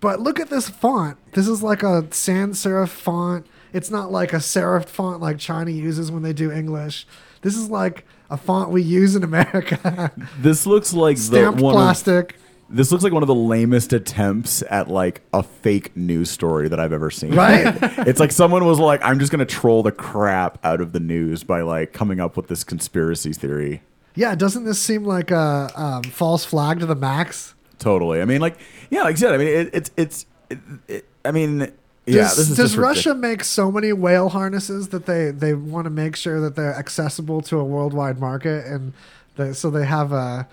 but 0.00 0.20
look 0.20 0.38
at 0.40 0.50
this 0.50 0.68
font. 0.68 1.16
This 1.32 1.48
is 1.48 1.62
like 1.62 1.82
a 1.82 2.06
sans 2.12 2.58
serif 2.62 2.88
font. 2.88 3.46
It's 3.72 3.90
not 3.90 4.10
like 4.10 4.32
a 4.32 4.36
serif 4.36 4.86
font 4.86 5.20
like 5.20 5.38
China 5.38 5.70
uses 5.70 6.10
when 6.10 6.22
they 6.22 6.32
do 6.32 6.50
English. 6.50 7.06
This 7.42 7.56
is 7.56 7.68
like 7.70 8.04
a 8.30 8.36
font 8.36 8.70
we 8.70 8.82
use 8.82 9.14
in 9.16 9.22
America. 9.24 10.12
This 10.40 10.66
looks 10.66 10.92
like 10.92 11.16
the 11.16 11.22
Stamped 11.22 11.60
one 11.60 11.74
of- 11.74 11.78
plastic. 11.78 12.36
this 12.70 12.90
looks 12.92 13.02
like 13.04 13.12
one 13.12 13.22
of 13.22 13.26
the 13.28 13.34
lamest 13.34 13.92
attempts 13.92 14.62
at 14.70 14.88
like 14.88 15.22
a 15.32 15.42
fake 15.42 15.96
news 15.96 16.30
story 16.30 16.68
that 16.68 16.78
I've 16.78 16.92
ever 16.92 17.10
seen. 17.10 17.34
Right? 17.34 17.76
it's 18.06 18.20
like 18.20 18.32
someone 18.32 18.64
was 18.66 18.78
like, 18.78 19.00
"I'm 19.04 19.18
just 19.18 19.32
gonna 19.32 19.44
troll 19.46 19.82
the 19.82 19.92
crap 19.92 20.58
out 20.64 20.80
of 20.80 20.92
the 20.92 21.00
news 21.00 21.42
by 21.44 21.62
like 21.62 21.92
coming 21.92 22.20
up 22.20 22.36
with 22.36 22.48
this 22.48 22.64
conspiracy 22.64 23.32
theory." 23.32 23.82
yeah, 24.14 24.34
doesn't 24.34 24.64
this 24.64 24.80
seem 24.80 25.04
like 25.04 25.30
a 25.30 25.70
um, 25.76 26.02
false 26.02 26.44
flag 26.44 26.80
to 26.80 26.86
the 26.86 26.96
max? 26.96 27.54
Totally. 27.78 28.20
I 28.20 28.24
mean, 28.24 28.40
like, 28.40 28.58
yeah, 28.90 29.02
like 29.02 29.14
I 29.14 29.18
said, 29.18 29.34
I 29.34 29.38
mean, 29.38 29.48
it, 29.48 29.70
it's 29.72 29.90
it's. 29.96 30.26
It, 30.50 30.58
it, 30.88 31.08
I 31.24 31.30
mean, 31.30 31.58
Does, 31.58 31.70
yeah. 32.06 32.22
This 32.22 32.38
is 32.50 32.56
does 32.56 32.76
Russia 32.76 33.10
ridiculous. 33.10 33.20
make 33.20 33.44
so 33.44 33.70
many 33.70 33.92
whale 33.92 34.30
harnesses 34.30 34.88
that 34.88 35.06
they, 35.06 35.30
they 35.30 35.52
want 35.54 35.84
to 35.84 35.90
make 35.90 36.16
sure 36.16 36.40
that 36.40 36.56
they're 36.56 36.74
accessible 36.74 37.42
to 37.42 37.58
a 37.58 37.64
worldwide 37.64 38.18
market, 38.18 38.66
and 38.66 38.94
they, 39.36 39.52
so 39.52 39.68
they 39.70 39.84
have 39.84 40.12
a 40.12 40.48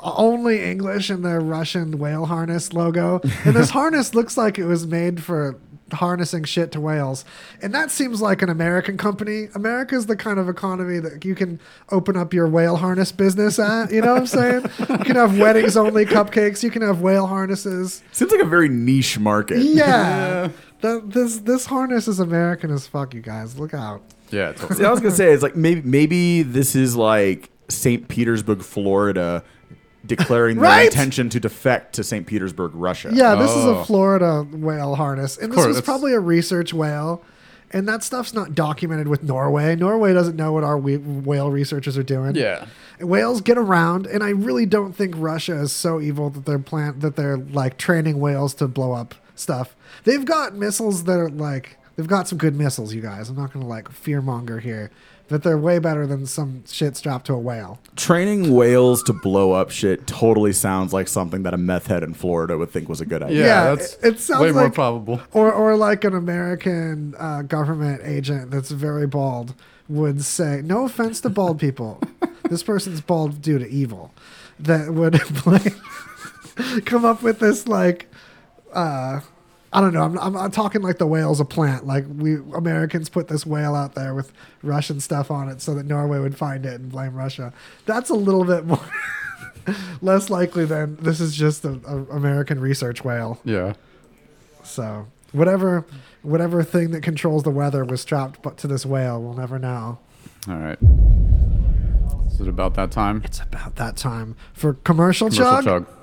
only 0.00 0.64
English 0.64 1.10
in 1.10 1.22
their 1.22 1.40
Russian 1.40 1.98
whale 1.98 2.26
harness 2.26 2.72
logo, 2.72 3.20
and 3.44 3.54
this 3.54 3.70
harness 3.78 4.14
looks 4.14 4.36
like 4.36 4.58
it 4.58 4.64
was 4.64 4.86
made 4.86 5.22
for 5.22 5.58
harnessing 5.92 6.44
shit 6.44 6.72
to 6.72 6.80
whales, 6.80 7.24
and 7.62 7.74
that 7.74 7.90
seems 7.90 8.20
like 8.20 8.42
an 8.42 8.48
American 8.48 8.96
company. 8.96 9.48
America's 9.54 10.06
the 10.06 10.16
kind 10.16 10.38
of 10.38 10.48
economy 10.48 10.98
that 10.98 11.24
you 11.24 11.34
can 11.34 11.60
open 11.90 12.16
up 12.16 12.32
your 12.32 12.48
whale 12.48 12.76
harness 12.76 13.12
business 13.12 13.58
at. 13.58 13.90
You 13.92 14.02
know 14.02 14.14
what 14.14 14.20
I'm 14.20 14.26
saying? 14.26 14.62
You 14.78 14.98
can 14.98 15.16
have 15.16 15.38
weddings 15.38 15.76
only 15.76 16.04
cupcakes. 16.04 16.62
You 16.62 16.70
can 16.70 16.82
have 16.82 17.00
whale 17.00 17.26
harnesses. 17.26 18.02
Seems 18.12 18.30
like 18.30 18.40
a 18.40 18.46
very 18.46 18.68
niche 18.68 19.18
market. 19.18 19.58
Yeah. 19.58 20.50
That, 20.80 21.10
this 21.10 21.38
this 21.38 21.66
harness 21.66 22.06
is 22.06 22.20
American 22.20 22.70
as 22.70 22.86
fuck, 22.86 23.12
you 23.12 23.20
guys. 23.20 23.58
Look 23.58 23.74
out. 23.74 24.00
Yeah, 24.30 24.52
totally. 24.52 24.78
See, 24.78 24.84
I 24.84 24.90
was 24.90 25.00
gonna 25.00 25.14
say 25.14 25.32
it's 25.32 25.42
like 25.42 25.56
maybe 25.56 25.82
maybe 25.82 26.42
this 26.42 26.76
is 26.76 26.94
like 26.94 27.50
St. 27.68 28.06
Petersburg, 28.08 28.62
Florida, 28.62 29.42
declaring 30.06 30.58
their 30.60 30.84
intention 30.84 31.28
to 31.30 31.40
defect 31.40 31.94
to 31.94 32.04
St. 32.04 32.26
Petersburg, 32.26 32.72
Russia. 32.74 33.10
Yeah, 33.12 33.34
this 33.34 33.50
is 33.50 33.64
Oh. 33.64 33.78
a 33.78 33.84
Florida 33.84 34.42
whale 34.50 34.94
harness. 34.94 35.36
And 35.36 35.50
this 35.52 35.56
course, 35.56 35.68
was 35.68 35.80
probably 35.80 36.12
a 36.14 36.20
research 36.20 36.72
whale. 36.72 37.22
And 37.70 37.86
that 37.86 38.02
stuff's 38.02 38.32
not 38.32 38.54
documented 38.54 39.08
with 39.08 39.22
Norway. 39.22 39.76
Norway 39.76 40.14
doesn't 40.14 40.36
know 40.36 40.52
what 40.52 40.64
our 40.64 40.78
whale 40.78 41.50
researchers 41.50 41.98
are 41.98 42.02
doing. 42.02 42.34
Yeah. 42.34 42.64
Whales 42.98 43.42
get 43.42 43.58
around, 43.58 44.06
and 44.06 44.22
I 44.24 44.30
really 44.30 44.64
don't 44.64 44.94
think 44.94 45.14
Russia 45.18 45.60
is 45.60 45.70
so 45.70 46.00
evil 46.00 46.30
that 46.30 46.46
they're 46.46 46.58
plant 46.58 47.00
that 47.00 47.14
they're 47.16 47.36
like 47.36 47.76
training 47.76 48.20
whales 48.20 48.54
to 48.54 48.68
blow 48.68 48.92
up 48.92 49.14
stuff. 49.34 49.76
They've 50.04 50.24
got 50.24 50.54
missiles 50.54 51.04
that 51.04 51.18
are 51.18 51.28
like 51.28 51.76
they've 51.96 52.06
got 52.08 52.26
some 52.26 52.38
good 52.38 52.56
missiles, 52.56 52.94
you 52.94 53.02
guys. 53.02 53.28
I'm 53.28 53.36
not 53.36 53.52
gonna 53.52 53.66
like 53.66 53.90
fearmonger 53.90 54.60
here, 54.62 54.90
but 55.28 55.42
they're 55.42 55.58
way 55.58 55.78
better 55.78 56.06
than 56.06 56.26
some 56.26 56.64
shit 56.66 56.96
strapped 56.96 57.26
to 57.26 57.34
a 57.34 57.38
whale. 57.38 57.78
Training 57.96 58.54
whales 58.54 59.02
to 59.04 59.12
blow 59.12 59.52
up 59.52 59.70
shit 59.70 60.06
totally 60.06 60.52
sounds 60.52 60.92
like 60.92 61.06
something 61.08 61.42
that 61.42 61.52
a 61.54 61.58
meth 61.58 61.86
head 61.88 62.02
in 62.02 62.14
Florida 62.14 62.56
would 62.58 62.70
think 62.70 62.88
was 62.88 63.00
a 63.00 63.06
good 63.06 63.22
idea. 63.22 63.38
Yeah, 63.40 63.46
Yeah, 63.46 63.74
that's 63.74 63.94
it- 63.94 64.04
it 64.14 64.20
sounds 64.20 64.40
way 64.42 64.52
more 64.52 64.64
like- 64.64 64.74
probable. 64.74 65.20
Or, 65.32 65.52
or 65.52 65.76
like 65.76 66.04
an 66.04 66.14
American 66.14 67.14
uh, 67.18 67.42
government 67.42 68.00
agent 68.04 68.50
that's 68.50 68.70
very 68.70 69.06
bald 69.06 69.54
would 69.88 70.22
say, 70.22 70.60
"No 70.64 70.84
offense 70.84 71.20
to 71.22 71.30
bald 71.30 71.58
people, 71.58 72.00
this 72.50 72.62
person's 72.62 73.00
bald 73.00 73.40
due 73.40 73.58
to 73.58 73.68
evil." 73.68 74.12
That 74.60 74.92
would 74.92 75.14
like, 75.46 75.74
come 76.84 77.04
up 77.04 77.22
with 77.22 77.38
this 77.38 77.68
like, 77.68 78.06
uh, 78.72 79.20
I 79.72 79.80
don't 79.80 79.92
know. 79.92 80.02
I'm, 80.02 80.18
I'm, 80.18 80.36
I'm 80.36 80.50
talking 80.50 80.80
like 80.80 80.96
the 80.98 81.06
whale's 81.06 81.40
a 81.40 81.44
plant. 81.44 81.86
Like 81.86 82.04
we 82.16 82.36
Americans 82.54 83.08
put 83.08 83.28
this 83.28 83.44
whale 83.44 83.74
out 83.74 83.94
there 83.94 84.14
with 84.14 84.32
Russian 84.62 84.98
stuff 85.00 85.30
on 85.30 85.48
it 85.48 85.60
so 85.60 85.74
that 85.74 85.84
Norway 85.84 86.18
would 86.18 86.36
find 86.36 86.64
it 86.64 86.80
and 86.80 86.90
blame 86.90 87.14
Russia. 87.14 87.52
That's 87.84 88.08
a 88.10 88.14
little 88.14 88.44
bit 88.44 88.64
more. 88.64 88.80
Less 90.00 90.30
likely 90.30 90.64
than 90.64 90.96
this 90.96 91.20
is 91.20 91.36
just 91.36 91.64
an 91.64 91.82
American 92.10 92.58
research 92.60 93.04
whale. 93.04 93.38
Yeah. 93.44 93.74
So 94.64 95.06
whatever 95.32 95.84
whatever 96.22 96.62
thing 96.62 96.90
that 96.92 97.02
controls 97.02 97.42
the 97.42 97.50
weather 97.50 97.84
was 97.84 98.00
strapped 98.00 98.58
to 98.58 98.66
this 98.66 98.86
whale, 98.86 99.20
we'll 99.22 99.34
never 99.34 99.58
know. 99.58 99.98
All 100.48 100.56
right. 100.56 100.78
Is 102.32 102.40
it 102.40 102.48
about 102.48 102.74
that 102.74 102.90
time? 102.90 103.20
It's 103.24 103.40
about 103.40 103.76
that 103.76 103.96
time 103.96 104.36
for 104.54 104.74
commercial, 104.74 105.28
Commercial 105.28 105.62
chug. 105.62 105.64
chug. 105.64 105.97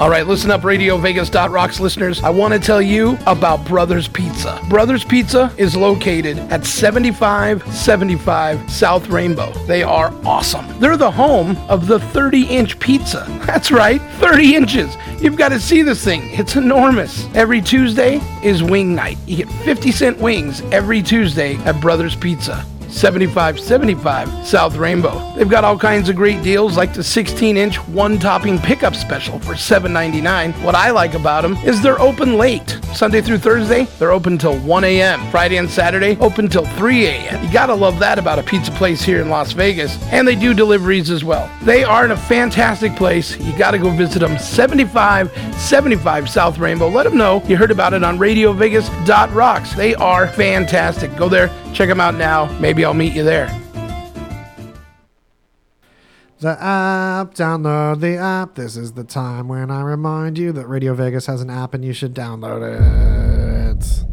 All 0.00 0.08
right, 0.08 0.24
listen 0.24 0.52
up, 0.52 0.62
Radio 0.62 0.96
Vegas 0.96 1.28
Rocks 1.34 1.80
listeners. 1.80 2.22
I 2.22 2.30
want 2.30 2.54
to 2.54 2.60
tell 2.60 2.80
you 2.80 3.18
about 3.26 3.66
Brothers 3.66 4.06
Pizza. 4.06 4.64
Brothers 4.68 5.02
Pizza 5.02 5.52
is 5.58 5.74
located 5.74 6.38
at 6.52 6.64
7575 6.64 8.70
South 8.70 9.08
Rainbow. 9.08 9.50
They 9.66 9.82
are 9.82 10.14
awesome. 10.24 10.78
They're 10.78 10.96
the 10.96 11.10
home 11.10 11.56
of 11.68 11.88
the 11.88 11.98
30 11.98 12.44
inch 12.44 12.78
pizza. 12.78 13.26
That's 13.44 13.72
right, 13.72 14.00
30 14.20 14.54
inches. 14.54 14.96
You've 15.20 15.36
got 15.36 15.48
to 15.48 15.58
see 15.58 15.82
this 15.82 16.04
thing, 16.04 16.30
it's 16.30 16.54
enormous. 16.54 17.26
Every 17.34 17.60
Tuesday 17.60 18.20
is 18.44 18.62
wing 18.62 18.94
night. 18.94 19.18
You 19.26 19.38
get 19.38 19.50
50 19.64 19.90
cent 19.90 20.18
wings 20.18 20.60
every 20.70 21.02
Tuesday 21.02 21.56
at 21.64 21.80
Brothers 21.80 22.14
Pizza. 22.14 22.64
7575 22.90 24.46
South 24.46 24.76
Rainbow. 24.76 25.32
They've 25.36 25.48
got 25.48 25.64
all 25.64 25.78
kinds 25.78 26.08
of 26.08 26.16
great 26.16 26.42
deals 26.42 26.76
like 26.76 26.92
the 26.94 27.04
16 27.04 27.56
inch 27.56 27.76
one 27.88 28.18
topping 28.18 28.58
pickup 28.58 28.94
special 28.94 29.38
for 29.40 29.54
$7.99. 29.54 30.62
What 30.64 30.74
I 30.74 30.90
like 30.90 31.14
about 31.14 31.42
them 31.42 31.56
is 31.58 31.82
they're 31.82 32.00
open 32.00 32.36
late. 32.36 32.78
Sunday 32.94 33.20
through 33.20 33.38
Thursday, 33.38 33.84
they're 33.98 34.12
open 34.12 34.38
till 34.38 34.58
1 34.60 34.84
a.m. 34.84 35.30
Friday 35.30 35.58
and 35.58 35.70
Saturday, 35.70 36.16
open 36.18 36.48
till 36.48 36.64
3 36.64 37.06
a.m. 37.06 37.44
You 37.44 37.52
gotta 37.52 37.74
love 37.74 37.98
that 37.98 38.18
about 38.18 38.38
a 38.38 38.42
pizza 38.42 38.72
place 38.72 39.02
here 39.02 39.20
in 39.20 39.28
Las 39.28 39.52
Vegas. 39.52 40.02
And 40.06 40.26
they 40.26 40.34
do 40.34 40.54
deliveries 40.54 41.10
as 41.10 41.22
well. 41.24 41.50
They 41.62 41.84
are 41.84 42.04
in 42.04 42.10
a 42.10 42.16
fantastic 42.16 42.96
place. 42.96 43.38
You 43.38 43.56
gotta 43.56 43.78
go 43.78 43.90
visit 43.90 44.20
them. 44.20 44.38
7575 44.38 46.28
South 46.28 46.58
Rainbow. 46.58 46.88
Let 46.88 47.04
them 47.04 47.16
know 47.16 47.42
you 47.46 47.56
heard 47.56 47.70
about 47.70 47.92
it 47.94 48.02
on 48.02 48.18
RadioVegas.rocks. 48.18 49.74
They 49.74 49.94
are 49.94 50.26
fantastic. 50.28 51.14
Go 51.16 51.28
there, 51.28 51.50
check 51.74 51.88
them 51.88 52.00
out 52.00 52.14
now. 52.14 52.46
Maybe 52.60 52.84
I'll 52.84 52.94
meet 52.94 53.14
you 53.14 53.22
there. 53.22 53.48
The 56.40 56.50
app, 56.62 57.34
download 57.34 58.00
the 58.00 58.16
app. 58.16 58.54
This 58.54 58.76
is 58.76 58.92
the 58.92 59.02
time 59.02 59.48
when 59.48 59.72
I 59.72 59.82
remind 59.82 60.38
you 60.38 60.52
that 60.52 60.68
Radio 60.68 60.94
Vegas 60.94 61.26
has 61.26 61.40
an 61.40 61.50
app 61.50 61.74
and 61.74 61.84
you 61.84 61.92
should 61.92 62.14
download 62.14 62.62
it. 62.62 64.04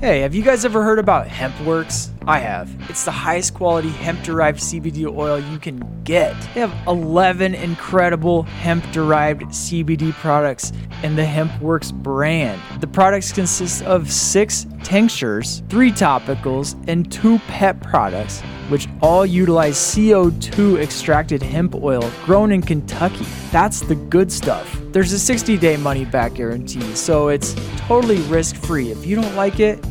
Hey, 0.00 0.20
have 0.20 0.34
you 0.34 0.42
guys 0.42 0.64
ever 0.64 0.82
heard 0.82 0.98
about 0.98 1.28
HempWorks? 1.28 2.08
I 2.26 2.38
have. 2.38 2.70
It's 2.90 3.04
the 3.04 3.10
highest 3.10 3.54
quality 3.54 3.88
hemp 3.88 4.22
derived 4.22 4.60
CBD 4.60 5.06
oil 5.06 5.40
you 5.40 5.58
can 5.58 5.80
get. 6.04 6.34
They 6.54 6.60
have 6.60 6.74
11 6.86 7.54
incredible 7.54 8.42
hemp 8.42 8.84
derived 8.92 9.42
CBD 9.44 10.12
products 10.12 10.72
in 11.02 11.16
the 11.16 11.22
HempWorks 11.22 11.92
brand. 11.92 12.60
The 12.80 12.86
products 12.86 13.32
consist 13.32 13.82
of 13.84 14.12
six 14.12 14.66
tinctures, 14.82 15.62
three 15.70 15.90
topicals, 15.90 16.76
and 16.88 17.10
two 17.10 17.38
pet 17.40 17.80
products, 17.80 18.42
which 18.68 18.86
all 19.00 19.24
utilize 19.24 19.76
CO2 19.76 20.78
extracted 20.78 21.42
hemp 21.42 21.74
oil 21.74 22.10
grown 22.26 22.52
in 22.52 22.60
Kentucky. 22.60 23.26
That's 23.50 23.80
the 23.80 23.94
good 23.94 24.30
stuff. 24.30 24.78
There's 24.92 25.12
a 25.12 25.18
60 25.18 25.56
day 25.56 25.78
money 25.78 26.04
back 26.04 26.34
guarantee, 26.34 26.94
so 26.94 27.28
it's 27.28 27.54
totally 27.76 28.18
risk 28.22 28.56
free. 28.56 28.90
If 28.90 29.06
you 29.06 29.16
don't 29.16 29.34
like 29.36 29.58
it, 29.58 29.82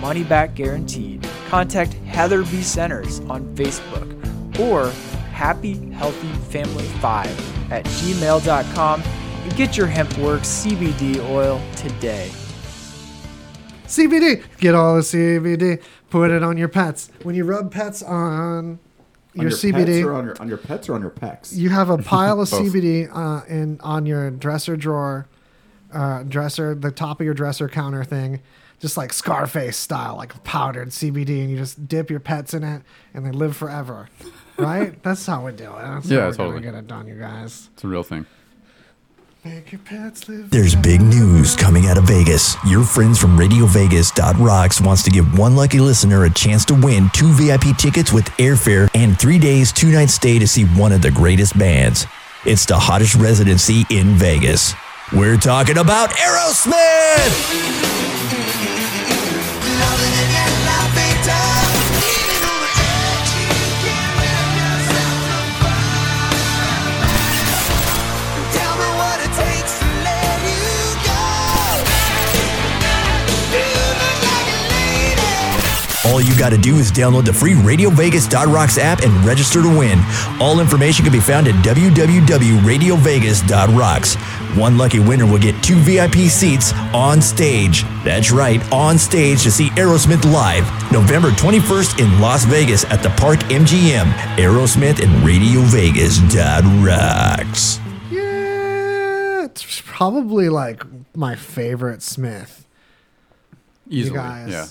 money 0.00 0.22
back 0.22 0.54
guaranteed. 0.54 1.26
Contact 1.52 1.92
Heather 2.06 2.44
B. 2.44 2.62
Centers 2.62 3.20
on 3.28 3.44
Facebook 3.54 4.08
or 4.58 4.88
Happy 5.32 5.90
Healthy 5.90 6.32
Family 6.50 6.86
5 6.86 7.70
at 7.70 7.84
gmail.com 7.84 9.02
and 9.02 9.54
get 9.54 9.76
your 9.76 9.86
HempWorks 9.86 10.64
CBD 10.64 11.20
oil 11.28 11.60
today. 11.76 12.30
CBD. 13.84 14.42
Get 14.60 14.74
all 14.74 14.94
the 14.96 15.02
CBD. 15.02 15.82
Put 16.08 16.30
it 16.30 16.42
on 16.42 16.56
your 16.56 16.68
pets. 16.68 17.10
When 17.22 17.34
you 17.34 17.44
rub 17.44 17.70
pets 17.70 18.02
on 18.02 18.78
your 19.34 19.50
your 19.50 19.52
CBD. 19.52 19.84
pets 19.84 20.06
or 20.06 20.14
on 20.14 20.24
your 20.24 20.40
on 20.40 20.48
your 20.48 20.56
pets 20.56 20.88
or 20.88 20.94
on 20.94 21.02
your 21.02 21.10
pecs. 21.10 21.54
you 21.54 21.68
have 21.68 21.90
a 21.90 21.98
pile 22.02 22.40
of 22.40 22.48
CBD 22.48 23.14
uh, 23.14 23.44
in 23.44 23.78
on 23.82 24.06
your 24.06 24.30
dresser 24.30 24.74
drawer, 24.74 25.28
uh, 25.92 26.22
dresser, 26.22 26.74
the 26.74 26.90
top 26.90 27.20
of 27.20 27.26
your 27.26 27.34
dresser 27.34 27.68
counter 27.68 28.04
thing, 28.04 28.40
just 28.82 28.98
like 28.98 29.12
Scarface 29.14 29.76
style, 29.78 30.16
like 30.16 30.44
powdered 30.44 30.88
CBD, 30.90 31.40
and 31.40 31.50
you 31.50 31.56
just 31.56 31.88
dip 31.88 32.10
your 32.10 32.20
pets 32.20 32.52
in 32.52 32.62
it, 32.64 32.82
and 33.14 33.24
they 33.24 33.30
live 33.30 33.56
forever. 33.56 34.10
Right? 34.58 35.00
That's 35.04 35.24
how 35.24 35.46
we 35.46 35.52
do 35.52 35.64
it. 35.72 35.82
That's 35.82 36.06
Yeah, 36.10 36.18
how 36.20 36.26
we're 36.26 36.32
totally. 36.34 36.60
gonna 36.60 36.72
get 36.72 36.74
it 36.80 36.86
done, 36.88 37.06
you 37.06 37.14
guys. 37.14 37.70
It's 37.72 37.84
a 37.84 37.88
real 37.88 38.02
thing. 38.02 38.26
Make 39.44 39.72
your 39.72 39.80
pets 39.80 40.28
live. 40.28 40.50
There's 40.50 40.76
big 40.76 41.00
news 41.00 41.56
coming 41.56 41.86
out 41.86 41.98
of 41.98 42.04
Vegas. 42.04 42.54
Your 42.64 42.84
friends 42.84 43.18
from 43.20 43.36
RadioVegas.rocks 43.36 44.80
wants 44.80 45.02
to 45.02 45.10
give 45.10 45.36
one 45.36 45.56
lucky 45.56 45.80
listener 45.80 46.24
a 46.26 46.30
chance 46.30 46.64
to 46.66 46.74
win 46.74 47.08
two 47.12 47.26
VIP 47.32 47.76
tickets 47.76 48.12
with 48.12 48.24
airfare 48.38 48.88
and 48.94 49.18
three 49.18 49.40
days, 49.40 49.72
two 49.72 49.90
nights 49.90 50.14
stay 50.14 50.38
to 50.38 50.46
see 50.46 50.62
one 50.64 50.92
of 50.92 51.02
the 51.02 51.10
greatest 51.10 51.58
bands. 51.58 52.06
It's 52.44 52.66
the 52.66 52.78
hottest 52.78 53.16
residency 53.16 53.84
in 53.90 54.14
Vegas. 54.14 54.74
We're 55.12 55.36
talking 55.38 55.78
about 55.78 56.10
Aerosmith! 56.10 57.32
All 76.04 76.20
you 76.20 76.36
got 76.36 76.50
to 76.50 76.58
do 76.58 76.78
is 76.78 76.90
download 76.92 77.24
the 77.24 77.32
free 77.32 77.54
RadioVegas.rocks 77.54 78.76
app 78.76 79.00
and 79.02 79.24
register 79.24 79.62
to 79.62 79.68
win. 79.68 79.98
All 80.40 80.58
information 80.60 81.04
can 81.04 81.12
be 81.12 81.20
found 81.20 81.46
at 81.48 81.54
www.radiovegas.rocks. 81.64 84.16
One 84.54 84.76
lucky 84.76 84.98
winner 84.98 85.24
will 85.26 85.38
get 85.38 85.62
two 85.62 85.76
VIP 85.76 86.28
seats 86.30 86.72
on 86.92 87.22
stage. 87.22 87.84
That's 88.04 88.30
right, 88.30 88.60
on 88.72 88.98
stage 88.98 89.42
to 89.44 89.50
see 89.50 89.68
Aerosmith 89.70 90.30
live, 90.30 90.64
November 90.92 91.30
21st 91.30 92.00
in 92.00 92.20
Las 92.20 92.44
Vegas 92.44 92.84
at 92.84 93.02
the 93.02 93.08
Park 93.10 93.38
MGM. 93.44 94.12
Aerosmith 94.36 95.02
and 95.02 95.10
Radio 95.24 95.60
Vegas. 95.62 96.20
Rocks. 96.84 97.78
Yeah, 98.10 99.44
it's 99.44 99.82
probably 99.86 100.48
like 100.48 100.82
my 101.16 101.34
favorite 101.34 102.02
Smith. 102.02 102.66
Easily. 103.88 104.10
You 104.16 104.22
guys. 104.22 104.48
Yeah. 104.50 104.66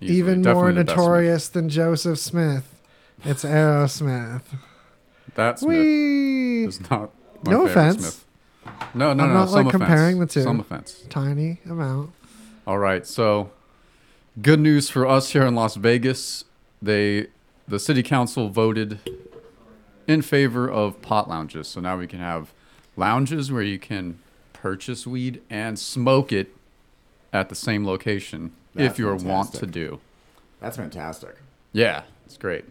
Easily. 0.00 0.18
Even 0.18 0.42
more 0.42 0.70
Definitely 0.70 0.72
the 0.72 0.84
best 0.84 0.94
Smith. 0.94 0.98
notorious 1.06 1.48
than 1.48 1.68
Joseph 1.68 2.18
Smith. 2.18 2.80
It's 3.24 3.44
Aerosmith. 3.44 4.42
That 5.34 5.58
Smith 5.58 5.68
We 5.68 6.64
is 6.66 6.80
not 6.90 7.10
my 7.44 7.52
No 7.52 7.66
favorite 7.66 7.70
offense. 7.70 8.00
Smith. 8.02 8.24
No, 8.94 9.12
no, 9.12 9.24
I'm 9.24 9.28
no. 9.28 9.34
not, 9.34 9.48
some 9.48 9.66
like, 9.66 9.74
offense. 9.74 9.88
comparing 9.88 10.18
the 10.18 10.26
two. 10.26 10.42
Some 10.42 10.60
offense. 10.60 11.04
tiny 11.08 11.60
amount. 11.64 12.12
All 12.66 12.78
right, 12.78 13.06
so 13.06 13.50
good 14.42 14.60
news 14.60 14.90
for 14.90 15.06
us 15.06 15.30
here 15.30 15.46
in 15.46 15.54
Las 15.54 15.76
Vegas. 15.76 16.44
They, 16.80 17.28
the 17.66 17.78
city 17.78 18.02
council 18.02 18.48
voted 18.48 19.00
in 20.06 20.22
favor 20.22 20.68
of 20.70 21.00
pot 21.02 21.28
lounges. 21.28 21.68
So 21.68 21.80
now 21.80 21.98
we 21.98 22.06
can 22.06 22.18
have 22.18 22.52
lounges 22.96 23.52
where 23.52 23.62
you 23.62 23.78
can 23.78 24.18
purchase 24.52 25.06
weed 25.06 25.40
and 25.48 25.78
smoke 25.78 26.32
it 26.32 26.54
at 27.32 27.48
the 27.48 27.54
same 27.54 27.86
location 27.86 28.52
if 28.74 28.98
you 28.98 29.14
want 29.14 29.52
to 29.54 29.66
do. 29.66 30.00
That's 30.60 30.76
fantastic. 30.76 31.36
Yeah, 31.72 32.02
it's 32.26 32.36
great. 32.36 32.64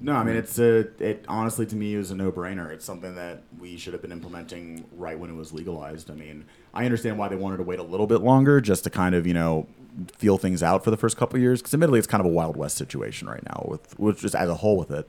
No, 0.00 0.14
I 0.14 0.24
mean 0.24 0.36
it's 0.36 0.58
a. 0.58 0.88
It 1.02 1.24
honestly 1.26 1.64
to 1.66 1.76
me 1.76 1.94
is 1.94 2.10
a 2.10 2.14
no-brainer. 2.14 2.70
It's 2.70 2.84
something 2.84 3.14
that 3.14 3.42
we 3.58 3.76
should 3.76 3.94
have 3.94 4.02
been 4.02 4.12
implementing 4.12 4.84
right 4.96 5.18
when 5.18 5.30
it 5.30 5.34
was 5.34 5.52
legalized. 5.52 6.10
I 6.10 6.14
mean, 6.14 6.44
I 6.74 6.84
understand 6.84 7.18
why 7.18 7.28
they 7.28 7.36
wanted 7.36 7.58
to 7.58 7.62
wait 7.62 7.78
a 7.78 7.82
little 7.82 8.06
bit 8.06 8.20
longer 8.20 8.60
just 8.60 8.84
to 8.84 8.90
kind 8.90 9.14
of 9.14 9.26
you 9.26 9.34
know 9.34 9.66
feel 10.12 10.36
things 10.36 10.62
out 10.62 10.84
for 10.84 10.90
the 10.90 10.96
first 10.96 11.16
couple 11.16 11.38
years. 11.38 11.60
Because 11.60 11.72
admittedly, 11.72 11.98
it's 11.98 12.06
kind 12.06 12.20
of 12.20 12.26
a 12.26 12.32
wild 12.32 12.56
west 12.56 12.76
situation 12.76 13.28
right 13.28 13.42
now 13.44 13.66
with 13.68 13.98
with 13.98 14.20
just 14.20 14.34
as 14.34 14.48
a 14.50 14.56
whole 14.56 14.76
with 14.76 14.90
it. 14.90 15.08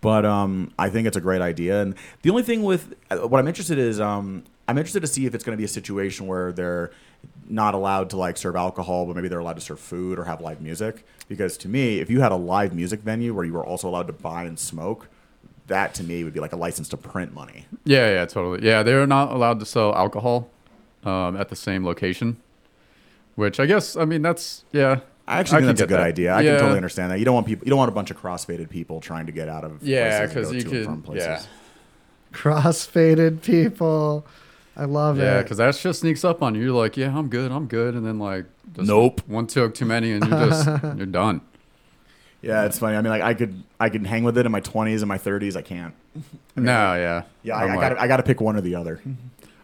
But 0.00 0.26
um, 0.26 0.72
I 0.78 0.90
think 0.90 1.06
it's 1.06 1.16
a 1.16 1.20
great 1.20 1.40
idea. 1.40 1.80
And 1.80 1.94
the 2.22 2.30
only 2.30 2.42
thing 2.42 2.62
with 2.62 2.94
uh, 3.10 3.26
what 3.28 3.38
I'm 3.38 3.48
interested 3.48 3.78
is 3.78 4.00
um, 4.00 4.44
I'm 4.68 4.76
interested 4.76 5.00
to 5.00 5.06
see 5.06 5.26
if 5.26 5.34
it's 5.34 5.44
going 5.44 5.56
to 5.56 5.60
be 5.60 5.64
a 5.64 5.68
situation 5.68 6.26
where 6.26 6.52
they're 6.52 6.90
not 7.48 7.74
allowed 7.74 8.10
to 8.10 8.16
like 8.16 8.36
serve 8.36 8.56
alcohol, 8.56 9.06
but 9.06 9.16
maybe 9.16 9.28
they're 9.28 9.38
allowed 9.38 9.56
to 9.56 9.60
serve 9.62 9.80
food 9.80 10.18
or 10.18 10.24
have 10.24 10.40
live 10.40 10.60
music. 10.60 11.04
Because 11.28 11.56
to 11.58 11.68
me, 11.68 11.98
if 12.00 12.08
you 12.10 12.20
had 12.20 12.32
a 12.32 12.36
live 12.36 12.74
music 12.74 13.00
venue 13.00 13.34
where 13.34 13.44
you 13.44 13.52
were 13.52 13.64
also 13.64 13.88
allowed 13.88 14.06
to 14.06 14.12
buy 14.12 14.44
and 14.44 14.58
smoke, 14.58 15.08
that 15.66 15.94
to 15.94 16.04
me 16.04 16.24
would 16.24 16.34
be 16.34 16.40
like 16.40 16.52
a 16.52 16.56
license 16.56 16.88
to 16.90 16.96
print 16.96 17.32
money. 17.34 17.66
Yeah, 17.84 18.10
yeah, 18.12 18.26
totally. 18.26 18.66
Yeah, 18.66 18.82
they're 18.82 19.06
not 19.06 19.32
allowed 19.32 19.60
to 19.60 19.66
sell 19.66 19.94
alcohol 19.94 20.48
um, 21.04 21.36
at 21.36 21.48
the 21.48 21.56
same 21.56 21.84
location, 21.84 22.36
which 23.34 23.58
I 23.60 23.66
guess, 23.66 23.96
I 23.96 24.04
mean, 24.04 24.20
that's, 24.22 24.64
yeah. 24.72 25.00
I 25.26 25.40
actually 25.40 25.60
can 25.60 25.68
think 25.68 25.78
that's 25.78 25.80
a 25.82 25.86
good 25.86 26.00
that. 26.00 26.06
idea. 26.06 26.34
I 26.34 26.40
Yeah. 26.42 26.50
can 26.52 26.60
totally 26.60 26.76
understand 26.76 27.10
that. 27.12 27.18
You 27.18 27.24
don't 27.24 27.34
want 27.34 27.46
people. 27.46 27.66
You 27.66 27.70
don't 27.70 27.78
want 27.78 27.88
a 27.90 27.94
bunch 27.94 28.10
of 28.10 28.18
cross-faded 28.18 28.68
people 28.68 29.00
trying 29.00 29.24
to 29.24 29.32
get 29.32 29.48
out 29.48 29.64
of 29.64 29.82
Yeah, 29.82 30.18
places 30.18 30.20
and 30.20 30.32
'cause 30.34 30.46
go 30.52 30.56
you 30.56 30.62
to 30.62 30.68
could- 30.68 30.76
and 30.76 30.84
from 30.86 31.02
places. 31.02 31.26
yeah. 31.26 31.42
Cross-faded 32.32 33.42
people. 33.42 34.26
I 34.76 34.84
love 34.86 35.18
Yeah, 35.18 35.22
it. 35.22 35.26
Yeah, 35.26 35.42
because 35.42 35.58
that 35.58 35.74
shit 35.76 35.94
sneaks 35.96 36.24
up 36.24 36.42
on 36.42 36.54
you. 36.54 36.62
You're 36.62 36.72
like, 36.72 36.96
yeah, 36.96 37.16
I'm 37.16 37.28
good, 37.28 37.52
I'm 37.52 37.66
good, 37.66 37.94
and 37.94 38.04
then 38.04 38.18
like, 38.18 38.46
just 38.74 38.88
Nope. 38.88 39.20
one 39.26 39.46
toke 39.46 39.74
too 39.74 39.84
many, 39.84 40.12
and 40.12 40.26
you're 40.26 40.48
just 40.48 40.66
you're 40.96 41.06
done. 41.06 41.40
Yeah, 42.42 42.64
it's 42.66 42.78
funny. 42.78 42.96
I 42.96 43.00
mean, 43.00 43.10
like 43.10 43.22
I 43.22 43.34
could 43.34 43.62
I 43.80 43.88
could 43.88 44.04
hang 44.06 44.22
with 44.24 44.36
it 44.36 44.44
in 44.46 44.52
my 44.52 44.60
20s 44.60 44.98
and 45.00 45.06
my 45.06 45.16
30s. 45.18 45.56
I 45.56 45.62
can't. 45.62 45.94
No, 46.56 46.94
yeah, 46.94 47.22
Yeah, 47.42 47.56
I'm 47.56 47.70
I, 47.70 47.72
I 47.72 47.76
like- 47.76 47.88
got 47.90 47.98
I 48.00 48.06
got 48.08 48.16
to 48.18 48.22
pick 48.22 48.40
one 48.40 48.56
or 48.56 48.60
the 48.60 48.74
other. 48.74 49.00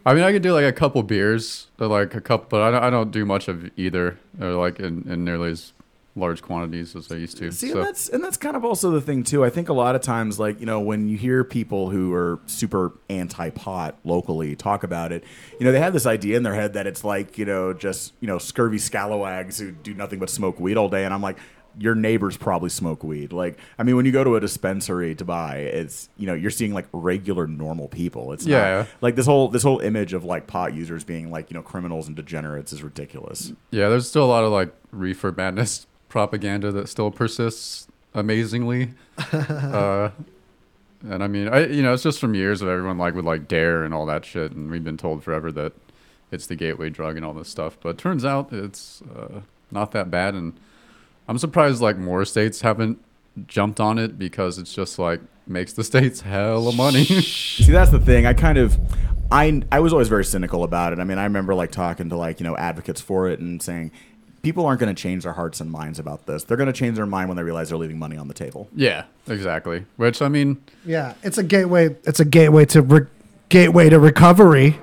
I 0.07 0.15
mean, 0.15 0.25
I 0.25 0.33
could 0.33 0.43
do 0.43 0.55
like 0.55 0.65
a 0.65 0.73
couple 0.73 1.03
beers, 1.03 1.67
or 1.79 1.87
like 1.89 2.15
a 2.15 2.21
couple, 2.23 2.47
but 2.49 2.63
I 2.63 2.71
don't, 2.71 2.83
I 2.85 2.89
don't 2.91 3.11
do 3.11 3.27
much 3.27 3.49
of 3.49 3.71
either, 3.77 4.19
or 4.41 4.53
like 4.53 4.81
in, 4.81 5.07
in 5.11 5.25
nearly 5.27 5.51
as 5.51 5.73
large 6.21 6.43
quantities 6.43 6.95
as 6.95 7.11
I 7.11 7.17
used 7.17 7.37
to. 7.39 7.51
See, 7.51 7.71
so 7.71 7.79
and 7.79 7.87
that's 7.87 8.09
and 8.09 8.23
that's 8.23 8.37
kind 8.37 8.55
of 8.57 8.65
also 8.65 8.91
the 8.91 9.01
thing 9.01 9.25
too. 9.25 9.45
I 9.45 9.51
think 9.51 9.69
a 9.69 9.73
lot 9.73 9.95
of 9.97 10.03
times, 10.03 10.39
like 10.39 10.61
you 10.61 10.67
know, 10.67 10.81
when 10.81 11.09
you 11.09 11.17
hear 11.17 11.43
people 11.43 11.91
who 11.91 12.13
are 12.13 12.39
super 12.47 12.93
anti-pot 13.09 13.99
locally 14.05 14.55
talk 14.57 14.83
about 14.85 15.13
it, 15.13 15.25
you 15.59 15.67
know, 15.67 15.73
they 15.73 15.81
have 15.81 15.93
this 15.93 16.07
idea 16.07 16.37
in 16.37 16.43
their 16.43 16.55
head 16.55 16.75
that 16.75 16.87
it's 16.87 17.03
like 17.05 17.39
you 17.39 17.45
know, 17.45 17.73
just 17.73 18.13
you 18.21 18.27
know, 18.29 18.39
scurvy 18.39 18.79
scalawags 18.79 19.59
who 19.59 19.73
do 19.73 19.95
nothing 19.95 20.19
but 20.19 20.31
smoke 20.31 20.61
weed 20.61 20.77
all 20.77 20.89
day, 20.89 21.05
and 21.05 21.13
I'm 21.15 21.23
like. 21.23 21.39
Your 21.79 21.95
neighbors 21.95 22.37
probably 22.37 22.69
smoke 22.69 23.05
weed. 23.05 23.33
Like, 23.33 23.57
I 23.79 23.85
mean, 23.85 23.95
when 23.95 24.05
you 24.05 24.11
go 24.11 24.25
to 24.25 24.35
a 24.35 24.41
dispensary 24.41 25.15
to 25.15 25.25
buy, 25.25 25.59
it's 25.59 26.09
you 26.17 26.27
know 26.27 26.35
you're 26.35 26.51
seeing 26.51 26.75
like 26.75 26.89
regular 26.93 27.47
normal 27.47 27.87
people. 27.87 28.33
It's 28.33 28.45
not- 28.45 28.51
Yeah. 28.51 28.87
like 29.01 29.15
this 29.15 29.27
whole 29.27 29.47
this 29.47 29.63
whole 29.63 29.79
image 29.79 30.13
of 30.13 30.25
like 30.25 30.49
pot 30.49 30.75
users 30.75 31.05
being 31.05 31.31
like 31.31 31.49
you 31.49 31.55
know 31.55 31.63
criminals 31.63 32.09
and 32.09 32.17
degenerates 32.17 32.73
is 32.73 32.83
ridiculous. 32.83 33.53
yeah, 33.71 33.89
there's 33.89 34.09
still 34.09 34.25
a 34.25 34.27
lot 34.27 34.43
of 34.43 34.51
like 34.51 34.75
reefer 34.91 35.31
madness 35.31 35.87
propaganda 36.11 36.71
that 36.73 36.91
still 36.91 37.11
persists 37.11 37.89
amazingly. 38.13 38.93
uh, 39.33 40.11
and 41.03 41.25
I 41.25 41.29
mean, 41.29 41.49
I 41.49 41.67
you 41.67 41.83
know, 41.83 41.95
it's 41.95 42.03
just 42.03 42.21
from 42.21 42.35
years 42.35 42.61
of 42.61 42.69
everyone 42.69 42.99
like 42.99 43.15
with 43.15 43.25
like 43.25 43.49
DARE 43.49 43.85
and 43.85 43.95
all 43.95 44.05
that 44.07 44.27
shit, 44.27 44.53
and 44.53 44.71
we've 44.71 44.85
been 44.85 44.99
told 44.99 45.25
forever 45.25 45.51
that 45.53 45.73
it's 46.31 46.47
the 46.47 46.57
gateway 46.57 46.91
drug 46.91 47.17
and 47.17 47.25
all 47.25 47.33
this 47.33 47.49
stuff. 47.49 47.79
But 47.81 47.97
turns 47.97 48.25
out 48.25 48.53
it's 48.53 49.03
uh, 49.17 49.41
not 49.71 49.93
that 49.93 50.11
bad, 50.11 50.35
and 50.35 50.53
I'm 51.27 51.39
surprised 51.39 51.81
like 51.81 51.97
more 51.97 52.25
states 52.27 52.61
haven't 52.61 53.03
jumped 53.47 53.81
on 53.81 53.99
it 53.99 54.19
because 54.19 54.59
it's 54.59 54.75
just 54.75 54.99
like 54.99 55.21
makes 55.47 55.73
the 55.73 55.85
states 55.93 56.21
hell 56.21 56.69
of 56.69 56.77
money. 56.77 57.05
See, 57.05 57.73
that's 57.73 57.91
the 57.91 58.01
thing. 58.01 58.27
I 58.27 58.35
kind 58.35 58.59
of, 58.59 58.79
I 59.33 59.63
I 59.73 59.81
was 59.81 59.95
always 59.95 60.09
very 60.09 60.25
cynical 60.25 60.65
about 60.65 60.93
it. 60.93 60.99
I 60.99 61.05
mean, 61.05 61.19
I 61.19 61.25
remember 61.25 61.55
like 61.55 61.73
talking 61.73 62.11
to 62.11 62.17
like 62.17 62.41
you 62.41 62.45
know 62.45 62.57
advocates 62.59 63.01
for 63.01 63.29
it 63.29 63.41
and 63.41 63.63
saying 63.63 63.91
people 64.43 64.65
aren't 64.67 64.81
going 64.81 64.95
to 64.95 65.01
change 65.01 65.25
their 65.25 65.33
hearts 65.35 65.61
and 65.61 65.71
minds 65.71 65.99
about 65.99 66.27
this. 66.27 66.45
They're 66.45 66.57
going 66.57 66.67
to 66.67 66.73
change 66.73 66.97
their 66.97 67.07
mind 67.07 67.29
when 67.29 67.37
they 67.37 67.43
realize 67.43 67.69
they're 67.69 67.79
leaving 67.79 67.99
money 67.99 68.17
on 68.17 68.29
the 68.29 68.35
table. 68.35 68.69
yeah, 68.75 69.05
exactly. 69.27 69.85
Which 69.97 70.23
I 70.23 70.29
mean, 70.29 70.63
Yeah, 70.85 71.15
it's 71.23 71.39
a 71.39 71.43
gateway. 71.43 71.97
It's 72.05 72.21
a 72.21 72.25
gateway 72.25 72.65
to 72.67 72.83
re- 72.83 73.07
gateway 73.49 73.89
to 73.91 73.99
recovery. 73.99 74.79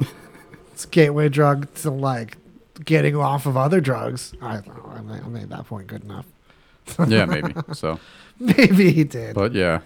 it's 0.72 0.84
a 0.84 0.88
gateway 0.88 1.28
drug 1.28 1.72
to 1.76 1.90
like 1.90 2.36
getting 2.84 3.16
off 3.16 3.46
of 3.46 3.56
other 3.56 3.80
drugs. 3.80 4.34
I 4.42 4.54
don't 4.60 4.66
know. 4.68 4.92
I 5.24 5.28
made, 5.28 5.48
that 5.50 5.66
point 5.66 5.86
good 5.86 6.04
enough. 6.04 6.26
yeah, 7.08 7.24
maybe 7.24 7.54
so. 7.72 7.98
Maybe 8.38 8.92
he 8.92 9.02
did. 9.04 9.34
But 9.34 9.54
yeah, 9.54 9.80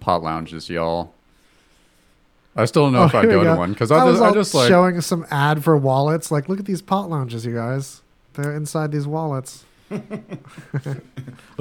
pot 0.00 0.22
lounges, 0.22 0.68
y'all. 0.68 1.14
I 2.54 2.66
still 2.66 2.84
don't 2.84 2.92
know 2.92 3.02
Oh, 3.02 3.06
if 3.06 3.14
I'd 3.14 3.24
here 3.24 3.32
go, 3.42 3.44
to 3.44 3.56
one 3.56 3.72
because 3.72 3.90
I, 3.90 4.04
was 4.04 4.18
just, 4.18 4.22
I 4.30 4.32
just 4.34 4.54
like 4.54 4.68
showing 4.68 5.00
some 5.00 5.24
ad 5.30 5.64
for 5.64 5.74
wallets. 5.76 6.30
Like, 6.30 6.50
look 6.50 6.58
at 6.60 6.66
these 6.66 6.82
pot 6.82 7.08
lounges, 7.08 7.46
you 7.46 7.54
guys. 7.54 8.02
They're 8.34 8.54
inside 8.54 8.92
these 8.92 9.06
wallets. 9.06 9.64
Look 9.90 10.02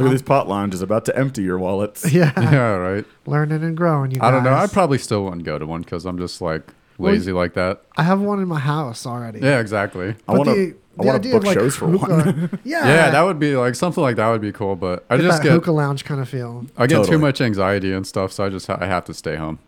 at 0.07 0.09
these 0.09 0.21
pot 0.21 0.47
lounge 0.47 0.73
is 0.73 0.81
about 0.81 1.05
to 1.05 1.17
empty 1.17 1.41
your 1.43 1.59
wallets. 1.59 2.11
Yeah, 2.11 2.31
yeah, 2.37 2.75
right. 2.75 3.05
learning 3.25 3.63
and 3.63 3.75
growing. 3.75 4.11
You 4.11 4.19
guys. 4.19 4.27
I 4.27 4.31
don't 4.31 4.43
know. 4.43 4.53
I 4.53 4.67
probably 4.67 4.97
still 4.97 5.23
wouldn't 5.25 5.43
go 5.43 5.57
to 5.59 5.65
one 5.65 5.81
because 5.81 6.05
I'm 6.05 6.17
just 6.17 6.41
like, 6.41 6.61
lazy 6.97 7.31
like 7.33 7.53
that. 7.55 7.81
I 7.97 8.03
have 8.03 8.21
one 8.21 8.39
in 8.41 8.47
my 8.47 8.59
house 8.59 9.05
already. 9.05 9.39
Yeah, 9.39 9.59
exactly. 9.59 10.09
I 10.09 10.13
But 10.27 10.37
want 10.37 10.49
to. 10.49 10.55
the- 10.55 10.75
I 10.99 11.03
the 11.03 11.07
want 11.07 11.19
idea 11.19 11.31
to 11.31 11.37
of, 11.37 11.43
book 11.43 11.47
like, 11.47 11.57
shows 11.57 11.75
for 11.77 11.87
one. 11.87 12.59
yeah, 12.65 12.85
Yeah, 12.85 13.09
that 13.11 13.21
would 13.21 13.39
be 13.39 13.55
like 13.55 13.75
something 13.75 14.01
like 14.03 14.17
that 14.17 14.27
would 14.29 14.41
be 14.41 14.51
cool. 14.51 14.75
But 14.75 15.05
I 15.09 15.15
get 15.15 15.23
just 15.23 15.37
that 15.37 15.43
get 15.47 15.53
hookah 15.53 15.71
lounge 15.71 16.03
kind 16.03 16.19
of 16.19 16.27
feel. 16.27 16.65
I 16.77 16.85
get 16.85 16.95
Totally. 16.97 17.15
too 17.15 17.17
much 17.19 17.39
anxiety 17.39 17.93
and 17.93 18.05
stuff, 18.05 18.33
so 18.33 18.43
I 18.43 18.49
just 18.49 18.67
ha- 18.67 18.77
I 18.79 18.87
have 18.87 19.05
to 19.05 19.13
stay 19.13 19.37
home. 19.37 19.59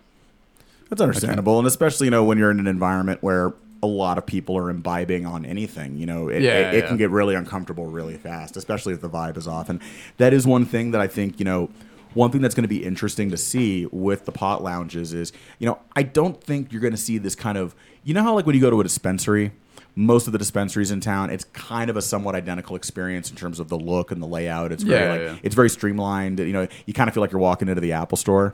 That's 0.89 0.99
understandable, 1.01 1.57
and 1.59 1.65
especially 1.65 2.07
you 2.07 2.11
know 2.11 2.25
when 2.25 2.37
you're 2.37 2.51
in 2.51 2.59
an 2.59 2.67
environment 2.67 3.23
where 3.23 3.53
a 3.83 3.85
lot 3.85 4.17
of 4.17 4.25
people 4.25 4.57
are 4.57 4.69
imbibing 4.71 5.25
on 5.27 5.45
anything, 5.45 5.97
you 5.97 6.07
know, 6.07 6.29
it, 6.29 6.41
Yeah, 6.41 6.53
it, 6.69 6.73
it 6.73 6.77
yeah. 6.83 6.87
can 6.87 6.97
get 6.97 7.09
really 7.11 7.35
uncomfortable 7.35 7.85
really 7.85 8.17
fast, 8.17 8.57
especially 8.57 8.93
if 8.93 9.01
the 9.01 9.09
vibe 9.09 9.37
is 9.37 9.47
off. 9.47 9.69
And 9.69 9.79
that 10.17 10.33
is 10.33 10.47
one 10.47 10.65
thing 10.65 10.91
that 10.91 11.01
I 11.01 11.07
think 11.07 11.37
you 11.39 11.45
know. 11.45 11.69
One 12.15 12.29
thing 12.29 12.41
that's 12.43 12.53
going 12.53 12.69
to 12.69 12.75
be 12.79 12.83
interesting 12.85 13.31
to 13.31 13.37
see 13.37 13.87
with 13.91 14.25
the 14.25 14.31
pot 14.31 14.61
lounges 14.63 15.15
is, 15.15 15.33
you 15.57 15.65
know, 15.65 15.79
I 15.95 16.03
don't 16.03 16.39
think 16.39 16.71
you're 16.71 16.79
going 16.79 16.93
to 16.93 17.05
see 17.09 17.17
this 17.17 17.33
kind 17.33 17.57
of, 17.57 17.73
you 18.03 18.13
know, 18.13 18.21
how 18.21 18.35
like 18.35 18.45
when 18.45 18.53
you 18.53 18.61
go 18.61 18.69
to 18.69 18.79
a 18.79 18.83
dispensary, 18.83 19.51
most 19.95 20.27
of 20.27 20.31
the 20.31 20.37
dispensaries 20.37 20.91
in 20.91 20.99
town, 20.99 21.31
it's 21.31 21.45
kind 21.53 21.89
of 21.89 21.97
a 21.97 22.03
somewhat 22.03 22.35
identical 22.35 22.75
experience 22.75 23.31
in 23.31 23.35
terms 23.35 23.59
of 23.59 23.67
the 23.67 23.79
look 23.79 24.11
and 24.11 24.21
the 24.21 24.27
layout. 24.27 24.71
It's 24.71 24.83
very 24.83 25.03
Yeah, 25.03 25.11
like 25.11 25.21
yeah. 25.21 25.37
it's 25.41 25.55
very 25.55 25.71
streamlined. 25.71 26.37
You 26.37 26.53
know, 26.53 26.67
you 26.85 26.93
kind 26.93 27.07
of 27.07 27.15
feel 27.15 27.21
like 27.21 27.31
you're 27.31 27.41
walking 27.41 27.67
into 27.67 27.81
the 27.81 27.93
Apple 27.93 28.15
store. 28.17 28.53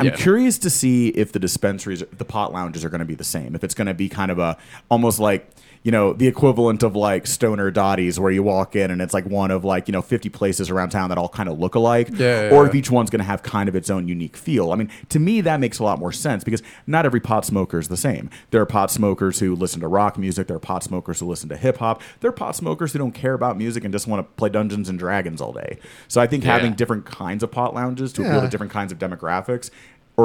I'm 0.00 0.06
Yeah. 0.06 0.16
curious 0.16 0.56
to 0.58 0.70
see 0.70 1.08
if 1.08 1.32
the 1.32 1.38
dispensaries, 1.38 2.02
the 2.16 2.24
pot 2.24 2.52
lounges 2.52 2.84
are 2.84 2.88
going 2.88 3.00
to 3.00 3.04
be 3.04 3.14
the 3.14 3.24
same. 3.24 3.54
If 3.54 3.62
it's 3.62 3.74
going 3.74 3.88
to 3.88 3.94
be 3.94 4.08
kind 4.08 4.30
of 4.30 4.38
a 4.38 4.56
almost 4.90 5.18
like 5.20 5.50
you 5.84 5.90
know 5.90 6.12
the 6.12 6.28
equivalent 6.28 6.84
of 6.84 6.94
like 6.94 7.26
Stoner 7.26 7.68
Dotty's, 7.72 8.18
where 8.18 8.30
you 8.30 8.42
walk 8.44 8.76
in 8.76 8.92
and 8.92 9.02
it's 9.02 9.12
like 9.12 9.26
one 9.26 9.50
of 9.50 9.64
like 9.64 9.88
you 9.88 9.92
know 9.92 10.00
50 10.00 10.28
places 10.28 10.70
around 10.70 10.90
town 10.90 11.08
that 11.08 11.18
all 11.18 11.28
kind 11.28 11.48
of 11.48 11.58
look 11.58 11.74
alike, 11.74 12.08
Yeah, 12.12 12.48
yeah, 12.48 12.54
or 12.54 12.66
if 12.68 12.74
each 12.76 12.88
one's 12.90 13.10
going 13.10 13.18
to 13.18 13.24
have 13.24 13.42
kind 13.42 13.68
of 13.68 13.74
its 13.74 13.90
own 13.90 14.06
unique 14.06 14.36
feel. 14.36 14.70
I 14.72 14.76
mean, 14.76 14.88
to 15.08 15.18
me 15.18 15.40
that 15.40 15.58
makes 15.58 15.80
a 15.80 15.84
lot 15.84 15.98
more 15.98 16.12
sense 16.12 16.44
because 16.44 16.62
not 16.86 17.04
every 17.04 17.18
pot 17.20 17.44
smoker 17.44 17.80
is 17.80 17.88
the 17.88 17.96
same. 17.96 18.30
There 18.52 18.62
are 18.62 18.66
pot 18.66 18.92
smokers 18.92 19.40
who 19.40 19.56
listen 19.56 19.80
to 19.80 19.88
rock 19.88 20.16
music. 20.16 20.46
There 20.46 20.56
are 20.56 20.60
pot 20.60 20.84
smokers 20.84 21.18
who 21.18 21.26
listen 21.26 21.48
to 21.48 21.56
hip 21.56 21.78
hop. 21.78 22.00
There 22.20 22.28
are 22.28 22.32
pot 22.32 22.54
smokers 22.54 22.92
who 22.92 23.00
don't 23.00 23.12
care 23.12 23.34
about 23.34 23.58
music 23.58 23.82
and 23.84 23.92
just 23.92 24.06
want 24.06 24.20
to 24.26 24.32
play 24.36 24.50
Dungeons 24.50 24.88
and 24.88 24.98
Dragons 25.00 25.40
all 25.40 25.52
day. 25.52 25.78
So 26.06 26.20
I 26.20 26.28
think 26.28 26.44
having 26.44 26.74
different 26.74 27.06
kinds 27.06 27.42
of 27.42 27.50
pot 27.50 27.74
lounges 27.74 28.12
to 28.14 28.22
appeal 28.22 28.40
to 28.40 28.48
different 28.48 28.72
kinds 28.72 28.92
of 28.92 29.00
demographics, 29.00 29.68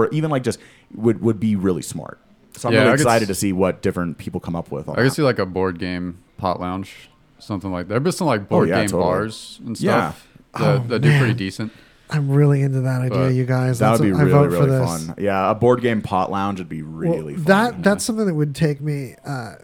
or 0.06 0.10
even 0.12 0.30
like 0.32 0.44
just 0.44 0.60
would 0.94 1.22
would 1.22 1.40
be 1.40 1.56
really 1.56 1.82
smart. 1.82 2.20
So 2.56 2.70
I'm 2.70 2.74
Yeah, 2.74 2.80
really 2.82 2.92
I 2.92 2.96
could 2.96 3.02
excited 3.02 3.24
s- 3.26 3.28
to 3.30 3.36
see 3.36 3.54
what 3.54 3.82
different 3.82 4.18
people 4.18 4.40
come 4.40 4.56
up 4.56 4.72
with. 4.72 4.88
On 4.90 4.96
I 4.98 5.04
could 5.04 5.14
see 5.14 5.22
like 5.22 5.40
a 5.40 5.46
board 5.46 5.80
game 5.80 6.20
pot 6.38 6.60
lounge, 6.60 7.10
something 7.40 7.72
like 7.72 7.88
that. 7.88 7.94
There's 7.96 8.04
been 8.04 8.12
some 8.12 8.28
like 8.28 8.48
board 8.50 8.68
Oh, 8.70 8.72
yeah, 8.72 8.80
game 8.82 8.90
totally. 8.90 9.04
bars 9.04 9.60
and 9.66 9.80
Yeah. 9.80 10.12
stuff 10.12 10.28
that, 10.58 10.62
Oh, 10.64 10.84
that 10.88 11.00
do 11.02 11.10
pretty 11.10 11.26
man. 11.28 11.36
decent. 11.38 11.72
I'm 12.10 12.30
really 12.32 12.62
into 12.62 12.80
that 12.82 13.02
idea, 13.02 13.18
But 13.18 13.34
you 13.34 13.46
guys. 13.46 13.80
that 13.80 13.90
That's 13.90 14.00
would 14.00 14.06
be 14.08 14.12
what- 14.14 14.22
I 14.22 14.24
really 14.24 14.48
vote 14.48 14.58
for 14.58 14.66
really 14.66 14.80
this. 14.80 15.06
fun. 15.08 15.16
Yeah, 15.18 15.52
a 15.52 15.54
board 15.56 15.82
game 15.82 16.02
pot 16.02 16.32
lounge 16.32 16.60
would 16.60 16.70
be 16.70 16.82
Well, 16.82 16.92
really 17.18 17.36
fun. 17.36 17.44
that 17.46 17.84
that's 17.84 18.04
something 18.06 18.26
that 18.26 18.34
would 18.34 18.56
take 18.56 18.80
me 18.82 19.16
uh, 19.26 19.56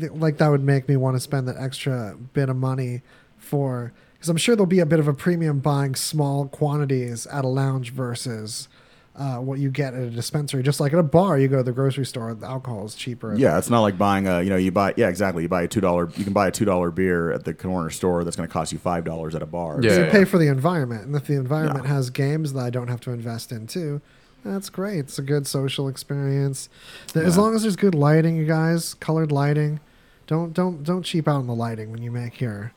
th- 0.00 0.12
like 0.12 0.38
that 0.38 0.48
would 0.48 0.64
make 0.64 0.88
me 0.88 0.96
want 0.96 1.16
to 1.16 1.20
spend 1.20 1.46
that 1.48 1.56
extra 1.58 2.16
bit 2.32 2.48
of 2.48 2.56
money 2.56 3.02
for 3.38 3.92
because 4.14 4.28
I'm 4.30 4.36
sure 4.38 4.56
there'll 4.56 4.66
be 4.66 4.80
a 4.80 4.86
bit 4.86 4.98
of 5.00 5.06
a 5.06 5.12
premium 5.12 5.58
buying 5.58 5.94
small 5.94 6.46
quantities 6.46 7.26
at 7.26 7.44
a 7.44 7.48
lounge 7.48 7.92
versus 7.92 8.68
uh, 9.16 9.36
what 9.38 9.58
you 9.58 9.70
get 9.70 9.94
at 9.94 10.02
a 10.02 10.10
dispensary. 10.10 10.62
Just 10.62 10.78
like 10.78 10.92
at 10.92 10.98
a 10.98 11.02
bar, 11.02 11.38
you 11.38 11.48
go 11.48 11.56
to 11.58 11.62
the 11.62 11.72
grocery 11.72 12.04
store, 12.04 12.34
the 12.34 12.46
alcohol 12.46 12.84
is 12.84 12.94
cheaper. 12.94 13.34
Yeah, 13.34 13.56
it's 13.58 13.70
not 13.70 13.80
like 13.80 13.96
buying 13.96 14.26
a 14.28 14.42
you 14.42 14.50
know 14.50 14.56
you 14.56 14.70
buy 14.70 14.92
yeah 14.96 15.08
exactly 15.08 15.42
you 15.42 15.48
buy 15.48 15.62
a 15.62 15.68
two 15.68 15.80
dollar 15.80 16.10
you 16.16 16.24
can 16.24 16.32
buy 16.32 16.48
a 16.48 16.50
two 16.50 16.64
dollar 16.64 16.90
beer 16.90 17.32
at 17.32 17.44
the 17.44 17.54
corner 17.54 17.90
store 17.90 18.24
that's 18.24 18.36
going 18.36 18.48
to 18.48 18.52
cost 18.52 18.72
you 18.72 18.78
five 18.78 19.04
dollars 19.04 19.34
at 19.34 19.42
a 19.42 19.46
bar. 19.46 19.80
Yeah. 19.82 20.04
you 20.04 20.10
pay 20.10 20.24
for 20.24 20.38
the 20.38 20.48
environment, 20.48 21.06
and 21.06 21.16
if 21.16 21.26
the 21.26 21.34
environment 21.34 21.86
has 21.86 22.10
games 22.10 22.52
that 22.52 22.60
I 22.60 22.70
don't 22.70 22.88
have 22.88 23.00
to 23.02 23.10
invest 23.10 23.52
in 23.52 23.66
too, 23.66 24.00
that's 24.44 24.68
great. 24.68 24.98
It's 25.00 25.18
a 25.18 25.22
good 25.22 25.46
social 25.46 25.88
experience. 25.88 26.68
As 27.14 27.36
Yeah. 27.36 27.42
long 27.42 27.54
as 27.54 27.62
there's 27.62 27.76
good 27.76 27.94
lighting, 27.94 28.36
you 28.36 28.44
guys, 28.46 28.94
colored 28.94 29.32
lighting. 29.32 29.80
Don't 30.26 30.52
don't 30.52 30.82
don't 30.84 31.02
cheap 31.04 31.26
out 31.28 31.36
on 31.36 31.46
the 31.46 31.54
lighting 31.54 31.90
when 31.90 32.02
you 32.02 32.10
make 32.10 32.40
your 32.40 32.72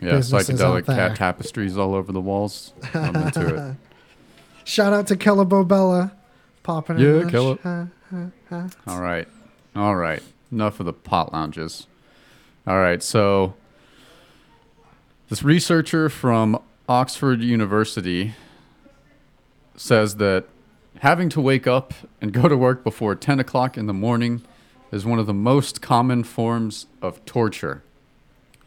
Yeah, 0.00 0.14
psychedelic 0.18 0.84
cat 0.86 1.16
tapestries 1.16 1.78
all 1.78 1.94
over 1.94 2.12
the 2.12 2.20
walls. 2.20 2.72
I'm 2.92 3.14
into 3.16 3.54
it. 3.70 3.76
Shout 4.68 4.92
out 4.92 5.06
to 5.06 5.16
Kella 5.16 5.46
Bobella, 5.46 6.12
popping 6.62 6.98
Yeah, 6.98 7.08
in. 7.20 7.26
the 7.26 7.30
Kella. 7.30 7.56
sh- 8.10 8.74
All 8.86 9.00
right. 9.00 9.26
All 9.74 9.96
right. 9.96 10.22
Enough 10.52 10.78
of 10.80 10.84
the 10.86 10.92
pot 10.92 11.32
lounges. 11.32 11.86
All 12.66 12.78
right. 12.78 13.02
So, 13.02 13.54
this 15.30 15.42
researcher 15.42 16.10
from 16.10 16.60
Oxford 16.86 17.40
University 17.40 18.34
says 19.74 20.16
that 20.16 20.44
having 21.00 21.30
to 21.30 21.40
wake 21.40 21.66
up 21.66 21.94
and 22.20 22.32
go 22.32 22.46
to 22.46 22.56
work 22.56 22.84
before 22.84 23.14
10 23.14 23.40
o'clock 23.40 23.78
in 23.78 23.86
the 23.86 23.94
morning 23.94 24.42
is 24.92 25.06
one 25.06 25.18
of 25.18 25.26
the 25.26 25.34
most 25.34 25.80
common 25.80 26.24
forms 26.24 26.86
of 27.00 27.24
torture. 27.24 27.82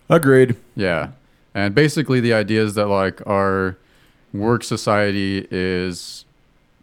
Agreed. 0.09 0.55
Yeah. 0.75 1.09
And 1.53 1.75
basically, 1.75 2.19
the 2.19 2.33
idea 2.33 2.63
is 2.63 2.73
that, 2.73 2.87
like, 2.87 3.21
our 3.27 3.77
work 4.33 4.63
society 4.63 5.47
is 5.51 6.25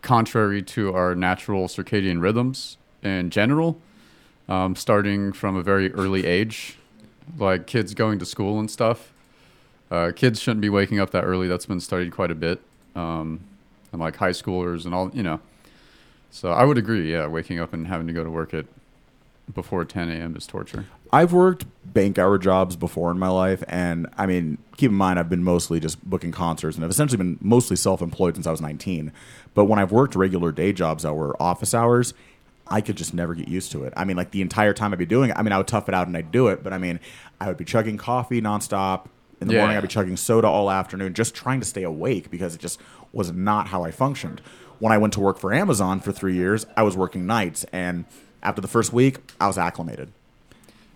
contrary 0.03 0.63
to 0.63 0.95
our 0.95 1.15
natural 1.15 1.67
circadian 1.67 2.21
rhythms 2.21 2.77
in 3.03 3.31
general, 3.31 3.81
um, 4.49 4.75
starting 4.77 5.33
from 5.33 5.57
a 5.57 5.63
very 5.63 5.93
early 5.95 6.27
age. 6.27 6.77
Like, 7.37 7.67
kids 7.67 7.95
going 7.95 8.19
to 8.21 8.27
school 8.27 8.59
and 8.59 8.71
stuff. 8.71 9.13
Uh, 9.91 10.13
kids 10.15 10.41
shouldn't 10.41 10.63
be 10.63 10.71
waking 10.71 10.99
up 10.99 11.11
that 11.11 11.25
early. 11.25 11.47
That's 11.49 11.67
been 11.67 11.81
studied 11.81 12.13
quite 12.13 12.31
a 12.31 12.35
bit. 12.35 12.61
Um, 12.95 13.41
and, 13.93 14.01
like, 14.01 14.17
high 14.17 14.31
schoolers 14.31 14.85
and 14.85 14.95
all, 14.95 15.11
you 15.13 15.23
know. 15.23 15.41
So 16.31 16.53
I 16.53 16.65
would 16.65 16.79
agree, 16.79 17.13
yeah, 17.13 17.27
waking 17.27 17.59
up 17.59 17.73
and 17.73 17.87
having 17.87 18.07
to 18.07 18.13
go 18.13 18.25
to 18.25 18.31
work 18.31 18.55
at 18.55 18.67
before 19.55 19.85
10 19.85 20.11
a.m. 20.11 20.37
is 20.37 20.47
torture. 20.47 20.87
I've 21.13 21.33
worked 21.33 21.67
bank 21.85 22.19
hour 22.19 22.39
jobs 22.39 22.77
before 22.77 23.11
in 23.11 23.19
my 23.19 23.29
life, 23.29 23.65
and 23.69 24.07
I 24.17 24.27
mean, 24.27 24.59
keep 24.77 24.91
in 24.91 24.97
mind, 24.97 25.19
I've 25.19 25.31
been 25.31 25.43
mostly 25.43 25.81
just 25.81 26.03
booking 26.09 26.33
concerts, 26.33 26.77
and 26.77 26.85
I've 26.85 26.91
essentially 26.91 27.17
been 27.17 27.39
mostly 27.41 27.77
self-employed 27.77 28.35
since 28.35 28.47
I 28.47 28.51
was 28.51 28.61
19. 28.61 29.13
But 29.55 29.65
when 29.65 29.79
I've 29.79 29.91
worked 29.93 30.15
regular 30.15 30.53
day 30.53 30.73
jobs 30.73 31.03
that 31.03 31.15
were 31.15 31.41
office 31.43 31.75
hours, 31.75 32.15
I 32.69 32.83
could 32.83 32.97
just 32.97 33.15
never 33.15 33.35
get 33.35 33.49
used 33.49 33.73
to 33.73 33.85
it. 33.85 33.95
I 33.97 34.05
mean, 34.05 34.17
like 34.17 34.31
the 34.33 34.43
entire 34.43 34.75
time 34.75 34.93
I'd 34.93 34.99
be 34.99 35.07
doing 35.07 35.31
it, 35.31 35.37
I 35.39 35.43
mean, 35.43 35.53
I 35.53 35.57
would 35.59 35.67
tough 35.67 35.89
it 35.89 35.95
out 35.95 36.07
and 36.07 36.17
I'd 36.17 36.31
do 36.31 36.49
it, 36.49 36.63
but 36.63 36.73
I 36.75 36.79
mean, 36.79 37.01
I 37.41 37.49
would 37.49 37.57
be 37.57 37.65
chugging 37.65 37.97
coffee 37.97 38.41
nonstop. 38.43 39.07
In 39.41 39.47
the 39.47 39.55
Yeah. 39.55 39.61
morning, 39.61 39.77
I'd 39.77 39.83
be 39.83 39.89
chugging 39.89 40.17
soda 40.17 40.49
all 40.49 40.69
afternoon, 40.69 41.15
just 41.15 41.33
trying 41.33 41.61
to 41.61 41.67
stay 41.67 41.85
awake 41.85 42.29
because 42.29 42.57
it 42.57 42.61
just 42.61 42.81
was 43.13 43.33
not 43.33 43.69
how 43.69 43.85
I 43.85 43.93
functioned. 43.93 44.43
When 44.81 44.93
I 44.93 44.99
went 44.99 45.13
to 45.15 45.21
work 45.21 45.39
for 45.39 45.55
Amazon 45.55 46.01
for 46.01 46.11
three 46.11 46.35
years, 46.35 46.67
I 46.77 46.83
was 46.83 46.97
working 46.97 47.25
nights, 47.25 47.65
and 47.73 48.05
after 48.43 48.61
the 48.61 48.67
first 48.69 48.93
week, 48.93 49.19
I 49.41 49.47
was 49.47 49.57
acclimated. 49.57 50.11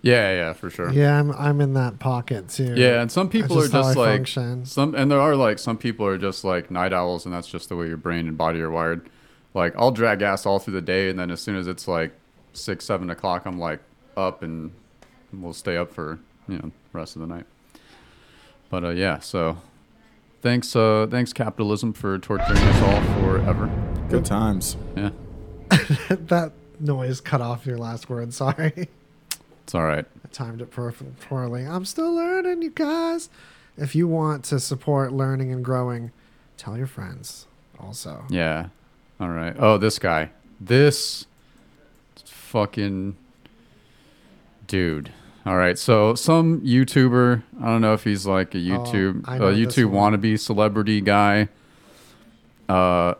Yeah, 0.02 0.32
yeah, 0.32 0.52
for 0.52 0.68
sure. 0.68 0.90
Yeah, 0.90 1.18
I'm 1.18 1.30
I'm 1.30 1.60
in 1.60 1.74
that 1.74 2.00
pocket 2.00 2.48
too. 2.48 2.74
Yeah, 2.76 3.00
and 3.00 3.10
some 3.10 3.28
people 3.28 3.56
That's 3.56 3.68
are 3.68 3.70
just 3.70 3.72
how 3.72 3.82
just 3.82 3.96
I 3.96 4.00
like 4.00 4.18
function. 4.18 4.66
some, 4.66 4.94
and 4.96 5.10
there 5.10 5.20
are 5.20 5.36
like 5.36 5.60
some 5.60 5.78
people 5.78 6.04
are 6.04 6.18
just 6.18 6.42
like 6.42 6.72
night 6.72 6.92
owls, 6.92 7.24
and 7.24 7.32
that's 7.32 7.46
just 7.46 7.68
the 7.68 7.76
way 7.76 7.86
your 7.86 7.96
brain 7.96 8.26
and 8.26 8.36
body 8.36 8.60
are 8.60 8.70
wired. 8.70 9.08
Like 9.54 9.74
I'll 9.76 9.92
drag 9.92 10.20
ass 10.22 10.44
all 10.44 10.58
through 10.58 10.74
the 10.74 10.82
day, 10.82 11.08
and 11.08 11.18
then 11.18 11.30
as 11.30 11.40
soon 11.40 11.54
as 11.54 11.68
it's 11.68 11.86
like 11.86 12.12
six, 12.52 12.84
seven 12.84 13.10
o'clock, 13.10 13.46
I'm 13.46 13.60
like 13.60 13.78
up, 14.16 14.42
and 14.42 14.72
we'll 15.32 15.52
stay 15.52 15.76
up 15.76 15.92
for 15.92 16.18
you 16.48 16.58
know 16.58 16.72
rest 16.92 17.14
of 17.14 17.22
the 17.22 17.28
night. 17.28 17.46
But 18.70 18.84
uh, 18.84 18.88
yeah, 18.90 19.20
so 19.20 19.58
thanks, 20.40 20.74
uh, 20.74 21.06
thanks 21.08 21.32
capitalism 21.32 21.92
for 21.92 22.18
torturing 22.18 22.58
us 22.58 22.82
all 22.82 23.20
forever. 23.22 23.70
Good 24.08 24.24
times. 24.24 24.76
Yeah, 24.96 25.10
that 26.08 26.52
noise 26.80 27.20
cut 27.20 27.40
off 27.40 27.66
your 27.66 27.78
last 27.78 28.10
word. 28.10 28.34
Sorry. 28.34 28.88
it's 29.64 29.74
all 29.74 29.84
right. 29.84 30.04
I 30.24 30.28
timed 30.32 30.60
it 30.60 30.70
poorly. 30.70 31.64
I'm 31.64 31.84
still 31.84 32.14
learning, 32.14 32.62
you 32.62 32.70
guys. 32.70 33.30
If 33.76 33.94
you 33.94 34.06
want 34.06 34.44
to 34.46 34.60
support 34.60 35.12
learning 35.12 35.52
and 35.52 35.64
growing, 35.64 36.12
tell 36.56 36.76
your 36.76 36.86
friends 36.86 37.46
also. 37.80 38.24
Yeah, 38.28 38.68
all 39.18 39.30
right. 39.30 39.54
Oh, 39.58 39.78
this 39.78 39.98
guy, 39.98 40.30
this 40.60 41.26
fucking 42.24 43.16
dude. 44.66 45.10
All 45.44 45.56
right, 45.56 45.78
so 45.78 46.14
some 46.14 46.60
YouTuber, 46.60 47.42
I 47.60 47.66
don't 47.66 47.80
know 47.80 47.94
if 47.94 48.04
he's 48.04 48.26
like 48.26 48.54
a 48.54 48.58
YouTube, 48.58 49.24
I 49.26 49.36
a 49.36 49.40
YouTube 49.40 49.90
wannabe 49.90 50.38
celebrity 50.38 51.00
guy. 51.00 51.48
Uh, 52.68 53.14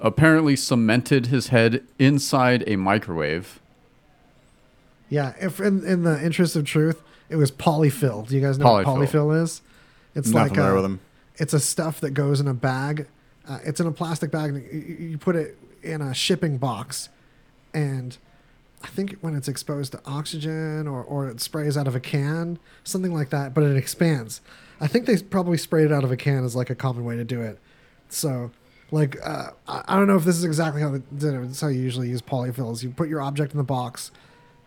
apparently 0.00 0.54
cemented 0.54 1.26
his 1.26 1.48
head 1.48 1.84
inside 1.98 2.62
a 2.66 2.76
microwave. 2.76 3.60
Yeah, 5.12 5.34
if 5.40 5.60
in, 5.60 5.84
in 5.84 6.04
the 6.04 6.22
interest 6.24 6.56
of 6.56 6.64
truth, 6.64 7.02
it 7.28 7.36
was 7.36 7.50
polyfill. 7.50 8.26
Do 8.26 8.34
you 8.34 8.40
guys 8.40 8.58
know 8.58 8.64
what 8.72 8.86
Polyfill. 8.86 9.06
polyfill 9.08 9.42
is? 9.42 9.62
It's 10.14 10.28
Not 10.30 10.42
like 10.42 10.50
familiar 10.52 10.72
a, 10.72 10.74
with 10.76 10.84
him. 10.86 11.00
it's 11.36 11.52
a 11.52 11.60
stuff 11.60 12.00
that 12.00 12.10
goes 12.12 12.40
in 12.40 12.48
a 12.48 12.54
bag. 12.54 13.06
Uh, 13.46 13.58
it's 13.64 13.78
in 13.80 13.86
a 13.86 13.92
plastic 13.92 14.30
bag. 14.30 14.50
And 14.54 14.62
you, 14.72 15.06
you 15.10 15.18
put 15.18 15.36
it 15.36 15.58
in 15.82 16.00
a 16.00 16.14
shipping 16.14 16.56
box, 16.58 17.08
and 17.74 18.16
I 18.82 18.86
think 18.88 19.16
when 19.20 19.34
it's 19.36 19.48
exposed 19.48 19.92
to 19.92 20.00
oxygen 20.06 20.86
or, 20.88 21.02
or 21.02 21.28
it 21.28 21.40
sprays 21.40 21.76
out 21.76 21.86
of 21.86 21.94
a 21.94 22.00
can, 22.00 22.58
something 22.84 23.12
like 23.12 23.30
that, 23.30 23.52
but 23.54 23.64
it 23.64 23.76
expands. 23.76 24.40
I 24.80 24.86
think 24.86 25.06
they 25.06 25.16
probably 25.18 25.58
sprayed 25.58 25.86
it 25.86 25.92
out 25.92 26.04
of 26.04 26.10
a 26.12 26.16
can 26.16 26.44
is 26.44 26.56
like 26.56 26.70
a 26.70 26.74
common 26.74 27.04
way 27.04 27.16
to 27.16 27.24
do 27.24 27.40
it. 27.42 27.58
So 28.08 28.50
Like 28.90 29.16
uh, 29.24 29.50
I 29.68 29.82
I 29.88 29.96
don't 29.96 30.06
know 30.06 30.16
if 30.16 30.24
this 30.24 30.36
is 30.36 30.44
exactly 30.44 30.80
how 30.82 30.90
they 30.90 31.02
did 31.16 31.34
it. 31.34 31.42
It's 31.44 31.60
how 31.60 31.68
you 31.68 31.80
usually 31.80 32.08
use 32.08 32.22
polyfills. 32.22 32.82
You 32.82 32.90
put 32.90 33.08
your 33.08 33.20
object 33.22 33.52
in 33.52 33.58
the 33.58 33.64
box, 33.64 34.10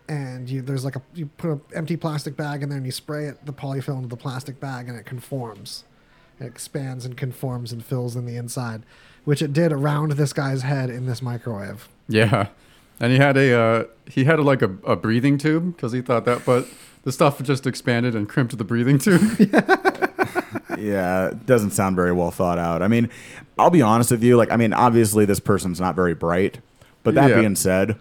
and 0.08 0.48
you 0.48 0.62
there's 0.62 0.84
like 0.84 0.96
a 0.96 1.02
you 1.14 1.26
put 1.26 1.50
an 1.50 1.60
empty 1.74 1.96
plastic 1.96 2.36
bag 2.36 2.62
in 2.62 2.68
there, 2.68 2.78
and 2.78 2.86
you 2.86 2.92
spray 2.92 3.26
it 3.26 3.44
the 3.46 3.52
polyfill 3.52 3.96
into 3.96 4.08
the 4.08 4.16
plastic 4.16 4.60
bag, 4.60 4.88
and 4.88 4.98
it 4.98 5.06
conforms. 5.06 5.84
It 6.40 6.44
expands 6.44 7.04
and 7.06 7.16
conforms 7.16 7.72
and 7.72 7.84
fills 7.84 8.14
in 8.16 8.26
the 8.26 8.36
inside, 8.36 8.82
which 9.24 9.40
it 9.42 9.52
did 9.52 9.72
around 9.72 10.12
this 10.12 10.32
guy's 10.32 10.62
head 10.62 10.90
in 10.90 11.06
this 11.06 11.22
microwave. 11.22 11.88
Yeah, 12.08 12.48
and 13.00 13.10
he 13.12 13.18
had 13.18 13.36
a 13.36 13.58
uh, 13.58 13.84
he 14.08 14.24
had 14.24 14.38
like 14.40 14.62
a, 14.62 14.70
a 14.84 14.96
breathing 14.96 15.38
tube 15.38 15.74
because 15.76 15.92
he 15.92 16.00
thought 16.02 16.24
that, 16.26 16.44
but 16.44 16.66
the 17.04 17.12
stuff 17.12 17.42
just 17.42 17.66
expanded 17.66 18.14
and 18.14 18.28
crimped 18.28 18.56
the 18.58 18.64
breathing 18.64 18.98
tube. 18.98 19.22
yeah, 20.78 21.28
it 21.28 21.46
doesn't 21.46 21.70
sound 21.70 21.96
very 21.96 22.12
well 22.12 22.30
thought 22.30 22.58
out. 22.58 22.82
I 22.82 22.88
mean, 22.88 23.08
I'll 23.58 23.70
be 23.70 23.82
honest 23.82 24.10
with 24.10 24.22
you. 24.22 24.36
Like, 24.36 24.50
I 24.50 24.56
mean, 24.56 24.72
obviously 24.72 25.24
this 25.24 25.40
person's 25.40 25.80
not 25.80 25.94
very 25.94 26.14
bright, 26.14 26.58
but 27.02 27.14
that 27.14 27.30
Yeah. 27.30 27.40
being 27.40 27.56
said, 27.56 27.96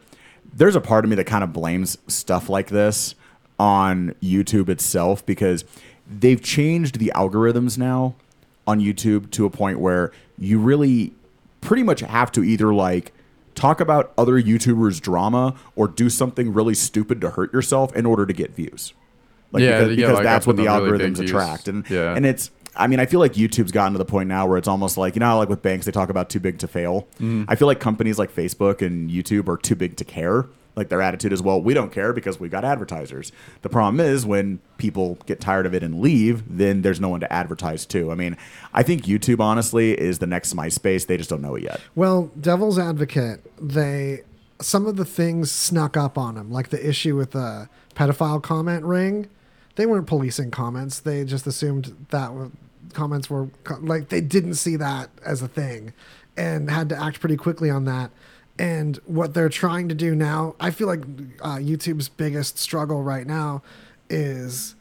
there's 0.56 0.76
a 0.76 0.82
part 0.82 1.04
of 1.04 1.10
me 1.10 1.16
that 1.18 1.26
kind 1.26 1.44
of 1.44 1.52
blames 1.54 1.98
stuff 2.08 2.50
like 2.50 2.68
this 2.70 3.14
on 3.60 4.16
YouTube 4.24 4.70
itself 4.70 5.26
because 5.26 5.66
they've 6.10 6.42
changed 6.42 7.00
the 7.00 7.12
algorithms 7.16 7.78
now 7.78 8.16
on 8.66 8.80
YouTube 8.80 9.30
to 9.32 9.46
a 9.46 9.50
point 9.50 9.80
where 9.80 10.12
you 10.38 10.58
really 10.58 11.14
pretty 11.62 11.84
much 11.84 12.02
have 12.02 12.32
to 12.32 12.44
either 12.44 12.74
like 12.74 13.12
talk 13.54 13.80
about 13.80 14.14
other 14.18 14.42
YouTubers' 14.42 15.00
drama 15.02 15.56
or 15.76 15.88
do 15.88 16.10
something 16.10 16.54
really 16.54 16.74
stupid 16.74 17.22
to 17.22 17.32
hurt 17.32 17.54
yourself 17.54 17.96
in 17.96 18.06
order 18.06 18.26
to 18.26 18.34
get 18.34 18.54
views. 18.56 18.94
Like 19.52 19.62
Yeah, 19.64 19.80
because, 19.80 19.88
get, 19.90 19.96
because 19.96 20.14
like, 20.16 20.24
that's 20.24 20.48
what 20.48 20.58
the 20.58 20.64
the 20.64 20.70
really 20.70 21.06
algorithms 21.06 21.20
attract. 21.20 21.68
And 21.68 21.90
Yeah. 21.90 22.16
and 22.16 22.26
it's 22.26 22.52
I 22.76 22.88
mean, 22.88 23.00
I 23.00 23.06
feel 23.06 23.20
like 23.20 23.34
YouTube's 23.34 23.72
gotten 23.72 23.94
to 23.94 23.98
the 23.98 24.06
point 24.06 24.30
now 24.30 24.46
where 24.48 24.58
it's 24.58 24.68
almost 24.68 24.98
like, 24.98 25.16
you 25.16 25.20
know, 25.20 25.38
like 25.38 25.50
with 25.50 25.62
banks, 25.62 25.86
they 25.86 25.92
talk 25.92 26.10
about 26.10 26.30
too 26.30 26.40
big 26.40 26.60
to 26.60 26.68
fail. 26.68 27.08
Mm-hmm. 27.16 27.46
I 27.48 27.56
feel 27.56 27.68
like 27.68 27.80
companies 27.80 28.20
like 28.20 28.34
Facebook 28.34 28.82
and 28.82 29.10
YouTube 29.10 29.48
are 29.48 29.58
too 29.58 29.76
big 29.76 29.98
to 29.98 30.06
care. 30.06 30.48
Like 30.76 30.90
their 30.90 31.02
attitude 31.02 31.32
is, 31.32 31.42
well, 31.42 31.62
we 31.62 31.74
don't 31.74 31.92
care 31.92 32.12
because 32.12 32.38
we 32.38 32.50
got 32.50 32.66
advertisers. 32.66 33.32
The 33.62 33.70
problem 33.70 34.02
is 34.02 34.26
when 34.26 34.60
people 34.78 35.18
get 35.26 35.40
tired 35.40 35.66
of 35.66 35.74
it 35.74 35.84
and 35.84 36.02
leave, 36.02 36.44
then 36.50 36.82
there's 36.82 37.00
no 37.00 37.08
one 37.08 37.22
to 37.22 37.32
advertise 37.32 37.86
to. 37.88 38.12
I 38.12 38.16
mean, 38.16 38.36
I 38.74 38.84
think 38.84 39.04
YouTube, 39.04 39.40
honestly, 39.40 39.94
is 39.94 40.20
the 40.20 40.28
next 40.28 40.54
MySpace. 40.54 41.08
They 41.08 41.16
just 41.16 41.30
don't 41.30 41.42
know 41.42 41.56
it 41.56 41.64
yet. 41.64 41.80
Well, 41.96 42.30
Devil's 42.40 42.78
Advocate, 42.78 43.40
they 43.58 44.24
some 44.62 44.86
of 44.86 44.96
the 44.96 45.06
things 45.06 45.52
snuck 45.52 45.98
up 45.98 46.18
on 46.18 46.36
them, 46.36 46.52
like 46.52 46.70
the 46.70 46.88
issue 46.90 47.16
with 47.16 47.32
the 47.32 47.70
pedophile 47.96 48.42
comment 48.42 48.86
ring. 48.86 49.28
They 49.76 49.86
weren't 49.86 50.08
policing 50.08 50.52
comments. 50.52 51.00
They 51.00 51.26
just 51.26 51.46
assumed 51.46 52.08
that 52.10 52.32
comments 52.96 53.30
were 53.30 53.50
like 53.82 54.10
they 54.10 54.22
didn't 54.22 54.56
see 54.56 54.76
that 54.78 55.10
as 55.24 55.42
a 55.42 55.48
thing, 55.48 55.94
and 56.36 56.70
had 56.70 56.90
to 56.90 57.02
act 57.02 57.20
pretty 57.20 57.38
quickly 57.38 57.70
on 57.70 57.86
that. 57.86 58.12
And 58.58 58.98
what 59.06 59.34
they're 59.34 59.50
trying 59.50 59.90
to 59.90 59.96
do 59.96 60.16
now, 60.16 60.56
I 60.60 60.72
feel 60.72 60.88
like 60.88 61.02
uh, 61.42 61.58
YouTube's 61.58 62.08
biggest 62.08 62.58
struggle 62.58 63.04
right 63.04 63.28
now 63.28 63.62
is 64.10 64.76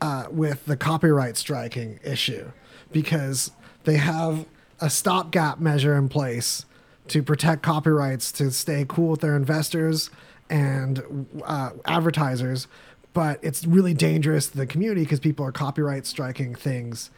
uh, 0.00 0.26
with 0.30 0.66
the 0.66 0.76
copyright 0.76 1.36
striking 1.36 2.00
issue 2.04 2.50
because 2.90 3.52
they 3.84 3.96
have 3.96 4.46
a 4.80 4.90
stopgap 4.90 5.60
measure 5.60 5.96
in 5.96 6.08
place 6.08 6.66
to 7.08 7.22
protect 7.22 7.62
copyrights 7.62 8.32
to 8.32 8.50
stay 8.50 8.84
cool 8.88 9.10
with 9.10 9.20
their 9.20 9.36
investors 9.36 10.10
and 10.50 11.26
uh, 11.44 11.70
advertisers. 11.84 12.66
But 13.12 13.38
it's 13.42 13.64
really 13.64 13.94
dangerous 13.94 14.48
to 14.48 14.56
the 14.56 14.66
community 14.66 15.02
because 15.02 15.20
people 15.20 15.46
are 15.46 15.52
copyright 15.52 16.06
striking 16.06 16.54
things 16.54 17.10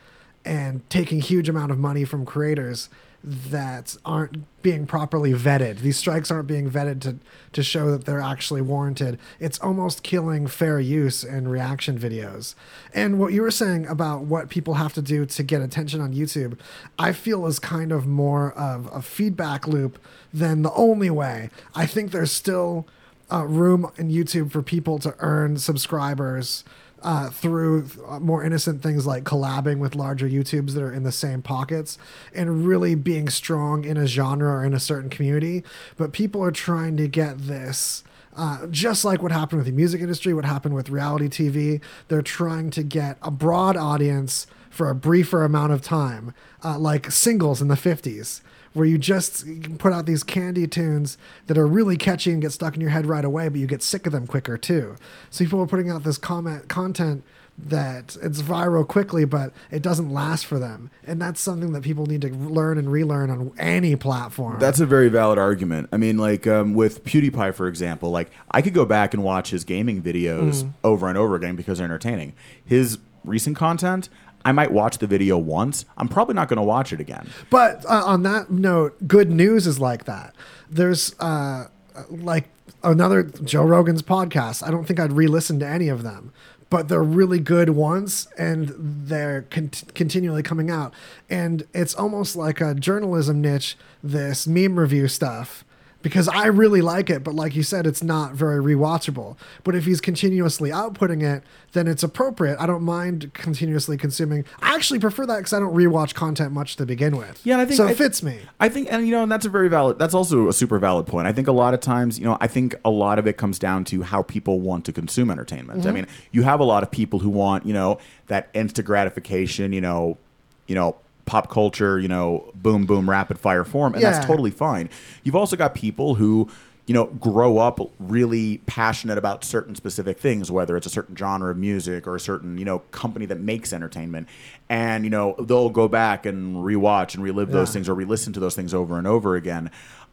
and 0.44 0.88
taking 0.90 1.20
huge 1.20 1.48
amount 1.48 1.72
of 1.72 1.78
money 1.78 2.04
from 2.04 2.24
creators 2.24 2.88
that 3.26 3.96
aren't 4.04 4.44
being 4.62 4.86
properly 4.86 5.32
vetted. 5.32 5.78
These 5.78 5.96
strikes 5.96 6.30
aren't 6.30 6.46
being 6.46 6.70
vetted 6.70 7.00
to 7.02 7.16
to 7.52 7.62
show 7.62 7.90
that 7.90 8.04
they're 8.04 8.20
actually 8.20 8.60
warranted. 8.60 9.18
It's 9.40 9.58
almost 9.60 10.02
killing 10.02 10.46
fair 10.46 10.78
use 10.78 11.24
in 11.24 11.48
reaction 11.48 11.98
videos. 11.98 12.54
And 12.92 13.18
what 13.18 13.32
you 13.32 13.40
were 13.40 13.50
saying 13.50 13.86
about 13.86 14.22
what 14.22 14.50
people 14.50 14.74
have 14.74 14.92
to 14.94 15.02
do 15.02 15.24
to 15.24 15.42
get 15.42 15.62
attention 15.62 16.02
on 16.02 16.12
YouTube, 16.12 16.58
I 16.98 17.12
feel 17.12 17.46
is 17.46 17.58
kind 17.58 17.92
of 17.92 18.06
more 18.06 18.52
of 18.52 18.90
a 18.92 19.00
feedback 19.00 19.66
loop 19.66 19.98
than 20.32 20.62
the 20.62 20.72
only 20.72 21.10
way. 21.10 21.48
I 21.74 21.86
think 21.86 22.10
there's 22.10 22.32
still 22.32 22.86
uh, 23.32 23.46
room 23.46 23.90
in 23.96 24.10
YouTube 24.10 24.52
for 24.52 24.60
people 24.60 24.98
to 24.98 25.14
earn 25.20 25.56
subscribers 25.56 26.62
uh, 27.04 27.28
through 27.28 27.86
uh, 28.08 28.18
more 28.18 28.42
innocent 28.42 28.82
things 28.82 29.06
like 29.06 29.24
collabing 29.24 29.78
with 29.78 29.94
larger 29.94 30.28
YouTubes 30.28 30.72
that 30.72 30.82
are 30.82 30.92
in 30.92 31.02
the 31.02 31.12
same 31.12 31.42
pockets 31.42 31.98
and 32.34 32.66
really 32.66 32.94
being 32.94 33.28
strong 33.28 33.84
in 33.84 33.96
a 33.96 34.06
genre 34.06 34.50
or 34.50 34.64
in 34.64 34.72
a 34.72 34.80
certain 34.80 35.10
community. 35.10 35.62
But 35.96 36.12
people 36.12 36.42
are 36.42 36.50
trying 36.50 36.96
to 36.96 37.06
get 37.06 37.38
this. 37.38 38.02
Uh, 38.36 38.66
just 38.66 39.04
like 39.04 39.22
what 39.22 39.30
happened 39.30 39.58
with 39.58 39.66
the 39.66 39.72
music 39.72 40.00
industry, 40.00 40.34
what 40.34 40.44
happened 40.44 40.74
with 40.74 40.88
reality 40.88 41.28
TV, 41.28 41.80
they're 42.08 42.22
trying 42.22 42.70
to 42.70 42.82
get 42.82 43.16
a 43.22 43.30
broad 43.30 43.76
audience 43.76 44.48
for 44.74 44.90
a 44.90 44.94
briefer 44.94 45.44
amount 45.44 45.72
of 45.72 45.80
time, 45.82 46.34
uh, 46.64 46.78
like 46.78 47.10
singles 47.10 47.62
in 47.62 47.68
the 47.68 47.74
50s 47.76 48.40
where 48.72 48.84
you 48.86 48.98
just 48.98 49.46
you 49.46 49.60
can 49.60 49.78
put 49.78 49.92
out 49.92 50.04
these 50.04 50.24
candy 50.24 50.66
tunes 50.66 51.16
that 51.46 51.56
are 51.56 51.64
really 51.66 51.96
catchy 51.96 52.32
and 52.32 52.42
get 52.42 52.50
stuck 52.50 52.74
in 52.74 52.80
your 52.80 52.90
head 52.90 53.06
right 53.06 53.24
away, 53.24 53.48
but 53.48 53.60
you 53.60 53.68
get 53.68 53.80
sick 53.84 54.04
of 54.04 54.12
them 54.12 54.26
quicker 54.26 54.58
too. 54.58 54.96
So 55.30 55.44
people 55.44 55.60
are 55.60 55.66
putting 55.68 55.90
out 55.90 56.02
this 56.02 56.18
comment 56.18 56.68
content 56.68 57.22
that 57.56 58.16
it's 58.20 58.42
viral 58.42 58.84
quickly, 58.84 59.24
but 59.24 59.52
it 59.70 59.80
doesn't 59.80 60.10
last 60.12 60.44
for 60.44 60.58
them, 60.58 60.90
and 61.06 61.22
that's 61.22 61.40
something 61.40 61.70
that 61.72 61.84
people 61.84 62.04
need 62.06 62.20
to 62.22 62.30
learn 62.30 62.78
and 62.78 62.90
relearn 62.90 63.30
on 63.30 63.52
any 63.58 63.94
platform. 63.94 64.58
That's 64.58 64.80
a 64.80 64.86
very 64.86 65.08
valid 65.08 65.38
argument. 65.38 65.88
I 65.92 65.96
mean, 65.96 66.18
like 66.18 66.48
um, 66.48 66.74
with 66.74 67.04
PewDiePie, 67.04 67.54
for 67.54 67.68
example, 67.68 68.10
like 68.10 68.32
I 68.50 68.60
could 68.60 68.74
go 68.74 68.84
back 68.84 69.14
and 69.14 69.22
watch 69.22 69.50
his 69.50 69.62
gaming 69.62 70.02
videos 70.02 70.64
Mm. 70.64 70.72
over 70.82 71.08
and 71.08 71.16
over 71.16 71.36
again 71.36 71.54
because 71.54 71.78
they're 71.78 71.84
entertaining. 71.84 72.32
His 72.64 72.98
recent 73.24 73.56
content, 73.56 74.08
I 74.44 74.52
might 74.52 74.72
watch 74.72 74.98
the 74.98 75.06
video 75.06 75.38
once. 75.38 75.84
I'm 75.96 76.08
probably 76.08 76.34
not 76.34 76.48
going 76.48 76.58
to 76.58 76.62
watch 76.62 76.92
it 76.92 77.00
again. 77.00 77.28
But 77.50 77.84
uh, 77.86 78.02
on 78.04 78.22
that 78.24 78.50
note, 78.50 79.08
good 79.08 79.30
news 79.30 79.66
is 79.66 79.78
like 79.80 80.04
that. 80.04 80.34
There's 80.70 81.18
uh, 81.18 81.68
like 82.10 82.48
another 82.82 83.22
Joe 83.22 83.64
Rogan's 83.64 84.02
podcast. 84.02 84.66
I 84.66 84.70
don't 84.70 84.84
think 84.84 85.00
I'd 85.00 85.12
re-listen 85.12 85.58
to 85.60 85.66
any 85.66 85.88
of 85.88 86.02
them, 86.02 86.32
but 86.68 86.88
they're 86.88 87.02
really 87.02 87.38
good 87.38 87.70
ones, 87.70 88.28
and 88.36 88.74
they're 88.76 89.42
con- 89.50 89.70
continually 89.94 90.42
coming 90.42 90.70
out. 90.70 90.92
And 91.30 91.66
it's 91.72 91.94
almost 91.94 92.36
like 92.36 92.60
a 92.60 92.74
journalism 92.74 93.40
niche. 93.40 93.76
This 94.02 94.46
meme 94.46 94.78
review 94.78 95.08
stuff. 95.08 95.64
Because 96.04 96.28
I 96.28 96.48
really 96.48 96.82
like 96.82 97.08
it, 97.08 97.24
but 97.24 97.34
like 97.34 97.56
you 97.56 97.62
said, 97.62 97.86
it's 97.86 98.02
not 98.02 98.34
very 98.34 98.62
rewatchable. 98.62 99.38
But 99.64 99.74
if 99.74 99.86
he's 99.86 100.02
continuously 100.02 100.68
outputting 100.68 101.22
it, 101.22 101.42
then 101.72 101.88
it's 101.88 102.02
appropriate. 102.02 102.58
I 102.60 102.66
don't 102.66 102.82
mind 102.82 103.32
continuously 103.32 103.96
consuming. 103.96 104.44
I 104.60 104.74
actually 104.74 104.98
prefer 105.00 105.24
that 105.24 105.38
because 105.38 105.54
I 105.54 105.60
don't 105.60 105.74
rewatch 105.74 106.12
content 106.14 106.52
much 106.52 106.76
to 106.76 106.84
begin 106.84 107.16
with. 107.16 107.40
Yeah, 107.42 107.54
and 107.54 107.62
I 107.62 107.64
think 107.64 107.78
so. 107.78 107.86
It 107.86 107.92
I- 107.92 107.94
fits 107.94 108.22
me. 108.22 108.40
I 108.60 108.68
think, 108.68 108.88
and 108.92 109.06
you 109.06 109.12
know, 109.12 109.22
and 109.22 109.32
that's 109.32 109.46
a 109.46 109.48
very 109.48 109.68
valid. 109.68 109.98
That's 109.98 110.12
also 110.12 110.46
a 110.48 110.52
super 110.52 110.78
valid 110.78 111.06
point. 111.06 111.26
I 111.26 111.32
think 111.32 111.48
a 111.48 111.52
lot 111.52 111.72
of 111.72 111.80
times, 111.80 112.18
you 112.18 112.26
know, 112.26 112.36
I 112.38 112.48
think 112.48 112.74
a 112.84 112.90
lot 112.90 113.18
of 113.18 113.26
it 113.26 113.38
comes 113.38 113.58
down 113.58 113.84
to 113.86 114.02
how 114.02 114.20
people 114.22 114.60
want 114.60 114.84
to 114.84 114.92
consume 114.92 115.30
entertainment. 115.30 115.86
I 115.86 115.90
Mhm. 115.90 115.94
mean, 115.94 116.06
you 116.32 116.42
have 116.42 116.60
a 116.60 116.64
lot 116.64 116.82
of 116.82 116.90
people 116.90 117.20
who 117.20 117.30
want, 117.30 117.64
you 117.64 117.72
know, 117.72 117.96
that 118.26 118.50
instant 118.52 118.86
gratification. 118.86 119.72
You 119.72 119.80
know, 119.80 120.18
you 120.66 120.74
know, 120.74 120.96
pop 121.26 121.50
culture. 121.50 121.98
You 121.98 122.08
know, 122.08 122.52
boom, 122.54 122.86
boom, 122.86 123.08
rapid 123.08 123.38
fire 123.38 123.64
form, 123.64 123.94
and 123.94 124.02
Yeah. 124.02 124.10
that's 124.10 124.26
totally 124.26 124.50
fine. 124.50 124.88
You've 125.22 125.36
also 125.36 125.56
got 125.56 125.74
people 125.74 126.16
who. 126.16 126.48
You 126.86 126.92
know, 126.92 127.06
grow 127.06 127.56
up 127.56 127.80
really 127.98 128.58
passionate 128.66 129.16
about 129.16 129.42
certain 129.42 129.74
specific 129.74 130.18
things, 130.18 130.50
whether 130.50 130.76
it's 130.76 130.86
a 130.86 130.90
certain 130.90 131.16
genre 131.16 131.50
of 131.50 131.56
music 131.56 132.06
or 132.06 132.14
a 132.14 132.20
certain, 132.20 132.58
you 132.58 132.66
know, 132.66 132.80
company 132.90 133.24
that 133.24 133.40
makes 133.40 133.72
entertainment. 133.72 134.28
And, 134.68 135.02
you 135.02 135.08
know, 135.08 135.34
they'll 135.40 135.70
go 135.70 135.88
back 135.88 136.26
and 136.26 136.56
rewatch 136.56 137.14
and 137.14 137.24
relive 137.24 137.50
those 137.52 137.72
things 137.72 137.88
or 137.88 137.94
re-listen 137.94 138.34
to 138.34 138.40
those 138.40 138.54
things 138.54 138.74
over 138.74 138.98
and 138.98 139.06
over 139.06 139.34
again. 139.34 139.70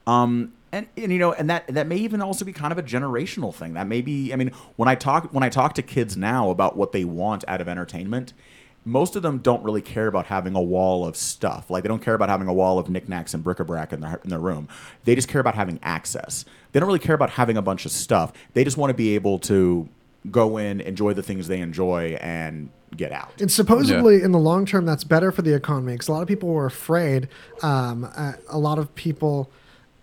Um, 0.07 0.53
and, 0.71 0.87
and 0.95 1.11
you 1.11 1.19
know, 1.19 1.33
and 1.33 1.49
that 1.49 1.67
that 1.67 1.87
may 1.87 1.97
even 1.97 2.21
also 2.21 2.45
be 2.45 2.53
kind 2.53 2.71
of 2.71 2.77
a 2.77 2.83
generational 2.83 3.53
thing. 3.53 3.73
That 3.73 3.87
may 3.87 3.99
be. 3.99 4.31
I 4.31 4.37
mean, 4.37 4.51
when 4.77 4.87
I 4.87 4.95
talk 4.95 5.33
when 5.33 5.43
I 5.43 5.49
talk 5.49 5.73
to 5.73 5.81
kids 5.81 6.15
now 6.15 6.49
about 6.51 6.77
what 6.77 6.93
they 6.93 7.03
want 7.03 7.43
out 7.49 7.59
of 7.59 7.67
entertainment, 7.67 8.31
most 8.83 9.15
of 9.15 9.21
them 9.21 9.37
don't 9.39 9.63
really 9.63 9.81
care 9.81 10.07
about 10.07 10.25
having 10.25 10.55
a 10.55 10.61
wall 10.61 11.05
of 11.05 11.15
stuff. 11.15 11.69
Like 11.69 11.83
they 11.83 11.87
don't 11.87 12.01
care 12.01 12.15
about 12.15 12.29
having 12.29 12.47
a 12.47 12.53
wall 12.53 12.79
of 12.79 12.89
knickknacks 12.89 13.33
and 13.33 13.43
bric-a-brac 13.43 13.93
in 13.93 14.01
their 14.01 14.19
in 14.23 14.29
their 14.29 14.39
room. 14.39 14.67
They 15.03 15.15
just 15.15 15.27
care 15.27 15.41
about 15.41 15.55
having 15.55 15.79
access. 15.83 16.45
They 16.71 16.79
don't 16.79 16.87
really 16.87 16.99
care 16.99 17.15
about 17.15 17.31
having 17.31 17.57
a 17.57 17.61
bunch 17.61 17.85
of 17.85 17.91
stuff. 17.91 18.33
They 18.53 18.63
just 18.63 18.77
want 18.77 18.89
to 18.89 18.95
be 18.95 19.15
able 19.15 19.39
to 19.39 19.87
go 20.29 20.57
in, 20.57 20.81
enjoy 20.81 21.13
the 21.13 21.23
things 21.23 21.47
they 21.47 21.59
enjoy, 21.59 22.17
and 22.21 22.69
get 22.95 23.11
out. 23.11 23.39
And 23.39 23.51
supposedly, 23.51 24.21
in 24.21 24.31
the 24.31 24.39
long 24.39 24.65
term, 24.65 24.85
that's 24.85 25.03
better 25.03 25.31
for 25.31 25.41
the 25.41 25.53
economy 25.53 25.93
because 25.93 26.07
a 26.07 26.11
lot 26.11 26.21
of 26.21 26.27
people 26.27 26.49
were 26.49 26.65
afraid. 26.65 27.27
Um, 27.61 28.09
uh, 28.15 28.33
a 28.49 28.57
lot 28.57 28.79
of 28.79 28.93
people 28.95 29.49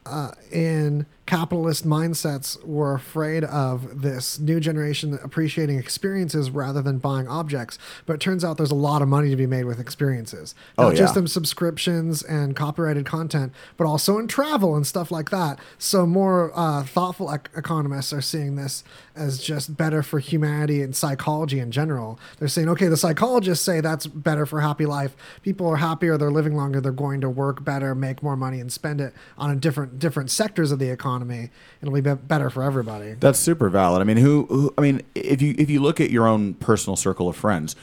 uh, 0.06 0.32
in 0.50 1.06
capitalist 1.28 1.86
mindsets 1.86 2.64
were 2.64 2.94
afraid 2.94 3.44
of 3.44 4.00
this 4.00 4.38
new 4.38 4.58
generation 4.58 5.18
appreciating 5.22 5.78
experiences 5.78 6.50
rather 6.50 6.80
than 6.80 6.96
buying 6.96 7.28
objects. 7.28 7.78
But 8.06 8.14
it 8.14 8.20
turns 8.20 8.46
out 8.46 8.56
there's 8.56 8.70
a 8.70 8.74
lot 8.74 9.02
of 9.02 9.08
money 9.08 9.28
to 9.28 9.36
be 9.36 9.46
made 9.46 9.66
with 9.66 9.78
experiences. 9.78 10.54
Oh, 10.78 10.84
Not 10.84 10.96
just 10.96 11.16
yeah. 11.16 11.20
in 11.20 11.28
subscriptions 11.28 12.22
and 12.22 12.56
copyrighted 12.56 13.04
content, 13.04 13.52
but 13.76 13.86
also 13.86 14.16
in 14.16 14.26
travel 14.26 14.74
and 14.74 14.86
stuff 14.86 15.10
like 15.10 15.28
that. 15.28 15.58
So 15.76 16.06
more 16.06 16.50
uh, 16.54 16.84
thoughtful 16.84 17.30
ec- 17.30 17.50
economists 17.54 18.10
are 18.14 18.22
seeing 18.22 18.56
this 18.56 18.82
as 19.14 19.38
just 19.38 19.76
better 19.76 20.02
for 20.02 20.20
humanity 20.20 20.80
and 20.80 20.96
psychology 20.96 21.58
in 21.58 21.70
general. 21.70 22.18
They're 22.38 22.48
saying, 22.48 22.70
okay, 22.70 22.86
the 22.86 22.96
psychologists 22.96 23.62
say 23.66 23.82
that's 23.82 24.06
better 24.06 24.46
for 24.46 24.62
happy 24.62 24.86
life. 24.86 25.14
People 25.42 25.66
are 25.66 25.76
happier, 25.76 26.16
they're 26.16 26.30
living 26.30 26.56
longer, 26.56 26.80
they're 26.80 26.90
going 26.90 27.20
to 27.20 27.28
work 27.28 27.64
better, 27.64 27.94
make 27.94 28.22
more 28.22 28.36
money, 28.36 28.60
and 28.60 28.72
spend 28.72 29.02
it 29.02 29.12
on 29.36 29.50
a 29.50 29.56
different 29.56 29.98
different 29.98 30.30
sectors 30.30 30.72
of 30.72 30.78
the 30.78 30.88
economy. 30.88 31.17
It'll 31.22 31.94
be, 31.94 32.00
be 32.00 32.14
better 32.14 32.50
for 32.50 32.62
everybody. 32.62 33.14
That's 33.14 33.38
super 33.38 33.68
valid. 33.68 34.00
I 34.00 34.04
mean, 34.04 34.18
who, 34.18 34.46
who? 34.46 34.74
I 34.76 34.80
mean, 34.80 35.02
if 35.14 35.42
you 35.42 35.54
if 35.58 35.70
you 35.70 35.80
look 35.80 36.00
at 36.00 36.10
your 36.10 36.26
own 36.26 36.54
personal 36.54 36.96
circle 36.96 37.28
of 37.28 37.36
friends, 37.36 37.76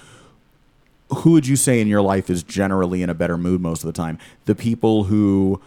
who 1.18 1.32
would 1.32 1.48
you 1.48 1.56
say 1.56 1.80
in 1.82 1.88
your 1.88 2.02
life 2.02 2.30
is 2.30 2.44
generally 2.44 3.04
in 3.04 3.10
a 3.10 3.14
better 3.14 3.38
mood 3.38 3.62
most 3.62 3.84
of 3.84 3.88
the 3.88 3.94
time? 3.94 4.18
The 4.46 4.56
people 4.56 5.06
who 5.06 5.62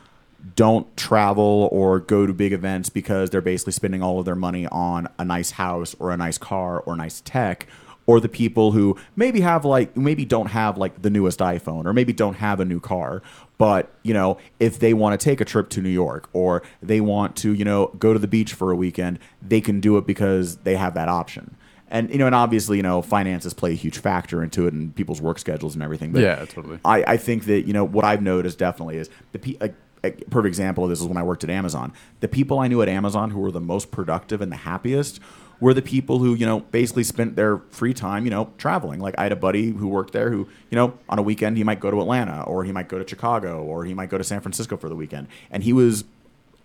don't 0.55 0.97
travel 0.97 1.69
or 1.73 2.01
go 2.01 2.27
to 2.27 2.33
big 2.33 2.53
events 2.53 2.89
because 2.89 3.31
they're 3.31 3.41
basically 3.41 3.73
spending 3.73 4.03
all 4.03 4.19
of 4.19 4.25
their 4.25 4.37
money 4.37 4.67
on 4.69 5.09
a 5.19 5.25
nice 5.25 5.53
house 5.53 5.95
or 5.99 6.11
a 6.11 6.17
nice 6.17 6.39
car 6.39 6.81
or 6.81 6.97
nice 6.97 7.21
tech 7.21 7.67
or 8.09 8.19
the 8.21 8.29
people 8.29 8.73
who 8.73 8.97
maybe 9.15 9.41
have 9.41 9.65
like 9.65 9.97
maybe 9.97 10.25
don't 10.25 10.49
have 10.49 10.77
like 10.77 11.01
the 11.03 11.11
newest 11.11 11.39
iPhone 11.39 11.85
or 11.85 11.93
maybe 11.93 12.13
don't 12.13 12.35
have 12.35 12.59
a 12.59 12.65
new 12.65 12.81
car 12.81 13.23
but 13.59 13.93
you 14.03 14.13
know 14.15 14.39
if 14.59 14.81
they 14.81 14.93
want 14.93 15.19
to 15.19 15.23
take 15.23 15.41
a 15.41 15.45
trip 15.45 15.69
to 15.69 15.81
New 15.81 15.91
York 15.91 16.29
or 16.33 16.63
they 16.83 17.01
want 17.01 17.37
to 17.37 17.53
you 17.53 17.65
know 17.65 17.89
go 17.99 18.13
to 18.13 18.19
the 18.19 18.27
beach 18.27 18.55
for 18.55 18.73
a 18.73 18.77
weekend 18.77 19.21
they 19.41 19.61
can 19.61 19.79
do 19.79 19.97
it 19.97 20.07
because 20.07 20.57
they 20.59 20.75
have 20.75 20.95
that 20.95 21.09
option 21.09 21.55
and 21.91 22.11
you 22.11 22.19
know 22.19 22.27
and 22.27 22.35
obviously 22.35 22.79
you 22.79 22.83
know 22.83 23.03
finances 23.03 23.53
play 23.55 23.73
a 23.73 23.77
huge 23.77 23.99
factor 23.99 24.43
into 24.43 24.67
it 24.67 24.73
and 24.73 24.97
people's 24.97 25.21
work 25.21 25.39
schedules 25.39 25.75
and 25.75 25.83
everything 25.83 26.11
but 26.11 26.23
Yeah, 26.23 26.45
totally. 26.47 26.81
I, 26.85 27.05
I 27.07 27.17
think 27.19 27.45
that 27.45 27.67
you 27.67 27.73
know 27.73 27.85
what 27.85 28.05
I've 28.05 28.23
noticed 28.23 28.59
definitely 28.59 28.97
is 28.97 29.11
the 29.33 29.39
pe- 29.39 29.57
a, 29.61 29.71
a 30.03 30.13
perfect 30.13 30.49
example 30.49 30.85
of 30.85 30.91
this 30.91 31.01
is 31.01 31.07
when 31.07 31.19
I 31.19 31.23
worked 31.23 31.45
at 31.45 31.51
Amazon. 31.51 31.93
The 32.21 32.29
people 32.29 32.59
I 32.59 32.69
knew 32.69 32.81
at 32.81 32.89
Amazon 32.89 33.31
who 33.31 33.41
were 33.41 33.51
the 33.51 33.61
most 33.61 33.91
productive 33.91 34.41
and 34.41 34.51
the 34.51 34.57
happiest 34.57 35.21
were 35.61 35.75
the 35.75 35.83
people 35.83 36.19
who 36.19 36.35
you 36.35 36.47
know 36.47 36.61
basically 36.61 37.05
spent 37.05 37.37
their 37.37 37.59
free 37.71 37.95
time 37.95 38.25
you 38.25 38.31
know 38.31 38.51
traveling. 38.59 39.01
Like 39.01 39.15
I 39.19 39.25
had 39.25 39.33
a 39.33 39.37
buddy 39.37 39.71
who 39.71 39.89
worked 39.89 40.13
there 40.13 40.31
who 40.31 40.49
you 40.71 40.77
know 40.77 40.99
on 41.09 41.19
a 41.19 41.23
weekend 41.23 41.57
he 41.57 41.65
might 41.65 41.81
go 41.81 41.91
to 41.91 42.01
Atlanta 42.01 42.43
or 42.43 42.65
he 42.65 42.73
might 42.73 42.89
go 42.89 42.99
to 42.99 43.09
Chicago 43.09 43.63
or 43.63 43.85
he 43.85 43.95
might 43.95 44.11
go 44.11 44.19
to 44.19 44.25
San 44.25 44.41
Francisco 44.41 44.77
for 44.77 44.89
the 44.89 44.97
weekend, 44.97 45.29
and 45.51 45.63
he 45.63 45.73
was 45.73 46.05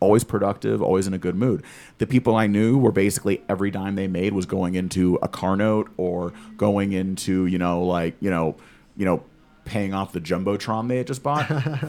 always 0.03 0.23
productive, 0.25 0.81
always 0.81 1.07
in 1.07 1.13
a 1.13 1.17
good 1.17 1.35
mood. 1.35 1.63
The 1.97 2.05
people 2.05 2.35
I 2.35 2.45
knew 2.45 2.77
were 2.77 2.91
basically 2.91 3.41
every 3.47 3.71
dime 3.71 3.95
they 3.95 4.07
made 4.07 4.33
was 4.33 4.45
going 4.45 4.75
into 4.75 5.17
a 5.21 5.29
car 5.29 5.55
note 5.55 5.89
or 5.95 6.33
going 6.57 6.91
into, 6.91 7.45
you 7.45 7.57
know, 7.57 7.81
like, 7.83 8.15
you 8.19 8.29
know, 8.29 8.57
you 8.97 9.05
know, 9.05 9.23
paying 9.65 9.93
off 9.93 10.11
the 10.11 10.19
jumbotron 10.19 10.87
they 10.87 10.97
had 10.97 11.07
just 11.07 11.23
bought. 11.23 11.47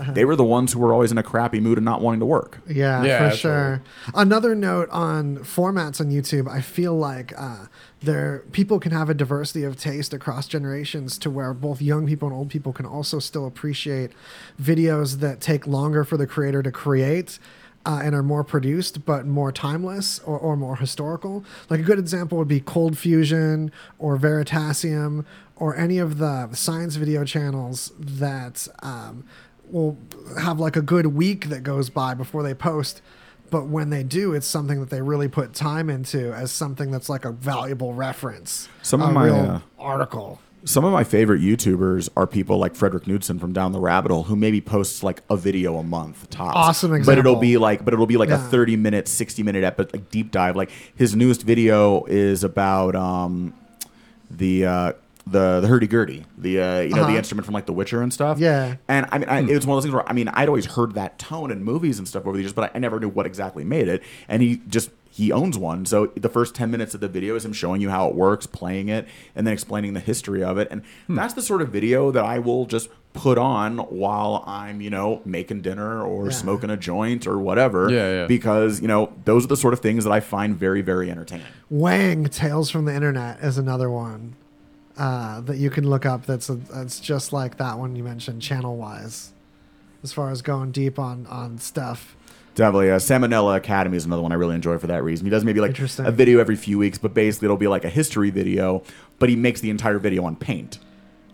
they 0.14 0.24
were 0.24 0.36
the 0.36 0.44
ones 0.44 0.72
who 0.72 0.78
were 0.78 0.92
always 0.92 1.10
in 1.10 1.18
a 1.18 1.22
crappy 1.22 1.60
mood 1.60 1.78
and 1.78 1.84
not 1.84 2.00
wanting 2.00 2.20
to 2.20 2.26
work. 2.26 2.60
Yeah, 2.68 3.02
Yeah, 3.04 3.30
for 3.30 3.36
sure. 3.36 3.82
Another 4.14 4.54
note 4.54 4.88
on 4.90 5.38
formats 5.38 6.00
on 6.00 6.10
YouTube, 6.10 6.48
I 6.48 6.60
feel 6.60 6.96
like 6.96 7.32
uh, 7.36 7.66
there 8.00 8.44
people 8.52 8.78
can 8.78 8.92
have 8.92 9.10
a 9.10 9.14
diversity 9.14 9.64
of 9.64 9.76
taste 9.76 10.12
across 10.12 10.46
generations 10.46 11.18
to 11.18 11.30
where 11.30 11.52
both 11.52 11.82
young 11.82 12.06
people 12.06 12.28
and 12.28 12.36
old 12.36 12.50
people 12.50 12.72
can 12.72 12.86
also 12.86 13.18
still 13.18 13.46
appreciate 13.46 14.12
videos 14.60 15.20
that 15.20 15.40
take 15.40 15.66
longer 15.66 16.04
for 16.04 16.16
the 16.16 16.26
creator 16.26 16.62
to 16.62 16.70
create. 16.72 17.38
Uh, 17.86 18.00
and 18.02 18.14
are 18.14 18.22
more 18.22 18.42
produced 18.42 19.04
but 19.04 19.26
more 19.26 19.52
timeless 19.52 20.18
or, 20.20 20.38
or 20.38 20.56
more 20.56 20.76
historical. 20.76 21.44
Like 21.68 21.80
a 21.80 21.82
good 21.82 21.98
example 21.98 22.38
would 22.38 22.48
be 22.48 22.62
ColdFusion 22.62 23.70
or 23.98 24.16
Veritasium 24.16 25.26
or 25.56 25.76
any 25.76 25.98
of 25.98 26.18
the 26.18 26.52
science 26.52 26.96
video 26.96 27.24
channels 27.24 27.92
that 27.98 28.66
um, 28.82 29.24
will 29.70 29.96
have 30.38 30.58
like 30.58 30.76
a 30.76 30.82
good 30.82 31.06
week 31.08 31.48
that 31.48 31.62
goes 31.62 31.90
by 31.90 32.14
before 32.14 32.42
they 32.42 32.54
post. 32.54 33.00
But 33.50 33.66
when 33.66 33.90
they 33.90 34.02
do, 34.02 34.32
it's 34.32 34.46
something 34.46 34.80
that 34.80 34.90
they 34.90 35.00
really 35.00 35.28
put 35.28 35.54
time 35.54 35.88
into 35.88 36.32
as 36.32 36.50
something 36.50 36.90
that's 36.90 37.08
like 37.08 37.24
a 37.24 37.30
valuable 37.30 37.94
reference. 37.94 38.68
Some 38.82 39.00
of 39.00 39.10
a 39.10 39.12
my, 39.12 39.24
real 39.26 39.34
uh, 39.36 39.60
article. 39.78 40.40
Some 40.64 40.84
of 40.84 40.92
my 40.92 41.04
favorite 41.04 41.42
YouTubers 41.42 42.08
are 42.16 42.26
people 42.26 42.56
like 42.56 42.74
Fredrik 42.74 43.06
Knudsen 43.06 43.38
from 43.38 43.52
Down 43.52 43.72
the 43.72 43.78
Rabbit 43.78 44.10
Hole, 44.10 44.24
who 44.24 44.34
maybe 44.34 44.62
posts 44.62 45.02
like 45.02 45.22
a 45.28 45.36
video 45.36 45.76
a 45.76 45.82
month 45.82 46.30
tops. 46.30 46.56
Awesome 46.56 47.02
But 47.04 47.18
it'll 47.18 47.36
be 47.36 47.58
like, 47.58 47.84
but 47.84 47.92
it'll 47.92 48.06
be 48.06 48.16
like 48.16 48.30
a 48.30 48.38
thirty 48.38 48.74
minute, 48.74 49.06
sixty 49.06 49.42
minute 49.42 49.62
epi- 49.62 49.88
like 49.92 50.10
deep 50.10 50.30
dive. 50.30 50.56
Like 50.56 50.70
his 50.96 51.14
newest 51.14 51.42
video 51.42 52.04
is 52.06 52.42
about 52.44 52.96
um, 52.96 53.52
the 54.30 54.64
uh, 54.64 54.92
the 55.26 55.60
the 55.60 55.68
hurdy 55.68 55.86
gurdy, 55.86 56.24
the 56.36 56.60
uh, 56.60 56.80
you 56.80 56.90
know 56.90 57.02
Uh-huh. 57.02 57.12
the 57.12 57.16
instrument 57.18 57.44
from 57.46 57.54
like 57.54 57.66
The 57.66 57.72
Witcher 57.72 58.02
and 58.02 58.12
stuff. 58.12 58.38
Yeah. 58.38 58.76
And 58.88 59.06
I 59.10 59.18
mean, 59.18 59.28
I, 59.28 59.40
it 59.40 59.54
was 59.54 59.66
one 59.66 59.76
of 59.76 59.82
those 59.82 59.84
things 59.84 59.94
where 59.94 60.08
I 60.08 60.12
mean, 60.12 60.28
I'd 60.28 60.48
always 60.48 60.66
heard 60.66 60.94
that 60.94 61.18
tone 61.18 61.50
in 61.50 61.64
movies 61.64 61.98
and 61.98 62.06
stuff 62.06 62.26
over 62.26 62.36
the 62.36 62.42
years, 62.42 62.52
but 62.52 62.70
I, 62.74 62.76
I 62.76 62.78
never 62.78 63.00
knew 63.00 63.08
what 63.08 63.24
exactly 63.26 63.64
made 63.64 63.88
it. 63.88 64.02
And 64.28 64.42
he 64.42 64.60
just 64.68 64.90
he 65.10 65.30
owns 65.32 65.56
one. 65.56 65.86
So 65.86 66.06
the 66.16 66.28
first 66.28 66.54
ten 66.54 66.70
minutes 66.70 66.92
of 66.94 67.00
the 67.00 67.08
video 67.08 67.36
is 67.36 67.44
him 67.44 67.52
showing 67.52 67.80
you 67.80 67.88
how 67.88 68.08
it 68.08 68.14
works, 68.14 68.46
playing 68.46 68.88
it, 68.88 69.06
and 69.34 69.46
then 69.46 69.54
explaining 69.54 69.94
the 69.94 70.00
history 70.00 70.42
of 70.44 70.58
it. 70.58 70.68
And 70.70 70.82
Hmm. 71.06 71.14
that's 71.14 71.32
the 71.34 71.42
sort 71.42 71.62
of 71.62 71.68
video 71.70 72.10
that 72.10 72.24
I 72.24 72.38
will 72.38 72.66
just 72.66 72.88
put 73.14 73.38
on 73.38 73.78
while 73.78 74.42
I'm 74.46 74.80
you 74.82 74.90
know 74.90 75.22
making 75.24 75.62
dinner 75.62 76.02
or 76.02 76.26
Yeah. 76.26 76.30
smoking 76.32 76.68
a 76.68 76.76
joint 76.76 77.26
or 77.26 77.38
whatever. 77.38 77.88
Yeah, 77.90 78.12
yeah. 78.22 78.26
Because 78.26 78.82
you 78.82 78.88
know 78.88 79.12
those 79.24 79.44
are 79.44 79.48
the 79.48 79.56
sort 79.56 79.72
of 79.72 79.80
things 79.80 80.04
that 80.04 80.10
I 80.10 80.20
find 80.20 80.54
very 80.58 80.82
very 80.82 81.10
entertaining. 81.10 81.46
Wang 81.70 82.24
Tales 82.24 82.68
from 82.70 82.84
the 82.84 82.94
Internet 82.94 83.38
is 83.40 83.56
another 83.56 83.88
one 83.88 84.34
uh, 84.96 85.40
that 85.42 85.56
you 85.56 85.70
can 85.70 85.88
look 85.88 86.06
up. 86.06 86.26
That's 86.26 86.48
a, 86.48 86.54
that's 86.54 87.00
just 87.00 87.32
like 87.32 87.56
that 87.58 87.78
one 87.78 87.96
you 87.96 88.04
mentioned, 88.04 88.42
channel 88.42 88.76
wise, 88.76 89.32
as 90.02 90.12
far 90.12 90.30
as 90.30 90.42
going 90.42 90.72
deep 90.72 90.98
on 90.98 91.26
on 91.26 91.58
stuff. 91.58 92.16
Definitely. 92.54 92.92
Uh, 92.92 93.00
Sam 93.00 93.24
O'Nella 93.24 93.56
Academy 93.56 93.96
is 93.96 94.04
another 94.04 94.22
one 94.22 94.30
I 94.30 94.36
really 94.36 94.54
enjoy 94.54 94.78
for 94.78 94.86
that 94.86 95.02
reason. 95.02 95.26
He 95.26 95.30
does 95.30 95.44
maybe 95.44 95.60
like 95.60 95.76
a 95.78 96.12
video 96.12 96.38
every 96.38 96.54
few 96.54 96.78
weeks, 96.78 96.98
but 96.98 97.12
basically 97.12 97.46
it'll 97.46 97.56
be 97.56 97.66
like 97.66 97.84
a 97.84 97.88
history 97.88 98.30
video, 98.30 98.84
but 99.18 99.28
he 99.28 99.34
makes 99.34 99.60
the 99.60 99.70
entire 99.70 99.98
video 99.98 100.24
on 100.24 100.36
paint. 100.36 100.78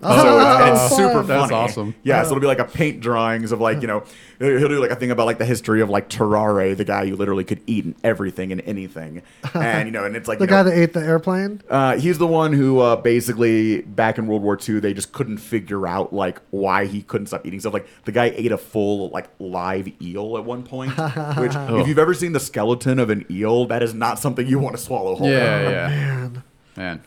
Oh, 0.03 0.23
so 0.23 0.39
it's, 0.73 0.81
it's 0.81 0.89
fun. 0.89 0.99
super 0.99 1.23
funny. 1.23 1.27
That's 1.41 1.53
awesome. 1.53 1.95
Yeah, 2.03 2.23
so 2.23 2.31
it'll 2.31 2.41
be 2.41 2.47
like 2.47 2.59
a 2.59 2.65
paint 2.65 3.01
drawings 3.01 3.53
of 3.53 3.61
like, 3.61 3.83
you 3.83 3.87
know, 3.87 4.03
he'll 4.39 4.69
do 4.69 4.81
like 4.81 4.91
a 4.91 4.97
thing 4.97 5.11
about 5.11 5.27
like 5.27 5.39
the 5.39 5.45
history 5.45 5.83
of 5.83 5.91
like 5.91 6.09
Tarrare, 6.09 6.75
the 6.75 6.85
guy 6.85 7.07
who 7.07 7.17
literally 7.17 7.45
could 7.45 7.61
eat 7.67 7.95
everything 8.03 8.51
and 8.53 8.61
anything. 8.63 9.23
And, 9.55 9.87
you 9.89 9.93
know, 9.93 10.05
and 10.05 10.17
it's 10.17 10.27
like, 10.29 10.39
The 10.41 10.45
you 10.45 10.49
guy 10.49 10.63
know, 10.63 10.71
that 10.71 10.79
ate 10.79 10.93
the 10.95 11.01
airplane. 11.01 11.63
uh, 11.69 11.99
he's 11.99 12.17
the 12.19 12.27
one 12.27 12.53
who 12.53 12.81
uh, 12.81 12.97
basically 12.97 13.83
back 13.83 14.17
in 14.19 14.27
World 14.27 14.43
War 14.43 14.59
II 14.67 14.81
they 14.81 14.95
just 14.95 15.13
couldn't 15.13 15.39
figure 15.39 15.87
out 15.87 16.13
like 16.13 16.41
why 16.51 16.87
he 16.87 17.03
couldn't 17.03 17.27
stop 17.27 17.45
eating 17.47 17.61
stuff. 17.61 17.75
Like 17.75 17.87
the 18.05 18.13
guy 18.13 18.33
ate 18.35 18.53
a 18.53 18.59
full 18.59 19.11
like 19.11 19.29
live 19.39 19.89
eel 20.01 20.37
at 20.39 20.45
one 20.45 20.63
point, 20.63 20.93
which 21.37 21.53
if 21.55 21.87
you've 21.87 21.99
ever 21.99 22.15
seen 22.15 22.33
the 22.33 22.41
skeleton 22.41 22.99
of 22.99 23.11
an 23.11 23.27
eel, 23.31 23.67
that 23.67 23.83
is 23.83 23.93
not 23.93 24.19
something 24.19 24.47
you 24.47 24.59
want 24.59 24.77
to 24.77 24.83
swallow 24.83 25.15
whole. 25.15 25.29
Yeah, 25.29 25.69
yeah, 25.69 25.89
Man, 25.89 26.43
man. 26.77 27.03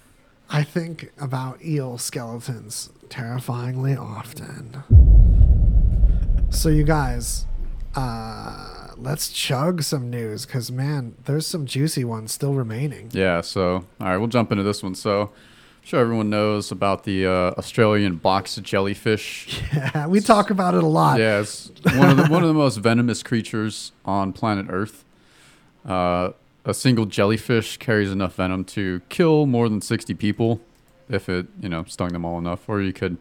I 0.56 0.62
think 0.62 1.12
about 1.20 1.66
eel 1.66 1.98
skeletons 1.98 2.92
terrifyingly 3.10 3.96
often. 3.96 4.84
So 6.52 6.70
you 6.70 6.84
guys, 6.84 7.48
uh, 7.96 8.90
let's 8.96 9.30
chug 9.30 9.82
some 9.82 10.12
news 10.12 10.46
because 10.46 10.72
man, 10.72 11.16
there's 11.26 11.48
some 11.48 11.66
juicy 11.66 12.04
ones 12.04 12.32
still 12.32 12.54
remaining. 12.54 13.10
Yeah, 13.14 13.42
so 13.42 13.86
all 14.00 14.08
right, 14.08 14.18
we'll 14.18 14.28
jump 14.28 14.52
into 14.52 14.64
this 14.64 14.84
one. 14.84 14.94
So, 14.94 15.22
I'm 15.24 15.30
sure 15.82 16.00
everyone 16.00 16.30
knows 16.30 16.72
about 16.72 17.04
the 17.04 17.26
uh, 17.26 17.32
Australian 17.58 18.18
box 18.18 18.56
jellyfish. 18.58 19.60
Yeah, 19.74 20.06
we 20.06 20.20
talk 20.20 20.52
about 20.52 20.76
it 20.76 20.84
a 20.84 20.88
lot. 20.88 21.18
Yeah, 21.20 21.40
it's 21.40 21.72
one 21.96 22.12
of 22.12 22.18
the 22.18 22.28
one 22.28 22.44
of 22.44 22.48
the 22.48 22.54
most 22.54 22.78
venomous 22.78 23.24
creatures 23.24 23.92
on 24.06 24.34
planet 24.34 24.68
Earth. 24.70 25.04
Uh, 25.84 26.34
a 26.66 26.74
single 26.74 27.06
jellyfish 27.06 27.78
carries 27.78 28.12
enough 28.12 28.36
venom 28.36 28.64
to 28.66 29.02
kill 29.10 29.46
more 29.46 29.70
than 29.70 29.82
sixty 29.82 30.14
people 30.14 30.62
if 31.10 31.28
it 31.30 31.48
you 31.62 31.70
know 31.70 31.84
stung 31.86 32.10
them 32.14 32.26
all 32.26 32.38
enough. 32.38 32.68
Or 32.68 32.82
you 32.82 32.94
could 32.94 33.18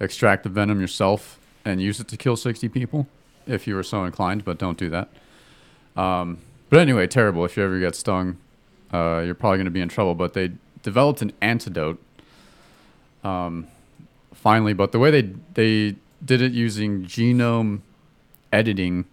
extract 0.00 0.42
the 0.42 0.48
venom 0.48 0.80
yourself 0.80 1.38
and 1.64 1.80
use 1.80 2.00
it 2.00 2.08
to 2.08 2.16
kill 2.16 2.36
sixty 2.36 2.68
people 2.68 3.06
if 3.46 3.66
you 3.66 3.74
were 3.74 3.82
so 3.82 4.04
inclined, 4.04 4.44
but 4.44 4.58
don't 4.58 4.78
do 4.78 4.90
that. 4.90 5.08
Um, 5.96 6.38
but 6.70 6.78
anyway, 6.80 7.06
terrible. 7.06 7.44
If 7.44 7.56
you 7.56 7.62
ever 7.62 7.78
get 7.78 7.94
stung, 7.94 8.38
uh, 8.92 9.22
you're 9.24 9.34
probably 9.34 9.58
going 9.58 9.66
to 9.66 9.70
be 9.70 9.80
in 9.80 9.88
trouble. 9.88 10.14
But 10.14 10.34
they 10.34 10.52
developed 10.82 11.22
an 11.22 11.32
antidote. 11.40 12.00
Um, 13.22 13.68
finally, 14.32 14.74
but 14.74 14.92
the 14.92 14.98
way 14.98 15.10
they 15.10 15.30
they 15.54 15.96
did 16.24 16.42
it 16.42 16.52
using 16.52 17.04
genome 17.04 17.80
editing, 18.52 19.04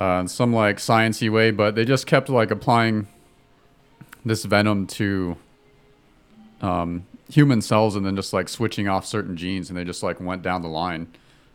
uh, 0.00 0.20
in 0.20 0.28
some 0.28 0.52
like 0.52 0.78
sciency 0.78 1.30
way, 1.30 1.50
but 1.50 1.74
they 1.74 1.84
just 1.84 2.06
kept 2.06 2.28
like 2.28 2.50
applying 2.50 3.06
this 4.24 4.44
venom 4.44 4.86
to 4.86 5.36
um, 6.62 7.06
human 7.30 7.60
cells 7.62 7.96
and 7.96 8.04
then 8.04 8.16
just 8.16 8.32
like 8.32 8.48
switching 8.48 8.88
off 8.88 9.04
certain 9.06 9.36
genes, 9.36 9.68
and 9.68 9.78
they 9.78 9.84
just 9.84 10.02
like 10.02 10.20
went 10.20 10.42
down 10.42 10.62
the 10.62 10.68
line 10.68 11.08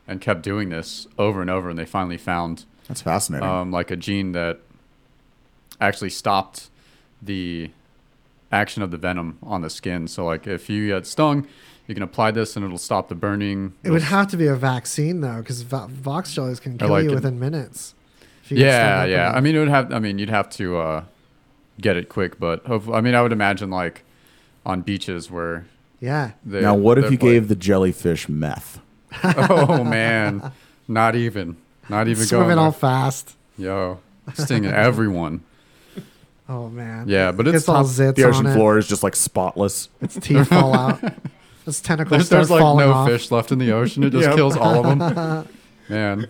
and 0.07 0.22
kept 0.22 0.41
doing 0.43 0.69
this 0.69 1.07
over 1.17 1.41
and 1.41 1.49
over, 1.49 1.69
and 1.69 1.80
they 1.80 1.85
finally 1.85 2.17
found 2.17 2.65
That's 2.88 3.01
fascinating. 3.01 3.47
um, 3.47 3.72
like 3.72 3.89
a 3.91 3.95
gene 3.95 4.31
that 4.34 4.59
actually 5.81 6.11
stopped 6.11 6.69
the 7.22 7.72
action 8.51 8.81
of 8.84 8.91
the 8.91 8.97
venom 8.97 9.38
on 9.41 9.61
the 9.61 9.69
skin. 9.69 10.07
So 10.07 10.26
like 10.26 10.45
if 10.47 10.69
you 10.69 10.88
get 10.89 11.07
stung, 11.07 11.47
you 11.88 11.93
can 11.95 12.03
apply 12.03 12.31
this 12.31 12.55
and 12.55 12.63
it'll 12.63 12.77
stop 12.77 13.09
the 13.09 13.15
burning. 13.15 13.73
It 13.84 13.89
would 13.89 13.97
It'll- 13.97 14.09
have 14.09 14.27
to 14.30 14.38
be 14.38 14.47
a 14.47 14.55
vaccine 14.55 15.22
though, 15.22 15.39
because 15.39 15.63
vo- 15.63 15.88
Box 15.88 16.34
jellies 16.34 16.59
can 16.59 16.77
kill 16.77 16.89
like 16.89 17.03
you 17.05 17.11
it- 17.11 17.15
within 17.15 17.39
minutes. 17.39 17.93
If 18.45 18.51
you 18.51 18.57
Yeah, 18.65 19.01
up 19.03 19.09
yeah. 19.09 19.31
I 19.34 19.41
mean, 19.41 19.55
it 19.55 19.59
would 19.59 19.67
have. 19.67 19.91
I 19.91 19.99
mean, 19.99 20.17
you'd 20.19 20.30
have 20.30 20.49
to 20.51 20.77
uh, 20.77 21.03
get 21.81 21.97
it 21.97 22.07
quick, 22.09 22.39
but 22.39 22.65
hope, 22.65 22.88
I 22.89 23.01
mean, 23.01 23.13
I 23.15 23.22
would 23.22 23.31
imagine 23.34 23.69
like 23.69 24.03
on 24.65 24.81
beaches 24.81 25.30
where 25.30 25.65
yeah. 25.99 26.31
they. 26.45 26.61
now, 26.61 26.76
what 26.76 26.97
if 26.97 27.11
you 27.11 27.17
playing- 27.17 27.34
gave 27.34 27.47
the 27.49 27.55
jellyfish 27.55 28.30
meth? 28.30 28.80
oh 29.23 29.84
man, 29.84 30.51
not 30.88 31.15
even, 31.15 31.57
not 31.89 32.07
even 32.07 32.26
Swimming 32.26 32.47
going. 32.49 32.57
all 32.59 32.72
there. 32.72 32.80
fast. 32.80 33.35
Yo, 33.57 33.99
stinging 34.34 34.72
everyone. 34.72 35.43
Oh 36.47 36.69
man. 36.69 37.07
Yeah, 37.07 37.31
but 37.31 37.47
it's 37.47 37.53
Gets 37.55 37.69
all 37.69 37.76
top- 37.84 37.85
zits 37.88 38.15
The 38.15 38.23
ocean 38.26 38.45
on 38.47 38.53
floor 38.53 38.77
is 38.77 38.88
just 38.88 39.01
like 39.03 39.15
spotless. 39.15 39.89
Its 40.01 40.15
teeth 40.15 40.47
fall 40.47 40.73
out. 40.76 41.01
Its 41.67 41.81
tentacles 41.81 42.11
There's, 42.11 42.27
start 42.27 42.39
there's 42.41 42.51
like 42.51 42.77
no 42.77 42.91
off. 42.93 43.09
fish 43.09 43.31
left 43.31 43.51
in 43.51 43.57
the 43.57 43.72
ocean. 43.72 44.03
It 44.03 44.11
just 44.11 44.27
Yep. 44.27 44.35
kills 44.35 44.55
all 44.55 44.85
of 44.85 44.99
them. 44.99 45.47
Man, 45.89 46.27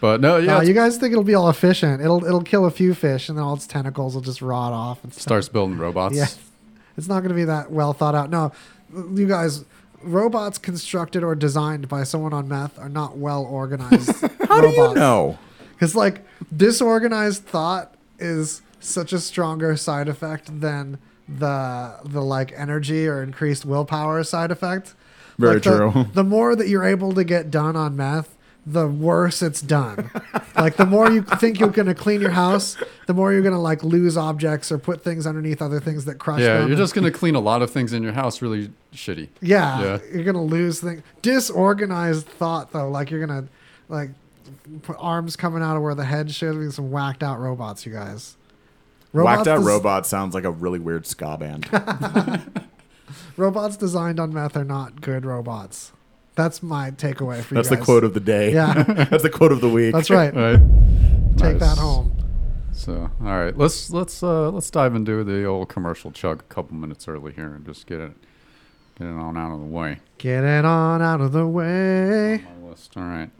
but 0.00 0.20
no, 0.20 0.36
yeah, 0.36 0.58
No, 0.58 0.60
you 0.62 0.74
guys 0.74 0.96
think 0.96 1.12
it'll 1.12 1.24
be 1.24 1.34
all 1.34 1.48
efficient? 1.50 2.00
It'll 2.02 2.24
it'll 2.24 2.42
kill 2.42 2.64
a 2.66 2.70
few 2.70 2.94
fish, 2.94 3.28
and 3.28 3.36
then 3.38 3.44
all 3.44 3.54
its 3.54 3.66
tentacles 3.66 4.14
will 4.14 4.22
just 4.22 4.40
rot 4.42 4.72
off. 4.72 5.02
And 5.04 5.12
stuff. 5.12 5.22
starts 5.22 5.48
building 5.48 5.78
robots. 5.78 6.14
Yeah, 6.16 6.26
it's 6.96 7.08
not 7.08 7.20
going 7.20 7.30
to 7.30 7.34
be 7.34 7.44
that 7.44 7.70
well 7.70 7.92
thought 7.92 8.14
out. 8.14 8.30
No, 8.30 8.52
you 9.14 9.26
guys, 9.26 9.64
robots 10.02 10.58
constructed 10.58 11.22
or 11.22 11.34
designed 11.34 11.88
by 11.88 12.04
someone 12.04 12.32
on 12.32 12.48
meth 12.48 12.78
are 12.78 12.88
not 12.88 13.16
well 13.16 13.44
organized. 13.44 14.12
How 14.48 14.60
do 14.60 14.68
you 14.68 14.94
know? 14.94 15.38
Because 15.72 15.94
like 15.94 16.22
disorganized 16.56 17.44
thought 17.44 17.94
is 18.18 18.62
such 18.80 19.12
a 19.12 19.18
stronger 19.18 19.76
side 19.76 20.08
effect 20.08 20.60
than 20.60 20.98
the 21.28 21.96
the 22.04 22.22
like 22.22 22.52
energy 22.56 23.06
or 23.06 23.22
increased 23.22 23.64
willpower 23.64 24.22
side 24.24 24.50
effect. 24.50 24.94
Very 25.38 25.54
Like, 25.54 25.62
the- 25.64 25.76
true. 25.92 26.06
The 26.14 26.24
more 26.24 26.56
that 26.56 26.68
you're 26.68 26.84
able 26.84 27.12
to 27.12 27.22
get 27.22 27.50
done 27.50 27.76
on 27.76 27.96
meth, 27.96 28.34
the 28.70 28.86
worse 28.86 29.40
it's 29.42 29.60
done. 29.62 30.10
like 30.56 30.76
the 30.76 30.84
more 30.86 31.10
you 31.10 31.22
think 31.22 31.58
you're 31.58 31.68
gonna 31.70 31.94
clean 31.94 32.20
your 32.20 32.30
house, 32.30 32.76
the 33.06 33.14
more 33.14 33.32
you're 33.32 33.42
gonna 33.42 33.60
like 33.60 33.82
lose 33.82 34.16
objects 34.16 34.70
or 34.70 34.78
put 34.78 35.02
things 35.02 35.26
underneath 35.26 35.62
other 35.62 35.80
things 35.80 36.04
that 36.04 36.16
crush 36.18 36.40
Yeah, 36.40 36.58
them. 36.58 36.68
you're 36.68 36.76
just 36.76 36.94
gonna 36.94 37.10
clean 37.10 37.34
a 37.34 37.40
lot 37.40 37.62
of 37.62 37.70
things 37.70 37.92
in 37.92 38.02
your 38.02 38.12
house 38.12 38.42
really 38.42 38.70
shitty. 38.92 39.28
yeah, 39.40 39.80
Yeah. 39.82 39.98
you're 40.12 40.24
gonna 40.24 40.42
lose 40.44 40.80
things. 40.80 41.02
Disorganized 41.22 42.26
thought 42.26 42.72
though, 42.72 42.90
like 42.90 43.10
you're 43.10 43.24
gonna 43.24 43.46
like 43.88 44.10
put 44.82 44.96
arms 44.98 45.36
coming 45.36 45.62
out 45.62 45.76
of 45.76 45.82
where 45.82 45.94
the 45.94 46.04
head 46.04 46.30
should 46.30 46.58
be. 46.58 46.70
Some 46.70 46.90
whacked 46.90 47.22
out 47.22 47.38
robots, 47.40 47.86
you 47.86 47.92
guys. 47.92 48.36
Whacked 49.12 49.46
out 49.48 49.60
des- 49.60 49.66
robot 49.66 50.06
sounds 50.06 50.34
like 50.34 50.44
a 50.44 50.50
really 50.50 50.78
weird 50.78 51.06
ska 51.06 51.36
band. 51.38 51.66
Robots 53.38 53.76
designed 53.76 54.20
on 54.20 54.34
meth 54.34 54.56
are 54.56 54.64
not 54.64 55.00
good 55.00 55.24
robots. 55.24 55.92
That's 56.38 56.62
my 56.62 56.92
takeaway 56.92 57.42
for 57.42 57.54
That's 57.54 57.68
you 57.68 57.76
That's 57.76 57.80
the 57.80 57.84
quote 57.84 58.04
of 58.04 58.14
the 58.14 58.20
day. 58.20 58.54
Yeah. 58.54 58.82
That's 59.10 59.24
the 59.24 59.28
quote 59.28 59.50
of 59.50 59.60
the 59.60 59.68
week. 59.68 59.92
That's 59.92 60.08
right. 60.08 60.32
Right. 60.32 60.58
Take 61.36 61.58
Nice. 61.58 61.60
that 61.60 61.78
home. 61.78 62.14
So, 62.72 63.10
all 63.20 63.26
right, 63.26 63.58
let's 63.58 63.90
let's 63.90 64.22
uh, 64.22 64.50
let's 64.50 64.70
dive 64.70 64.94
into 64.94 65.24
the 65.24 65.44
old 65.44 65.68
commercial 65.68 66.12
chug 66.12 66.38
a 66.38 66.42
couple 66.44 66.76
minutes 66.76 67.08
early 67.08 67.32
here 67.32 67.52
and 67.52 67.66
just 67.66 67.88
get 67.88 67.98
it 67.98 68.12
get 68.96 69.08
it 69.08 69.14
on 69.16 69.36
out 69.36 69.52
of 69.52 69.58
the 69.58 69.66
way. 69.66 69.98
Get 70.18 70.44
it 70.44 70.64
on 70.64 71.02
out 71.02 71.20
of 71.20 71.32
the 71.32 71.44
way. 71.46 72.44
My 72.62 72.68
list. 72.68 72.96
All 72.96 73.02
right. 73.02 73.30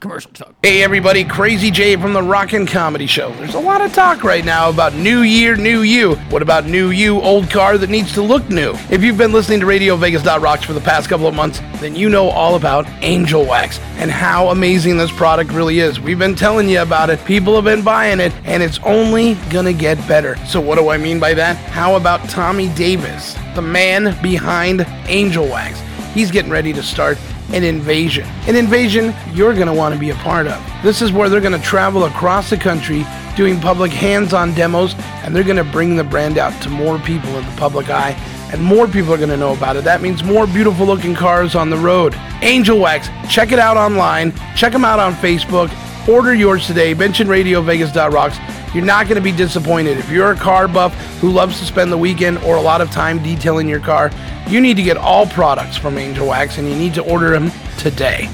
Commercial 0.00 0.30
chug. 0.30 0.54
Hey 0.62 0.82
everybody, 0.82 1.24
Crazy 1.24 1.70
Jay 1.70 1.94
from 1.94 2.14
the 2.14 2.22
Rockin' 2.22 2.64
Comedy 2.64 3.06
Show. 3.06 3.34
There's 3.34 3.54
a 3.54 3.60
lot 3.60 3.82
of 3.82 3.92
talk 3.92 4.24
right 4.24 4.46
now 4.46 4.70
about 4.70 4.94
new 4.94 5.20
year, 5.20 5.56
new 5.56 5.82
you. 5.82 6.14
What 6.30 6.40
about 6.40 6.64
new 6.64 6.88
you, 6.88 7.20
old 7.20 7.50
car 7.50 7.76
that 7.76 7.90
needs 7.90 8.14
to 8.14 8.22
look 8.22 8.48
new? 8.48 8.72
If 8.88 9.02
you've 9.02 9.18
been 9.18 9.32
listening 9.32 9.60
to 9.60 9.66
Radio 9.66 9.96
Vegas.rocks 9.96 10.64
for 10.64 10.72
the 10.72 10.80
past 10.80 11.10
couple 11.10 11.26
of 11.26 11.34
months, 11.34 11.60
then 11.82 11.94
you 11.94 12.08
know 12.08 12.30
all 12.30 12.54
about 12.54 12.88
Angel 13.02 13.44
Wax 13.44 13.78
and 13.98 14.10
how 14.10 14.48
amazing 14.48 14.96
this 14.96 15.12
product 15.12 15.52
really 15.52 15.80
is. 15.80 16.00
We've 16.00 16.18
been 16.18 16.34
telling 16.34 16.70
you 16.70 16.80
about 16.80 17.10
it, 17.10 17.22
people 17.26 17.54
have 17.56 17.64
been 17.64 17.84
buying 17.84 18.20
it, 18.20 18.32
and 18.44 18.62
it's 18.62 18.78
only 18.84 19.34
gonna 19.50 19.74
get 19.74 19.98
better. 20.08 20.36
So 20.46 20.62
what 20.62 20.78
do 20.78 20.88
I 20.88 20.96
mean 20.96 21.20
by 21.20 21.34
that? 21.34 21.56
How 21.56 21.96
about 21.96 22.26
Tommy 22.30 22.68
Davis, 22.70 23.34
the 23.54 23.60
man 23.60 24.16
behind 24.22 24.86
Angel 25.08 25.46
Wax? 25.46 25.78
He's 26.14 26.30
getting 26.30 26.50
ready 26.50 26.72
to 26.72 26.82
start 26.82 27.18
an 27.52 27.64
invasion. 27.64 28.26
An 28.46 28.56
invasion 28.56 29.14
you're 29.32 29.54
going 29.54 29.66
to 29.66 29.72
want 29.72 29.94
to 29.94 30.00
be 30.00 30.10
a 30.10 30.14
part 30.16 30.46
of. 30.46 30.62
This 30.82 31.02
is 31.02 31.12
where 31.12 31.28
they're 31.28 31.40
going 31.40 31.58
to 31.58 31.66
travel 31.66 32.04
across 32.04 32.50
the 32.50 32.56
country 32.56 33.04
doing 33.36 33.60
public 33.60 33.92
hands 33.92 34.32
on 34.32 34.54
demos, 34.54 34.94
and 35.24 35.34
they're 35.34 35.44
going 35.44 35.56
to 35.56 35.64
bring 35.64 35.96
the 35.96 36.04
brand 36.04 36.38
out 36.38 36.52
to 36.62 36.68
more 36.68 36.98
people 36.98 37.30
in 37.36 37.44
the 37.44 37.56
public 37.56 37.88
eye, 37.88 38.12
and 38.52 38.62
more 38.62 38.86
people 38.86 39.14
are 39.14 39.16
going 39.16 39.30
to 39.30 39.36
know 39.36 39.54
about 39.54 39.76
it. 39.76 39.84
That 39.84 40.02
means 40.02 40.22
more 40.22 40.46
beautiful 40.46 40.86
looking 40.86 41.14
cars 41.14 41.54
on 41.54 41.70
the 41.70 41.76
road. 41.76 42.14
Angel 42.42 42.78
Wax, 42.78 43.08
check 43.28 43.52
it 43.52 43.58
out 43.58 43.76
online, 43.76 44.32
check 44.56 44.72
them 44.72 44.84
out 44.84 44.98
on 44.98 45.14
Facebook. 45.14 45.70
Order 46.08 46.34
yours 46.34 46.66
today. 46.66 46.94
Mention 46.94 47.28
RadioVegas.rocks. 47.28 48.38
You're 48.72 48.84
not 48.84 49.06
going 49.06 49.16
to 49.16 49.22
be 49.22 49.32
disappointed. 49.32 49.98
If 49.98 50.10
you're 50.10 50.30
a 50.30 50.36
car 50.36 50.68
buff 50.68 50.94
who 51.20 51.30
loves 51.30 51.58
to 51.58 51.66
spend 51.66 51.90
the 51.90 51.98
weekend 51.98 52.38
or 52.38 52.56
a 52.56 52.60
lot 52.60 52.80
of 52.80 52.90
time 52.90 53.20
detailing 53.22 53.68
your 53.68 53.80
car, 53.80 54.10
you 54.48 54.60
need 54.60 54.76
to 54.76 54.82
get 54.82 54.96
all 54.96 55.26
products 55.26 55.76
from 55.76 55.98
Angel 55.98 56.28
Wax 56.28 56.58
and 56.58 56.68
you 56.68 56.76
need 56.76 56.94
to 56.94 57.02
order 57.02 57.30
them 57.30 57.50
today. 57.78 58.28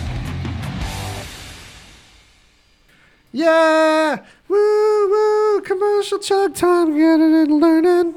Yeah! 3.33 4.25
Woo 4.49 5.11
woo! 5.11 5.61
Commercial 5.63 6.19
chug 6.19 6.55
time. 6.55 6.97
Get 6.97 7.21
it 7.21 7.49
and 7.49 7.61
learning. 7.61 8.15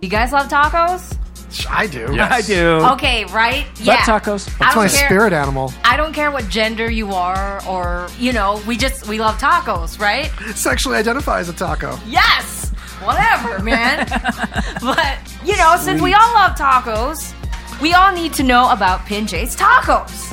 You 0.00 0.08
guys 0.08 0.32
love 0.32 0.48
tacos? 0.48 1.18
I 1.70 1.86
do. 1.86 2.16
I 2.20 2.40
do. 2.42 2.80
Okay, 2.92 3.24
right? 3.26 3.66
Love 3.78 3.86
Yeah. 3.86 3.96
tacos. 3.98 4.46
That's 4.58 4.76
my 4.76 4.88
care- 4.88 5.06
spirit 5.06 5.32
animal. 5.32 5.72
I 5.84 5.96
don't 5.96 6.12
care 6.12 6.30
what 6.30 6.48
gender 6.48 6.90
you 6.90 7.12
are, 7.12 7.62
or 7.66 8.08
you 8.18 8.32
know, 8.32 8.60
we 8.66 8.76
just 8.76 9.06
we 9.06 9.18
love 9.18 9.38
tacos, 9.38 9.98
right? 10.00 10.30
Sexually 10.54 10.96
identify 10.98 11.40
as 11.40 11.48
a 11.48 11.52
taco. 11.52 11.98
Yes, 12.06 12.70
whatever, 13.02 13.58
man. 13.62 14.06
but 14.80 15.18
you 15.44 15.56
know, 15.56 15.76
since 15.78 16.00
we 16.00 16.14
all 16.14 16.32
love 16.34 16.56
tacos, 16.56 17.32
we 17.80 17.94
all 17.94 18.12
need 18.12 18.32
to 18.34 18.42
know 18.42 18.70
about 18.70 19.00
Pinjay's 19.00 19.56
Tacos. 19.56 20.28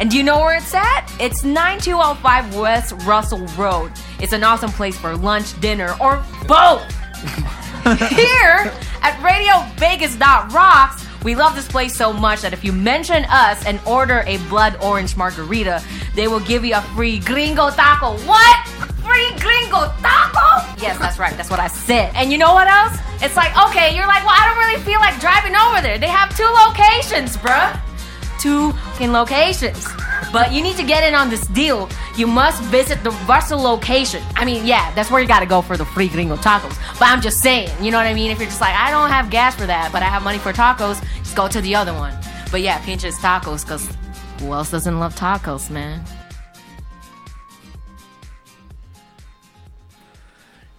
And 0.00 0.10
do 0.10 0.16
you 0.16 0.22
know 0.22 0.38
where 0.40 0.56
it's 0.56 0.74
at? 0.74 1.10
It's 1.20 1.44
9205 1.44 2.56
West 2.56 2.94
Russell 3.06 3.46
Road. 3.58 3.92
It's 4.18 4.32
an 4.32 4.42
awesome 4.42 4.70
place 4.72 4.96
for 4.96 5.14
lunch, 5.16 5.58
dinner, 5.60 5.94
or 6.00 6.24
both. 6.48 6.82
Here 8.14 8.72
at 9.02 9.16
RadioVegas.rocks, 9.20 11.06
we 11.24 11.34
love 11.34 11.54
this 11.54 11.68
place 11.68 11.94
so 11.94 12.12
much 12.12 12.40
that 12.42 12.52
if 12.52 12.64
you 12.64 12.72
mention 12.72 13.24
us 13.28 13.64
and 13.66 13.80
order 13.86 14.22
a 14.26 14.38
blood 14.48 14.76
orange 14.82 15.16
margarita, 15.16 15.82
they 16.14 16.28
will 16.28 16.40
give 16.40 16.64
you 16.64 16.74
a 16.74 16.82
free 16.94 17.18
gringo 17.18 17.70
taco. 17.70 18.16
What? 18.26 18.68
Free 19.04 19.30
gringo 19.38 19.92
taco? 20.00 20.66
Yes, 20.80 20.98
that's 20.98 21.18
right. 21.18 21.36
That's 21.36 21.50
what 21.50 21.60
I 21.60 21.68
said. 21.68 22.12
And 22.14 22.32
you 22.32 22.38
know 22.38 22.54
what 22.54 22.68
else? 22.68 22.98
It's 23.22 23.36
like, 23.36 23.56
okay, 23.68 23.94
you're 23.94 24.06
like, 24.06 24.24
well, 24.24 24.36
I 24.36 24.48
don't 24.48 24.58
really 24.58 24.80
feel 24.84 25.00
like 25.00 25.20
driving 25.20 25.56
over 25.56 25.82
there. 25.82 25.98
They 25.98 26.08
have 26.08 26.34
two 26.36 26.48
locations, 26.66 27.36
bruh 27.36 27.78
two 28.40 28.72
fucking 28.72 29.12
locations. 29.12 29.86
But 30.32 30.52
you 30.52 30.62
need 30.62 30.76
to 30.76 30.84
get 30.84 31.02
in 31.02 31.14
on 31.14 31.28
this 31.28 31.46
deal. 31.48 31.88
You 32.16 32.26
must 32.26 32.62
visit 32.64 33.02
the 33.02 33.10
Russell 33.28 33.60
location. 33.60 34.22
I 34.36 34.44
mean, 34.44 34.64
yeah, 34.64 34.94
that's 34.94 35.10
where 35.10 35.20
you 35.20 35.26
gotta 35.26 35.46
go 35.46 35.60
for 35.60 35.76
the 35.76 35.84
free 35.84 36.08
gringo 36.08 36.36
tacos. 36.36 36.78
But 36.98 37.08
I'm 37.08 37.20
just 37.20 37.40
saying, 37.40 37.70
you 37.82 37.90
know 37.90 37.98
what 37.98 38.06
I 38.06 38.14
mean? 38.14 38.30
If 38.30 38.38
you're 38.38 38.48
just 38.48 38.60
like, 38.60 38.74
I 38.74 38.90
don't 38.90 39.10
have 39.10 39.30
gas 39.30 39.54
for 39.56 39.66
that, 39.66 39.90
but 39.92 40.02
I 40.02 40.06
have 40.06 40.22
money 40.22 40.38
for 40.38 40.52
tacos, 40.52 41.02
just 41.18 41.34
go 41.34 41.48
to 41.48 41.60
the 41.60 41.74
other 41.74 41.92
one. 41.92 42.16
But 42.50 42.62
yeah, 42.62 42.84
Pinch's 42.84 43.16
Tacos, 43.18 43.64
because 43.64 43.88
who 44.40 44.52
else 44.52 44.70
doesn't 44.70 44.98
love 44.98 45.14
tacos, 45.14 45.70
man? 45.70 46.04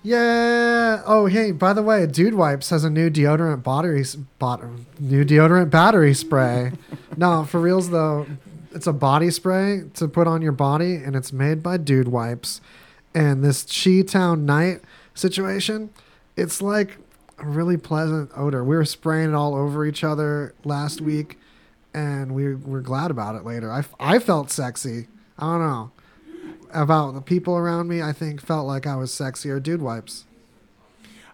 Yeah. 0.04 1.04
Oh, 1.06 1.28
hey, 1.28 1.52
by 1.52 1.74
the 1.74 1.84
way, 1.84 2.08
Dude 2.08 2.34
Wipes 2.34 2.72
has 2.72 2.84
a 2.84 2.90
new 2.90 3.10
deodorant 3.10 3.64
battery, 3.64 4.04
bot, 4.40 4.62
new 5.00 5.24
deodorant 5.24 5.70
battery 5.70 6.14
spray. 6.14 6.72
no, 7.18 7.46
for 7.46 7.62
reals 7.62 7.90
though, 7.92 8.26
it's 8.74 8.88
a 8.88 8.94
body 8.94 9.30
spray 9.30 9.84
to 9.96 10.08
put 10.08 10.28
on 10.28 10.42
your 10.42 10.52
body, 10.52 10.96
and 10.96 11.16
it's 11.16 11.34
made 11.34 11.62
by 11.62 11.78
Dude 11.78 12.08
Wipes. 12.08 12.62
And 13.14 13.44
this 13.44 13.64
Chi 13.64 14.02
Town 14.02 14.46
night 14.46 14.82
situation, 15.14 15.90
it's 16.38 16.62
like 16.62 16.98
a 17.40 17.46
really 17.46 17.78
pleasant 17.78 18.32
odor. 18.36 18.64
We 18.64 18.76
were 18.76 18.86
spraying 18.86 19.30
it 19.30 19.36
all 19.36 19.56
over 19.56 19.86
each 19.86 20.04
other 20.04 20.54
last 20.64 21.02
week, 21.02 21.38
and 21.94 22.34
we 22.34 22.56
were 22.56 22.82
glad 22.82 23.12
about 23.12 23.36
it 23.36 23.46
later. 23.46 23.72
I, 23.72 23.84
I 24.00 24.20
felt 24.20 24.50
sexy. 24.50 25.08
I 25.38 25.58
don't 25.58 25.68
know 25.68 25.92
about 26.74 27.14
the 27.14 27.22
people 27.22 27.56
around 27.56 27.88
me, 27.88 28.02
I 28.02 28.14
think 28.14 28.42
felt 28.42 28.68
like 28.68 28.88
I 28.88 28.96
was 28.96 29.12
sexier. 29.12 29.62
Dude 29.62 29.82
wipes. 29.82 30.26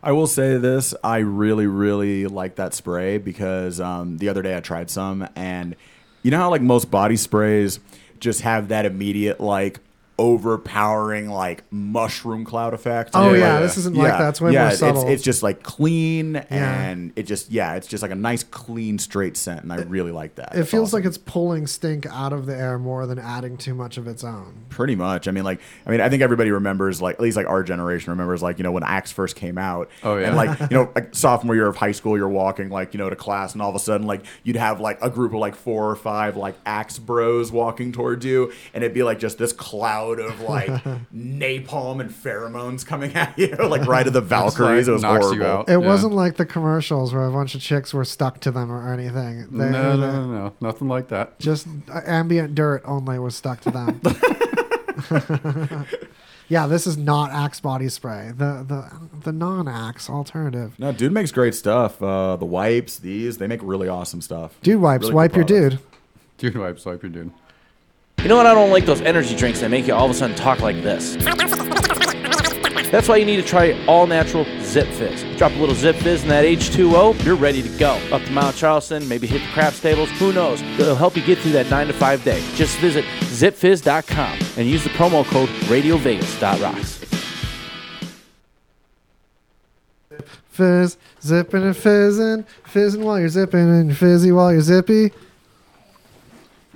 I 0.01 0.11
will 0.11 0.27
say 0.27 0.57
this: 0.57 0.93
I 1.03 1.17
really, 1.17 1.67
really 1.67 2.27
like 2.27 2.55
that 2.55 2.73
spray 2.73 3.17
because 3.17 3.79
um, 3.79 4.17
the 4.17 4.29
other 4.29 4.41
day 4.41 4.55
I 4.55 4.59
tried 4.59 4.89
some, 4.89 5.27
and 5.35 5.75
you 6.27 6.31
know 6.31 6.39
how 6.39 6.49
like 6.49 6.61
most 6.61 6.91
body 6.91 7.15
sprays 7.15 7.79
just 8.19 8.41
have 8.41 8.67
that 8.67 8.85
immediate 8.85 9.39
like 9.39 9.79
overpowering 10.19 11.29
like 11.29 11.63
mushroom 11.71 12.45
cloud 12.45 12.73
effect. 12.73 13.11
Oh 13.13 13.33
Yeah, 13.33 13.39
yeah, 13.39 13.53
yeah. 13.55 13.59
this 13.59 13.77
isn't 13.77 13.95
like 13.95 14.11
that. 14.17 14.29
It's 14.29 14.41
way 14.41 14.51
more 14.51 14.71
subtle. 14.71 15.03
Yeah, 15.05 15.09
it's, 15.11 15.23
just 15.23 15.43
like 15.43 15.63
clean 15.63 16.37
and 16.37 17.11
it 17.15 17.23
just 17.23 17.51
yeah, 17.51 17.75
it's 17.75 17.87
just 17.87 18.01
like 18.01 18.11
a 18.11 18.15
nice 18.15 18.43
clean 18.43 18.97
straight 18.99 19.37
scent, 19.37 19.63
and 19.63 19.71
I 19.73 19.77
really 19.77 20.11
like 20.11 20.35
that. 20.35 20.55
it 20.55 20.59
It's 20.61 20.71
feels 20.71 20.89
awesome. 20.89 20.99
like 20.99 21.05
it's 21.07 21.17
pulling 21.17 21.67
stink 21.67 22.05
out 22.07 22.33
of 22.33 22.45
the 22.45 22.55
air 22.55 22.79
more 22.79 23.05
than 23.05 23.19
adding 23.19 23.57
too 23.57 23.73
much 23.73 23.97
of 23.97 24.07
its 24.07 24.23
own. 24.23 24.65
Pretty 24.69 24.95
much. 24.95 25.27
I 25.27 25.31
mean, 25.31 25.43
like, 25.43 25.59
I 25.85 25.91
mean, 25.91 26.01
I 26.01 26.09
think 26.09 26.21
everybody 26.21 26.51
remembers, 26.51 27.01
like, 27.01 27.15
at 27.15 27.21
least 27.21 27.37
like 27.37 27.47
our 27.47 27.63
generation 27.63 28.11
remembers, 28.11 28.41
like, 28.41 28.57
you 28.57 28.63
know, 28.63 28.71
when 28.71 28.83
Axe 28.83 29.11
first 29.11 29.35
came 29.35 29.57
out. 29.57 29.89
Oh, 30.03 30.17
yeah. 30.17 30.27
And 30.27 30.35
like, 30.35 30.59
you 30.71 30.77
know, 30.77 30.91
like 30.95 31.15
sophomore 31.15 31.55
year 31.55 31.67
of 31.67 31.75
high 31.75 31.91
school, 31.91 32.17
you're 32.17 32.29
walking 32.29 32.69
like, 32.69 32.93
you 32.93 32.97
know, 32.97 33.09
to 33.09 33.15
class, 33.15 33.53
and 33.53 33.61
all 33.61 33.69
of 33.69 33.75
a 33.75 33.79
sudden, 33.79 34.07
like, 34.07 34.23
you'd 34.43 34.55
have 34.55 34.79
like 34.79 34.99
a 35.01 35.09
group 35.09 35.33
of 35.33 35.39
like 35.39 35.55
four 35.55 35.89
or 35.89 35.95
five 35.95 36.37
like 36.37 36.55
Axe 36.65 36.99
bros 36.99 37.51
walking 37.51 37.91
towards 37.91 38.25
you, 38.25 38.51
and 38.73 38.83
it'd 38.83 38.93
be 38.93 39.03
like 39.03 39.19
just 39.19 39.37
this 39.37 39.51
cloud 39.53 40.06
of 40.19 40.41
like 40.41 40.67
napalm 41.13 41.99
and 42.01 42.09
pheromones 42.09 42.85
coming 42.85 43.15
at 43.15 43.37
you, 43.37 43.47
like 43.59 43.85
right 43.87 44.07
at 44.07 44.13
the 44.13 44.21
Valkyries. 44.21 44.87
like 44.87 44.87
it 44.87 44.91
was 44.91 45.01
knocks 45.03 45.25
you 45.31 45.43
horrible. 45.43 45.45
out. 45.45 45.69
It 45.69 45.73
Yeah. 45.73 45.77
wasn't 45.87 46.13
like 46.13 46.37
the 46.37 46.45
commercials 46.45 47.13
where 47.13 47.25
a 47.25 47.31
bunch 47.31 47.53
of 47.55 47.61
chicks 47.61 47.93
were 47.93 48.05
stuck 48.05 48.39
to 48.41 48.51
them 48.51 48.71
or 48.71 48.91
anything. 48.91 49.47
They, 49.51 49.69
no, 49.69 49.95
no, 49.95 50.11
no, 50.11 50.25
no, 50.31 50.53
nothing 50.61 50.87
like 50.87 51.09
that. 51.09 51.39
Just 51.39 51.67
uh, 51.91 52.01
ambient 52.05 52.55
dirt 52.55 52.81
only 52.85 53.19
was 53.19 53.35
stuck 53.35 53.61
to 53.61 53.71
them. 53.71 54.01
yeah, 56.49 56.65
this 56.67 56.87
is 56.87 56.97
not 56.97 57.31
Axe 57.31 57.59
body 57.59 57.89
spray. 57.89 58.31
The 58.35 58.63
the 58.67 58.91
the 59.23 59.31
non 59.31 59.67
Axe 59.67 60.09
alternative. 60.09 60.73
No, 60.79 60.91
dude 60.91 61.11
makes 61.11 61.31
great 61.31 61.55
stuff. 61.55 62.01
Uh, 62.01 62.35
the 62.35 62.45
wipes, 62.45 62.97
these, 62.99 63.37
they 63.37 63.47
make 63.47 63.59
really 63.63 63.87
awesome 63.87 64.21
stuff. 64.21 64.59
Dude 64.61 64.81
wipes, 64.81 65.03
Really 65.03 65.15
wipe 65.15 65.35
your 65.35 65.45
dude. 65.45 65.79
Dude 66.37 66.55
wipes 66.57 66.85
like 66.85 67.01
you're 67.03 67.09
doing. 67.11 67.33
You 68.23 68.29
know 68.29 68.35
what? 68.37 68.47
I 68.47 68.53
don't 68.55 68.71
like 68.71 68.85
those 68.85 69.01
energy 69.01 69.35
drinks 69.35 69.59
that 69.61 69.69
make 69.69 69.85
you 69.87 69.93
all 69.93 70.05
of 70.05 70.11
a 70.11 70.13
sudden 70.13 70.35
talk 70.35 70.59
like 70.59 70.81
this. 70.81 71.15
That's 72.89 73.07
why 73.07 73.17
you 73.17 73.25
need 73.25 73.35
to 73.35 73.43
try 73.43 73.73
all 73.85 74.07
natural 74.07 74.45
Zipfizz. 74.45 75.37
Drop 75.37 75.51
a 75.51 75.55
little 75.55 75.75
Zipfizz 75.75 76.23
in 76.23 76.29
that 76.29 76.43
H2O, 76.43 77.23
you're 77.23 77.35
ready 77.35 77.61
to 77.61 77.69
go. 77.77 77.95
Up 78.11 78.23
to 78.23 78.31
Mount 78.31 78.55
Charleston, 78.55 79.07
maybe 79.07 79.27
hit 79.27 79.41
the 79.41 79.47
craft 79.53 79.77
stables, 79.77 80.09
who 80.11 80.33
knows? 80.33 80.61
It'll 80.79 80.95
help 80.95 81.15
you 81.15 81.23
get 81.23 81.37
through 81.37 81.51
that 81.51 81.69
9 81.69 81.87
to 81.87 81.93
5 81.93 82.23
day. 82.23 82.41
Just 82.55 82.77
visit 82.79 83.05
zipfizz.com 83.25 84.39
and 84.57 84.67
use 84.67 84.83
the 84.83 84.89
promo 84.91 85.23
code 85.25 85.49
RadioVegas.rocks. 85.67 87.03
Zip 90.09 90.27
Fizz, 90.49 90.97
zipping 91.21 91.63
and 91.63 91.77
fizzing, 91.77 92.45
fizzing 92.65 93.03
while 93.03 93.19
you're 93.19 93.29
zipping 93.29 93.59
and 93.59 93.95
fizzy 93.95 94.31
while 94.31 94.51
you're 94.51 94.61
zippy. 94.61 95.11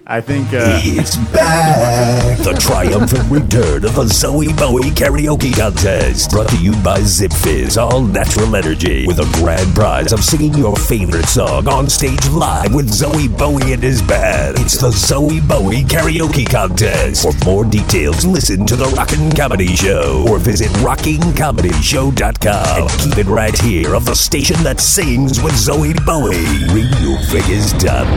I 0.07 0.19
think, 0.19 0.48
uh, 0.48 0.82
It's 0.84 1.15
back! 1.32 2.40
The 2.40 2.53
triumphant 2.60 3.30
return 3.30 3.86
of 3.86 3.94
the 3.94 4.06
Zowie 4.06 4.52
Bowie 4.57 4.90
karaoke 4.90 5.56
contest. 5.56 6.32
Brought 6.32 6.49
to 6.49 6.57
you 6.57 6.72
by 6.84 7.02
Zipfizz, 7.02 7.78
all 7.78 8.02
natural 8.02 8.56
energy. 8.56 9.06
With 9.06 9.19
a 9.19 9.30
grand 9.38 9.76
prize 9.76 10.11
of 10.11 10.23
singing 10.23 10.56
your 10.56 10.76
favorite 10.76 11.28
song 11.28 11.68
on 11.68 11.88
stage 11.88 12.28
live 12.30 12.73
with 12.73 12.90
Zowie 12.90 13.28
Bowie 13.38 13.73
and 13.73 13.84
his 13.84 14.02
band. 14.02 14.57
It's 14.57 14.76
the 14.78 14.90
Zowie 14.90 15.40
Bowie 15.48 15.84
karaoke 15.84 16.49
contest. 16.49 17.22
For 17.22 17.34
more 17.45 17.64
details, 17.64 18.26
listen 18.26 18.65
to 18.65 18.76
the 18.76 18.88
Rockin' 18.98 19.30
Comedy 19.32 19.76
Show 19.76 20.26
or 20.28 20.40
visit 20.40 20.69
rockingcomedyshow.com. 20.82 22.82
And 22.82 22.90
keep 23.02 23.19
it 23.19 23.28
right 23.28 23.56
here 23.61 23.94
of 23.94 24.06
the 24.06 24.15
station 24.15 24.64
that 24.64 24.82
sings 24.82 25.40
with 25.44 25.53
Zowie 25.53 25.94
Bowie. 26.06 26.44
Radio 26.73 27.18
Vegas 27.30 27.72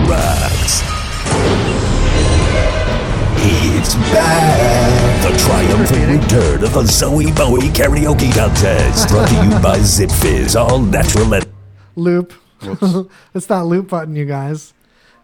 rocks. 0.08 1.03
It's 3.36 3.94
back! 3.94 5.22
The 5.22 5.36
triumphant 5.38 6.22
return 6.22 6.64
of 6.64 6.72
the 6.72 6.82
Zowie 6.82 7.34
Bowie 7.36 7.68
karaoke 7.68 8.34
contest. 8.34 9.08
Brought 9.08 9.28
to 9.28 9.34
you 9.34 9.50
by 9.62 9.78
Zipfizz, 9.78 10.56
all 10.58 10.78
natural 10.78 11.32
and 11.34 11.46
Loop. 11.96 12.32
it's 13.34 13.46
that 13.46 13.64
loop 13.66 13.88
button, 13.90 14.16
you 14.16 14.24
guys. 14.24 14.72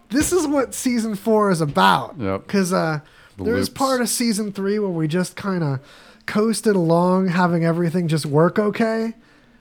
This 0.09 0.31
is 0.31 0.45
what 0.47 0.73
season 0.75 1.15
four 1.15 1.49
is 1.51 1.59
about. 1.61 2.15
Yep. 2.19 2.45
Because 2.45 2.71
uh, 2.71 2.99
The 3.37 3.43
there 3.45 3.53
was 3.55 3.67
loops. 3.69 3.77
part 3.77 4.01
of 4.01 4.09
season 4.09 4.51
three 4.51 4.77
where 4.77 4.89
we 4.89 5.07
just 5.07 5.35
kind 5.35 5.63
of 5.63 5.79
coasted 6.27 6.75
along, 6.75 7.29
having 7.29 7.65
everything 7.65 8.07
just 8.07 8.25
work 8.25 8.59
okay. 8.59 9.13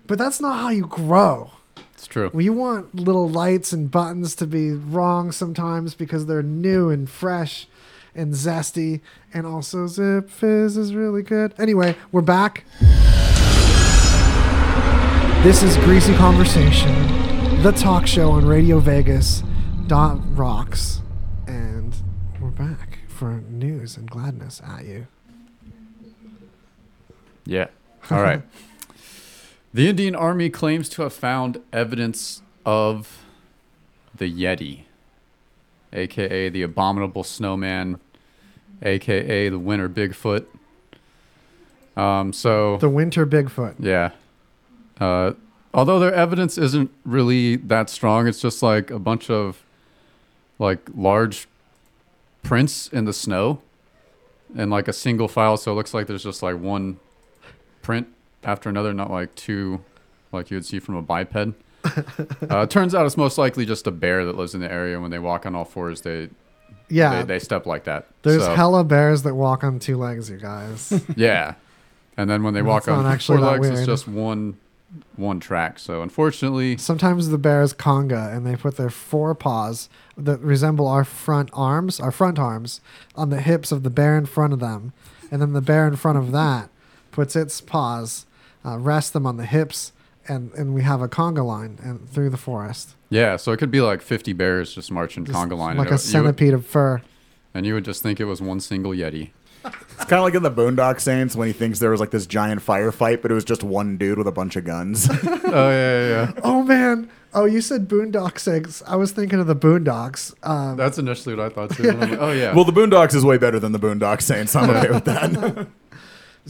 But 0.06 0.18
that's 0.18 0.40
not 0.40 0.58
how 0.60 0.68
you 0.70 0.86
grow. 0.86 1.52
It's 2.00 2.06
true. 2.06 2.30
We 2.32 2.48
want 2.48 2.94
little 2.94 3.28
lights 3.28 3.74
and 3.74 3.90
buttons 3.90 4.34
to 4.36 4.46
be 4.46 4.70
wrong 4.70 5.32
sometimes 5.32 5.94
because 5.94 6.24
they're 6.24 6.42
new 6.42 6.88
and 6.88 7.10
fresh 7.10 7.68
and 8.14 8.32
zesty. 8.32 9.02
And 9.34 9.46
also, 9.46 9.84
Zipfizz 9.84 10.78
is 10.78 10.94
really 10.94 11.22
good. 11.22 11.52
Anyway, 11.58 11.94
we're 12.10 12.22
back. 12.22 12.64
This 15.42 15.62
is 15.62 15.76
Greasy 15.84 16.14
Conversation, 16.14 17.62
the 17.62 17.72
talk 17.72 18.06
show 18.06 18.30
on 18.30 18.46
Radio 18.46 18.78
Vegas. 18.78 19.42
Dot 19.86 20.20
rocks. 20.34 21.02
And 21.46 21.94
we're 22.40 22.48
back 22.48 23.00
for 23.08 23.42
news 23.50 23.98
and 23.98 24.10
gladness 24.10 24.62
at 24.66 24.86
you. 24.86 25.06
Yeah. 27.44 27.66
All 28.10 28.22
right. 28.22 28.40
the 29.72 29.88
Indian 29.88 30.14
Army 30.14 30.50
claims 30.50 30.88
to 30.90 31.02
have 31.02 31.12
found 31.12 31.60
evidence 31.72 32.42
of 32.66 33.24
the 34.14 34.30
Yeti, 34.30 34.82
aka 35.92 36.48
the 36.48 36.62
abominable 36.62 37.24
snowman, 37.24 38.00
aka 38.82 39.48
the 39.48 39.58
winter 39.58 39.88
Bigfoot. 39.88 40.46
Um, 41.96 42.32
so 42.32 42.76
The 42.78 42.88
Winter 42.88 43.26
Bigfoot. 43.26 43.74
yeah. 43.78 44.10
Uh, 45.00 45.32
although 45.72 45.98
their 45.98 46.12
evidence 46.14 46.58
isn't 46.58 46.90
really 47.04 47.56
that 47.56 47.88
strong, 47.90 48.26
it's 48.26 48.40
just 48.40 48.62
like 48.62 48.90
a 48.90 48.98
bunch 48.98 49.30
of 49.30 49.62
like 50.58 50.80
large 50.94 51.48
prints 52.42 52.88
in 52.88 53.04
the 53.06 53.12
snow 53.12 53.60
and 54.56 54.70
like 54.70 54.88
a 54.88 54.92
single 54.92 55.28
file. 55.28 55.56
So 55.56 55.72
it 55.72 55.74
looks 55.74 55.94
like 55.94 56.06
there's 56.06 56.22
just 56.22 56.42
like 56.42 56.58
one 56.58 56.98
print 57.82 58.08
after 58.44 58.68
another, 58.68 58.92
not 58.92 59.10
like 59.10 59.34
two 59.34 59.84
like 60.32 60.50
you 60.50 60.56
would 60.56 60.64
see 60.64 60.78
from 60.78 60.94
a 60.96 61.02
biped. 61.02 61.54
uh, 62.50 62.66
turns 62.66 62.94
out 62.94 63.06
it's 63.06 63.16
most 63.16 63.38
likely 63.38 63.64
just 63.66 63.86
a 63.86 63.90
bear 63.90 64.24
that 64.26 64.36
lives 64.36 64.54
in 64.54 64.60
the 64.60 64.70
area. 64.70 65.00
When 65.00 65.10
they 65.10 65.18
walk 65.18 65.46
on 65.46 65.54
all 65.54 65.64
fours, 65.64 66.02
they 66.02 66.28
Yeah. 66.88 67.16
they, 67.22 67.34
they 67.34 67.38
step 67.38 67.66
like 67.66 67.84
that. 67.84 68.06
There's 68.22 68.42
So, 68.42 68.54
hella 68.54 68.84
bears 68.84 69.22
that 69.22 69.34
walk 69.34 69.64
on 69.64 69.78
two 69.78 69.96
legs, 69.96 70.30
you 70.30 70.36
guys. 70.36 71.02
yeah, 71.16 71.54
and 72.16 72.28
then 72.28 72.42
when 72.42 72.54
they 72.54 72.62
walk 72.62 72.86
on 72.88 73.06
actually 73.06 73.38
four 73.38 73.46
legs, 73.52 73.68
it's 73.68 73.86
just 73.86 74.06
one 74.06 74.56
one 75.16 75.38
track. 75.38 75.78
So 75.78 76.02
unfortunately, 76.02 76.76
Sometimes 76.76 77.28
the 77.28 77.38
bears 77.38 77.72
conga 77.72 78.34
and 78.34 78.44
they 78.46 78.56
put 78.56 78.76
their 78.76 78.90
four 78.90 79.34
paws 79.34 79.88
that 80.16 80.40
resemble 80.40 80.88
our 80.88 81.04
front 81.04 81.48
arms, 81.52 82.00
our 82.00 82.10
front 82.10 82.38
arms, 82.38 82.80
on 83.14 83.30
the 83.30 83.40
hips 83.40 83.70
of 83.70 83.84
the 83.84 83.90
bear 83.90 84.18
in 84.18 84.26
front 84.26 84.52
of 84.52 84.58
them. 84.58 84.92
And 85.30 85.40
then 85.40 85.52
the 85.52 85.60
bear 85.60 85.86
in 85.86 85.94
front 85.94 86.18
of 86.18 86.32
that 86.32 86.70
puts 87.12 87.36
its 87.36 87.60
paws, 87.60 88.26
uh, 88.64 88.78
rests 88.78 89.10
them 89.10 89.26
on 89.26 89.36
the 89.36 89.46
hips, 89.46 89.92
and, 90.28 90.52
and 90.52 90.74
we 90.74 90.82
have 90.82 91.00
a 91.02 91.08
conga 91.08 91.44
line 91.44 91.78
and 91.82 92.08
through 92.08 92.30
the 92.30 92.36
forest. 92.36 92.94
Yeah, 93.08 93.36
so 93.36 93.52
it 93.52 93.56
could 93.58 93.70
be 93.70 93.80
like 93.80 94.02
50 94.02 94.32
bears 94.34 94.74
just 94.74 94.90
marching 94.90 95.24
Just 95.24 95.36
conga 95.36 95.56
line. 95.56 95.76
like 95.76 95.90
a 95.90 95.94
it- 95.94 96.12
you 96.12 96.22
would- 96.22 96.36
centipede 96.36 96.54
of 96.54 96.66
fur. 96.66 97.02
and 97.54 97.66
you 97.66 97.74
would 97.74 97.84
just 97.84 98.02
think 98.02 98.20
it 98.20 98.26
was 98.26 98.40
one 98.40 98.60
single 98.60 98.92
Yeti. 98.92 99.30
It's 99.62 100.04
kind 100.08 100.14
of 100.14 100.22
like 100.24 100.34
in 100.34 100.42
the 100.42 100.50
Boondock 100.50 101.00
Saints 101.00 101.36
when 101.36 101.46
he 101.46 101.52
thinks 101.52 101.80
there 101.80 101.90
was 101.90 102.00
like 102.00 102.10
this 102.10 102.26
giant 102.26 102.64
firefight, 102.64 103.20
but 103.20 103.30
it 103.30 103.34
was 103.34 103.44
just 103.44 103.62
one 103.62 103.98
dude 103.98 104.16
with 104.16 104.26
a 104.26 104.32
bunch 104.32 104.56
of 104.56 104.64
guns. 104.64 105.06
oh, 105.10 105.16
yeah, 105.50 105.50
yeah, 105.50 106.08
yeah. 106.08 106.32
Oh, 106.42 106.62
man. 106.62 107.10
Oh, 107.34 107.44
you 107.44 107.60
said 107.60 107.86
Boondock 107.86 108.38
Saints. 108.38 108.82
I 108.86 108.96
was 108.96 109.12
thinking 109.12 109.38
of 109.38 109.46
the 109.46 109.54
Boondocks. 109.54 110.34
Um, 110.42 110.76
That's 110.78 110.96
initially 110.98 111.34
what 111.36 111.44
I 111.44 111.48
thought 111.54 111.76
too. 111.76 111.88
and 111.90 112.00
like, 112.00 112.18
oh, 112.18 112.32
yeah. 112.32 112.54
well, 112.54 112.64
the 112.64 112.72
Boondocks 112.72 113.14
is 113.14 113.22
way 113.24 113.36
better 113.36 113.60
than 113.60 113.72
the 113.72 113.78
Boondock 113.78 114.22
Saints. 114.22 114.56
I'm 114.56 114.70
okay 114.70 114.90
with 114.90 115.04
that. 115.04 115.66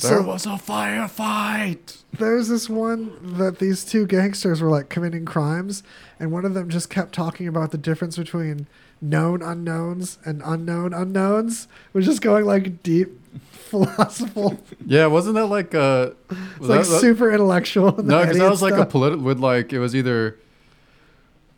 there 0.02 0.18
so- 0.18 0.22
was 0.22 0.47
a 0.47 0.51
firefight. 0.51 1.97
There's 2.12 2.48
this 2.48 2.68
one 2.68 3.36
that 3.39 3.59
these 3.60 3.85
two 3.85 4.06
gangsters 4.06 4.60
were 4.60 4.68
like 4.68 4.89
committing 4.89 5.24
crimes, 5.24 5.82
and 6.18 6.32
one 6.32 6.44
of 6.44 6.55
them 6.55 6.68
just 6.68 6.90
kept 6.90 7.12
talking 7.12 7.47
about 7.47 7.70
the 7.70 7.78
difference 7.78 8.16
between 8.16 8.66
known 9.01 9.43
unknowns 9.43 10.18
and 10.24 10.43
unknown 10.44 10.93
unknowns. 10.93 11.68
Was 11.93 12.05
just 12.06 12.20
going 12.20 12.44
like 12.44 12.82
deep 12.82 13.09
philosophical, 13.52 14.59
Yeah, 14.85 15.06
wasn't 15.06 15.36
that 15.36 15.47
like 15.47 15.74
uh 15.74 16.10
was 16.59 16.68
like 16.68 16.81
that- 16.81 17.01
super 17.01 17.31
intellectual. 17.31 17.93
No, 18.02 18.20
because 18.22 18.39
that 18.39 18.51
was 18.51 18.62
like 18.62 18.74
a 18.74 18.85
political 18.86 19.24
with 19.24 19.39
like 19.39 19.72
it 19.72 19.78
was 19.78 19.94
either 19.94 20.36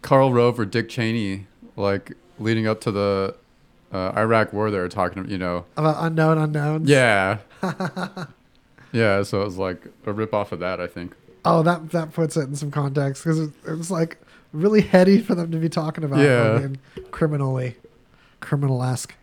Karl 0.02 0.32
Rove 0.32 0.58
or 0.60 0.64
Dick 0.66 0.88
Cheney, 0.88 1.46
like 1.76 2.12
leading 2.38 2.66
up 2.66 2.80
to 2.82 2.90
the 2.90 3.34
uh, 3.92 4.12
Iraq 4.16 4.52
War. 4.52 4.70
They 4.70 4.78
were 4.78 4.88
talking, 4.88 5.18
about, 5.18 5.30
you 5.30 5.38
know, 5.38 5.64
about 5.76 5.96
unknown 6.04 6.38
unknowns. 6.38 6.88
yeah, 6.88 7.38
yeah. 8.92 9.22
So 9.22 9.42
it 9.42 9.44
was 9.44 9.58
like 9.58 9.82
a 10.06 10.12
rip 10.12 10.32
off 10.34 10.52
of 10.52 10.60
that, 10.60 10.80
I 10.80 10.86
think. 10.86 11.14
Oh, 11.44 11.62
that 11.62 11.90
that 11.90 12.12
puts 12.12 12.36
it 12.36 12.42
in 12.42 12.56
some 12.56 12.70
context 12.70 13.24
because 13.24 13.40
it, 13.40 13.50
it 13.66 13.76
was 13.76 13.90
like 13.90 14.18
really 14.52 14.80
heady 14.82 15.20
for 15.20 15.34
them 15.34 15.50
to 15.50 15.58
be 15.58 15.68
talking 15.68 16.04
about. 16.04 16.20
Yeah. 16.20 16.68
criminally, 17.10 17.76
criminal 18.40 18.82
esque. 18.82 19.14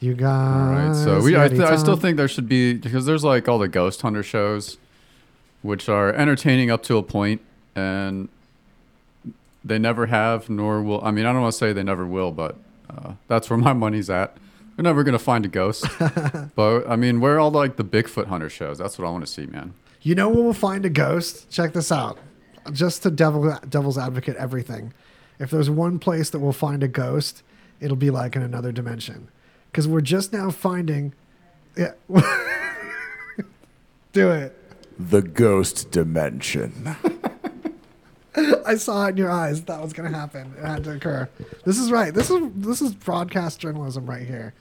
You 0.00 0.12
All 0.12 0.16
guys. 0.16 0.96
right, 0.96 1.04
so 1.04 1.22
we 1.22 1.36
I, 1.36 1.46
th- 1.46 1.60
I 1.60 1.76
still 1.76 1.94
think 1.96 2.16
there 2.16 2.26
should 2.26 2.48
be 2.48 2.74
because 2.74 3.06
there's 3.06 3.22
like 3.22 3.48
all 3.48 3.58
the 3.60 3.68
ghost 3.68 4.02
hunter 4.02 4.24
shows, 4.24 4.78
which 5.62 5.88
are 5.88 6.12
entertaining 6.12 6.72
up 6.72 6.82
to 6.84 6.96
a 6.96 7.04
point, 7.04 7.40
and 7.76 8.28
they 9.64 9.78
never 9.78 10.06
have 10.06 10.50
nor 10.50 10.82
will. 10.82 11.04
I 11.04 11.12
mean, 11.12 11.24
I 11.24 11.32
don't 11.32 11.42
want 11.42 11.52
to 11.52 11.58
say 11.58 11.72
they 11.72 11.84
never 11.84 12.04
will, 12.04 12.32
but 12.32 12.56
uh, 12.96 13.12
that's 13.28 13.48
where 13.50 13.58
my 13.58 13.72
money's 13.72 14.10
at. 14.10 14.36
We're 14.76 14.82
never 14.82 15.04
gonna 15.04 15.18
find 15.18 15.44
a 15.44 15.48
ghost, 15.48 15.84
but 16.54 16.88
I 16.88 16.96
mean, 16.96 17.20
where 17.20 17.36
are 17.36 17.40
all 17.40 17.50
like 17.50 17.76
the 17.76 17.84
Bigfoot 17.84 18.26
hunter 18.26 18.48
shows? 18.48 18.78
That's 18.78 18.98
what 18.98 19.06
I 19.06 19.10
want 19.10 19.26
to 19.26 19.30
see, 19.30 19.46
man. 19.46 19.74
You 20.00 20.14
know 20.14 20.28
when 20.28 20.44
we'll 20.44 20.52
find 20.54 20.84
a 20.84 20.90
ghost? 20.90 21.50
Check 21.50 21.74
this 21.74 21.92
out. 21.92 22.18
Just 22.72 23.02
to 23.02 23.10
devil 23.10 23.58
devil's 23.68 23.98
advocate 23.98 24.36
everything. 24.36 24.92
If 25.38 25.50
there's 25.50 25.68
one 25.68 25.98
place 25.98 26.30
that 26.30 26.38
we'll 26.38 26.52
find 26.52 26.82
a 26.82 26.88
ghost, 26.88 27.42
it'll 27.80 27.96
be 27.96 28.10
like 28.10 28.34
in 28.36 28.42
another 28.42 28.72
dimension. 28.72 29.28
Because 29.70 29.86
we're 29.88 30.00
just 30.00 30.32
now 30.32 30.50
finding 30.50 31.12
Yeah. 31.76 31.92
Do 34.12 34.30
it. 34.30 34.54
The 34.98 35.22
ghost 35.22 35.90
dimension. 35.90 36.96
I 38.66 38.76
saw 38.76 39.06
it 39.06 39.10
in 39.10 39.16
your 39.18 39.30
eyes. 39.30 39.62
That 39.62 39.82
was 39.82 39.92
going 39.92 40.10
to 40.10 40.16
happen. 40.16 40.54
It 40.58 40.64
had 40.64 40.84
to 40.84 40.92
occur. 40.92 41.28
This 41.64 41.78
is 41.78 41.90
right. 41.90 42.14
This 42.14 42.30
is 42.30 42.40
this 42.54 42.80
is 42.80 42.94
broadcast 42.94 43.60
journalism 43.60 44.06
right 44.06 44.26
here. 44.26 44.54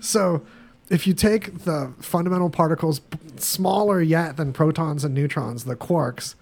So, 0.00 0.44
if 0.88 1.06
you 1.06 1.14
take 1.14 1.64
the 1.64 1.92
fundamental 2.00 2.50
particles 2.50 3.00
smaller 3.36 4.00
yet 4.00 4.36
than 4.36 4.52
protons 4.52 5.04
and 5.04 5.14
neutrons, 5.14 5.64
the 5.64 5.76
quarks, 5.76 6.34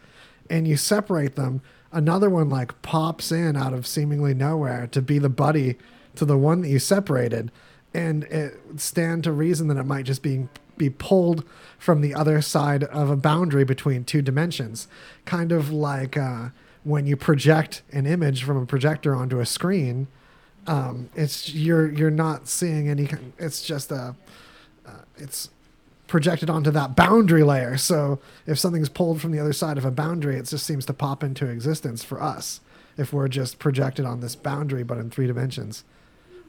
and 0.51 0.67
you 0.67 0.77
separate 0.77 1.37
them, 1.37 1.63
another 1.91 2.31
one 2.31 2.49
like 2.49 2.81
pops 2.83 3.33
in 3.33 3.57
out 3.57 3.73
of 3.73 3.87
seemingly 3.87 4.35
nowhere 4.35 4.87
to 4.89 5.03
be 5.03 5.19
the 5.19 5.29
buddy 5.29 5.77
to 6.17 6.25
the 6.25 6.39
one 6.39 6.61
that 6.63 6.69
you 6.69 6.79
separated, 6.79 7.51
and 7.95 8.25
it 8.25 8.59
stand 8.77 9.25
to 9.25 9.33
reason 9.33 9.69
that 9.69 9.77
it 9.77 9.85
might 9.85 10.05
just 10.05 10.23
be 10.23 10.49
be 10.77 10.91
pulled 10.91 11.45
from 11.79 12.01
the 12.01 12.15
other 12.15 12.41
side 12.41 12.85
of 12.85 13.11
a 13.11 13.17
boundary 13.17 13.65
between 13.65 14.05
two 14.05 14.23
dimensions, 14.23 14.89
kind 15.25 15.53
of 15.53 15.71
like 15.71 16.17
uh, 16.17 16.49
when 16.85 17.07
you 17.07 17.17
project 17.17 17.83
an 17.93 18.07
image 18.07 18.43
from 18.45 18.57
a 18.57 18.67
projector 18.67 19.15
onto 19.15 19.41
a 19.41 19.47
screen. 19.47 20.07
Um, 20.67 21.11
it's 21.17 21.53
you're 21.53 21.91
you're 21.91 22.11
not 22.11 22.49
seeing 22.49 22.89
any. 22.89 23.09
It's 23.39 23.63
just 23.63 23.91
a 23.91 24.15
uh, 24.87 24.91
it's 25.17 25.51
projected 26.07 26.51
onto 26.51 26.71
that 26.71 26.95
boundary 26.95 27.43
layer. 27.43 27.77
So 27.79 28.21
if 28.47 28.59
something's 28.59 28.91
pulled 28.91 29.21
from 29.21 29.33
the 29.33 29.41
other 29.41 29.55
side 29.55 29.79
of 29.79 29.85
a 29.85 29.91
boundary, 29.91 30.37
it 30.37 30.47
just 30.47 30.67
seems 30.67 30.85
to 30.87 30.93
pop 30.93 31.25
into 31.25 31.47
existence 31.47 32.05
for 32.05 32.23
us. 32.23 32.61
If 32.99 33.15
we're 33.15 33.29
just 33.29 33.59
projected 33.59 34.05
on 34.05 34.21
this 34.21 34.37
boundary, 34.37 34.83
but 34.83 34.99
in 34.99 35.09
three 35.09 35.27
dimensions. 35.27 35.85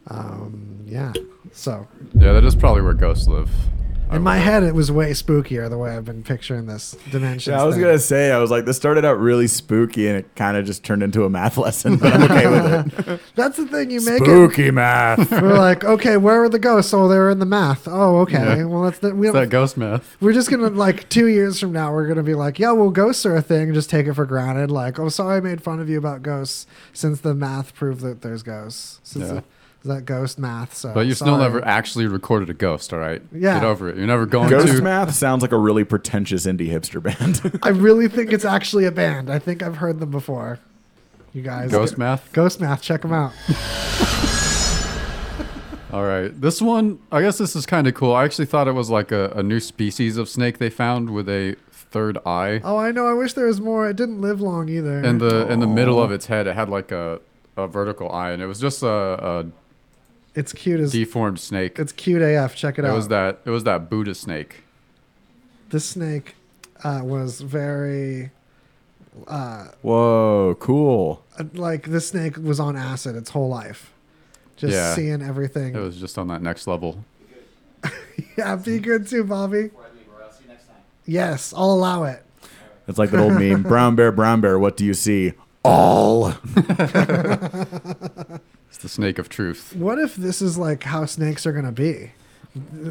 Um, 0.08 0.82
yeah. 0.86 1.14
So 1.54 1.88
Yeah, 2.14 2.34
that 2.34 2.44
is 2.44 2.56
probably 2.56 2.82
where 2.82 2.94
ghosts 2.94 3.28
live. 3.28 3.50
In 4.14 4.22
my 4.22 4.38
head, 4.38 4.64
it 4.64 4.76
was 4.76 4.92
way 4.92 5.12
spookier 5.12 5.70
the 5.70 5.78
way 5.78 5.96
I've 5.96 6.06
been 6.06 6.24
picturing 6.24 6.66
this 6.66 6.96
dimension. 7.12 7.54
Yeah, 7.54 7.62
I 7.62 7.66
was 7.66 7.78
gonna 7.78 8.00
say, 8.00 8.32
I 8.32 8.38
was 8.40 8.52
like, 8.52 8.66
this 8.66 8.78
started 8.78 9.06
out 9.06 9.20
really 9.20 9.48
spooky, 9.48 10.08
and 10.08 10.18
it 10.18 10.36
kind 10.36 10.56
of 10.58 10.66
just 10.66 10.84
turned 10.84 11.04
into 11.04 11.24
a 11.26 11.30
math 11.30 11.58
lesson. 11.64 11.98
But 11.98 12.14
I'm 12.14 12.24
okay 12.24 12.48
with 12.48 13.08
it. 13.10 13.22
That's 13.36 13.58
the 13.58 13.68
thing. 13.68 13.92
You 13.92 14.02
make 14.02 14.22
it. 14.22 14.26
Spooky 14.26 14.72
math. 14.72 15.32
We're 15.32 15.58
like, 15.58 15.84
okay, 15.84 16.18
where 16.18 16.44
are 16.44 16.50
the 16.50 16.60
ghosts? 16.60 16.94
Oh, 16.94 17.08
they're 17.08 17.30
in 17.30 17.40
the 17.40 17.46
math. 17.46 17.88
Oh, 17.88 18.20
okay. 18.20 18.58
Yeah. 18.60 18.66
Well, 18.66 18.84
that's 18.84 19.00
the, 19.00 19.14
we 19.16 19.28
It's 19.28 19.34
that 19.34 19.50
ghost 19.50 19.78
math. 19.78 20.16
We're 20.22 20.34
just 20.34 20.50
gonna 20.50 20.70
like 20.70 21.10
two 21.10 21.28
years 21.28 21.60
from 21.60 21.72
now, 21.72 21.92
we're 21.94 22.08
gonna 22.08 22.24
be 22.24 22.36
like, 22.36 22.60
yeah, 22.60 22.72
well, 22.72 22.90
ghosts 22.90 23.26
are 23.26 23.36
a 23.36 23.42
thing. 23.42 23.74
Just 23.74 23.90
take 23.90 24.08
it 24.08 24.14
for 24.14 24.26
granted. 24.26 24.72
Like, 24.72 25.00
oh, 25.00 25.10
sorry, 25.10 25.38
I 25.38 25.40
made 25.40 25.62
fun 25.64 25.80
of 25.80 25.90
you 25.90 25.98
about 25.98 26.22
ghosts 26.22 26.68
since 26.94 27.20
the 27.22 27.34
math 27.34 27.74
proved 27.74 28.02
that 28.02 28.22
there's 28.22 28.44
ghosts. 28.44 29.00
Since 29.04 29.26
Yeah. 29.26 29.34
the, 29.34 29.44
that 29.84 30.06
ghost 30.06 30.40
math. 30.40 30.76
So, 30.76 30.94
But 30.94 31.08
you've 31.08 31.18
still 31.18 31.38
never 31.38 31.64
actually 31.66 32.08
recorded 32.08 32.50
a 32.50 32.54
ghost, 32.54 32.94
all 32.94 33.00
right? 33.00 33.22
Yeah. 33.32 33.56
Get 33.56 33.64
over 33.64 33.90
it. 33.90 33.98
You're 33.98 34.08
never 34.08 34.26
going 34.26 34.50
to. 34.50 34.58
Ghost 34.58 34.78
to. 34.78 34.82
math 34.82 35.14
sounds 35.14 35.42
like 35.42 35.52
a 35.52 35.58
really 35.58 35.84
pretentious 35.84 36.46
indie 36.46 36.70
hipster 36.70 37.02
band. 37.02 37.60
I 37.64 37.70
really 37.70 38.08
think 38.08 38.32
it's 38.32 38.46
actually 38.46 38.86
a 38.86 38.92
band. 38.92 39.30
I 39.30 39.40
think 39.40 39.62
I've 39.62 39.78
heard 39.78 40.00
them 40.00 40.12
before. 40.12 40.60
You 41.34 41.42
guys, 41.42 41.72
Ghost 41.72 41.98
math? 41.98 42.32
Ghost 42.32 42.62
math. 42.62 42.82
Check 42.82 43.02
them 43.02 43.12
out. 43.12 43.34
All 45.92 46.06
right. 46.06 46.30
This 46.40 46.62
one, 46.62 47.00
I 47.12 47.22
guess 47.22 47.38
this 47.38 47.56
is 47.56 47.66
kind 47.66 47.88
of 47.88 47.94
cool. 47.94 48.14
I 48.14 48.24
actually 48.24 48.48
thought 48.48 48.68
it 48.68 48.72
was 48.74 48.90
like 48.90 49.12
a, 49.12 49.32
a 49.36 49.44
new 49.44 49.60
species 49.60 50.18
of 50.18 50.28
snake 50.28 50.58
they 50.58 50.72
found 50.72 51.12
with 51.12 51.30
a 51.30 51.56
third 51.72 52.18
eye. 52.26 52.62
Oh, 52.64 52.78
I 52.78 52.92
know. 52.92 53.08
I 53.08 53.14
wish 53.14 53.34
there 53.34 53.46
was 53.46 53.62
more. 53.62 53.88
It 53.88 53.96
didn't 53.96 54.20
live 54.20 54.42
long 54.42 54.70
either. 54.70 55.04
In 55.04 55.20
the 55.20 55.48
in 55.52 55.60
the 55.60 55.68
middle 55.68 56.02
of 56.02 56.12
its 56.12 56.26
head, 56.26 56.48
it 56.48 56.56
had 56.56 56.68
like 56.68 56.92
a, 56.92 57.20
a 57.56 57.68
vertical 57.68 58.12
eye, 58.12 58.32
and 58.32 58.42
it 58.42 58.48
was 58.48 58.60
just 58.60 58.82
a, 58.82 58.88
a 58.88 59.46
it's 60.36 60.54
cute 60.54 60.80
as 60.80 60.92
deformed 60.92 61.40
snake. 61.40 61.78
it's 61.80 61.92
cute 61.92 62.22
AF. 62.22 62.56
Check 62.56 62.78
it, 62.80 62.86
It 62.86 62.88
out. 62.88 62.96
was 62.96 63.08
that 63.10 63.40
it 63.46 63.50
was 63.50 63.64
that 63.66 63.90
Buddha 63.90 64.16
snake. 64.16 64.64
this 65.70 65.86
snake 65.86 66.36
uh, 66.84 67.02
was 67.04 67.42
very 67.42 68.32
uh, 69.28 69.68
Whoa, 69.82 70.56
cool. 70.60 71.24
like 71.54 71.88
this 71.88 72.08
snake 72.08 72.36
was 72.38 72.60
on 72.60 72.76
acid 72.76 73.16
its 73.16 73.30
whole 73.30 73.48
life. 73.50 73.92
Just 74.58 74.74
Yeah. 74.74 74.96
seeing 74.96 75.22
everything. 75.22 75.76
It 75.76 75.80
was 75.80 75.98
just 76.00 76.18
on 76.18 76.28
that 76.28 76.42
next 76.42 76.66
level. 76.68 77.04
yeah, 78.38 78.56
be 78.56 78.80
good 78.80 79.08
too, 79.08 79.24
Bobby. 79.24 79.70
Yes, 81.06 81.54
I'll 81.56 81.72
allow 81.72 82.04
it. 82.06 82.24
It's 82.88 82.98
like 82.98 83.12
the 83.12 83.20
old 83.20 83.34
meme: 83.34 83.62
brown 83.74 83.96
bear, 83.96 84.12
brown 84.12 84.42
bear. 84.42 84.58
What 84.58 84.78
do 84.78 84.86
you 84.86 84.94
see? 84.94 85.34
All. 85.66 86.34
It's 88.74 88.82
the 88.82 88.90
snake 88.90 89.20
of 89.20 89.30
truth. 89.30 89.76
What 89.76 90.00
if 90.00 90.16
this 90.16 90.42
is 90.42 90.58
like 90.58 90.82
how 90.82 91.06
snakes 91.06 91.46
are 91.46 91.52
gonna 91.54 91.72
be? 91.72 92.12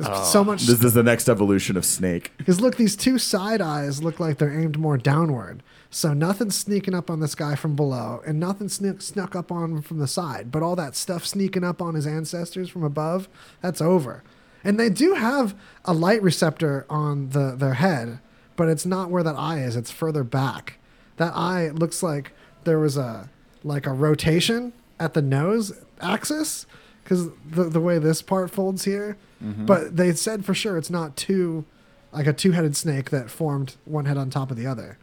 Oh. 0.04 0.24
so 0.24 0.44
much 0.44 0.62
This 0.62 0.82
is 0.82 0.94
the 0.94 1.02
next 1.02 1.28
evolution 1.28 1.76
of 1.76 1.84
snake. 1.84 2.32
Because 2.36 2.60
look, 2.60 2.76
these 2.76 2.94
two 2.94 3.18
side 3.18 3.60
eyes 3.60 4.00
look 4.00 4.20
like 4.20 4.38
they're 4.38 4.56
aimed 4.56 4.78
more 4.78 4.96
downward. 4.96 5.60
So 5.90 6.12
nothing's 6.12 6.56
sneaking 6.56 6.94
up 6.94 7.10
on 7.10 7.18
this 7.18 7.34
guy 7.34 7.56
from 7.56 7.74
below, 7.74 8.22
and 8.24 8.38
nothing 8.38 8.68
snuck, 8.68 9.02
snuck 9.02 9.34
up 9.34 9.50
on 9.50 9.72
him 9.72 9.82
from 9.82 9.98
the 9.98 10.06
side. 10.06 10.52
But 10.52 10.62
all 10.62 10.76
that 10.76 10.94
stuff 10.94 11.26
sneaking 11.26 11.64
up 11.64 11.82
on 11.82 11.94
his 11.94 12.06
ancestors 12.06 12.68
from 12.68 12.84
above, 12.84 13.28
that's 13.60 13.80
over. 13.80 14.22
And 14.62 14.78
they 14.78 14.88
do 14.88 15.14
have 15.14 15.56
a 15.84 15.92
light 15.92 16.22
receptor 16.22 16.86
on 16.88 17.30
the 17.30 17.56
their 17.56 17.74
head, 17.74 18.20
but 18.54 18.68
it's 18.68 18.86
not 18.86 19.10
where 19.10 19.24
that 19.24 19.36
eye 19.36 19.59
is. 19.59 19.74
It's 19.74 19.90
further 19.90 20.22
back. 20.22 20.78
That 21.16 21.32
eye 21.34 21.70
looks 21.70 22.04
like 22.04 22.30
there 22.62 22.78
was 22.78 22.96
a 22.96 23.28
like 23.64 23.86
a 23.86 23.92
rotation 23.92 24.72
at 25.02 25.14
the 25.14 25.22
nose 25.22 25.72
axis 26.00 26.66
because 27.02 27.28
the 27.48 27.64
the 27.64 27.80
way 27.80 27.98
this 27.98 28.22
part 28.22 28.50
folds 28.50 28.84
here. 28.84 29.16
But 29.40 29.96
they 29.96 30.12
said 30.12 30.44
for 30.44 30.54
sure 30.54 30.78
it's 30.78 30.88
not 30.90 31.16
two, 31.16 31.64
like 32.12 32.28
a 32.28 32.32
two-headed 32.32 32.76
snake 32.76 33.10
that 33.10 33.28
formed 33.28 33.74
one 33.84 34.04
head 34.04 34.16
on 34.16 34.30
top 34.30 34.52
of 34.52 34.56
the 34.56 34.68
other. 34.68 34.98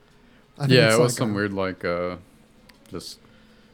I 0.58 0.62
think 0.62 0.72
Yeah, 0.72 0.88
it's 0.88 0.96
it 0.96 1.02
was 1.02 1.14
like 1.14 1.18
some 1.20 1.32
a- 1.32 1.36
weird 1.36 1.54
like 1.54 1.84
uh, 1.84 2.16
just 2.90 3.20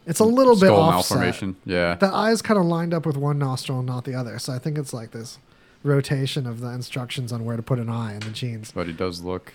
It's 0.07 0.19
a 0.19 0.25
little 0.25 0.55
bit 0.59 0.71
offset. 0.71 1.17
malformation. 1.17 1.55
Yeah. 1.65 1.93
The 1.95 2.07
eyes 2.11 2.41
kind 2.41 2.59
of 2.59 2.65
lined 2.65 2.95
up 2.95 3.05
with 3.05 3.15
one 3.15 3.37
nostril 3.37 3.77
and 3.79 3.87
not 3.87 4.05
the 4.05 4.15
other. 4.15 4.39
So 4.39 4.53
I 4.53 4.57
think 4.59 4.79
it's 4.79 4.91
like 4.93 5.11
this 5.11 5.37
rotation 5.83 6.47
of 6.47 6.61
the 6.61 6.69
instructions 6.69 7.31
on 7.31 7.45
where 7.45 7.57
to 7.57 7.63
put 7.63 7.77
an 7.77 7.89
eye 7.89 8.13
in 8.15 8.21
the 8.21 8.31
genes. 8.31 8.71
But 8.71 8.87
he 8.87 8.93
does 8.93 9.21
look 9.21 9.53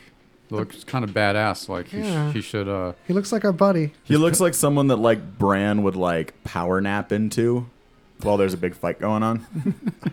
looks 0.51 0.85
kind 0.85 1.05
of 1.05 1.11
badass. 1.11 1.69
Like 1.69 1.89
he, 1.89 1.99
Yeah. 2.01 2.31
sh- 2.31 2.35
he 2.35 2.41
should. 2.41 2.69
Uh, 2.69 2.93
He 3.07 3.13
looks 3.13 3.33
like 3.33 3.45
our 3.45 3.53
buddy. 3.53 3.93
He 4.05 4.17
looks 4.17 4.41
like 4.41 4.55
someone 4.55 4.89
that 4.89 4.97
like 4.97 5.39
Bran 5.39 5.83
would 5.83 5.97
like 5.97 6.35
power 6.45 6.81
nap 6.81 7.13
into 7.13 7.67
while 8.23 8.37
there's 8.37 8.55
a 8.55 8.59
big 8.59 8.75
fight 8.75 9.01
going 9.01 9.23
on. 9.23 9.47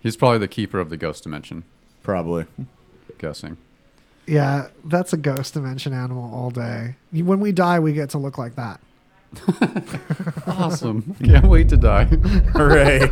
he's 0.00 0.16
probably 0.16 0.38
the 0.38 0.48
keeper 0.48 0.78
of 0.78 0.90
the 0.90 0.96
ghost 0.96 1.22
dimension. 1.24 1.64
Probably. 2.02 2.46
Guessing. 3.18 3.56
Yeah, 4.26 4.68
that's 4.84 5.12
a 5.12 5.16
ghost 5.16 5.54
dimension 5.54 5.92
animal 5.92 6.32
all 6.34 6.50
day. 6.50 6.96
You- 7.12 7.24
When 7.24 7.40
we 7.40 7.52
die, 7.52 7.78
we 7.80 7.92
get 7.92 8.10
to 8.10 8.18
look 8.18 8.38
like 8.38 8.54
that. 8.56 8.80
Awesome. 10.46 11.16
Can't 11.24 11.46
wait 11.48 11.68
to 11.70 11.76
die. 11.76 12.04
Hooray. 12.54 13.10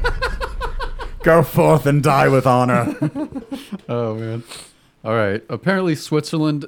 Go 1.22 1.42
forth 1.42 1.86
and 1.86 2.02
die 2.02 2.28
with 2.28 2.46
honor. 2.46 2.94
oh 3.88 4.14
man. 4.14 4.42
All 5.04 5.14
right. 5.14 5.42
Apparently, 5.48 5.94
Switzerland 5.94 6.66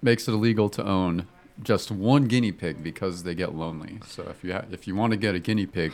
makes 0.00 0.28
it 0.28 0.32
illegal 0.32 0.68
to 0.70 0.84
own 0.86 1.26
just 1.62 1.90
one 1.90 2.24
guinea 2.24 2.52
pig 2.52 2.82
because 2.82 3.22
they 3.24 3.34
get 3.34 3.54
lonely. 3.54 4.00
So 4.06 4.22
if 4.30 4.42
you 4.44 4.52
ha- 4.52 4.64
if 4.70 4.86
you 4.86 4.94
want 4.96 5.12
to 5.12 5.16
get 5.16 5.34
a 5.34 5.38
guinea 5.38 5.66
pig, 5.66 5.92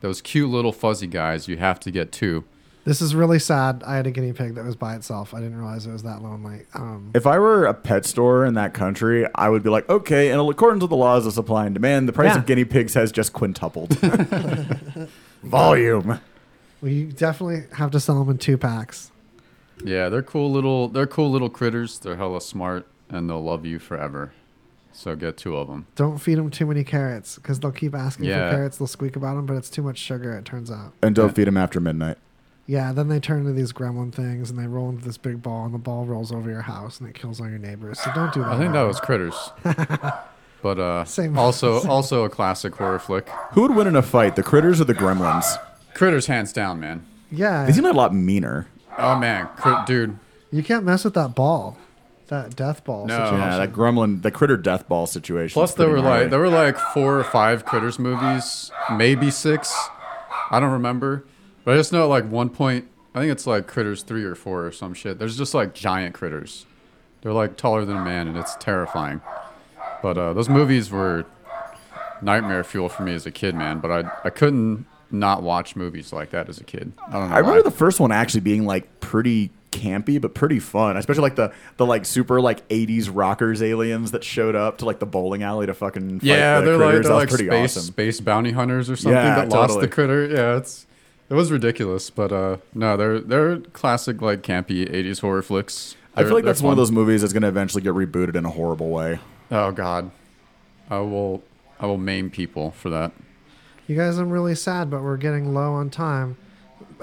those 0.00 0.20
cute 0.20 0.48
little 0.50 0.72
fuzzy 0.72 1.06
guys, 1.06 1.48
you 1.48 1.56
have 1.58 1.80
to 1.80 1.90
get 1.90 2.12
two. 2.12 2.44
This 2.84 3.00
is 3.00 3.14
really 3.14 3.38
sad. 3.38 3.84
I 3.86 3.94
had 3.94 4.08
a 4.08 4.10
guinea 4.10 4.32
pig 4.32 4.56
that 4.56 4.64
was 4.64 4.74
by 4.74 4.96
itself. 4.96 5.32
I 5.34 5.38
didn't 5.38 5.56
realize 5.56 5.86
it 5.86 5.92
was 5.92 6.02
that 6.02 6.20
lonely. 6.20 6.62
Um, 6.74 7.12
If 7.14 7.28
I 7.28 7.38
were 7.38 7.64
a 7.64 7.74
pet 7.74 8.04
store 8.04 8.44
in 8.44 8.54
that 8.54 8.74
country, 8.74 9.24
I 9.36 9.48
would 9.50 9.62
be 9.62 9.70
like, 9.70 9.88
okay, 9.88 10.30
and 10.32 10.40
according 10.50 10.80
to 10.80 10.88
the 10.88 10.96
laws 10.96 11.24
of 11.24 11.32
supply 11.32 11.64
and 11.66 11.74
demand, 11.74 12.08
the 12.08 12.12
price 12.12 12.34
Yeah. 12.34 12.38
of 12.40 12.46
guinea 12.46 12.64
pigs 12.64 12.94
has 12.94 13.12
just 13.12 13.32
quintupled. 13.32 13.96
Volume. 15.44 16.18
we 16.80 17.04
definitely 17.04 17.64
have 17.76 17.92
to 17.92 18.00
sell 18.00 18.18
them 18.18 18.30
in 18.30 18.38
two 18.38 18.58
packs. 18.58 19.11
Yeah, 19.84 20.08
they're 20.08 20.22
cool 20.22 20.50
little 20.52 20.88
they're 20.88 21.06
cool 21.06 21.30
little 21.30 21.50
critters. 21.50 21.98
They're 21.98 22.16
hella 22.16 22.40
smart 22.40 22.86
and 23.08 23.28
they'll 23.28 23.42
love 23.42 23.64
you 23.66 23.78
forever. 23.78 24.32
So 24.92 25.16
get 25.16 25.36
two 25.38 25.56
of 25.56 25.68
them. 25.68 25.86
Don't 25.96 26.18
feed 26.18 26.36
them 26.36 26.50
too 26.50 26.66
many 26.66 26.84
carrots 26.84 27.36
because 27.36 27.58
they'll 27.60 27.72
keep 27.72 27.94
asking 27.94 28.26
Yeah. 28.26 28.50
for 28.50 28.56
carrots. 28.56 28.76
They'll 28.78 28.86
squeak 28.86 29.16
about 29.16 29.36
them, 29.36 29.46
but 29.46 29.56
it's 29.56 29.70
too 29.70 29.82
much 29.82 29.96
sugar. 29.98 30.36
It 30.36 30.44
turns 30.44 30.70
out. 30.70 30.92
And 31.02 31.14
don't 31.14 31.34
feed 31.34 31.46
them 31.46 31.56
after 31.56 31.80
midnight. 31.80 32.18
Yeah, 32.66 32.92
then 32.92 33.08
they 33.08 33.18
turn 33.18 33.40
into 33.40 33.52
these 33.54 33.72
gremlin 33.72 34.12
things 34.12 34.50
and 34.50 34.58
they 34.58 34.66
roll 34.66 34.90
into 34.90 35.04
this 35.04 35.16
big 35.18 35.42
ball 35.42 35.64
and 35.64 35.74
the 35.74 35.78
ball 35.78 36.04
rolls 36.04 36.30
over 36.30 36.48
your 36.48 36.62
house 36.62 37.00
and 37.00 37.08
it 37.08 37.14
kills 37.14 37.40
all 37.40 37.48
your 37.48 37.58
neighbors. 37.58 37.98
So 38.00 38.12
don't 38.14 38.32
do 38.32 38.40
that. 38.40 38.50
I 38.50 38.58
think 38.58 38.72
that 38.72 38.78
ever. 38.80 38.86
was 38.88 39.00
Critters. 39.00 39.50
but 40.62 40.78
uh, 40.78 41.04
Same- 41.04 41.36
also 41.38 41.82
also 41.88 42.24
a 42.24 42.30
classic 42.30 42.74
horror 42.76 42.98
flick. 42.98 43.28
Who 43.52 43.62
would 43.62 43.74
win 43.74 43.86
in 43.86 43.96
a 43.96 44.02
fight, 44.02 44.36
the 44.36 44.42
critters 44.42 44.80
or 44.80 44.84
the 44.84 44.94
gremlins? 44.94 45.44
Critters, 45.94 46.26
hands 46.26 46.52
down, 46.52 46.78
man. 46.80 47.04
Yeah. 47.30 47.64
They 47.64 47.72
seem 47.72 47.84
a 47.86 47.92
lot 47.92 48.14
meaner. 48.14 48.66
Oh 48.98 49.18
man, 49.18 49.48
Crit- 49.56 49.86
dude. 49.86 50.18
You 50.50 50.62
can't 50.62 50.84
mess 50.84 51.04
with 51.04 51.14
that 51.14 51.34
ball. 51.34 51.78
That 52.28 52.56
death 52.56 52.84
ball 52.84 53.06
No. 53.06 53.16
situation. 53.16 53.38
Yeah, 53.40 53.56
that 53.58 53.72
gremlin, 53.72 54.22
the 54.22 54.30
critter 54.30 54.56
death 54.56 54.88
ball 54.88 55.06
situation. 55.06 55.52
Plus, 55.54 55.74
there 55.74 55.88
were 55.88 55.94
pretty 56.00 56.08
like 56.08 56.30
there 56.30 56.38
were 56.40 56.48
like 56.48 56.78
four 56.78 57.18
or 57.18 57.24
five 57.24 57.64
Critters 57.64 57.98
movies, 57.98 58.70
maybe 58.92 59.30
six. 59.30 59.74
I 60.50 60.60
don't 60.60 60.70
remember, 60.70 61.24
but 61.64 61.74
I 61.74 61.76
just 61.76 61.92
know 61.92 62.02
at 62.04 62.06
like 62.06 62.30
one 62.30 62.48
point, 62.50 62.86
I 63.14 63.20
think 63.20 63.32
it's 63.32 63.46
like 63.46 63.66
Critters 63.66 64.02
three 64.02 64.24
or 64.24 64.34
four 64.34 64.66
or 64.66 64.72
some 64.72 64.94
shit. 64.94 65.18
There's 65.18 65.36
just 65.36 65.52
like 65.54 65.74
giant 65.74 66.14
critters. 66.14 66.64
They're 67.20 67.32
like 67.32 67.56
taller 67.56 67.84
than 67.84 67.96
a 67.98 68.04
man, 68.04 68.28
and 68.28 68.36
it's 68.36 68.56
terrifying. 68.56 69.20
But 70.02 70.16
uh, 70.18 70.32
those 70.32 70.48
movies 70.48 70.90
were 70.90 71.24
nightmare 72.20 72.64
fuel 72.64 72.88
for 72.88 73.02
me 73.02 73.14
as 73.14 73.26
a 73.26 73.30
kid, 73.30 73.54
man. 73.54 73.80
But 73.80 73.90
I 73.90 74.10
I 74.24 74.30
couldn't 74.30 74.86
not 75.12 75.42
watch 75.42 75.76
movies 75.76 76.12
like 76.12 76.30
that 76.30 76.48
as 76.48 76.58
a 76.58 76.64
kid. 76.64 76.92
I 77.08 77.12
don't 77.12 77.28
know. 77.28 77.34
I 77.34 77.38
remember 77.38 77.58
why. 77.60 77.62
the 77.62 77.70
first 77.70 78.00
one 78.00 78.10
actually 78.12 78.40
being 78.40 78.64
like 78.66 79.00
pretty 79.00 79.50
campy, 79.70 80.20
but 80.20 80.34
pretty 80.34 80.58
fun. 80.58 80.96
Especially 80.96 81.22
like 81.22 81.36
the 81.36 81.52
the 81.76 81.86
like 81.86 82.04
super 82.04 82.40
like 82.40 82.66
'80s 82.68 83.10
rockers 83.12 83.62
aliens 83.62 84.10
that 84.12 84.24
showed 84.24 84.54
up 84.56 84.78
to 84.78 84.84
like 84.84 84.98
the 84.98 85.06
bowling 85.06 85.42
alley 85.42 85.66
to 85.66 85.74
fucking 85.74 86.20
fight 86.20 86.26
Yeah, 86.26 86.60
the 86.60 86.66
they're 86.66 86.76
like 86.78 86.84
critters. 86.90 87.06
they're 87.06 87.12
That 87.12 87.14
was 87.14 87.22
like 87.22 87.28
pretty 87.28 87.46
space 87.46 87.76
awesome. 87.76 87.92
space 87.92 88.20
bounty 88.20 88.50
hunters 88.52 88.90
or 88.90 88.96
something 88.96 89.16
Yeah, 89.16 89.36
that 89.36 89.48
lost 89.48 89.80
the 89.80 89.88
critter. 89.88 90.26
Yeah, 90.26 90.56
it's 90.56 90.86
it 91.30 91.34
was 91.34 91.50
ridiculous, 91.50 92.10
but 92.10 92.32
uh 92.32 92.56
no, 92.74 92.96
they're 92.96 93.20
they're 93.20 93.56
classic 93.72 94.20
like 94.20 94.42
campy 94.42 94.86
'80s 94.90 95.20
horror 95.20 95.42
flicks. 95.42 95.96
I 96.14 96.20
feel 96.20 96.24
They're- 96.26 96.34
like 96.34 96.44
they're 96.44 96.52
that's 96.52 96.60
one 96.62 96.72
of 96.72 96.76
those 96.76 96.92
movies 96.92 97.22
that's 97.22 97.32
going 97.32 97.40
to 97.42 97.48
eventually 97.48 97.82
get 97.82 97.94
rebooted 97.94 98.36
in 98.36 98.44
a 98.44 98.50
horrible 98.50 98.90
way. 98.90 99.18
Oh 99.50 99.72
God, 99.72 100.10
I 100.90 100.98
will 100.98 101.42
I 101.80 101.86
will 101.86 101.96
maim 101.96 102.28
people 102.28 102.72
for 102.72 102.90
that. 102.90 103.12
You 103.86 103.96
guys, 103.96 104.18
I'm 104.18 104.30
really 104.30 104.54
sad, 104.54 104.90
but 104.90 105.02
we're 105.02 105.16
getting 105.16 105.54
low 105.54 105.72
on 105.74 105.90
time. 105.90 106.36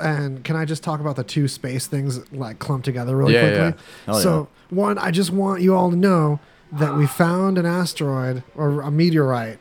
And 0.01 0.43
can 0.43 0.56
I 0.56 0.65
just 0.65 0.81
talk 0.84 0.99
about 1.01 1.15
the 1.18 1.23
two 1.23 1.47
space 1.47 1.88
things 1.88 2.31
like 2.31 2.60
clumped 2.60 2.85
together 2.85 3.15
really 3.18 3.34
Yeah, 3.34 3.41
quickly? 3.41 3.57
yeah. 3.60 3.73
Hell 4.06 4.19
so, 4.22 4.47
one, 4.69 4.97
I 4.97 5.11
just 5.11 5.31
want 5.31 5.61
you 5.61 5.76
all 5.76 5.89
to 5.91 5.95
know 5.97 6.39
that 6.72 6.95
we 6.95 7.06
found 7.06 7.57
an 7.57 7.65
asteroid 7.65 8.43
or 8.56 8.81
a 8.81 8.91
meteorite, 8.91 9.60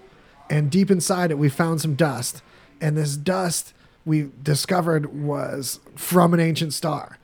and 0.50 0.70
deep 0.70 0.90
inside 0.90 1.30
it, 1.30 1.38
we 1.38 1.48
found 1.48 1.80
some 1.80 1.94
dust. 1.94 2.42
And 2.80 2.96
this 2.96 3.16
dust 3.16 3.72
we 4.04 4.30
discovered 4.42 5.12
was 5.12 5.80
from 5.96 6.32
an 6.34 6.40
ancient 6.40 6.72
star. 6.72 7.18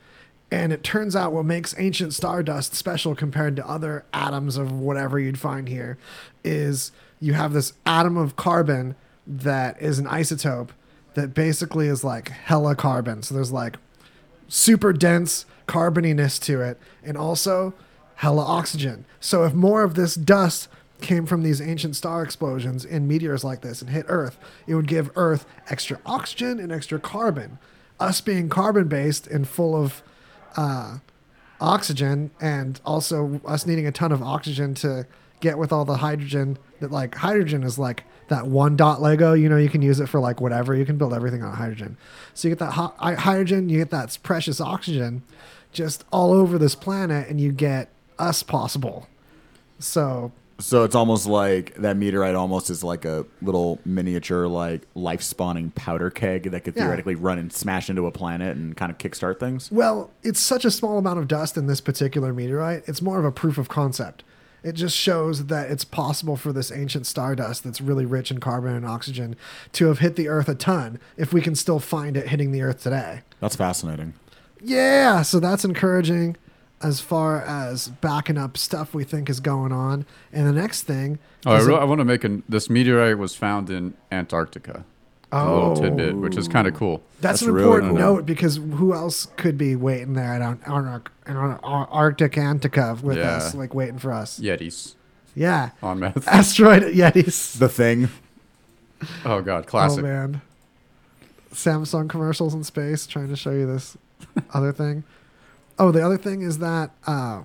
And 0.50 0.72
it 0.72 0.82
turns 0.82 1.14
out 1.16 1.32
what 1.32 1.44
makes 1.44 1.74
ancient 1.78 2.14
stardust 2.14 2.74
special 2.74 3.14
compared 3.14 3.56
to 3.56 3.68
other 3.68 4.04
atoms 4.12 4.56
of 4.56 4.72
whatever 4.72 5.18
you'd 5.18 5.38
find 5.38 5.68
here 5.68 5.98
is 6.42 6.92
you 7.20 7.32
have 7.34 7.52
this 7.52 7.72
atom 7.86 8.16
of 8.16 8.36
carbon 8.36 8.94
that 9.26 9.80
is 9.80 9.98
an 9.98 10.06
isotope 10.06 10.70
that 11.14 11.34
basically 11.34 11.86
is 11.86 12.04
like 12.04 12.28
hella 12.28 12.74
carbon. 12.74 13.22
So 13.22 13.34
there's 13.34 13.52
like 13.52 13.76
super 14.48 14.92
dense 14.92 15.46
carboniness 15.66 16.40
to 16.42 16.60
it 16.60 16.78
and 17.02 17.16
also 17.16 17.74
hella 18.16 18.44
oxygen. 18.44 19.04
So 19.20 19.44
if 19.44 19.54
more 19.54 19.82
of 19.82 19.94
this 19.94 20.14
dust 20.14 20.68
came 21.00 21.26
from 21.26 21.42
these 21.42 21.60
ancient 21.60 21.96
star 21.96 22.22
explosions 22.22 22.84
in 22.84 23.08
meteors 23.08 23.44
like 23.44 23.60
this 23.60 23.80
and 23.80 23.90
hit 23.90 24.06
Earth, 24.08 24.38
it 24.66 24.74
would 24.74 24.86
give 24.86 25.10
Earth 25.16 25.46
extra 25.68 25.98
oxygen 26.06 26.60
and 26.60 26.70
extra 26.72 26.98
carbon. 26.98 27.58
Us 28.00 28.20
being 28.20 28.48
carbon 28.48 28.88
based 28.88 29.26
and 29.26 29.46
full 29.46 29.76
of 29.76 30.02
uh, 30.56 30.98
oxygen 31.60 32.30
and 32.40 32.80
also 32.84 33.40
us 33.46 33.66
needing 33.66 33.86
a 33.86 33.92
ton 33.92 34.12
of 34.12 34.22
oxygen 34.22 34.74
to 34.74 35.06
get 35.44 35.58
with 35.58 35.72
all 35.72 35.84
the 35.84 35.98
hydrogen 35.98 36.58
that 36.80 36.90
like 36.90 37.14
hydrogen 37.14 37.62
is 37.62 37.78
like 37.78 38.02
that 38.28 38.46
one 38.46 38.74
dot 38.76 39.00
lego 39.00 39.32
you 39.34 39.48
know 39.48 39.56
you 39.58 39.68
can 39.68 39.82
use 39.82 40.00
it 40.00 40.08
for 40.08 40.18
like 40.18 40.40
whatever 40.40 40.74
you 40.74 40.84
can 40.86 40.96
build 40.98 41.12
everything 41.14 41.42
on 41.42 41.52
hydrogen 41.54 41.96
so 42.34 42.48
you 42.48 42.54
get 42.54 42.58
that 42.58 42.72
ho- 42.72 42.94
hydrogen 43.28 43.68
you 43.68 43.78
get 43.78 43.90
that 43.90 44.18
precious 44.22 44.60
oxygen 44.60 45.22
just 45.72 46.04
all 46.10 46.32
over 46.32 46.56
this 46.58 46.74
planet 46.74 47.28
and 47.28 47.40
you 47.40 47.52
get 47.52 47.88
us 48.18 48.42
possible 48.42 49.06
so 49.78 50.32
So 50.60 50.84
it's 50.84 50.94
almost 50.94 51.26
like 51.26 51.74
that 51.76 51.96
meteorite 51.96 52.36
almost 52.36 52.70
is 52.70 52.84
like 52.84 53.04
a 53.04 53.26
little 53.42 53.80
miniature 53.84 54.46
like 54.46 54.82
life 54.94 55.20
spawning 55.22 55.70
powder 55.72 56.10
keg 56.10 56.50
that 56.52 56.62
could 56.64 56.74
Yeah. 56.76 56.84
theoretically 56.84 57.16
run 57.16 57.38
and 57.38 57.52
smash 57.52 57.90
into 57.90 58.06
a 58.06 58.12
planet 58.12 58.56
and 58.56 58.76
kind 58.76 58.90
of 58.92 58.98
kickstart 58.98 59.40
things. 59.40 59.68
Well, 59.72 60.10
it's 60.22 60.38
such 60.40 60.64
a 60.64 60.70
small 60.70 60.96
amount 60.98 61.18
of 61.18 61.26
dust 61.26 61.56
in 61.56 61.66
this 61.66 61.80
particular 61.80 62.32
meteorite. 62.32 62.84
It's 62.86 63.02
more 63.02 63.18
of 63.18 63.24
a 63.24 63.32
proof 63.32 63.58
of 63.58 63.68
concept. 63.68 64.22
It 64.64 64.72
just 64.72 64.96
shows 64.96 65.46
that 65.46 65.70
it's 65.70 65.84
possible 65.84 66.36
for 66.36 66.52
this 66.52 66.72
ancient 66.72 67.06
stardust 67.06 67.62
that's 67.62 67.80
really 67.82 68.06
rich 68.06 68.30
in 68.30 68.40
carbon 68.40 68.74
and 68.74 68.86
oxygen 68.86 69.36
to 69.72 69.86
have 69.88 69.98
hit 69.98 70.16
the 70.16 70.26
Earth 70.28 70.48
a 70.48 70.54
ton 70.54 70.98
if 71.18 71.32
we 71.34 71.40
can 71.42 71.54
still 71.54 71.78
find 71.78 72.16
it 72.16 72.28
hitting 72.28 72.50
the 72.50 72.62
Earth 72.62 72.82
today. 72.82 73.20
That's 73.40 73.56
fascinating. 73.56 74.14
Yeah, 74.62 75.20
so 75.20 75.38
that's 75.38 75.64
encouraging 75.66 76.36
as 76.82 77.00
far 77.00 77.42
as 77.42 77.88
backing 77.88 78.38
up 78.38 78.56
stuff 78.56 78.94
we 78.94 79.04
think 79.04 79.28
is 79.28 79.38
going 79.40 79.72
on. 79.72 80.06
And 80.32 80.46
the 80.46 80.52
next 80.52 80.82
thing. 80.82 81.18
Oh, 81.44 81.52
I, 81.52 81.58
is 81.58 81.66
re- 81.66 81.74
a- 81.74 81.78
I 81.78 81.84
want 81.84 81.98
to 82.00 82.04
make 82.06 82.24
an 82.24 82.42
this 82.48 82.70
meteorite 82.70 83.18
was 83.18 83.36
found 83.36 83.68
in 83.68 83.94
Antarctica. 84.10 84.84
A 85.32 85.52
little 85.52 85.74
tidbit, 85.76 86.16
which 86.16 86.36
is 86.36 86.46
kind 86.46 86.68
of 86.68 86.74
cool. 86.74 86.98
That's, 87.20 87.40
That's 87.40 87.42
an 87.42 87.52
really 87.54 87.66
important 87.66 87.92
cool. 87.92 87.98
note 88.00 88.26
because 88.26 88.56
who 88.56 88.94
else 88.94 89.26
could 89.36 89.58
be 89.58 89.74
waiting 89.74 90.12
there 90.14 90.32
at 90.34 90.42
Ar- 90.42 90.58
Ar- 90.66 91.02
Ar- 91.26 91.60
Ar- 91.62 91.88
Arctic 91.90 92.38
Antarctica 92.38 92.96
with 93.02 93.16
Yeah. 93.16 93.36
us, 93.36 93.54
like 93.54 93.74
waiting 93.74 93.98
for 93.98 94.12
us? 94.12 94.38
Yetis 94.38 94.94
Yeah. 95.34 95.70
on 95.82 95.98
meth. 95.98 96.28
Asteroid 96.28 96.82
Yetis. 96.82 97.58
The 97.58 97.68
thing. 97.68 98.10
Oh 99.24 99.42
God, 99.42 99.66
classic. 99.66 100.04
Oh 100.04 100.06
man. 100.06 100.40
Samsung 101.52 102.08
commercials 102.08 102.54
in 102.54 102.64
space 102.64 103.06
trying 103.06 103.28
to 103.28 103.36
show 103.36 103.50
you 103.50 103.66
this 103.66 103.96
other 104.54 104.72
thing. 104.72 105.04
Oh, 105.78 105.90
the 105.90 106.04
other 106.04 106.16
thing 106.18 106.42
is 106.42 106.58
that 106.58 106.90
uh, 107.06 107.42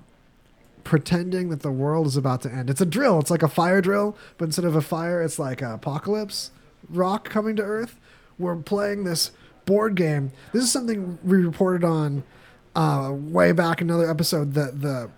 pretending 0.84 1.48
that 1.50 1.60
the 1.62 1.70
world 1.72 2.06
is 2.06 2.16
about 2.16 2.42
to 2.42 2.52
end. 2.52 2.70
It's 2.70 2.80
a 2.80 2.86
drill. 2.86 3.18
It's 3.18 3.30
like 3.30 3.42
a 3.42 3.48
fire 3.48 3.80
drill, 3.80 4.16
but 4.38 4.44
instead 4.46 4.64
of 4.64 4.76
a 4.76 4.80
fire, 4.82 5.22
it's 5.22 5.38
like 5.38 5.60
an 5.62 5.72
apocalypse 5.72 6.50
rock 6.88 7.28
coming 7.28 7.56
to 7.56 7.62
Earth. 7.62 7.98
We're 8.38 8.56
playing 8.56 9.04
this 9.04 9.32
board 9.66 9.94
game. 9.94 10.32
This 10.52 10.64
is 10.64 10.72
something 10.72 11.18
we 11.22 11.38
reported 11.38 11.84
on 11.84 12.22
uh, 12.74 13.12
way 13.12 13.52
back 13.52 13.80
in 13.80 13.90
another 13.90 14.10
episode. 14.10 14.54
The 14.54 14.72
the 14.72 15.10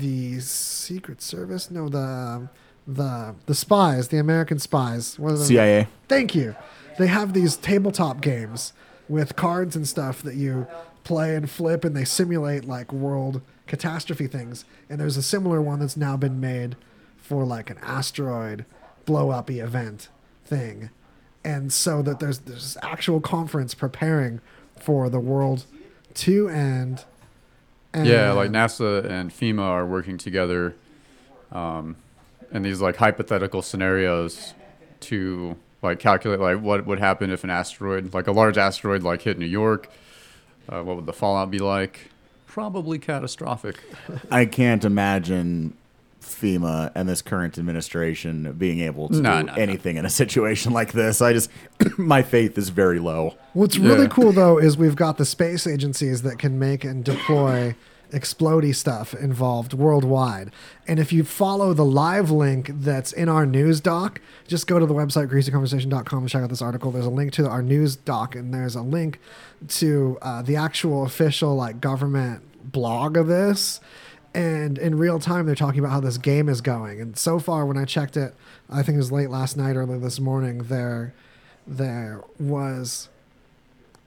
the 0.00 0.40
Secret 0.40 1.22
Service, 1.22 1.70
no 1.70 1.88
the 1.88 2.48
the 2.86 3.34
the 3.46 3.54
spies, 3.54 4.08
the 4.08 4.18
American 4.18 4.58
spies. 4.58 5.18
What 5.18 5.36
CIA. 5.38 5.88
Thank 6.08 6.34
you. 6.34 6.56
They 6.98 7.06
have 7.06 7.32
these 7.32 7.56
tabletop 7.56 8.20
games 8.20 8.72
with 9.08 9.36
cards 9.36 9.76
and 9.76 9.86
stuff 9.86 10.22
that 10.22 10.34
you 10.34 10.66
play 11.04 11.34
and 11.34 11.48
flip, 11.50 11.84
and 11.84 11.96
they 11.96 12.04
simulate 12.04 12.64
like 12.64 12.92
world 12.92 13.40
catastrophe 13.66 14.26
things. 14.26 14.64
And 14.88 15.00
there's 15.00 15.16
a 15.16 15.22
similar 15.22 15.62
one 15.62 15.80
that's 15.80 15.96
now 15.96 16.16
been 16.16 16.40
made 16.40 16.76
for 17.16 17.44
like 17.44 17.70
an 17.70 17.78
asteroid 17.82 18.64
blow 19.04 19.30
up 19.30 19.50
event 19.50 20.08
thing. 20.44 20.90
And 21.44 21.72
so 21.72 22.02
that 22.02 22.20
there's 22.20 22.40
there's 22.40 22.74
this 22.74 22.76
actual 22.82 23.20
conference 23.20 23.74
preparing 23.74 24.40
for 24.78 25.08
the 25.08 25.20
world 25.20 25.64
to 26.14 26.48
end. 26.48 27.04
And 27.92 28.06
Yeah, 28.06 28.32
like 28.32 28.50
NASA 28.50 29.04
and 29.08 29.30
FEMA 29.30 29.62
are 29.62 29.86
working 29.86 30.18
together 30.18 30.74
um, 31.52 31.96
in 32.50 32.62
these 32.62 32.80
like 32.80 32.96
hypothetical 32.96 33.62
scenarios 33.62 34.54
to 35.00 35.56
like 35.80 36.00
calculate 36.00 36.40
like 36.40 36.60
what 36.60 36.86
would 36.86 36.98
happen 36.98 37.30
if 37.30 37.44
an 37.44 37.50
asteroid, 37.50 38.12
like 38.12 38.26
a 38.26 38.32
large 38.32 38.58
asteroid, 38.58 39.02
like 39.02 39.22
hit 39.22 39.38
New 39.38 39.46
York. 39.46 39.90
Uh, 40.68 40.82
what 40.82 40.96
would 40.96 41.06
the 41.06 41.12
fallout 41.12 41.50
be 41.50 41.58
like? 41.58 42.10
Probably 42.46 42.98
catastrophic. 42.98 43.76
I 44.30 44.44
can't 44.44 44.84
imagine 44.84 45.74
FEMA 46.20 46.90
and 46.94 47.08
this 47.08 47.22
current 47.22 47.58
administration 47.58 48.52
being 48.52 48.80
able 48.80 49.08
to 49.08 49.20
No, 49.20 49.40
do 49.40 49.46
no, 49.46 49.54
no. 49.54 49.60
anything 49.62 49.96
in 49.96 50.04
a 50.04 50.10
situation 50.22 50.72
like 50.72 50.92
this. 50.92 51.22
I 51.22 51.32
just, 51.32 51.50
my 51.98 52.22
faith 52.22 52.58
is 52.58 52.68
very 52.70 52.98
low. 52.98 53.36
What's 53.52 53.78
really 53.78 54.08
cool 54.08 54.32
though 54.32 54.58
is 54.66 54.76
we've 54.76 54.96
got 54.96 55.18
the 55.18 55.24
space 55.24 55.66
agencies 55.66 56.22
that 56.22 56.38
can 56.38 56.58
make 56.58 56.84
and 56.84 57.04
deploy 57.04 57.74
explodey 58.10 58.74
stuff 58.74 59.12
involved 59.12 59.74
worldwide. 59.74 60.50
And 60.86 60.98
if 60.98 61.12
you 61.12 61.24
follow 61.24 61.74
the 61.74 61.84
live 61.84 62.30
link 62.30 62.70
that's 62.72 63.12
in 63.12 63.28
our 63.28 63.44
news 63.44 63.80
doc, 63.80 64.20
just 64.46 64.66
go 64.66 64.78
to 64.78 64.86
the 64.86 64.94
website 64.94 65.28
greasyconversation.com 65.28 66.18
and 66.20 66.28
check 66.28 66.42
out 66.42 66.48
this 66.48 66.62
article. 66.62 66.90
There's 66.90 67.04
a 67.04 67.10
link 67.10 67.32
to 67.34 67.46
our 67.46 67.60
news 67.62 67.96
doc 67.96 68.34
and 68.34 68.52
there's 68.54 68.74
a 68.74 68.80
link 68.82 69.20
to 69.68 70.16
uh, 70.22 70.40
the 70.40 70.56
actual 70.56 71.04
official 71.04 71.54
like 71.54 71.80
government 71.82 72.42
blog 72.72 73.16
of 73.18 73.26
this. 73.26 73.80
And 74.34 74.78
in 74.78 74.98
real 74.98 75.18
time, 75.18 75.46
they're 75.46 75.54
talking 75.54 75.80
about 75.80 75.90
how 75.90 76.00
this 76.00 76.18
game 76.18 76.48
is 76.48 76.60
going. 76.60 77.00
And 77.00 77.16
so 77.16 77.38
far, 77.38 77.64
when 77.64 77.76
I 77.76 77.84
checked 77.84 78.16
it, 78.16 78.34
I 78.68 78.82
think 78.82 78.96
it 78.96 78.98
was 78.98 79.12
late 79.12 79.30
last 79.30 79.56
night, 79.56 79.74
early 79.74 79.98
this 79.98 80.20
morning. 80.20 80.58
There, 80.64 81.14
there 81.66 82.22
was 82.38 83.08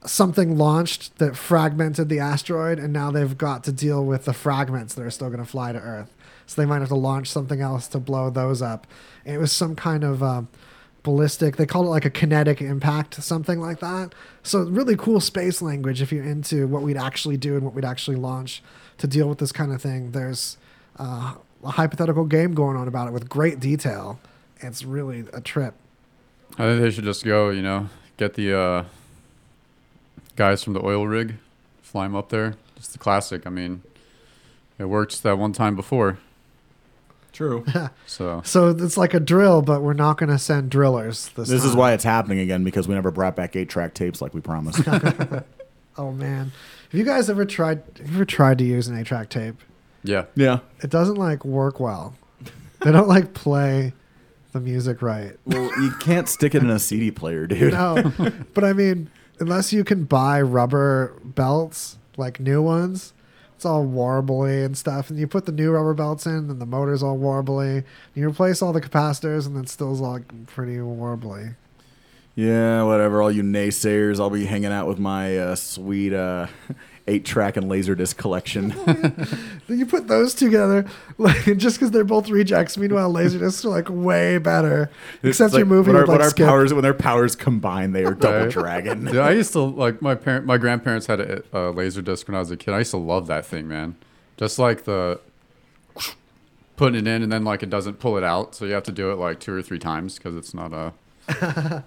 something 0.05 0.57
launched 0.57 1.17
that 1.17 1.35
fragmented 1.35 2.09
the 2.09 2.19
asteroid, 2.19 2.79
and 2.79 2.93
now 2.93 3.11
they've 3.11 3.37
got 3.37 3.63
to 3.65 3.71
deal 3.71 4.05
with 4.05 4.25
the 4.25 4.33
fragments 4.33 4.93
that 4.93 5.03
are 5.03 5.11
still 5.11 5.29
going 5.29 5.39
to 5.39 5.45
fly 5.45 5.71
to 5.71 5.79
Earth. 5.79 6.13
So 6.45 6.61
they 6.61 6.65
might 6.65 6.79
have 6.79 6.89
to 6.89 6.95
launch 6.95 7.27
something 7.27 7.61
else 7.61 7.87
to 7.89 7.99
blow 7.99 8.29
those 8.29 8.61
up. 8.61 8.87
And 9.25 9.35
it 9.35 9.39
was 9.39 9.51
some 9.51 9.75
kind 9.75 10.03
of 10.03 10.21
uh, 10.21 10.43
ballistic. 11.03 11.55
They 11.55 11.65
called 11.65 11.87
it 11.87 11.89
like 11.89 12.05
a 12.05 12.09
kinetic 12.09 12.61
impact, 12.61 13.21
something 13.23 13.59
like 13.59 13.79
that. 13.79 14.13
So 14.43 14.59
really 14.59 14.95
cool 14.95 15.19
space 15.19 15.61
language 15.61 16.01
if 16.01 16.11
you're 16.11 16.23
into 16.23 16.67
what 16.67 16.81
we'd 16.81 16.97
actually 16.97 17.37
do 17.37 17.55
and 17.55 17.63
what 17.63 17.73
we'd 17.73 17.85
actually 17.85 18.17
launch 18.17 18.61
to 19.01 19.07
deal 19.07 19.27
with 19.27 19.39
this 19.39 19.51
kind 19.51 19.71
of 19.71 19.81
thing. 19.81 20.11
There's 20.11 20.57
uh, 20.97 21.33
a 21.63 21.71
hypothetical 21.71 22.25
game 22.25 22.53
going 22.53 22.77
on 22.77 22.87
about 22.87 23.07
it 23.07 23.13
with 23.13 23.27
great 23.29 23.59
detail. 23.59 24.19
It's 24.59 24.83
really 24.83 25.25
a 25.33 25.41
trip. 25.41 25.73
I 26.53 26.63
think 26.63 26.81
they 26.81 26.91
should 26.91 27.03
just 27.03 27.23
go, 27.25 27.49
you 27.49 27.61
know, 27.61 27.89
get 28.17 28.35
the 28.35 28.57
uh, 28.57 28.85
guys 30.35 30.63
from 30.63 30.73
the 30.73 30.85
oil 30.85 31.07
rig, 31.07 31.35
fly 31.81 32.05
them 32.05 32.15
up 32.15 32.29
there. 32.29 32.55
Just 32.75 32.93
the 32.93 32.99
classic. 32.99 33.47
I 33.47 33.49
mean, 33.49 33.81
it 34.77 34.85
worked 34.85 35.23
that 35.23 35.37
one 35.37 35.53
time 35.53 35.75
before. 35.75 36.17
True. 37.31 37.65
So 38.05 38.41
So 38.43 38.69
it's 38.69 38.97
like 38.97 39.13
a 39.13 39.19
drill, 39.19 39.61
but 39.61 39.81
we're 39.81 39.93
not 39.93 40.17
going 40.17 40.29
to 40.29 40.37
send 40.37 40.69
drillers 40.69 41.29
this, 41.29 41.47
This 41.47 41.63
is 41.63 41.75
why 41.75 41.93
it's 41.93 42.03
happening 42.03 42.39
again 42.39 42.63
because 42.65 42.87
we 42.89 42.93
never 42.93 43.09
brought 43.09 43.37
back 43.37 43.55
eight 43.55 43.69
track 43.69 43.93
tapes 43.93 44.21
like 44.21 44.33
we 44.33 44.41
promised. 44.41 44.81
Oh 45.97 46.11
man, 46.13 46.53
have 46.91 46.99
you 46.99 47.05
guys 47.05 47.29
ever 47.29 47.45
tried? 47.45 47.83
Have 47.97 48.09
you 48.09 48.15
ever 48.15 48.25
tried 48.25 48.57
to 48.57 48.63
use 48.63 48.87
an 48.87 48.97
eight-track 48.97 49.29
tape? 49.29 49.55
yeah, 50.03 50.25
yeah. 50.35 50.59
It 50.81 50.89
doesn't 50.89 51.15
like 51.15 51.45
work 51.45 51.79
well. 51.79 52.15
They 52.83 52.91
don't 52.91 53.07
like 53.07 53.33
play 53.33 53.93
the 54.51 54.59
music 54.59 55.01
right. 55.01 55.37
Well, 55.45 55.71
you 55.81 55.91
can't 55.99 56.27
stick 56.27 56.55
it 56.55 56.63
in 56.63 56.69
a 56.69 56.79
CD 56.79 57.11
player, 57.11 57.47
dude. 57.47 57.73
No, 57.73 58.11
but 58.53 58.63
I 58.63 58.73
mean, 58.73 59.09
unless 59.39 59.71
you 59.71 59.83
can 59.83 60.05
buy 60.05 60.41
rubber 60.41 61.13
belts, 61.23 61.97
like 62.17 62.39
new 62.39 62.61
ones, 62.61 63.13
it's 63.55 63.65
all 63.65 63.85
warbly 63.85 64.65
and 64.65 64.77
stuff. 64.77 65.09
And 65.09 65.19
you 65.19 65.27
put 65.27 65.45
the 65.45 65.51
new 65.51 65.71
rubber 65.71 65.93
belts 65.93 66.25
in, 66.25 66.49
and 66.49 66.59
the 66.59 66.65
motor's 66.65 67.03
all 67.03 67.17
warbly. 67.17 67.75
And 67.77 67.85
you 68.15 68.27
replace 68.27 68.61
all 68.61 68.73
the 68.73 68.81
capacitors, 68.81 69.45
and 69.45 69.55
it 69.55 69.69
still's 69.69 70.01
all 70.01 70.19
pretty 70.47 70.77
warbly. 70.77 71.55
Yeah, 72.35 72.83
whatever. 72.83 73.21
All 73.21 73.31
you 73.31 73.43
naysayers, 73.43 74.19
I'll 74.19 74.29
be 74.29 74.45
hanging 74.45 74.71
out 74.71 74.87
with 74.87 74.99
my 74.99 75.37
uh, 75.37 75.55
sweet 75.55 76.13
uh, 76.13 76.47
eight 77.07 77.25
track 77.25 77.57
and 77.57 77.69
laserdisc 77.69 78.17
collection. 78.17 78.73
You 79.67 79.85
put 79.85 80.09
those 80.09 80.33
together, 80.33 80.85
like 81.17 81.45
just 81.57 81.77
because 81.77 81.91
they're 81.91 82.03
both 82.03 82.29
rejects. 82.29 82.77
Meanwhile, 82.77 83.13
laserdiscs 83.13 83.63
are 83.63 83.69
like 83.69 83.87
way 83.89 84.37
better. 84.37 84.89
Except 85.23 85.47
It's 85.47 85.53
like 85.53 85.59
you're 85.59 85.65
moving 85.65 85.93
when 85.93 86.01
our, 86.01 86.07
like 86.07 86.37
when 86.37 86.47
powers 86.47 86.73
when 86.73 86.83
their 86.83 86.93
powers 86.93 87.37
combine, 87.37 87.93
they 87.93 88.03
are 88.03 88.13
double 88.13 88.49
dragon. 88.49 89.07
yeah. 89.13 89.21
I 89.21 89.31
used 89.31 89.53
to 89.53 89.61
like 89.61 90.01
my 90.01 90.13
parent, 90.13 90.45
my 90.45 90.57
grandparents 90.57 91.07
had 91.07 91.21
a, 91.21 91.41
a 91.53 91.71
laser 91.71 92.01
disc 92.01 92.27
when 92.27 92.35
I 92.35 92.39
was 92.39 92.51
a 92.51 92.57
kid. 92.57 92.73
I 92.73 92.79
used 92.79 92.91
to 92.91 92.97
love 92.97 93.27
that 93.27 93.45
thing, 93.45 93.65
man. 93.69 93.95
Just 94.35 94.59
like 94.59 94.83
the 94.83 95.21
putting 96.75 96.99
it 96.99 97.07
in 97.07 97.23
and 97.23 97.31
then 97.31 97.45
like 97.45 97.63
it 97.63 97.69
doesn't 97.69 97.99
pull 97.99 98.17
it 98.17 98.25
out, 98.25 98.53
so 98.53 98.65
you 98.65 98.73
have 98.73 98.83
to 98.83 98.91
do 98.91 99.09
it 99.11 99.15
like 99.15 99.39
two 99.39 99.53
or 99.53 99.61
three 99.61 99.79
times 99.79 100.17
because 100.17 100.35
it's 100.35 100.53
not 100.53 100.73
a 100.73 101.83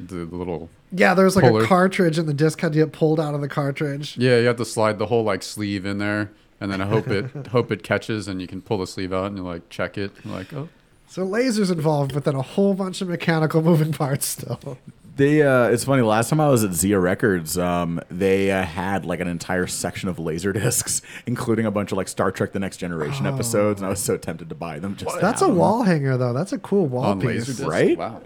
the, 0.00 0.24
the 0.24 0.36
little 0.36 0.68
Yeah, 0.92 1.14
there 1.14 1.24
was 1.24 1.36
like 1.36 1.44
Puller. 1.44 1.64
a 1.64 1.66
cartridge, 1.66 2.18
and 2.18 2.28
the 2.28 2.34
disc 2.34 2.60
had 2.60 2.72
to 2.72 2.78
get 2.78 2.92
pulled 2.92 3.18
out 3.20 3.34
of 3.34 3.40
the 3.40 3.48
cartridge. 3.48 4.16
yeah. 4.18 4.38
You 4.38 4.46
have 4.46 4.56
to 4.56 4.64
slide 4.64 4.98
the 4.98 5.06
whole 5.06 5.22
like 5.24 5.42
sleeve 5.42 5.84
in 5.86 5.98
there. 5.98 6.30
And 6.60 6.72
then 6.72 6.80
I 6.80 6.86
hope 6.86 7.06
it 7.08 7.46
hope 7.52 7.70
it 7.70 7.82
catches, 7.84 8.26
and 8.28 8.40
you 8.40 8.48
can 8.48 8.60
pull 8.60 8.78
the 8.78 8.86
sleeve 8.86 9.12
out 9.12 9.26
and 9.26 9.36
you 9.36 9.44
like 9.44 9.68
check 9.70 9.96
it. 9.96 10.10
You're 10.24 10.34
like, 10.34 10.52
oh, 10.52 10.68
So 11.06 11.24
lasers 11.24 11.70
involved, 11.70 12.12
but 12.14 12.24
then 12.24 12.34
a 12.34 12.42
whole 12.42 12.74
bunch 12.74 13.00
of 13.00 13.08
mechanical 13.08 13.62
moving 13.70 13.92
parts 13.92 14.26
still. 14.26 14.76
They, 15.16 15.42
uh, 15.42 15.64
it's 15.68 15.82
funny. 15.82 16.02
Last 16.02 16.30
time 16.30 16.40
I 16.40 16.48
was 16.48 16.62
at 16.62 16.72
Zia 16.74 16.96
Records, 16.98 17.58
um, 17.58 18.00
they 18.08 18.52
uh, 18.52 18.62
had 18.62 19.04
like 19.04 19.18
an 19.18 19.26
entire 19.26 19.66
section 19.66 20.08
of 20.08 20.18
laser 20.20 20.52
discs, 20.64 21.02
including 21.26 21.66
a 21.66 21.70
bunch 21.72 21.90
of 21.92 21.98
like 21.98 22.06
Star 22.08 22.30
Trek: 22.30 22.52
The 22.52 22.60
Next 22.60 22.76
Generation 22.78 23.26
episodes, 23.26 23.80
and 23.80 23.86
I 23.86 23.90
was 23.90 24.00
so 24.00 24.16
tempted 24.16 24.48
to 24.48 24.54
buy 24.54 24.78
them. 24.80 24.94
Just 24.96 25.20
That's 25.20 25.40
a 25.42 25.46
have 25.46 25.54
them. 25.54 25.58
wall 25.58 25.82
hanger, 25.84 26.16
though. 26.16 26.32
That's 26.32 26.52
a 26.52 26.58
cool 26.58 26.86
wall 26.86 27.04
on 27.04 27.20
piece. 27.20 27.28
laser 27.48 27.52
disc, 27.52 27.66
right? 27.68 27.98
Wow, 27.98 28.22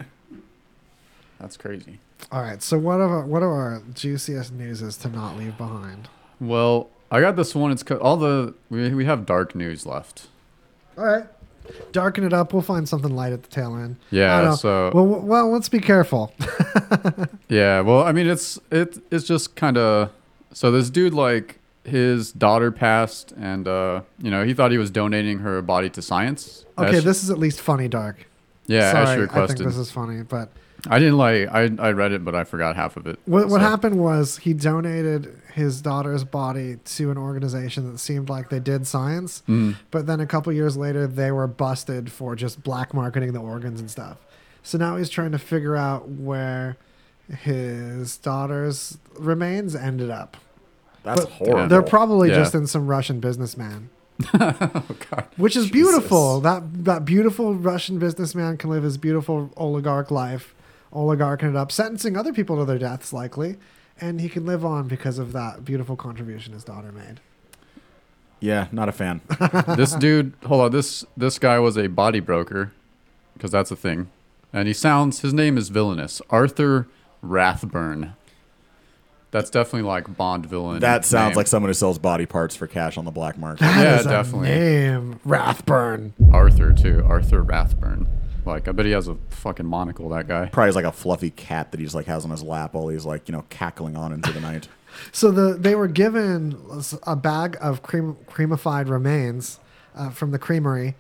that's 1.43 1.59
crazy. 1.59 1.99
All 2.31 2.41
right. 2.41 2.63
So 2.63 2.79
what 2.79 3.01
are 3.01 3.21
what 3.27 3.43
are 3.43 3.53
our 3.53 3.83
juiciest 3.93 4.53
newses 4.53 4.97
to 4.99 5.09
not 5.09 5.37
leave 5.37 5.59
behind? 5.59 6.09
Well, 6.41 6.89
I 7.11 7.21
got 7.21 7.37
this 7.37 7.55
one. 7.55 7.71
It's 7.73 7.83
co- 7.83 7.99
all 7.99 8.17
the 8.17 8.55
we 8.71 8.95
we 8.95 9.05
have 9.05 9.27
dark 9.27 9.55
news 9.55 9.85
left. 9.85 10.29
All 10.97 11.05
right. 11.05 11.27
Darken 11.93 12.25
it 12.25 12.33
up. 12.33 12.53
We'll 12.53 12.63
find 12.63 12.89
something 12.89 13.15
light 13.15 13.33
at 13.33 13.43
the 13.45 13.49
tail 13.49 13.77
end. 13.77 13.97
Yeah, 14.11 14.35
I 14.37 14.41
don't 14.41 14.51
know. 14.51 14.57
so- 14.57 14.91
well, 14.95 15.07
well, 15.07 15.51
let's 15.53 15.69
be 15.69 15.81
careful. 15.81 16.33
Yeah, 17.49 17.81
well, 17.83 18.03
I 18.03 18.13
mean, 18.13 18.27
it's 18.29 18.59
it 18.71 18.99
it's 19.11 19.27
just 19.27 19.57
kind 19.57 19.77
of 19.77 20.11
so 20.53 20.71
this 20.71 20.89
dude 20.89 21.13
like 21.13 21.59
his 21.85 22.33
daughter 22.33 22.71
passed, 22.71 23.33
and 23.33 23.69
uh, 23.69 24.03
you 24.19 24.31
know 24.31 24.43
he 24.45 24.55
thought 24.55 24.71
he 24.71 24.79
was 24.79 24.91
donating 24.91 25.41
her 25.41 25.61
body 25.61 25.91
to 25.91 26.01
science. 26.03 26.65
Okay, 26.79 27.01
this 27.01 27.23
is 27.23 27.29
at 27.31 27.39
least 27.39 27.61
funny, 27.61 27.89
dark. 27.89 28.27
yeah, 28.67 28.93
Sorry, 28.93 29.25
as 29.25 29.31
she 29.31 29.39
I 29.39 29.47
think 29.47 29.59
this 29.59 29.77
is 29.77 29.91
funny, 29.91 30.23
but 30.23 30.49
I 30.89 30.99
didn't 30.99 31.17
like 31.17 31.49
I 31.49 31.71
I 31.79 31.93
read 31.93 32.13
it, 32.13 32.25
but 32.25 32.35
I 32.35 32.45
forgot 32.45 32.75
half 32.77 32.97
of 32.97 33.07
it. 33.07 33.19
What, 33.25 33.45
what 33.49 33.61
So- 33.61 33.69
happened 33.69 33.99
was 33.99 34.39
he 34.39 34.53
donated 34.53 35.33
his 35.55 35.81
daughter's 35.83 36.25
body 36.25 36.79
to 36.85 37.11
an 37.11 37.19
organization 37.19 37.91
that 37.93 37.99
seemed 37.99 38.29
like 38.29 38.49
they 38.49 38.59
did 38.61 38.87
science, 38.87 39.43
Mm. 39.49 39.77
but 39.91 40.07
then 40.07 40.19
a 40.21 40.27
couple 40.27 40.53
years 40.53 40.77
later 40.77 41.07
they 41.07 41.31
were 41.31 41.47
busted 41.47 42.11
for 42.11 42.35
just 42.35 42.63
black 42.63 42.93
marketing 42.95 43.33
the 43.33 43.41
organs 43.41 43.79
and 43.81 43.91
stuff. 43.91 44.17
So 44.63 44.79
now 44.79 44.97
he's 44.97 45.09
trying 45.11 45.33
to 45.33 45.39
figure 45.39 45.77
out 45.77 46.09
where 46.09 46.77
his 47.39 48.17
daughter's 48.17 48.99
remains 49.19 49.75
ended 49.75 50.11
up. 50.11 50.37
That's 51.05 51.21
But 51.23 51.31
horrible. 51.31 51.69
They're 51.69 51.83
probably 51.83 52.29
Yeah. 52.31 52.37
just 52.37 52.55
in 52.55 52.67
some 52.67 52.87
Russian 52.87 53.21
businessman. 53.21 53.91
Oh, 54.35 54.85
God. 55.11 55.25
Which 55.37 55.57
is 55.57 55.65
Jesus. 55.65 55.73
beautiful. 55.73 56.41
That 56.41 56.85
that 56.85 57.05
beautiful 57.05 57.55
Russian 57.55 57.99
businessman 57.99 58.57
can 58.57 58.71
live 58.71 58.85
his 58.85 58.97
beautiful 58.99 59.51
oligarch 59.57 60.11
life, 60.11 60.55
oligarching 60.93 61.51
it 61.51 61.57
up, 61.57 61.73
sentencing 61.73 62.17
other 62.17 62.33
people 62.33 62.57
to 62.59 62.65
their 62.65 62.79
deaths 62.79 63.13
likely, 63.13 63.57
and 64.01 64.21
he 64.21 64.29
can 64.29 64.45
live 64.47 64.65
on 64.65 64.89
because 64.89 65.19
of 65.19 65.33
that 65.33 65.65
beautiful 65.65 65.97
contribution 65.97 66.53
his 66.53 66.65
daughter 66.65 66.93
made. 66.93 67.21
yeah, 68.41 68.67
not 68.73 68.89
a 68.89 68.93
fan. 68.93 69.21
this 69.77 69.95
dude, 69.95 70.33
hold 70.47 70.61
on, 70.63 70.71
this 70.73 71.05
this 71.17 71.39
guy 71.39 71.59
was 71.59 71.77
a 71.79 71.87
body 71.87 72.21
broker, 72.21 72.73
because 73.35 73.51
that's 73.51 73.71
a 73.71 73.77
thing, 73.77 74.11
and 74.53 74.67
he 74.69 74.75
sounds 74.75 75.21
his 75.21 75.33
name 75.33 75.57
is 75.57 75.69
villainous, 75.69 76.21
Arthur 76.31 76.89
Rathburn. 77.23 78.15
That's 79.31 79.49
definitely 79.49 79.89
like 79.89 80.15
Bond 80.19 80.45
villain. 80.45 80.81
That 80.81 81.07
sounds 81.07 81.31
name. 81.31 81.37
like 81.39 81.47
someone 81.47 81.71
who 81.71 81.75
sells 81.75 81.99
body 81.99 82.27
parts 82.27 82.55
for 82.55 82.67
cash 82.67 82.99
on 82.99 83.07
the 83.07 83.11
black 83.11 83.39
market. 83.39 83.61
That 83.63 83.83
Yeah, 83.83 84.01
is 84.01 84.05
a 84.05 84.09
definitely. 84.11 84.49
name, 84.51 85.21
Rathburn. 85.25 86.13
Arthur 86.31 86.75
too. 86.75 87.03
Arthur 87.09 87.43
Rathburn. 87.43 88.07
Like 88.45 88.69
I 88.69 88.73
bet 88.73 88.87
he 88.87 88.93
has 88.93 89.09
a 89.09 89.17
fucking 89.31 89.67
monocle. 89.67 90.09
That 90.09 90.29
guy. 90.29 90.47
Probably 90.47 90.69
has 90.69 90.77
like 90.77 90.85
a 90.85 90.93
fluffy 90.93 91.31
cat 91.31 91.71
that 91.71 91.81
he 91.81 91.87
just 91.87 91.95
like 91.95 92.07
has 92.07 92.25
on 92.25 92.31
his 92.31 92.43
lap 92.43 92.75
while 92.75 92.89
he's 92.89 93.07
like 93.07 93.29
you 93.29 93.33
know 93.33 93.45
cackling 93.51 93.97
on 93.97 94.13
into 94.13 94.33
the 94.33 94.41
night. 94.41 94.69
So 95.11 95.31
the 95.31 95.55
they 95.55 95.75
were 95.75 95.89
given 95.89 96.55
a 97.07 97.17
bag 97.17 97.57
of 97.63 97.83
cream, 97.83 98.19
creamified 98.27 98.91
remains 98.91 99.59
uh, 99.97 100.11
from 100.11 100.33
the 100.33 100.39
creamery, 100.39 100.97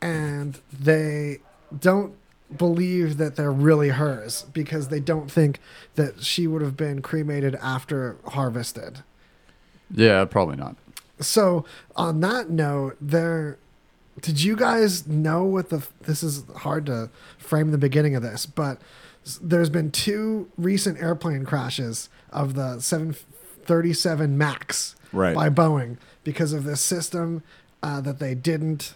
and 0.00 0.58
they 0.72 1.40
don't 1.78 2.14
believe 2.56 3.18
that 3.18 3.36
they're 3.36 3.52
really 3.52 3.90
hers 3.90 4.46
because 4.54 4.88
they 4.88 5.00
don't 5.00 5.30
think 5.30 5.60
that 5.96 6.22
she 6.22 6.46
would 6.46 6.62
have 6.62 6.78
been 6.78 7.02
cremated 7.02 7.56
after 7.56 8.16
harvested. 8.28 9.02
Yeah, 9.90 10.24
probably 10.24 10.56
not. 10.56 10.76
So 11.20 11.66
on 11.94 12.20
that 12.20 12.48
note, 12.48 12.96
there. 13.00 13.58
Did 14.20 14.42
you 14.42 14.56
guys 14.56 15.06
know 15.06 15.44
what 15.44 15.68
the? 15.68 15.86
This 16.02 16.22
is 16.22 16.44
hard 16.56 16.86
to 16.86 17.10
frame 17.38 17.70
the 17.70 17.78
beginning 17.78 18.14
of 18.14 18.22
this, 18.22 18.46
but 18.46 18.80
there's 19.42 19.70
been 19.70 19.90
two 19.90 20.48
recent 20.56 20.98
airplane 21.00 21.44
crashes 21.44 22.08
of 22.30 22.54
the 22.54 22.80
737 22.80 24.38
Max 24.38 24.94
Right. 25.12 25.34
by 25.34 25.50
Boeing 25.50 25.96
because 26.24 26.52
of 26.52 26.64
this 26.64 26.80
system 26.80 27.42
uh, 27.82 28.00
that 28.00 28.18
they 28.18 28.34
didn't 28.34 28.94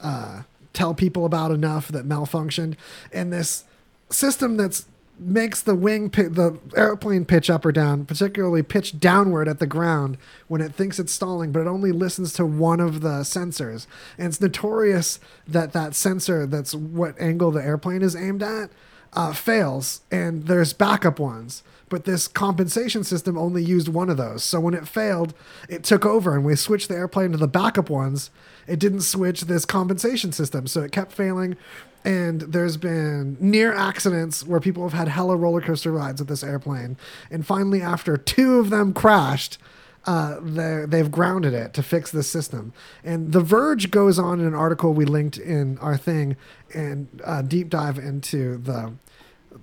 uh, 0.00 0.42
tell 0.72 0.94
people 0.94 1.24
about 1.24 1.50
enough 1.50 1.88
that 1.88 2.06
malfunctioned, 2.06 2.74
and 3.12 3.32
this 3.32 3.64
system 4.10 4.56
that's 4.56 4.86
makes 5.18 5.62
the 5.62 5.74
wing 5.74 6.08
the 6.08 6.58
airplane 6.76 7.24
pitch 7.24 7.50
up 7.50 7.64
or 7.66 7.72
down 7.72 8.04
particularly 8.04 8.62
pitch 8.62 8.98
downward 8.98 9.48
at 9.48 9.58
the 9.58 9.66
ground 9.66 10.16
when 10.46 10.60
it 10.60 10.74
thinks 10.74 10.98
it's 10.98 11.12
stalling 11.12 11.52
but 11.52 11.60
it 11.60 11.66
only 11.66 11.92
listens 11.92 12.32
to 12.32 12.46
one 12.46 12.80
of 12.80 13.00
the 13.00 13.20
sensors 13.20 13.86
and 14.16 14.28
it's 14.28 14.40
notorious 14.40 15.18
that 15.46 15.72
that 15.72 15.94
sensor 15.94 16.46
that's 16.46 16.74
what 16.74 17.18
angle 17.20 17.50
the 17.50 17.62
airplane 17.62 18.02
is 18.02 18.14
aimed 18.14 18.42
at 18.42 18.70
uh, 19.12 19.32
fails, 19.32 20.02
and 20.10 20.46
there's 20.46 20.72
backup 20.72 21.18
ones. 21.18 21.62
But 21.88 22.04
this 22.04 22.28
compensation 22.28 23.02
system 23.02 23.38
only 23.38 23.64
used 23.64 23.88
one 23.88 24.10
of 24.10 24.18
those. 24.18 24.44
So 24.44 24.60
when 24.60 24.74
it 24.74 24.86
failed, 24.86 25.32
it 25.70 25.84
took 25.84 26.04
over, 26.04 26.34
and 26.34 26.44
we 26.44 26.54
switched 26.54 26.88
the 26.88 26.96
airplane 26.96 27.32
to 27.32 27.38
the 27.38 27.48
backup 27.48 27.88
ones. 27.88 28.30
It 28.66 28.78
didn't 28.78 29.00
switch 29.00 29.42
this 29.42 29.64
compensation 29.64 30.32
system, 30.32 30.66
so 30.66 30.82
it 30.82 30.92
kept 30.92 31.12
failing. 31.12 31.56
And 32.04 32.40
there's 32.42 32.76
been 32.76 33.36
near 33.40 33.74
accidents 33.74 34.44
where 34.46 34.60
people 34.60 34.82
have 34.84 34.92
had 34.92 35.08
hella 35.08 35.36
roller 35.36 35.60
coaster 35.60 35.90
rides 35.90 36.20
with 36.20 36.28
this 36.28 36.44
airplane. 36.44 36.96
And 37.30 37.46
finally, 37.46 37.82
after 37.82 38.16
two 38.16 38.58
of 38.58 38.70
them 38.70 38.94
crashed, 38.94 39.58
uh, 40.06 40.38
they've 40.40 41.10
grounded 41.10 41.52
it 41.52 41.74
to 41.74 41.82
fix 41.82 42.10
this 42.10 42.30
system. 42.30 42.72
And 43.04 43.32
The 43.32 43.40
Verge 43.40 43.90
goes 43.90 44.18
on 44.18 44.40
in 44.40 44.46
an 44.46 44.54
article 44.54 44.94
we 44.94 45.04
linked 45.04 45.36
in 45.36 45.76
our 45.78 45.96
thing 45.96 46.36
and 46.72 47.08
uh, 47.24 47.42
deep 47.42 47.68
dive 47.68 47.98
into 47.98 48.56
the 48.58 48.92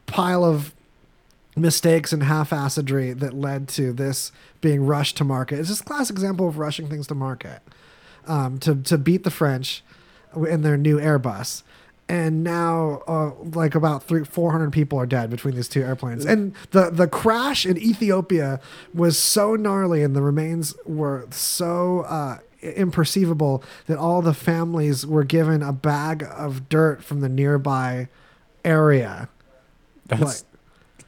pile 0.05 0.43
of 0.43 0.73
mistakes 1.55 2.11
and 2.11 2.23
half-assedry 2.23 3.17
that 3.17 3.33
led 3.33 3.67
to 3.69 3.93
this 3.93 4.31
being 4.61 4.85
rushed 4.85 5.17
to 5.17 5.23
market. 5.23 5.57
It's 5.59 5.69
just 5.69 5.81
a 5.81 5.85
classic 5.85 6.13
example 6.15 6.47
of 6.47 6.57
rushing 6.57 6.89
things 6.89 7.07
to 7.07 7.15
market 7.15 7.61
um, 8.27 8.59
to 8.59 8.75
to 8.75 8.97
beat 8.97 9.23
the 9.23 9.31
French 9.31 9.83
in 10.35 10.61
their 10.61 10.77
new 10.77 10.99
Airbus. 10.99 11.63
And 12.07 12.43
now, 12.43 13.01
uh, 13.07 13.31
like 13.53 13.73
about 13.73 14.03
three, 14.03 14.23
four 14.23 14.51
hundred 14.51 14.71
people 14.71 14.99
are 14.99 15.07
dead 15.07 15.31
between 15.31 15.55
these 15.55 15.67
two 15.67 15.81
airplanes. 15.81 16.23
And 16.23 16.53
the 16.69 16.91
the 16.91 17.07
crash 17.07 17.65
in 17.65 17.77
Ethiopia 17.77 18.59
was 18.93 19.17
so 19.17 19.55
gnarly, 19.55 20.03
and 20.03 20.15
the 20.15 20.21
remains 20.21 20.75
were 20.85 21.25
so 21.31 22.01
uh, 22.01 22.37
imperceivable 22.61 23.63
that 23.87 23.97
all 23.97 24.21
the 24.21 24.35
families 24.35 25.05
were 25.05 25.23
given 25.23 25.63
a 25.63 25.73
bag 25.73 26.23
of 26.29 26.69
dirt 26.69 27.03
from 27.03 27.21
the 27.21 27.29
nearby 27.29 28.07
area. 28.63 29.29
That's 30.05 30.45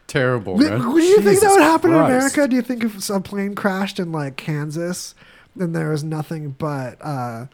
terrible, 0.07 0.57
Do 0.57 0.63
you 0.63 1.21
think 1.21 1.41
that 1.41 1.51
would 1.51 1.61
happen 1.61 1.91
in 1.91 1.97
America? 1.97 2.47
Do 2.47 2.55
you 2.55 2.61
think 2.61 2.83
if 2.83 3.09
a 3.09 3.19
plane 3.19 3.55
crashed 3.55 3.99
in 3.99 4.11
like 4.11 4.37
Kansas, 4.37 5.13
then 5.55 5.73
there 5.73 5.89
was 5.89 6.03
nothing 6.03 6.51
but 6.51 6.97
uh, 7.01 7.47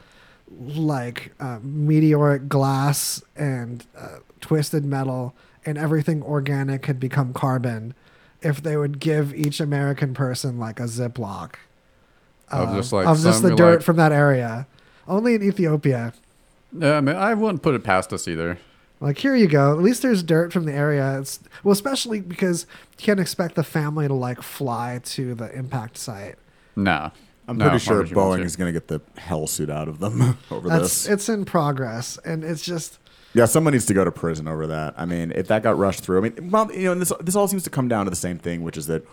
like 0.60 1.34
uh, 1.40 1.60
meteoric 1.62 2.48
glass 2.48 3.22
and 3.36 3.86
uh, 3.98 4.18
twisted 4.42 4.86
metal, 4.86 5.34
and 5.66 5.78
everything 5.78 6.22
organic 6.24 6.86
had 6.86 7.00
become 7.00 7.34
carbon? 7.34 7.94
If 8.42 8.62
they 8.62 8.76
would 8.76 9.00
give 9.00 9.34
each 9.34 9.60
American 9.60 10.14
person 10.14 10.60
like 10.60 10.80
a 10.80 10.84
Ziploc 10.84 11.54
Of 12.50 12.70
uh, 12.70 12.76
just, 12.76 12.92
like, 12.92 13.08
of 13.08 13.22
just 13.22 13.42
the 13.42 13.56
dirt 13.56 13.76
like- 13.76 13.82
from 13.84 13.96
that 13.96 14.12
area, 14.12 14.68
only 15.08 15.36
in 15.36 15.44
Ethiopia. 15.44 16.14
Yeah, 16.78 16.98
I 16.98 17.02
mean, 17.02 17.16
I 17.16 17.34
wouldn't 17.36 17.62
put 17.62 17.76
it 17.76 17.84
past 17.84 18.12
us 18.12 18.28
either. 18.28 18.58
Like 19.00 19.18
here 19.18 19.36
you 19.36 19.48
go. 19.48 19.74
At 19.74 19.84
least 19.84 20.02
there's 20.02 20.24
dirt 20.24 20.54
from 20.54 20.64
the 20.66 20.72
area. 20.74 21.20
It's 21.20 21.40
well, 21.64 21.74
especially 21.74 22.22
because 22.22 22.66
you 22.92 23.06
can't 23.06 23.20
expect 23.20 23.56
the 23.56 23.64
family 23.64 24.08
to 24.08 24.14
like 24.14 24.42
fly 24.42 25.02
to 25.06 25.36
the 25.36 25.54
impact 25.54 25.98
site. 25.98 26.36
Nah. 26.76 27.12
I'm 27.48 27.58
No, 27.58 27.66
pretty 27.70 27.80
sure 27.84 27.96
why 27.96 28.00
would 28.00 28.10
you 28.10 28.16
want 28.16 28.32
Boeing 28.32 28.38
to? 28.42 28.46
is 28.46 28.56
going 28.56 28.74
to 28.74 28.80
get 28.80 28.88
the 28.88 29.02
hell 29.20 29.48
suit 29.48 29.70
out 29.70 29.88
of 29.88 30.00
them 30.00 30.38
over 30.52 30.70
That's 30.70 31.04
this. 31.04 31.08
it's 31.08 31.30
in 31.30 31.46
progress, 31.46 32.18
and 32.24 32.44
it's 32.44 32.62
just 32.64 33.00
Yeah, 33.34 33.46
someone 33.46 33.74
needs 33.74 33.86
to 33.88 33.94
go 33.94 34.04
to 34.06 34.12
prison 34.12 34.48
over 34.48 34.68
that. 34.68 34.94
I 34.98 35.06
mean, 35.06 35.32
if 35.36 35.48
that 35.48 35.62
got 35.64 35.78
rushed 35.78 36.02
through, 36.04 36.20
I 36.20 36.22
mean, 36.30 36.50
well, 36.52 36.72
you 36.72 36.86
know, 36.86 36.92
and 36.94 37.02
this 37.02 37.12
this 37.22 37.36
all 37.36 37.48
seems 37.48 37.64
to 37.64 37.70
come 37.70 37.88
down 37.88 38.06
to 38.06 38.10
the 38.10 38.16
same 38.16 38.38
thing, 38.38 38.64
which 38.64 38.78
is 38.78 38.88
that 38.88 39.04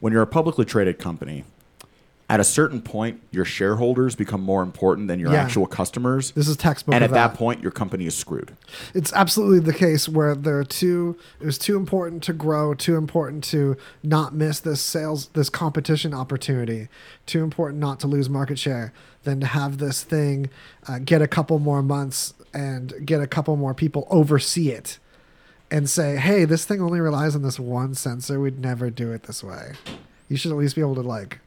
when 0.00 0.12
you're 0.12 0.22
a 0.22 0.26
publicly 0.26 0.64
traded 0.64 0.98
company, 0.98 1.44
at 2.30 2.38
a 2.38 2.44
certain 2.44 2.80
point, 2.80 3.20
your 3.32 3.44
shareholders 3.44 4.14
become 4.14 4.40
more 4.40 4.62
important 4.62 5.08
than 5.08 5.18
your 5.18 5.32
Yeah. 5.32 5.42
actual 5.42 5.66
customers. 5.66 6.30
This 6.30 6.46
is 6.46 6.56
textbook 6.56 6.94
and 6.94 7.02
of 7.02 7.10
at 7.10 7.14
that 7.14 7.32
that. 7.32 7.36
point, 7.38 7.60
your 7.60 7.72
company 7.72 8.06
is 8.06 8.14
screwed. 8.16 8.52
it's 8.94 9.12
absolutely 9.12 9.58
the 9.58 9.74
case 9.76 10.08
where 10.08 10.36
there 10.36 10.56
are 10.58 10.64
too 10.64 11.16
it 11.40 11.44
was 11.44 11.58
too 11.58 11.76
important 11.76 12.22
to 12.22 12.32
grow, 12.32 12.72
too 12.72 12.96
important 12.96 13.42
to 13.44 13.76
not 14.04 14.32
miss 14.32 14.60
this 14.60 14.80
sales 14.80 15.28
this 15.34 15.50
competition 15.50 16.14
opportunity, 16.14 16.86
too 17.26 17.42
important 17.42 17.80
not 17.80 17.98
to 18.00 18.06
lose 18.06 18.30
market 18.30 18.58
share 18.60 18.92
than 19.24 19.40
to 19.40 19.46
have 19.46 19.78
this 19.78 20.02
thing 20.04 20.48
uh, 20.88 20.98
get 21.04 21.20
a 21.20 21.26
couple 21.28 21.58
more 21.58 21.82
months 21.82 22.32
and 22.54 22.94
get 23.04 23.20
a 23.20 23.26
couple 23.26 23.56
more 23.56 23.74
people 23.74 24.06
oversee 24.08 24.70
it 24.70 24.98
and 25.68 25.90
say, 25.90 26.16
hey, 26.16 26.44
this 26.44 26.64
thing 26.64 26.80
only 26.80 27.00
relies 27.00 27.34
on 27.34 27.42
this 27.42 27.58
one 27.60 27.94
sensor. 27.94 28.40
We'd 28.40 28.58
never 28.60 28.88
do 28.88 29.10
it 29.12 29.24
this 29.24 29.42
way. 29.42 29.72
You 30.28 30.36
should 30.36 30.52
at 30.52 30.58
least 30.58 30.76
be 30.76 30.80
able 30.80 30.94
to 30.94 31.02
like 31.02 31.40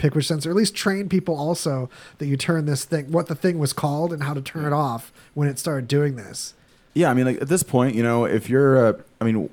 pick 0.00 0.14
which 0.14 0.26
sensor. 0.26 0.50
At 0.50 0.56
least 0.56 0.74
train 0.74 1.08
people 1.08 1.36
also 1.36 1.88
that 2.18 2.26
you 2.26 2.36
turn 2.36 2.64
this 2.64 2.84
thing, 2.84 3.12
what 3.12 3.28
the 3.28 3.34
thing 3.34 3.58
was 3.58 3.72
called, 3.72 4.12
and 4.12 4.22
how 4.22 4.34
to 4.34 4.40
turn 4.40 4.64
it 4.64 4.72
off 4.72 5.12
when 5.34 5.46
it 5.46 5.58
started 5.58 5.86
doing 5.86 6.16
this. 6.16 6.54
Yeah, 6.94 7.10
I 7.10 7.14
mean, 7.14 7.26
like 7.26 7.40
at 7.40 7.48
this 7.48 7.62
point, 7.62 7.94
you 7.94 8.02
know, 8.02 8.24
if 8.24 8.50
you're, 8.50 8.86
uh, 8.86 8.92
I 9.20 9.24
mean, 9.24 9.48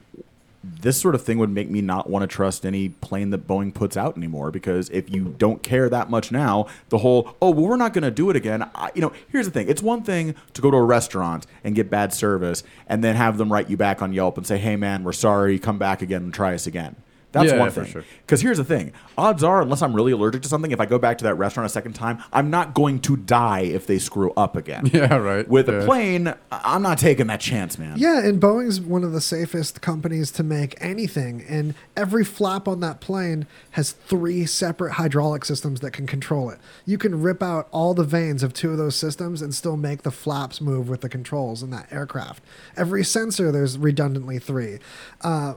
this 0.64 1.00
sort 1.00 1.16
of 1.16 1.24
thing 1.24 1.38
would 1.38 1.50
make 1.50 1.70
me 1.70 1.82
not 1.82 2.10
want 2.10 2.24
to 2.24 2.28
trust 2.28 2.66
any 2.66 2.90
plane 2.90 3.30
that 3.30 3.48
Boeing 3.48 3.74
puts 3.74 3.96
out 3.96 4.18
anymore 4.18 4.52
because 4.52 4.90
if 4.90 5.10
you 5.10 5.36
don't 5.38 5.64
care 5.64 5.88
that 5.90 6.10
much 6.10 6.32
now, 6.32 6.68
the 6.90 7.00
whole 7.00 7.36
oh 7.42 7.52
well 7.52 7.68
we're 7.68 7.78
not 7.78 7.94
going 7.94 8.04
to 8.04 8.12
do 8.12 8.30
it 8.30 8.36
again. 8.36 8.70
I, 8.76 8.92
you 8.96 9.02
know, 9.02 9.14
here's 9.30 9.46
the 9.46 9.52
thing: 9.52 9.70
it's 9.70 9.82
one 9.82 10.04
thing 10.04 10.36
to 10.54 10.62
go 10.62 10.72
to 10.72 10.78
a 10.78 10.84
restaurant 10.84 11.46
and 11.64 11.76
get 11.76 11.90
bad 11.90 12.14
service 12.14 12.64
and 12.88 13.04
then 13.04 13.16
have 13.16 13.38
them 13.38 13.54
write 13.54 13.70
you 13.70 13.78
back 13.78 14.02
on 14.02 14.14
Yelp 14.14 14.38
and 14.38 14.46
say, 14.46 14.58
hey 14.58 14.76
man, 14.76 15.04
we're 15.04 15.14
sorry, 15.14 15.60
come 15.60 15.78
back 15.78 16.02
again 16.02 16.24
and 16.24 16.34
try 16.34 16.54
us 16.54 16.68
again. 16.68 16.96
That's 17.34 17.52
Yeah, 17.52 17.60
one 17.60 17.70
for 17.72 17.84
thing. 17.84 17.92
sure. 17.92 18.04
Because 18.26 18.42
here's 18.42 18.58
the 18.58 18.64
thing: 18.64 18.94
odds 19.18 19.44
are, 19.44 19.62
unless 19.62 19.82
I'm 19.82 19.94
really 19.94 20.14
allergic 20.14 20.42
to 20.44 20.48
something, 20.50 20.72
if 20.72 20.80
I 20.80 20.86
go 20.86 20.98
back 20.98 21.18
to 21.20 21.24
that 21.26 21.36
restaurant 21.36 21.66
a 21.66 21.70
second 21.70 21.94
time, 21.94 22.24
I'm 22.32 22.50
not 22.50 22.74
going 22.74 23.00
to 23.02 23.18
die 23.18 23.62
if 23.62 23.86
they 23.86 24.00
screw 24.00 24.32
up 24.38 24.56
again. 24.56 24.90
Yeah, 24.94 25.16
right. 25.18 25.48
With 25.48 25.68
a 25.70 25.84
plane, 25.86 26.30
I- 26.30 26.36
I'm 26.64 26.82
not 26.82 26.98
taking 26.98 27.28
that 27.28 27.40
chance, 27.42 27.78
man. 27.78 27.98
Yeah, 27.98 28.20
and 28.26 28.42
Boeing's 28.42 28.80
one 28.82 29.04
of 29.04 29.12
the 29.12 29.22
safest 29.22 29.82
companies 29.82 30.32
to 30.32 30.44
make 30.44 30.76
anything. 30.82 31.44
And 31.48 31.76
every 31.96 32.24
flap 32.24 32.68
on 32.68 32.80
that 32.80 33.02
plane 33.02 33.46
has 33.72 33.92
three 33.92 34.46
separate 34.46 34.94
hydraulic 34.94 35.44
systems 35.46 35.82
that 35.82 35.92
can 35.92 36.08
control 36.08 36.50
it. 36.50 36.60
You 36.86 36.98
can 36.98 37.22
rip 37.22 37.44
out 37.44 37.68
all 37.72 37.94
the 37.94 38.04
vanes 38.06 38.42
of 38.42 38.54
two 38.54 38.72
of 38.72 38.78
those 38.78 38.96
systems 38.96 39.42
and 39.42 39.54
still 39.54 39.78
make 39.78 40.04
the 40.04 40.12
flaps 40.12 40.62
move 40.62 40.88
with 40.90 41.02
the 41.02 41.10
controls 41.10 41.62
in 41.62 41.70
that 41.72 41.92
aircraft. 41.92 42.42
Every 42.78 43.04
sensor, 43.04 43.52
there's 43.52 43.78
redundantly 43.78 44.40
three. 44.40 44.80
Uh, 45.22 45.56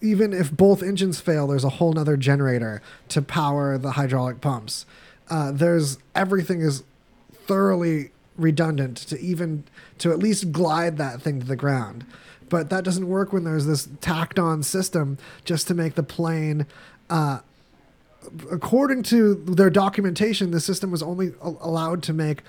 even 0.00 0.32
if 0.32 0.50
both 0.50 0.82
engines 0.82 1.20
fail, 1.20 1.46
there's 1.46 1.64
a 1.64 1.70
whole 1.70 1.92
nother 1.92 2.16
generator 2.16 2.82
to 3.08 3.22
power 3.22 3.78
the 3.78 3.92
hydraulic 3.92 4.40
pumps. 4.40 4.86
Uh, 5.30 5.50
there's 5.52 5.98
everything 6.14 6.60
is 6.60 6.82
thoroughly 7.32 8.10
redundant 8.36 8.96
to 8.96 9.18
even 9.20 9.64
to 9.98 10.10
at 10.10 10.18
least 10.18 10.52
glide 10.52 10.98
that 10.98 11.22
thing 11.22 11.40
to 11.40 11.46
the 11.46 11.56
ground. 11.56 12.04
But 12.48 12.70
that 12.70 12.84
doesn't 12.84 13.08
work 13.08 13.32
when 13.32 13.44
there's 13.44 13.66
this 13.66 13.88
tacked 14.00 14.38
on 14.38 14.62
system 14.62 15.18
just 15.44 15.66
to 15.68 15.74
make 15.74 15.94
the 15.94 16.02
plane 16.02 16.66
uh, 17.08 17.40
according 18.50 19.02
to 19.04 19.34
their 19.34 19.70
documentation, 19.70 20.50
the 20.50 20.60
system 20.60 20.90
was 20.90 21.02
only 21.02 21.32
allowed 21.40 22.02
to 22.04 22.12
make, 22.12 22.42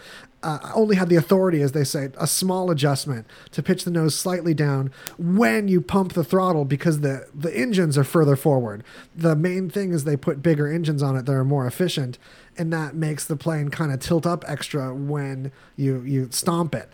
uh, 0.45 0.59
only 0.76 0.95
had 0.95 1.09
the 1.09 1.15
authority, 1.15 1.63
as 1.63 1.72
they 1.72 1.84
say, 1.84 2.09
a 2.19 2.27
small 2.27 2.69
adjustment 2.69 3.26
to 3.49 3.63
pitch 3.63 3.84
the 3.84 3.89
nose 3.89 4.15
slightly 4.17 4.53
down 4.53 4.91
when 5.17 5.67
you 5.67 5.81
pump 5.81 6.13
the 6.13 6.23
throttle 6.23 6.65
because 6.65 6.99
the, 6.99 7.27
the 7.34 7.55
engines 7.57 7.97
are 7.97 8.03
further 8.03 8.35
forward. 8.35 8.84
The 9.15 9.35
main 9.35 9.72
thing 9.72 9.91
is 9.91 10.03
they 10.03 10.15
put 10.15 10.43
bigger 10.43 10.72
engines 10.72 11.01
on 11.01 11.17
it 11.17 11.26
that 11.26 11.31
are 11.31 11.43
more 11.43 11.65
efficient, 11.65 12.19
and 12.57 12.72
that 12.72 12.93
makes 12.93 13.26
the 13.26 13.35
plane 13.35 13.69
kind 13.69 13.91
of 13.91 13.99
tilt 13.99 14.27
up 14.27 14.45
extra 14.47 14.93
when 14.93 15.51
you, 15.76 16.01
you 16.01 16.27
stomp 16.30 16.76
it. 16.76 16.89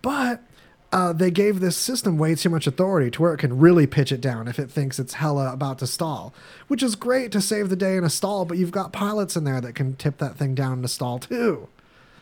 But 0.00 0.44
uh, 0.92 1.12
they 1.12 1.32
gave 1.32 1.58
this 1.58 1.76
system 1.76 2.18
way 2.18 2.36
too 2.36 2.50
much 2.50 2.68
authority 2.68 3.10
to 3.10 3.20
where 3.20 3.34
it 3.34 3.38
can 3.38 3.58
really 3.58 3.88
pitch 3.88 4.12
it 4.12 4.20
down 4.20 4.46
if 4.46 4.60
it 4.60 4.70
thinks 4.70 5.00
it's 5.00 5.14
hella 5.14 5.52
about 5.52 5.80
to 5.80 5.88
stall, 5.88 6.32
which 6.68 6.84
is 6.84 6.94
great 6.94 7.32
to 7.32 7.40
save 7.40 7.68
the 7.68 7.74
day 7.74 7.96
in 7.96 8.04
a 8.04 8.10
stall. 8.10 8.44
But 8.44 8.58
you've 8.58 8.70
got 8.70 8.92
pilots 8.92 9.34
in 9.34 9.42
there 9.42 9.60
that 9.60 9.74
can 9.74 9.96
tip 9.96 10.18
that 10.18 10.36
thing 10.36 10.54
down 10.54 10.84
a 10.84 10.88
stall 10.88 11.18
too. 11.18 11.68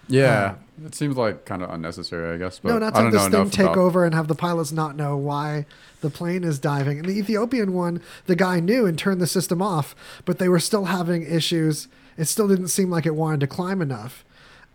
Yeah, 0.09 0.57
it 0.85 0.95
seems 0.95 1.17
like 1.17 1.45
kind 1.45 1.63
of 1.63 1.71
unnecessary, 1.71 2.35
I 2.35 2.39
guess. 2.39 2.59
But 2.59 2.71
no, 2.71 2.79
not 2.79 2.95
to 2.95 3.03
have 3.03 3.13
this 3.13 3.29
thing 3.29 3.51
take 3.51 3.67
about. 3.67 3.79
over 3.79 4.05
and 4.05 4.15
have 4.15 4.29
the 4.29 4.35
pilots 4.35 4.73
not 4.73 4.97
know 4.97 5.17
why 5.17 5.67
the 6.01 6.11
plane 6.11 6.45
is 6.45 6.59
diving. 6.59 6.99
And 6.99 7.09
the 7.09 7.19
Ethiopian 7.19 7.73
one, 7.73 8.03
the 8.27 8.37
guy 8.37 8.61
knew 8.61 8.87
and 8.87 8.99
turned 8.99 9.21
the 9.21 9.27
system 9.27 9.63
off, 9.63 9.95
but 10.25 10.39
they 10.39 10.49
were 10.49 10.61
still 10.61 10.87
having 10.87 11.23
issues. 11.23 11.89
It 12.17 12.27
still 12.27 12.49
didn't 12.49 12.69
seem 12.69 12.91
like 12.91 13.07
it 13.07 13.15
wanted 13.15 13.41
to 13.41 13.47
climb 13.47 13.81
enough. 13.81 14.25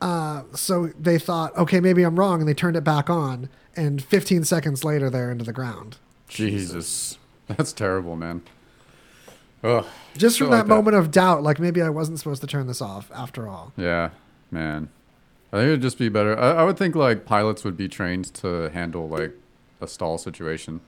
Uh, 0.01 0.43
so 0.55 0.87
they 0.99 1.19
thought, 1.19 1.55
okay, 1.57 1.79
maybe 1.79 2.03
I'm 2.03 2.17
wrong, 2.17 2.39
and 2.39 2.47
they 2.47 2.53
turned 2.53 2.77
it 2.77 2.83
back 2.83 3.09
on. 3.09 3.49
And 3.75 4.01
15 4.01 4.45
seconds 4.45 4.83
later, 4.83 5.09
they're 5.09 5.31
into 5.31 5.45
the 5.45 5.53
ground. 5.53 5.97
Jesus, 6.27 7.17
that's 7.47 7.73
terrible, 7.73 8.15
man. 8.15 8.41
Ugh. 9.63 9.85
Just 10.15 10.37
from 10.37 10.51
that, 10.51 10.59
like 10.59 10.67
moment 10.67 10.95
of 10.95 11.11
doubt, 11.11 11.43
like 11.43 11.59
maybe 11.59 11.81
I 11.81 11.89
wasn't 11.89 12.19
supposed 12.19 12.41
to 12.41 12.47
turn 12.47 12.67
this 12.67 12.81
off 12.81 13.11
after 13.13 13.47
all. 13.47 13.73
Yeah, 13.75 14.11
man. 14.51 14.89
I 15.51 15.57
think 15.57 15.67
it'd 15.67 15.81
just 15.81 15.97
be 15.97 16.09
better. 16.09 16.37
I, 16.37 16.51
I 16.51 16.63
would 16.63 16.77
think 16.77 16.95
like 16.95 17.25
pilots 17.25 17.63
would 17.63 17.77
be 17.77 17.87
trained 17.87 18.33
to 18.35 18.69
handle 18.69 19.07
like 19.09 19.33
a 19.81 19.87
stall 19.87 20.17
situation. 20.17 20.81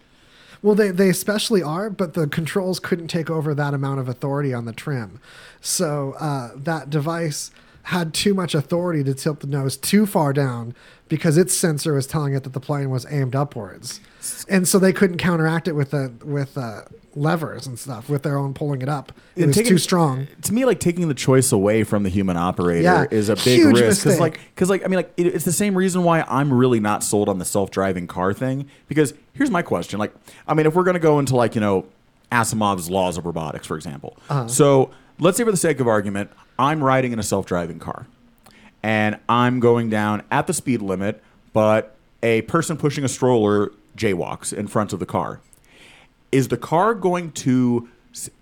Well, 0.61 0.75
they, 0.75 0.91
they 0.91 1.09
especially 1.09 1.63
are, 1.63 1.89
but 1.89 2.13
the 2.13 2.27
controls 2.27 2.79
couldn't 2.79 3.07
take 3.07 3.31
over 3.31 3.55
that 3.55 3.73
amount 3.73 3.99
of 3.99 4.07
authority 4.07 4.53
on 4.53 4.65
the 4.65 4.73
trim. 4.73 5.19
So 5.59 6.13
uh, 6.19 6.51
that 6.55 6.89
device 6.91 7.49
had 7.83 8.13
too 8.13 8.33
much 8.33 8.53
authority 8.55 9.03
to 9.03 9.13
tilt 9.13 9.39
the 9.39 9.47
nose 9.47 9.75
too 9.77 10.05
far 10.05 10.33
down 10.33 10.73
because 11.09 11.37
its 11.37 11.55
sensor 11.55 11.93
was 11.93 12.07
telling 12.07 12.33
it 12.33 12.43
that 12.43 12.53
the 12.53 12.59
plane 12.59 12.89
was 12.89 13.05
aimed 13.09 13.35
upwards, 13.35 13.99
and 14.47 14.67
so 14.67 14.79
they 14.79 14.93
couldn't 14.93 15.17
counteract 15.17 15.67
it 15.67 15.73
with 15.73 15.91
the 15.91 16.11
with 16.23 16.57
uh, 16.57 16.81
levers 17.15 17.67
and 17.67 17.77
stuff 17.77 18.09
with 18.09 18.23
their 18.23 18.37
own 18.37 18.53
pulling 18.53 18.81
it 18.81 18.87
up. 18.87 19.11
It 19.35 19.41
And 19.41 19.47
was 19.47 19.55
taking- 19.57 19.71
too 19.71 19.77
strong. 19.77 20.27
to 20.43 20.53
me 20.53 20.63
like 20.63 20.79
taking 20.79 21.07
the 21.09 21.13
choice 21.13 21.51
away 21.51 21.83
from 21.83 22.03
the 22.03 22.09
human 22.09 22.37
operator 22.37 22.81
Yeah, 22.83 23.05
is 23.11 23.27
a 23.29 23.35
big 23.35 23.59
huge 23.59 23.79
risk 23.79 24.03
because 24.03 24.19
like 24.19 24.39
because 24.55 24.69
like 24.69 24.83
i 24.85 24.87
mean 24.87 24.97
like 24.97 25.11
it, 25.17 25.27
it's 25.27 25.43
the 25.43 25.51
same 25.51 25.75
reason 25.77 26.03
why 26.03 26.21
i'm 26.29 26.53
really 26.53 26.79
not 26.79 27.03
sold 27.03 27.27
on 27.27 27.37
the 27.39 27.45
self-driving 27.45 28.07
car 28.07 28.33
thing 28.33 28.67
because 28.87 29.13
here's 29.33 29.51
my 29.51 29.61
question 29.61 29.99
like 29.99 30.13
i 30.47 30.53
mean 30.53 30.65
if 30.65 30.73
we're 30.75 30.83
going 30.83 30.93
to 30.93 30.99
go 31.01 31.19
into 31.19 31.35
like 31.35 31.53
you 31.55 31.61
know 31.61 31.85
asimov's 32.31 32.89
laws 32.89 33.17
of 33.17 33.25
robotics 33.25 33.67
for 33.67 33.75
example 33.75 34.17
Uh-huh. 34.29 34.47
so 34.47 34.91
let's 35.21 35.37
say 35.37 35.45
for 35.45 35.51
the 35.51 35.57
sake 35.57 35.79
of 35.79 35.87
argument 35.87 36.29
i'm 36.59 36.83
riding 36.83 37.13
in 37.13 37.19
a 37.19 37.23
self-driving 37.23 37.79
car 37.79 38.07
and 38.83 39.17
i'm 39.29 39.59
going 39.61 39.89
down 39.89 40.21
at 40.29 40.47
the 40.47 40.53
speed 40.53 40.81
limit 40.81 41.23
but 41.53 41.95
a 42.23 42.41
person 42.43 42.75
pushing 42.77 43.03
a 43.03 43.07
stroller 43.09 43.71
jaywalks 43.97 44.53
in 44.53 44.67
front 44.67 44.93
of 44.93 44.99
the 44.99 45.05
car. 45.05 45.41
Is 46.31 46.47
the 46.47 46.55
car 46.57 46.93
going 46.93 47.31
to 47.33 47.89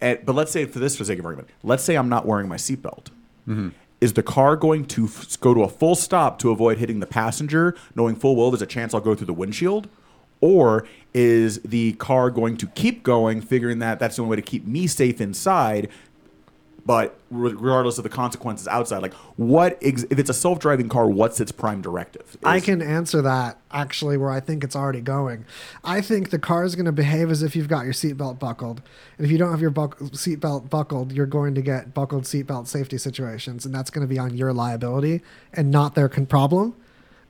eh, 0.02 0.18
but 0.24 0.36
let's 0.36 0.52
say 0.52 0.66
for 0.66 0.80
this 0.80 0.96
for 0.96 1.04
the 1.04 1.08
sake 1.08 1.18
of 1.20 1.26
argument 1.26 1.50
let's 1.64 1.84
say 1.84 1.96
i'm 1.96 2.10
not 2.10 2.26
wearing 2.26 2.48
my 2.48 2.58
seatbelt. 2.58 3.08
Is 4.02 4.14
the 4.14 4.24
car 4.24 4.56
going 4.56 4.86
to 4.86 5.06
f- 5.06 5.40
go 5.40 5.54
to 5.54 5.64
a 5.64 5.70
full 5.70 5.96
stop 5.96 6.40
to 6.40 6.52
avoid 6.52 6.78
hitting 6.78 7.00
the 7.00 7.08
passenger 7.08 7.76
knowing 7.96 8.16
full 8.16 8.36
well 8.36 8.52
there's 8.52 8.62
a 8.62 8.68
chance 8.68 8.94
i'll 8.94 9.02
go 9.02 9.16
through 9.16 9.28
the 9.28 9.34
windshield? 9.34 9.88
Or 10.42 10.88
is 11.14 11.60
the 11.64 11.94
car 11.94 12.30
going 12.30 12.56
to 12.58 12.68
keep 12.68 13.02
going 13.04 13.42
figuring 13.42 13.80
that 13.80 13.98
that's 14.00 14.18
the 14.18 14.22
only 14.22 14.32
way 14.32 14.36
to 14.36 14.42
keep 14.42 14.66
me 14.68 14.86
safe 14.88 15.20
inside 15.20 15.90
but 16.90 17.20
regardless 17.30 18.00
of 18.00 18.04
the 18.04 18.10
consequences 18.10 18.68
outside 18.68 19.04
like 19.04 19.14
what 19.36 19.78
ex- 19.80 20.08
if 20.10 20.18
it's 20.18 20.32
a 20.32 20.34
self-driving 20.34 20.90
car 20.90 21.06
what's 21.08 21.40
its 21.40 21.52
prime 21.52 21.84
directive 21.84 22.36
I 22.44 22.60
can 22.60 22.82
answer 22.82 23.22
that 23.22 23.60
actually 23.72 24.18
where 24.18 24.32
I 24.32 24.40
think 24.40 24.64
it's 24.64 24.76
already 24.76 25.02
going. 25.02 25.46
I 25.84 26.02
think 26.02 26.30
the 26.30 26.40
car 26.40 26.64
is 26.64 26.76
going 26.76 26.86
to 26.86 26.92
behave 26.92 27.30
as 27.30 27.44
if 27.44 27.56
you've 27.56 27.68
got 27.68 27.86
your 27.86 27.94
seatbelt 27.94 28.40
buckled. 28.40 28.82
And 29.18 29.26
if 29.26 29.32
you 29.32 29.38
don't 29.38 29.52
have 29.52 29.62
your 29.62 29.70
buck- 29.70 30.00
seatbelt 30.00 30.70
buckled, 30.70 31.12
you're 31.12 31.26
going 31.26 31.56
to 31.56 31.62
get 31.62 31.94
buckled 31.94 32.24
seatbelt 32.24 32.68
safety 32.68 32.98
situations. 32.98 33.66
And 33.66 33.74
that's 33.74 33.90
going 33.90 34.06
to 34.06 34.08
be 34.08 34.18
on 34.18 34.36
your 34.36 34.54
liability 34.54 35.22
and 35.54 35.70
not 35.70 35.96
their 35.96 36.10
con- 36.10 36.26
problem 36.26 36.76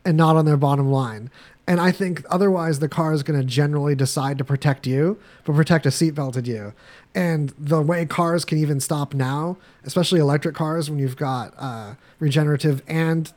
and 0.06 0.15
not 0.15 0.36
on 0.36 0.45
their 0.45 0.57
bottom 0.57 0.90
line. 0.90 1.30
And 1.70 1.80
I 1.80 1.91
think 1.91 2.26
otherwise 2.32 2.80
the 2.80 2.90
car 2.90 3.14
is 3.14 3.22
going 3.22 3.40
to 3.40 3.46
generally 3.46 3.94
decide 3.94 4.40
to 4.40 4.44
protect 4.44 4.88
you, 4.88 5.20
but 5.46 5.54
protect 5.54 5.86
a 5.86 5.90
seatbelted 5.90 6.48
you. 6.48 6.74
And 7.14 7.54
the 7.60 7.80
way 7.80 8.08
cars 8.08 8.44
can 8.44 8.58
even 8.58 8.80
stop 8.80 9.14
now, 9.14 9.56
especially 9.84 10.20
electric 10.20 10.56
cars, 10.56 10.90
when 10.90 10.98
you've 10.98 11.16
got 11.16 11.54
uh, 11.60 11.94
regenerative 12.18 12.82
and 12.88 13.32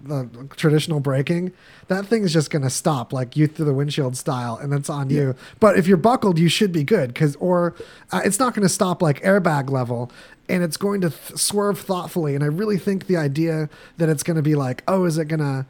the 0.00 0.28
traditional 0.56 0.98
braking, 0.98 1.52
that 1.86 2.06
thing 2.06 2.24
is 2.24 2.32
just 2.32 2.50
going 2.50 2.62
to 2.62 2.70
stop 2.70 3.12
like 3.12 3.36
you 3.36 3.46
through 3.46 3.66
the 3.66 3.72
windshield 3.72 4.16
style, 4.16 4.56
and 4.56 4.72
that's 4.72 4.90
on 4.90 5.08
you. 5.08 5.36
But 5.60 5.78
if 5.78 5.86
you're 5.86 5.96
buckled, 5.96 6.40
you 6.40 6.48
should 6.48 6.72
be 6.72 6.82
good 6.82 7.14
because, 7.14 7.36
or 7.36 7.76
uh, 8.10 8.20
it's 8.24 8.40
not 8.40 8.52
going 8.52 8.64
to 8.64 8.68
stop 8.68 9.00
like 9.00 9.22
airbag 9.22 9.70
level, 9.70 10.10
and 10.48 10.64
it's 10.64 10.76
going 10.76 11.02
to 11.02 11.10
th- 11.10 11.38
swerve 11.38 11.78
thoughtfully. 11.78 12.34
And 12.34 12.42
I 12.42 12.48
really 12.48 12.78
think 12.78 13.06
the 13.06 13.16
idea 13.16 13.70
that 13.96 14.08
it's 14.08 14.24
going 14.24 14.36
to 14.36 14.42
be 14.42 14.56
like, 14.56 14.82
oh, 14.88 15.04
is 15.04 15.18
it 15.18 15.26
going 15.26 15.40
to 15.40 15.66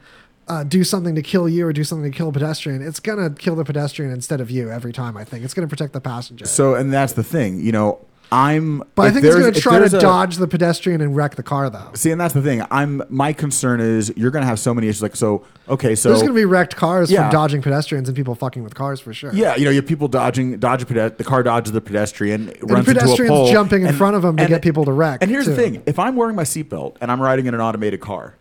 uh, 0.47 0.63
do 0.63 0.83
something 0.83 1.15
to 1.15 1.21
kill 1.21 1.47
you 1.49 1.65
or 1.67 1.73
do 1.73 1.83
something 1.83 2.11
to 2.11 2.17
kill 2.17 2.29
a 2.29 2.31
pedestrian? 2.31 2.81
It's 2.81 2.99
going 2.99 3.17
to 3.19 3.35
kill 3.39 3.55
the 3.55 3.65
pedestrian 3.65 4.11
instead 4.11 4.41
of 4.41 4.49
you 4.51 4.69
every 4.71 4.93
time. 4.93 5.17
I 5.17 5.23
think 5.23 5.43
it's 5.43 5.53
going 5.53 5.67
to 5.67 5.69
protect 5.69 5.93
the 5.93 6.01
passenger. 6.01 6.45
so 6.45 6.75
and 6.75 6.91
that's 6.93 7.13
the 7.13 7.23
thing 7.23 7.59
you 7.61 7.71
know 7.71 7.99
i'm 8.29 8.79
but 8.95 9.03
I 9.07 9.11
think 9.11 9.23
it's 9.25 9.35
going 9.37 9.53
to 9.53 9.61
try 9.61 9.79
to 9.79 9.85
a- 9.85 10.01
dodge 10.01 10.35
the 10.35 10.49
pedestrian 10.49 10.99
and 10.99 11.15
wreck 11.15 11.35
the 11.35 11.43
car, 11.43 11.69
though. 11.69 11.91
See, 11.93 12.11
and 12.11 12.19
that's 12.19 12.33
the 12.33 12.41
thing. 12.41 12.61
I'm 12.69 13.01
my 13.07 13.31
concern 13.31 13.79
is 13.79 14.11
you're 14.17 14.31
gonna 14.31 14.45
have 14.45 14.59
so 14.59 14.73
many 14.73 14.89
issues. 14.89 15.01
Like, 15.01 15.15
so 15.15 15.45
okay, 15.69 15.95
so 15.95 16.09
There's 16.09 16.19
going 16.23 16.33
to 16.33 16.35
be 16.35 16.43
wrecked 16.43 16.75
cars 16.75 17.09
Yeah. 17.09 17.21
from 17.29 17.31
dodging 17.31 17.61
pedestrians 17.61 18.09
and 18.09 18.17
people 18.17 18.35
fucking 18.35 18.63
with 18.65 18.75
cars 18.75 18.99
for 18.99 19.13
sure. 19.13 19.31
yeah, 19.33 19.55
you 19.55 19.63
know, 19.63 19.69
you 19.71 19.77
have 19.77 19.85
people 19.87 20.09
dodging, 20.09 20.59
dodge 20.59 20.83
the 20.85 21.23
car 21.25 21.41
dodges 21.41 21.71
the 21.71 21.79
pedestrian, 21.79 22.49
And 22.49 22.69
runs 22.69 22.85
into 22.89 22.99
a 22.99 23.03
pedestrians 23.03 23.29
pole, 23.29 23.49
jumping 23.51 23.83
in 23.83 23.87
and- 23.89 23.97
front 23.97 24.17
of 24.17 24.23
them 24.23 24.35
to 24.35 24.43
and- 24.43 24.49
get 24.49 24.61
people 24.61 24.83
to 24.83 24.91
wreck. 24.91 25.19
And 25.21 25.31
here's 25.31 25.45
the 25.45 25.55
thing: 25.55 25.81
if 25.85 25.97
I'm 25.97 26.17
wearing 26.17 26.35
my 26.35 26.43
seatbelt 26.43 26.97
and 26.99 27.09
I'm 27.09 27.21
riding 27.21 27.45
in 27.45 27.53
an 27.53 27.61
automated 27.61 28.01
car, 28.01 28.35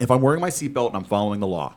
if 0.00 0.10
I'm 0.10 0.20
wearing 0.20 0.40
my 0.40 0.50
seatbelt 0.50 0.88
and 0.88 0.96
I'm 0.96 1.04
following 1.04 1.40
the 1.40 1.46
law, 1.46 1.74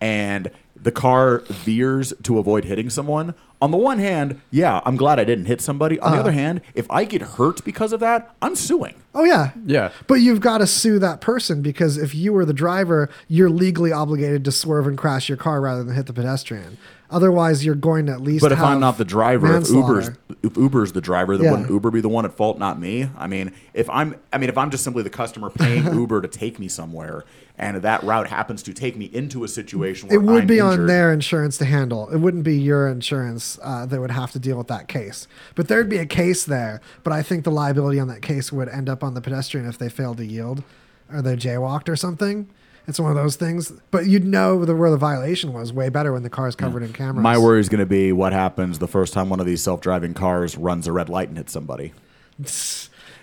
and 0.00 0.50
the 0.80 0.92
car 0.92 1.38
veers 1.48 2.12
to 2.24 2.38
avoid 2.38 2.64
hitting 2.66 2.90
someone, 2.90 3.34
on 3.62 3.70
the 3.70 3.78
one 3.78 3.98
hand, 3.98 4.38
yeah, 4.50 4.82
I'm 4.84 4.96
glad 4.96 5.18
I 5.18 5.24
didn't 5.24 5.46
hit 5.46 5.62
somebody. 5.62 5.98
On 6.00 6.10
the 6.10 6.18
Uh-huh. 6.18 6.20
other 6.28 6.32
hand, 6.32 6.60
if 6.74 6.88
I 6.90 7.04
get 7.04 7.22
hurt 7.22 7.64
because 7.64 7.94
of 7.94 8.00
that, 8.00 8.34
I'm 8.42 8.54
suing. 8.54 8.94
Oh 9.14 9.24
yeah. 9.24 9.52
Yeah. 9.64 9.90
But 10.06 10.16
you've 10.16 10.40
got 10.40 10.58
to 10.58 10.66
sue 10.66 10.98
that 10.98 11.22
person 11.22 11.62
because 11.62 11.96
if 11.96 12.14
you 12.14 12.34
were 12.34 12.44
the 12.44 12.52
driver, 12.52 13.08
you're 13.28 13.48
legally 13.48 13.92
obligated 13.92 14.44
to 14.44 14.52
swerve 14.52 14.86
and 14.86 14.98
crash 14.98 15.30
your 15.30 15.38
car 15.38 15.62
rather 15.62 15.82
than 15.82 15.94
hit 15.94 16.04
the 16.04 16.12
pedestrian. 16.12 16.76
Otherwise, 17.10 17.64
you're 17.64 17.74
going 17.74 18.06
to 18.06 18.12
at 18.12 18.20
least. 18.20 18.42
But 18.42 18.52
if 18.52 18.60
I'm 18.60 18.80
not 18.80 18.98
the 18.98 19.04
driver, 19.04 19.56
if. 19.56 19.68
Uber's 19.70 20.10
if 20.42 20.56
Uber's 20.56 20.92
the 20.92 21.00
driver, 21.00 21.36
then 21.36 21.44
Yeah. 21.46 21.50
wouldn't 21.52 21.70
Uber 21.70 21.90
be 21.90 22.00
the 22.00 22.08
one 22.08 22.24
at 22.24 22.32
fault, 22.32 22.58
not 22.58 22.80
me? 22.80 23.08
I 23.16 23.26
mean, 23.26 23.52
if 23.74 23.88
I'm, 23.90 24.16
I 24.32 24.38
mean, 24.38 24.48
if 24.48 24.56
I'm 24.58 24.70
just 24.70 24.84
simply 24.84 25.02
the 25.02 25.10
customer 25.10 25.50
paying 25.50 25.84
Uber 25.94 26.20
to 26.22 26.28
take 26.28 26.58
me 26.58 26.68
somewhere, 26.68 27.24
and 27.58 27.78
that 27.78 28.02
route 28.02 28.28
happens 28.28 28.62
to 28.64 28.72
take 28.72 28.96
me 28.96 29.06
into 29.06 29.44
a 29.44 29.48
situation 29.48 30.08
where 30.08 30.18
it 30.18 30.22
would 30.22 30.42
I'm 30.42 30.46
be 30.46 30.60
on 30.60 30.86
their 30.86 31.12
insurance 31.12 31.58
to 31.58 31.64
handle. 31.64 32.08
It 32.10 32.18
wouldn't 32.18 32.44
be 32.44 32.58
your 32.58 32.88
insurance 32.88 33.58
uh, 33.62 33.86
that 33.86 34.00
would 34.00 34.10
have 34.10 34.32
to 34.32 34.38
deal 34.38 34.58
with 34.58 34.68
that 34.68 34.88
case. 34.88 35.26
But 35.54 35.68
there'd 35.68 35.88
be 35.88 35.98
a 35.98 36.06
case 36.06 36.44
there. 36.44 36.80
But 37.02 37.12
I 37.12 37.22
think 37.22 37.44
the 37.44 37.50
liability 37.50 37.98
on 37.98 38.08
that 38.08 38.22
case 38.22 38.52
would 38.52 38.68
end 38.68 38.88
up 38.88 39.02
on 39.02 39.14
the 39.14 39.20
pedestrian 39.20 39.66
if 39.66 39.78
they 39.78 39.88
failed 39.88 40.18
to 40.18 40.26
yield 40.26 40.62
or 41.12 41.22
they 41.22 41.36
jaywalked 41.36 41.88
or 41.88 41.96
something. 41.96 42.48
It's 42.88 43.00
one 43.00 43.10
of 43.10 43.16
those 43.16 43.36
things. 43.36 43.72
But 43.90 44.06
you'd 44.06 44.24
know 44.24 44.64
the, 44.64 44.74
where 44.74 44.90
the 44.90 44.96
violation 44.96 45.52
was 45.52 45.72
way 45.72 45.88
better 45.88 46.12
when 46.12 46.22
the 46.22 46.30
car 46.30 46.46
is 46.46 46.54
covered 46.54 46.82
in 46.82 46.92
cameras. 46.92 47.22
My 47.22 47.36
worry 47.36 47.60
is 47.60 47.68
going 47.68 47.80
to 47.80 47.86
be 47.86 48.12
what 48.12 48.32
happens 48.32 48.78
the 48.78 48.88
first 48.88 49.12
time 49.12 49.28
one 49.28 49.40
of 49.40 49.46
these 49.46 49.62
self-driving 49.62 50.14
cars 50.14 50.56
runs 50.56 50.86
a 50.86 50.92
red 50.92 51.08
light 51.08 51.28
and 51.28 51.36
hits 51.36 51.52
somebody. 51.52 51.92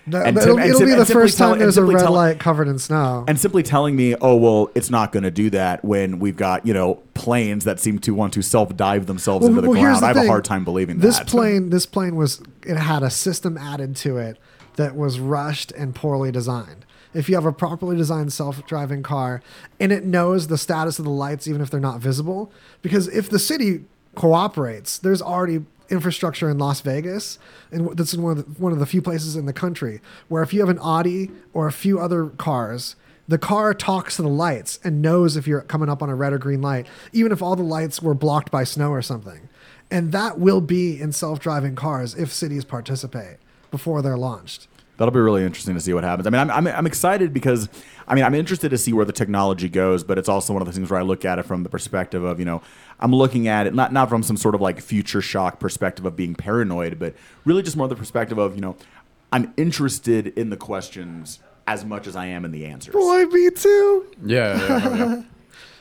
And 0.06 0.38
it'll 0.38 0.60
and 0.60 0.68
it'll 0.68 0.80
sim- 0.80 0.88
be 0.88 0.92
and 0.92 1.02
the 1.02 1.06
first 1.06 1.38
time 1.38 1.54
and 1.54 1.62
there's 1.62 1.78
a 1.78 1.80
simply 1.80 1.96
red 1.96 2.02
tell- 2.02 2.12
light 2.12 2.38
covered 2.38 2.68
in 2.68 2.78
snow. 2.78 3.24
And 3.26 3.40
simply 3.40 3.64
telling 3.64 3.96
me, 3.96 4.16
oh 4.20 4.36
well, 4.36 4.70
it's 4.76 4.90
not 4.90 5.14
going 5.14 5.24
to 5.24 5.32
do 5.32 5.50
that 5.52 5.84
when 5.86 6.20
we've 6.20 6.36
got 6.36 6.66
you 6.68 6.74
know 6.74 6.96
planes 7.14 7.64
that 7.64 7.80
seem 7.80 8.00
to 8.00 8.14
want 8.14 8.34
to 8.34 8.42
self-dive 8.42 9.06
themselves 9.06 9.46
into 9.48 9.62
the 9.62 9.70
ground. 9.70 10.02
the 10.02 10.06
I 10.06 10.08
have 10.10 10.18
a 10.18 10.28
hard 10.28 10.44
time 10.44 10.66
believing 10.66 11.00
this 11.00 11.20
that. 11.20 11.28
plane. 11.28 11.70
This 11.70 11.86
plane 11.86 12.18
was 12.18 12.42
it 12.66 12.76
had 12.76 13.02
a 13.02 13.10
system 13.10 13.58
added 13.58 13.96
to 13.98 14.18
it 14.18 14.38
that 14.76 14.96
was 14.96 15.20
rushed 15.22 15.72
and 15.72 15.96
poorly 15.96 16.32
designed. 16.34 16.83
If 17.14 17.30
you 17.30 17.36
have 17.36 17.46
a 17.46 17.52
properly 17.52 17.96
designed 17.96 18.34
self-driving 18.34 19.04
car 19.04 19.42
and 19.80 19.92
it 19.92 20.04
knows 20.04 20.48
the 20.48 20.58
status 20.58 21.00
of 21.00 21.06
the 21.06 21.12
lights, 21.12 21.48
even 21.48 21.62
if 21.62 21.70
they're 21.70 21.80
not 21.80 22.00
visible, 22.00 22.52
because 22.82 23.08
if 23.08 23.30
the 23.30 23.40
city 23.40 23.86
cooperates, 24.16 24.98
there's 24.98 25.22
already 25.22 25.66
infrastructure 25.90 26.50
in 26.50 26.58
Las 26.58 26.82
Vegas, 26.82 27.38
and 27.72 27.96
that's 27.98 28.16
one 28.16 28.38
of 28.38 28.56
the, 28.56 28.62
one 28.62 28.72
of 28.72 28.80
the 28.80 28.86
few 28.86 29.02
places 29.02 29.36
in 29.36 29.46
the 29.46 29.54
country 29.54 30.02
where 30.28 30.42
if 30.42 30.54
you 30.54 30.60
have 30.60 30.70
an 30.70 30.80
Audi 30.80 31.30
or 31.54 31.68
a 31.68 31.72
few 31.72 32.00
other 32.00 32.28
cars, 32.28 32.96
the 33.28 33.38
car 33.38 33.74
talks 33.74 34.18
to 34.18 34.22
the 34.22 34.28
lights 34.28 34.80
and 34.84 35.02
knows 35.02 35.38
if 35.38 35.48
you're 35.48 35.62
coming 35.62 35.90
up 35.90 36.02
on 36.02 36.10
a 36.10 36.16
red 36.16 36.34
or 36.34 36.38
green 36.38 36.62
light, 36.62 36.88
even 37.12 37.32
if 37.32 37.42
all 37.42 37.56
the 37.56 37.64
lights 37.64 38.02
were 38.02 38.14
blocked 38.14 38.52
by 38.52 38.64
snow 38.64 38.90
or 38.90 39.02
something. 39.02 39.50
And 39.90 40.12
that 40.12 40.40
will 40.40 40.62
be 40.62 41.00
in 41.00 41.12
self-driving 41.12 41.76
cars 41.76 42.16
if 42.16 42.34
cities 42.34 42.66
participate 42.66 43.38
before 43.72 44.02
they're 44.02 44.18
launched. 44.18 44.68
That'll 44.98 45.12
be 45.12 45.20
really 45.20 45.44
interesting 45.44 45.74
to 45.74 45.82
see 45.82 45.94
what 45.94 46.04
happens. 46.04 46.28
I 46.28 46.30
mean, 46.30 46.40
I'm, 46.42 46.52
I'm, 46.52 46.68
I'm 46.68 46.86
excited 46.86 47.34
because, 47.34 47.68
I 48.08 48.14
mean, 48.14 48.24
I'm 48.24 48.36
interested 48.36 48.70
to 48.70 48.78
see 48.78 48.94
where 48.94 49.06
the 49.06 49.14
technology 49.14 49.68
goes, 49.68 50.04
but 50.04 50.18
it's 50.18 50.30
also 50.30 50.54
one 50.54 50.62
of 50.62 50.68
the 50.68 50.72
things 50.72 50.90
where 50.92 51.00
I 51.00 51.04
look 51.04 51.26
at 51.26 51.40
it 51.40 51.44
from 51.44 51.64
the 51.64 51.70
perspective 51.70 52.24
of, 52.24 52.38
you 52.40 52.46
know, 52.46 52.62
I'm 53.00 53.14
looking 53.14 53.48
at 53.48 53.66
it 53.66 53.74
not, 53.74 53.92
not 53.92 54.08
from 54.10 54.22
some 54.22 54.38
sort 54.38 54.54
of 54.54 54.62
like 54.62 54.80
future 54.82 55.22
shock 55.22 55.60
perspective 55.60 56.06
of 56.06 56.16
being 56.16 56.36
paranoid, 56.36 57.00
but 57.00 57.16
really 57.44 57.64
just 57.64 57.76
more 57.76 57.88
the 57.88 57.96
perspective 57.96 58.38
of, 58.38 58.56
you 58.56 58.62
know, 58.62 58.76
I'm 59.32 59.52
interested 59.58 60.28
in 60.28 60.52
the 60.52 60.58
questions 60.58 61.40
as 61.66 61.84
much 61.84 62.06
as 62.06 62.16
I 62.16 62.28
am 62.28 62.46
in 62.46 62.52
the 62.52 62.66
answers. 62.66 62.94
Boy, 62.94 63.26
me 63.26 63.50
too. 63.50 64.06
Yeah. 64.24 64.60
yeah, 64.68 64.96
yeah. 64.96 65.24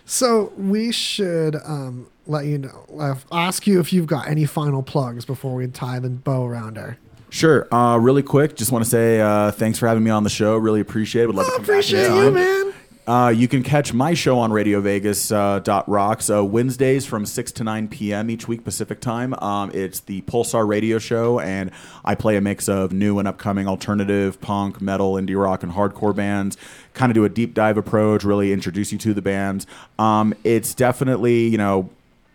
So 0.05 0.53
we 0.57 0.93
should 0.93 1.57
um, 1.65 2.09
let 2.27 2.47
you 2.47 2.59
know, 2.59 3.17
ask 3.31 3.67
you 3.67 3.79
if 3.81 3.93
you've 3.93 4.07
got 4.07 4.29
any 4.29 4.45
final 4.45 4.83
plugs 4.83 5.25
before 5.25 5.55
we 5.55 5.67
tie 5.69 6.01
the 6.01 6.11
bow 6.11 6.45
around 6.45 6.77
her. 6.77 6.99
Sure. 7.33 7.67
Uh, 7.75 7.97
really 7.97 8.23
quick, 8.23 8.57
just 8.57 8.71
want 8.71 8.85
to 8.85 8.91
say 8.91 9.19
uh, 9.19 9.51
thanks 9.53 9.79
for 9.79 9.89
having 9.89 10.05
me 10.05 10.11
on 10.11 10.23
the 10.23 10.31
show. 10.31 10.55
Really 10.59 10.81
appreciate 10.81 11.23
it. 11.23 11.27
Would 11.29 11.37
love 11.37 11.47
to 11.47 11.53
come 11.53 11.63
back 11.63 11.69
appreciate 11.69 12.11
anytime. 12.11 12.25
you, 12.27 12.31
man. 12.33 12.75
Uh, 13.05 13.31
you 13.31 13.49
can 13.49 13.63
catch 13.63 13.95
my 13.95 14.13
show 14.13 14.39
on 14.39 14.53
Radio 14.53 14.81
Vegas 14.83 15.33
uh, 15.33 15.59
dot 15.61 15.89
rocks 15.89 16.29
uh, 16.31 16.45
Wednesdays 16.45 17.07
from 17.07 17.25
six 17.25 17.51
to 17.53 17.65
nine 17.65 17.89
p.m. 17.89 18.31
each 18.31 18.47
week 18.47 18.63
Pacific 18.65 19.01
time. 19.01 19.33
Um, 19.43 19.71
it's 19.73 20.01
the 20.01 20.21
Pulsar 20.23 20.69
Radio 20.69 20.99
Show, 20.99 21.41
and 21.41 21.71
I 22.05 22.15
play 22.15 22.37
a 22.37 22.41
mix 22.43 22.69
of 22.69 22.93
new 22.93 23.19
and 23.19 23.27
upcoming 23.27 23.67
alternative, 23.67 24.41
punk, 24.41 24.81
metal, 24.83 25.15
indie 25.15 25.43
rock, 25.43 25.63
and 25.63 25.73
hardcore 25.73 26.15
bands. 26.15 26.57
Kind 26.93 27.11
of 27.11 27.15
do 27.15 27.25
a 27.25 27.29
deep 27.29 27.55
dive 27.55 27.77
approach, 27.79 28.25
really 28.25 28.53
introduce 28.53 28.93
you 28.93 28.99
to 28.99 29.15
the 29.15 29.23
bands. 29.23 29.67
Um, 29.99 30.35
it's 30.45 30.75
definitely 30.75 31.49
you 31.49 31.59
know 31.59 31.89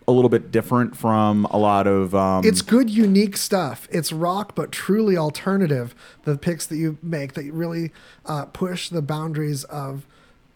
a 0.08 0.10
little 0.10 0.30
bit 0.30 0.50
different 0.50 0.96
from 0.96 1.44
a 1.50 1.58
lot 1.58 1.86
of. 1.86 2.14
Um, 2.14 2.44
It's 2.44 2.62
good, 2.62 2.88
unique 2.88 3.36
stuff. 3.36 3.86
It's 3.92 4.10
rock, 4.10 4.54
but 4.54 4.72
truly 4.72 5.16
alternative. 5.16 5.94
The 6.24 6.38
picks 6.38 6.66
that 6.66 6.76
you 6.76 6.96
make 7.02 7.34
that 7.34 7.52
really 7.52 7.92
uh, 8.24 8.46
push 8.46 8.88
the 8.88 9.02
boundaries 9.02 9.64
of 9.64 10.06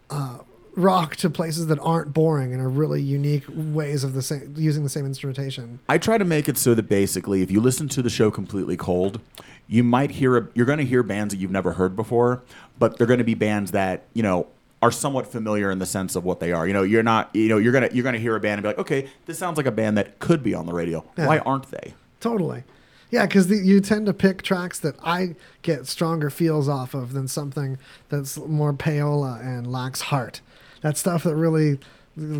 uh, 0.09 0.39
rock 0.75 1.15
to 1.17 1.29
places 1.29 1.67
that 1.67 1.77
aren't 1.79 2.13
boring 2.13 2.51
and 2.51 2.59
are 2.59 2.67
really 2.67 3.01
unique 3.01 3.43
ways 3.47 4.03
of 4.03 4.13
the 4.13 4.23
same 4.23 4.55
using 4.57 4.83
the 4.83 4.89
same 4.89 5.05
instrumentation. 5.05 5.79
I 5.87 5.99
try 5.99 6.17
to 6.17 6.25
make 6.25 6.49
it 6.49 6.57
so 6.57 6.73
that 6.73 6.89
basically, 6.89 7.43
if 7.43 7.51
you 7.51 7.61
listen 7.61 7.87
to 7.89 8.01
the 8.01 8.09
show 8.09 8.31
completely 8.31 8.75
cold, 8.75 9.21
you 9.67 9.83
might 9.83 10.11
hear 10.11 10.35
a, 10.35 10.47
you're 10.55 10.65
going 10.65 10.79
to 10.79 10.85
hear 10.85 11.03
bands 11.03 11.33
that 11.33 11.39
you've 11.39 11.51
never 11.51 11.73
heard 11.73 11.95
before, 11.95 12.41
but 12.79 12.97
they're 12.97 13.07
going 13.07 13.19
to 13.19 13.23
be 13.23 13.35
bands 13.35 13.71
that 13.71 14.07
you 14.13 14.23
know 14.23 14.47
are 14.83 14.91
somewhat 14.91 15.25
familiar 15.25 15.71
in 15.71 15.79
the 15.79 15.85
sense 15.85 16.13
of 16.17 16.25
what 16.25 16.41
they 16.41 16.51
are. 16.51 16.67
You 16.67 16.73
know, 16.73 16.83
you're 16.83 17.03
not 17.03 17.33
you 17.33 17.47
know 17.47 17.57
you're 17.57 17.71
gonna 17.71 17.89
you're 17.93 18.03
gonna 18.03 18.19
hear 18.19 18.35
a 18.35 18.39
band 18.41 18.59
and 18.59 18.63
be 18.63 18.67
like, 18.67 18.77
okay, 18.79 19.09
this 19.25 19.39
sounds 19.39 19.55
like 19.55 19.65
a 19.65 19.71
band 19.71 19.97
that 19.97 20.19
could 20.19 20.43
be 20.43 20.53
on 20.53 20.65
the 20.65 20.73
radio. 20.73 21.05
Yeah. 21.17 21.27
Why 21.27 21.39
aren't 21.39 21.71
they? 21.71 21.93
Totally. 22.19 22.63
Yeah, 23.09 23.25
because 23.25 23.49
you 23.49 23.79
tend 23.79 24.07
to 24.07 24.13
pick 24.13 24.41
tracks 24.41 24.79
that 24.79 24.95
I 25.01 25.35
get 25.61 25.87
stronger 25.87 26.29
feels 26.29 26.67
off 26.67 26.93
of 26.93 27.13
than 27.13 27.29
something 27.29 27.77
that's 28.09 28.37
more 28.37 28.73
payola 28.73 29.39
and 29.39 29.71
lacks 29.71 30.01
heart. 30.01 30.41
That 30.81 30.97
stuff 30.97 31.23
that 31.23 31.35
really 31.35 31.79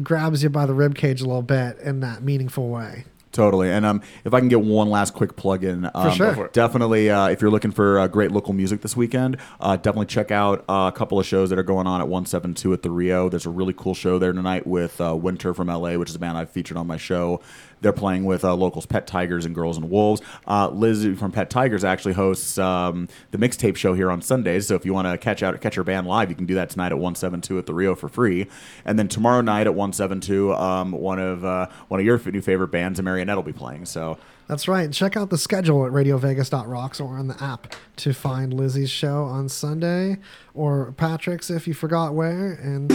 grabs 0.01 0.43
you 0.43 0.49
by 0.49 0.65
the 0.65 0.73
ribcage 0.73 1.21
a 1.21 1.25
little 1.25 1.43
bit 1.43 1.77
in 1.77 2.01
that 2.01 2.23
meaningful 2.23 2.69
way. 2.69 3.05
Totally. 3.33 3.71
And 3.71 3.83
um, 3.83 4.01
if 4.23 4.33
I 4.33 4.39
can 4.39 4.47
get 4.47 4.61
one 4.61 4.89
last 4.89 5.15
quick 5.15 5.35
plug 5.35 5.63
in, 5.63 5.89
um, 5.95 6.13
sure. 6.13 6.49
Definitely, 6.53 7.09
uh, 7.09 7.29
if 7.29 7.41
you're 7.41 7.49
looking 7.49 7.71
for 7.71 7.99
uh, 7.99 8.07
great 8.07 8.31
local 8.31 8.53
music 8.53 8.81
this 8.81 8.95
weekend, 8.95 9.37
uh, 9.59 9.75
definitely 9.75 10.05
check 10.05 10.29
out 10.29 10.63
uh, 10.69 10.91
a 10.93 10.95
couple 10.95 11.19
of 11.19 11.25
shows 11.25 11.49
that 11.49 11.57
are 11.57 11.63
going 11.63 11.87
on 11.87 11.99
at 11.99 12.07
172 12.07 12.71
at 12.71 12.83
the 12.83 12.91
Rio. 12.91 13.29
There's 13.29 13.47
a 13.47 13.49
really 13.49 13.73
cool 13.73 13.95
show 13.95 14.19
there 14.19 14.33
tonight 14.33 14.67
with 14.67 15.01
uh, 15.01 15.15
Winter 15.15 15.53
from 15.55 15.67
LA, 15.67 15.95
which 15.95 16.09
is 16.09 16.15
a 16.15 16.19
band 16.19 16.37
I've 16.37 16.51
featured 16.51 16.77
on 16.77 16.85
my 16.85 16.97
show. 16.97 17.41
They're 17.83 17.93
playing 17.93 18.25
with 18.25 18.43
uh, 18.43 18.55
locals 18.55 18.85
Pet 18.85 19.05
Tigers 19.05 19.45
and 19.45 19.53
Girls 19.53 19.77
and 19.77 19.89
Wolves. 19.89 20.21
Uh, 20.47 20.69
Liz 20.69 21.05
from 21.19 21.31
Pet 21.31 21.49
Tigers 21.49 21.83
actually 21.83 22.13
hosts 22.13 22.57
um, 22.57 23.07
the 23.31 23.37
mixtape 23.37 23.75
show 23.75 23.93
here 23.93 24.09
on 24.09 24.21
Sundays. 24.21 24.67
So 24.67 24.75
if 24.75 24.85
you 24.85 24.93
want 24.93 25.07
to 25.07 25.17
catch 25.17 25.43
out 25.43 25.59
catch 25.61 25.75
her 25.75 25.83
band 25.83 26.07
live, 26.07 26.29
you 26.29 26.35
can 26.35 26.45
do 26.45 26.55
that 26.55 26.69
tonight 26.71 26.91
at 26.91 26.97
172 26.97 27.59
at 27.59 27.65
the 27.65 27.73
Rio 27.73 27.93
for 27.93 28.09
free. 28.09 28.47
And 28.85 28.97
then 28.97 29.07
tomorrow 29.07 29.41
night 29.41 29.67
at 29.67 29.75
172, 29.75 30.53
um, 30.53 30.91
one 30.93 31.19
of 31.19 31.45
uh, 31.45 31.67
one 31.89 31.99
of 31.99 32.05
your 32.05 32.19
new 32.31 32.41
favorite 32.41 32.69
bands, 32.69 32.99
Amarionette, 32.99 33.35
will 33.35 33.43
be 33.43 33.53
playing. 33.53 33.85
So 33.85 34.17
That's 34.47 34.67
right. 34.67 34.91
Check 34.91 35.17
out 35.17 35.29
the 35.29 35.37
schedule 35.37 35.85
at 35.85 35.91
radiovegas.rocks 35.91 36.99
or 37.01 37.17
on 37.17 37.27
the 37.27 37.43
app 37.43 37.75
to 37.97 38.13
find 38.13 38.53
Lizzie's 38.53 38.89
show 38.89 39.23
on 39.25 39.49
Sunday 39.49 40.17
or 40.53 40.93
Patrick's 40.93 41.49
if 41.49 41.67
you 41.67 41.73
forgot 41.73 42.13
where. 42.13 42.53
And 42.53 42.89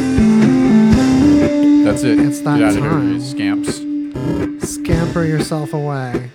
That's 1.87 2.03
it. 2.05 2.19
It's 2.19 2.41
that 2.41 2.59
Get 2.59 2.69
out 2.69 2.77
of 2.77 2.81
time. 2.81 3.11
here, 3.13 3.21
scamps. 3.21 3.98
Scamper 4.61 5.25
yourself 5.25 5.73
away. 5.73 6.31